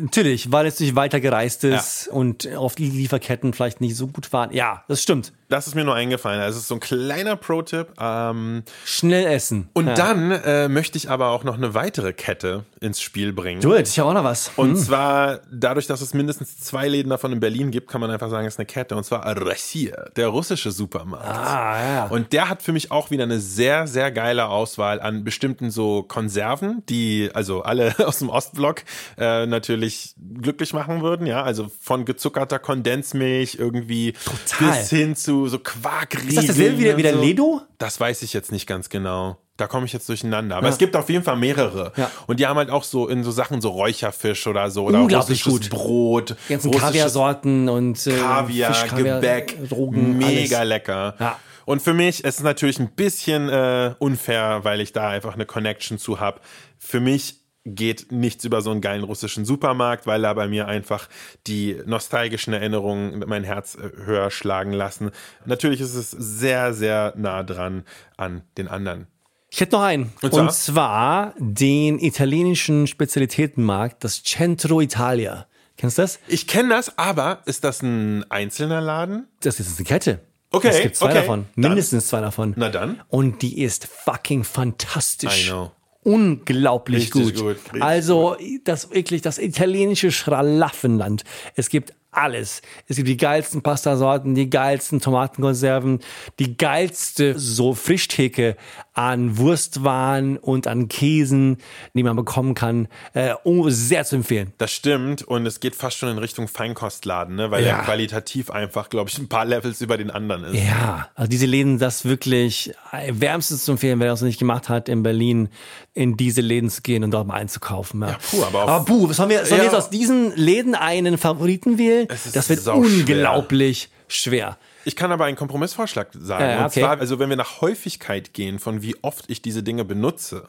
Natürlich, 0.01 0.51
weil 0.51 0.65
es 0.65 0.79
nicht 0.79 0.95
weiter 0.95 1.19
gereist 1.21 1.63
ist 1.63 2.07
und 2.07 2.53
auf 2.55 2.75
die 2.75 2.89
Lieferketten 2.89 3.53
vielleicht 3.53 3.81
nicht 3.81 3.95
so 3.95 4.07
gut 4.07 4.33
waren. 4.33 4.51
Ja, 4.51 4.83
das 4.87 5.01
stimmt. 5.01 5.31
Das 5.47 5.67
ist 5.67 5.75
mir 5.75 5.85
nur 5.85 5.93
eingefallen. 5.93 6.41
Also 6.41 6.57
es 6.57 6.63
ist 6.63 6.67
so 6.69 6.73
ein 6.75 6.79
kleiner 6.79 7.35
Pro-Tipp. 7.35 7.89
Ähm, 7.99 8.63
Schnell 8.83 9.27
essen. 9.27 9.69
und 9.73 9.87
ja. 9.87 9.93
dann 9.93 10.31
äh, 10.31 10.67
möchte 10.67 10.97
ich 10.97 11.09
aber 11.09 11.29
auch 11.29 11.43
noch 11.43 11.55
eine 11.55 11.75
weitere 11.75 12.13
Kette 12.13 12.65
ins 12.81 12.99
Spiel 12.99 13.31
bringen. 13.31 13.61
Du, 13.61 13.75
ich 13.75 13.99
habe 13.99 14.09
auch 14.09 14.13
noch 14.13 14.23
was. 14.23 14.51
Und 14.55 14.75
zwar, 14.75 15.41
dadurch, 15.51 15.85
dass 15.85 16.01
es 16.01 16.15
mindestens 16.15 16.59
zwei 16.59 16.87
Läden 16.87 17.11
davon 17.11 17.31
in 17.31 17.39
Berlin 17.39 17.69
gibt, 17.69 17.89
kann 17.89 18.01
man 18.01 18.09
einfach 18.09 18.31
sagen, 18.31 18.47
es 18.47 18.55
ist 18.55 18.59
eine 18.59 18.65
Kette. 18.65 18.95
Und 18.95 19.03
zwar 19.03 19.37
Rossier, 19.37 20.09
der 20.15 20.29
russische 20.29 20.71
Supermarkt. 20.71 21.27
Ah, 21.27 21.93
ja. 21.93 22.05
Und 22.07 22.33
der 22.33 22.49
hat 22.49 22.63
für 22.63 22.73
mich 22.73 22.91
auch 22.91 23.11
wieder 23.11 23.23
eine 23.23 23.39
sehr, 23.39 23.85
sehr 23.85 24.11
geile 24.11 24.47
Auswahl 24.47 24.99
an 24.99 25.23
bestimmten 25.23 25.69
so 25.69 26.01
Konserven, 26.01 26.81
die 26.89 27.04
also 27.33 27.61
alle 27.63 27.93
aus 28.07 28.19
dem 28.19 28.29
Ostblock 28.29 28.83
äh, 29.17 29.45
natürlich 29.45 30.15
glücklich 30.41 30.73
machen 30.73 31.01
würden. 31.01 31.25
Ja, 31.27 31.43
also 31.43 31.67
von 31.81 32.05
gezuckerter 32.05 32.59
Kondensmilch 32.59 33.55
irgendwie 33.59 34.13
Total. 34.13 34.77
bis 34.79 34.89
hin 34.89 35.15
zu 35.15 35.47
so 35.47 35.59
Quarkriegeln. 35.59 36.29
Ist 36.29 36.37
das 36.37 36.45
dasselbe 36.47 36.79
wie 36.79 36.83
der- 36.83 36.97
wie 36.97 37.03
der 37.03 37.13
so. 37.15 37.21
Ledo? 37.21 37.61
Das 37.77 37.99
weiß 37.99 38.21
ich 38.21 38.33
jetzt 38.33 38.51
nicht 38.51 38.67
ganz 38.67 38.89
genau. 38.89 39.37
Da 39.57 39.67
komme 39.67 39.85
ich 39.85 39.93
jetzt 39.93 40.09
durcheinander. 40.09 40.57
Aber 40.57 40.67
es 40.67 40.77
gibt 40.77 40.97
auf 40.97 41.09
jeden 41.09 41.23
Fall 41.23 41.37
mehrere. 41.37 41.93
Ja. 41.95 42.11
Und 42.27 42.41
die 42.41 42.45
haben 42.47 42.57
halt 42.57 42.69
auch 42.69 42.83
so 42.83 43.07
in 43.07 43.23
so 43.23 43.31
Sachen 43.31 43.61
so 43.61 43.69
Räucherfisch 43.69 44.47
oder 44.47 44.69
so 44.69 44.83
oder 44.83 44.99
Unglaublich 44.99 45.45
gut. 45.45 45.69
Brot. 45.69 46.35
Die 46.49 46.53
ganzen 46.53 46.71
Kaviarsorten 46.71 47.69
und 47.69 48.05
äh, 48.05 48.17
Kaviar, 48.17 48.73
Fisch, 48.73 48.89
Kaviar, 48.89 49.15
Gebäck, 49.21 49.69
Drogen, 49.69 50.17
mega 50.17 50.57
alles. 50.57 50.69
lecker. 50.69 51.15
Ja. 51.19 51.39
Und 51.65 51.81
für 51.81 51.93
mich 51.93 52.23
ist 52.23 52.37
es 52.37 52.43
natürlich 52.43 52.79
ein 52.79 52.91
bisschen 52.91 53.49
äh, 53.49 53.95
unfair, 53.99 54.59
weil 54.63 54.81
ich 54.81 54.93
da 54.93 55.09
einfach 55.09 55.33
eine 55.33 55.45
Connection 55.45 55.97
zu 55.97 56.19
habe. 56.19 56.41
Für 56.77 56.99
mich 56.99 57.41
geht 57.65 58.11
nichts 58.11 58.45
über 58.45 58.61
so 58.61 58.69
einen 58.71 58.81
geilen 58.81 59.03
russischen 59.03 59.43
Supermarkt, 59.43 60.05
weil 60.05 60.21
da 60.21 60.33
bei 60.33 60.47
mir 60.47 60.67
einfach 60.67 61.09
die 61.47 61.81
nostalgischen 61.85 62.53
Erinnerungen 62.53 63.23
mein 63.27 63.43
Herz 63.43 63.75
äh, 63.75 63.89
höher 64.05 64.29
schlagen 64.29 64.71
lassen. 64.71 65.11
Natürlich 65.45 65.81
ist 65.81 65.95
es 65.95 66.11
sehr, 66.11 66.73
sehr 66.73 67.13
nah 67.17 67.43
dran 67.43 67.83
an 68.17 68.43
den 68.57 68.67
anderen. 68.67 69.07
Ich 69.49 69.61
hätte 69.61 69.75
noch 69.75 69.83
einen. 69.83 70.11
Und 70.21 70.33
Und 70.33 70.51
zwar? 70.51 71.33
zwar, 71.33 71.33
den 71.37 71.97
italienischen 71.99 72.87
Spezialitätenmarkt, 72.87 74.03
das 74.03 74.21
Centro 74.23 74.81
Italia. 74.81 75.47
Kennst 75.77 75.97
du 75.97 76.03
das? 76.03 76.19
Ich 76.27 76.47
kenne 76.47 76.69
das, 76.69 76.97
aber 76.97 77.41
ist 77.45 77.63
das 77.63 77.81
ein 77.81 78.29
einzelner 78.29 78.81
Laden? 78.81 79.27
Das 79.41 79.59
ist 79.59 79.77
eine 79.77 79.85
Kette. 79.85 80.19
Okay, 80.55 80.69
Es 80.69 80.81
gibt 80.81 80.95
zwei 80.95 81.07
okay. 81.07 81.15
davon. 81.15 81.45
Dann- 81.55 81.69
Mindestens 81.71 82.07
zwei 82.07 82.21
davon. 82.21 82.53
Na 82.55 82.69
dann. 82.69 83.01
Und 83.09 83.41
die 83.41 83.61
ist 83.61 83.85
fucking 83.87 84.43
fantastisch. 84.43 85.47
I 85.47 85.49
know. 85.49 85.71
Unglaublich 86.03 87.13
Richtig 87.15 87.35
gut. 87.35 87.57
gut, 87.71 87.81
also, 87.81 88.37
das 88.63 88.91
wirklich, 88.91 89.21
das 89.23 89.39
italienische 89.39 90.11
Schralaffenland. 90.11 91.23
Es 91.55 91.69
gibt 91.69 91.93
alles. 92.15 92.61
Es 92.87 92.95
gibt 92.97 93.07
die 93.07 93.17
geilsten 93.17 93.61
Pastasorten, 93.61 94.35
die 94.35 94.49
geilsten 94.49 95.01
Tomatenkonserven, 95.01 95.99
die 96.39 96.57
geilste 96.57 97.37
so 97.39 97.73
Frischtheke 97.73 98.55
an 98.93 99.37
Wurstwaren 99.37 100.37
und 100.37 100.67
an 100.67 100.87
Käsen, 100.87 101.57
die 101.93 102.03
man 102.03 102.15
bekommen 102.15 102.53
kann. 102.53 102.87
Äh, 103.13 103.33
oh, 103.43 103.69
sehr 103.69 104.05
zu 104.05 104.15
empfehlen. 104.15 104.53
Das 104.57 104.71
stimmt 104.71 105.21
und 105.23 105.45
es 105.45 105.59
geht 105.59 105.75
fast 105.75 105.97
schon 105.97 106.09
in 106.09 106.17
Richtung 106.17 106.47
Feinkostladen, 106.47 107.35
ne? 107.35 107.51
weil 107.51 107.63
Ja. 107.65 107.77
er 107.79 107.83
qualitativ 107.83 108.49
einfach, 108.51 108.89
glaube 108.89 109.09
ich, 109.09 109.17
ein 109.17 109.27
paar 109.27 109.43
Levels 109.45 109.81
über 109.81 109.97
den 109.97 110.11
anderen 110.11 110.45
ist. 110.45 110.55
Ja, 110.63 111.09
also 111.15 111.29
diese 111.29 111.45
Läden, 111.45 111.77
das 111.77 112.05
wirklich 112.05 112.73
äh, 112.93 113.11
wärmstens 113.13 113.65
zu 113.65 113.71
empfehlen, 113.73 113.99
wer 113.99 114.07
das 114.07 114.21
noch 114.21 114.27
nicht 114.27 114.39
gemacht 114.39 114.69
hat, 114.69 114.87
in 114.87 115.03
Berlin 115.03 115.49
in 115.93 116.15
diese 116.17 116.41
Läden 116.41 116.69
zu 116.69 116.81
gehen 116.81 117.03
und 117.03 117.11
dort 117.11 117.27
mal 117.27 117.35
einzukaufen. 117.35 118.01
Ja, 118.01 118.17
puh, 118.31 118.43
aber 118.43 118.61
aber 118.67 118.85
puh, 118.85 119.11
sollen 119.13 119.29
wir, 119.29 119.39
sollen 119.45 119.51
wir 119.51 119.57
Ja. 119.57 119.63
jetzt 119.65 119.75
aus 119.75 119.89
diesen 119.89 120.35
Läden 120.35 120.75
einen 120.75 121.17
Favoriten 121.17 121.77
wählen? 121.77 122.04
Das 122.07 122.49
wird 122.49 122.67
unglaublich 122.67 123.89
schwer. 124.07 124.57
Ich 124.83 124.95
kann 124.95 125.11
aber 125.11 125.25
einen 125.25 125.35
Kompromissvorschlag 125.35 126.09
sagen. 126.13 126.43
Ja, 126.43 126.49
ja, 126.49 126.59
und 126.59 126.65
okay. 126.65 126.81
zwar, 126.81 126.99
also 126.99 127.19
wenn 127.19 127.29
wir 127.29 127.35
nach 127.35 127.61
Häufigkeit 127.61 128.33
gehen, 128.33 128.59
von 128.59 128.81
wie 128.81 128.95
oft 129.01 129.25
ich 129.29 129.41
diese 129.41 129.63
Dinge 129.63 129.83
benutze, 129.83 130.47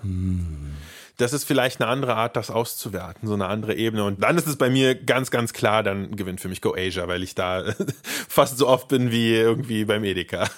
das 1.17 1.33
ist 1.33 1.45
vielleicht 1.45 1.81
eine 1.81 1.91
andere 1.91 2.15
Art, 2.17 2.37
das 2.37 2.51
auszuwerten, 2.51 3.27
so 3.27 3.35
eine 3.35 3.47
andere 3.47 3.75
Ebene. 3.75 4.05
Und 4.05 4.23
dann 4.23 4.37
ist 4.37 4.47
es 4.47 4.57
bei 4.57 4.69
mir 4.69 4.95
ganz, 4.95 5.31
ganz 5.31 5.53
klar, 5.53 5.83
dann 5.83 6.17
gewinnt 6.17 6.41
für 6.41 6.49
mich 6.49 6.61
Go 6.61 6.75
Asia, 6.77 7.09
weil 7.09 7.23
ich 7.23 7.35
da 7.35 7.65
fast 8.29 8.59
so 8.59 8.69
oft 8.69 8.89
bin 8.89 9.11
wie 9.11 9.35
irgendwie 9.35 9.85
beim 9.85 10.05
Edeka. 10.05 10.49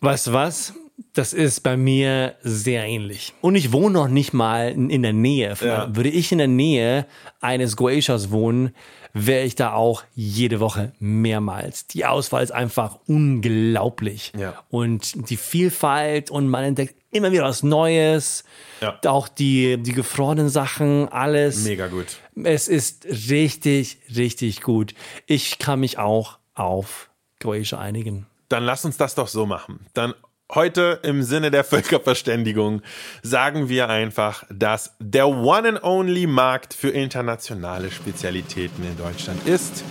Weißt 0.00 0.28
du 0.28 0.32
was? 0.32 0.74
Das 1.14 1.32
ist 1.32 1.60
bei 1.60 1.76
mir 1.76 2.34
sehr 2.42 2.84
ähnlich. 2.84 3.32
Und 3.40 3.54
ich 3.54 3.72
wohne 3.72 3.94
noch 3.94 4.08
nicht 4.08 4.34
mal 4.34 4.72
in 4.72 5.02
der 5.02 5.12
Nähe. 5.12 5.54
Ja. 5.60 5.94
Würde 5.94 6.10
ich 6.10 6.32
in 6.32 6.38
der 6.38 6.48
Nähe 6.48 7.06
eines 7.40 7.76
Goetias 7.76 8.30
wohnen, 8.30 8.74
wäre 9.12 9.44
ich 9.44 9.54
da 9.54 9.72
auch 9.72 10.04
jede 10.14 10.60
Woche 10.60 10.92
mehrmals. 10.98 11.86
Die 11.86 12.04
Auswahl 12.04 12.42
ist 12.42 12.52
einfach 12.52 12.98
unglaublich. 13.06 14.32
Ja. 14.38 14.62
Und 14.70 15.30
die 15.30 15.36
Vielfalt 15.36 16.30
und 16.30 16.48
man 16.48 16.64
entdeckt 16.64 16.94
immer 17.10 17.30
wieder 17.30 17.44
was 17.44 17.62
Neues. 17.62 18.44
Ja. 18.80 18.98
Auch 19.06 19.28
die, 19.28 19.76
die 19.76 19.92
gefrorenen 19.92 20.48
Sachen, 20.48 21.08
alles. 21.08 21.64
Mega 21.64 21.88
gut. 21.88 22.18
Es 22.42 22.68
ist 22.68 23.06
richtig, 23.06 23.98
richtig 24.14 24.62
gut. 24.62 24.94
Ich 25.26 25.58
kann 25.58 25.80
mich 25.80 25.98
auch 25.98 26.38
auf 26.54 27.10
Goetia 27.40 27.78
einigen. 27.78 28.26
Dann 28.48 28.64
lass 28.64 28.84
uns 28.84 28.96
das 28.96 29.14
doch 29.14 29.28
so 29.28 29.46
machen. 29.46 29.86
Dann 29.94 30.14
heute 30.54 31.00
im 31.02 31.22
Sinne 31.22 31.50
der 31.50 31.64
Völkerverständigung 31.64 32.82
sagen 33.22 33.68
wir 33.68 33.88
einfach, 33.88 34.44
dass 34.50 34.94
der 34.98 35.28
One 35.28 35.68
and 35.68 35.82
Only 35.82 36.26
Markt 36.26 36.74
für 36.74 36.90
internationale 36.90 37.90
Spezialitäten 37.90 38.84
in 38.84 38.96
Deutschland 38.96 39.46
ist. 39.46 39.84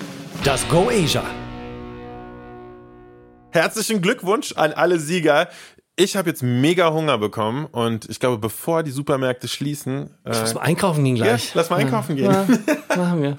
Das 0.44 0.68
Goetia. 0.70 1.24
Herzlichen 3.52 4.02
Glückwunsch 4.02 4.54
an 4.54 4.72
alle 4.74 5.00
Sieger. 5.00 5.50
Ich 5.98 6.16
habe 6.16 6.30
jetzt 6.30 6.42
mega 6.42 6.92
Hunger 6.94 7.18
bekommen 7.18 7.66
und 7.66 8.10
ich 8.10 8.20
glaube, 8.20 8.38
bevor 8.38 8.82
die 8.82 8.92
Supermärkte 8.92 9.48
schließen, 9.48 10.12
äh, 10.24 10.30
Lass 10.30 10.54
mal 10.54 10.62
einkaufen 10.62 11.04
gehen 11.04 11.18
ja, 11.18 11.26
gleich. 11.26 11.54
lass 11.54 11.70
mal 11.70 11.76
einkaufen 11.78 12.16
gehen. 12.16 12.32
Ja, 12.32 12.46
machen 12.96 13.22
wir. 13.22 13.38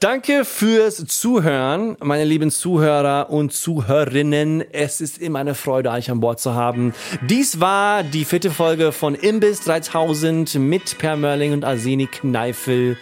Danke 0.00 0.46
fürs 0.46 1.04
Zuhören, 1.08 1.94
meine 2.00 2.24
lieben 2.24 2.50
Zuhörer 2.50 3.28
und 3.28 3.52
Zuhörerinnen. 3.52 4.64
Es 4.72 5.02
ist 5.02 5.18
immer 5.18 5.40
eine 5.40 5.54
Freude, 5.54 5.90
euch 5.90 6.10
an 6.10 6.20
Bord 6.20 6.40
zu 6.40 6.54
haben. 6.54 6.94
Dies 7.28 7.60
war 7.60 8.02
die 8.02 8.24
vierte 8.24 8.50
Folge 8.50 8.92
von 8.92 9.14
Imbiss 9.14 9.60
3000 9.60 10.54
mit 10.54 10.96
Per 10.96 11.18
Mörling 11.18 11.52
und 11.52 11.66
Arseni 11.66 12.06
Kneifel. 12.06 12.96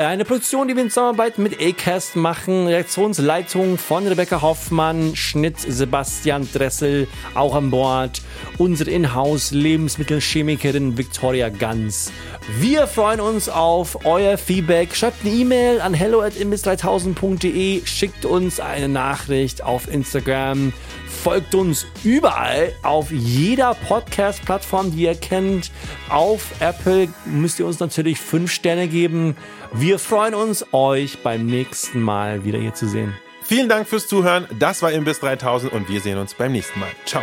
Eine 0.00 0.24
Produktion, 0.24 0.66
die 0.66 0.74
wir 0.74 0.82
in 0.82 0.88
Zusammenarbeit 0.88 1.36
mit 1.36 1.60
Acast 1.60 2.16
machen. 2.16 2.66
Reaktionsleitung 2.66 3.76
von 3.76 4.06
Rebecca 4.06 4.40
Hoffmann, 4.40 5.14
Schnitt 5.14 5.60
Sebastian 5.60 6.48
Dressel, 6.50 7.06
auch 7.34 7.54
an 7.54 7.70
Bord. 7.70 8.22
Unsere 8.56 8.90
Inhouse-Lebensmittelchemikerin 8.92 10.96
Victoria 10.96 11.50
Ganz. 11.50 12.10
Wir 12.58 12.86
freuen 12.86 13.20
uns 13.20 13.50
auf 13.50 14.06
euer 14.06 14.38
Feedback. 14.38 14.96
Schreibt 14.96 15.22
eine 15.22 15.34
E-Mail 15.34 15.82
an 15.82 15.92
hello 15.92 16.22
at 16.22 16.32
3000de 16.32 17.86
schickt 17.86 18.24
uns 18.24 18.58
eine 18.58 18.88
Nachricht 18.88 19.62
auf 19.62 19.92
Instagram. 19.92 20.72
Folgt 21.06 21.54
uns 21.54 21.86
überall 22.04 22.72
auf 22.82 23.10
jeder 23.10 23.74
Podcast-Plattform, 23.74 24.92
die 24.92 25.02
ihr 25.02 25.14
kennt. 25.14 25.70
Auf 26.08 26.52
Apple 26.60 27.08
müsst 27.26 27.60
ihr 27.60 27.66
uns 27.66 27.80
natürlich 27.80 28.18
fünf 28.18 28.50
Sterne 28.50 28.88
geben. 28.88 29.36
Wir 29.72 29.98
freuen 29.98 30.34
uns, 30.34 30.66
euch 30.72 31.22
beim 31.22 31.46
nächsten 31.46 32.02
Mal 32.02 32.44
wieder 32.44 32.58
hier 32.58 32.74
zu 32.74 32.88
sehen. 32.88 33.14
Vielen 33.42 33.68
Dank 33.68 33.88
fürs 33.88 34.08
Zuhören. 34.08 34.46
Das 34.58 34.82
war 34.82 34.92
Imbiss 34.92 35.20
3000 35.20 35.72
und 35.72 35.88
wir 35.88 36.00
sehen 36.00 36.18
uns 36.18 36.34
beim 36.34 36.52
nächsten 36.52 36.78
Mal. 36.80 36.90
Ciao. 37.04 37.22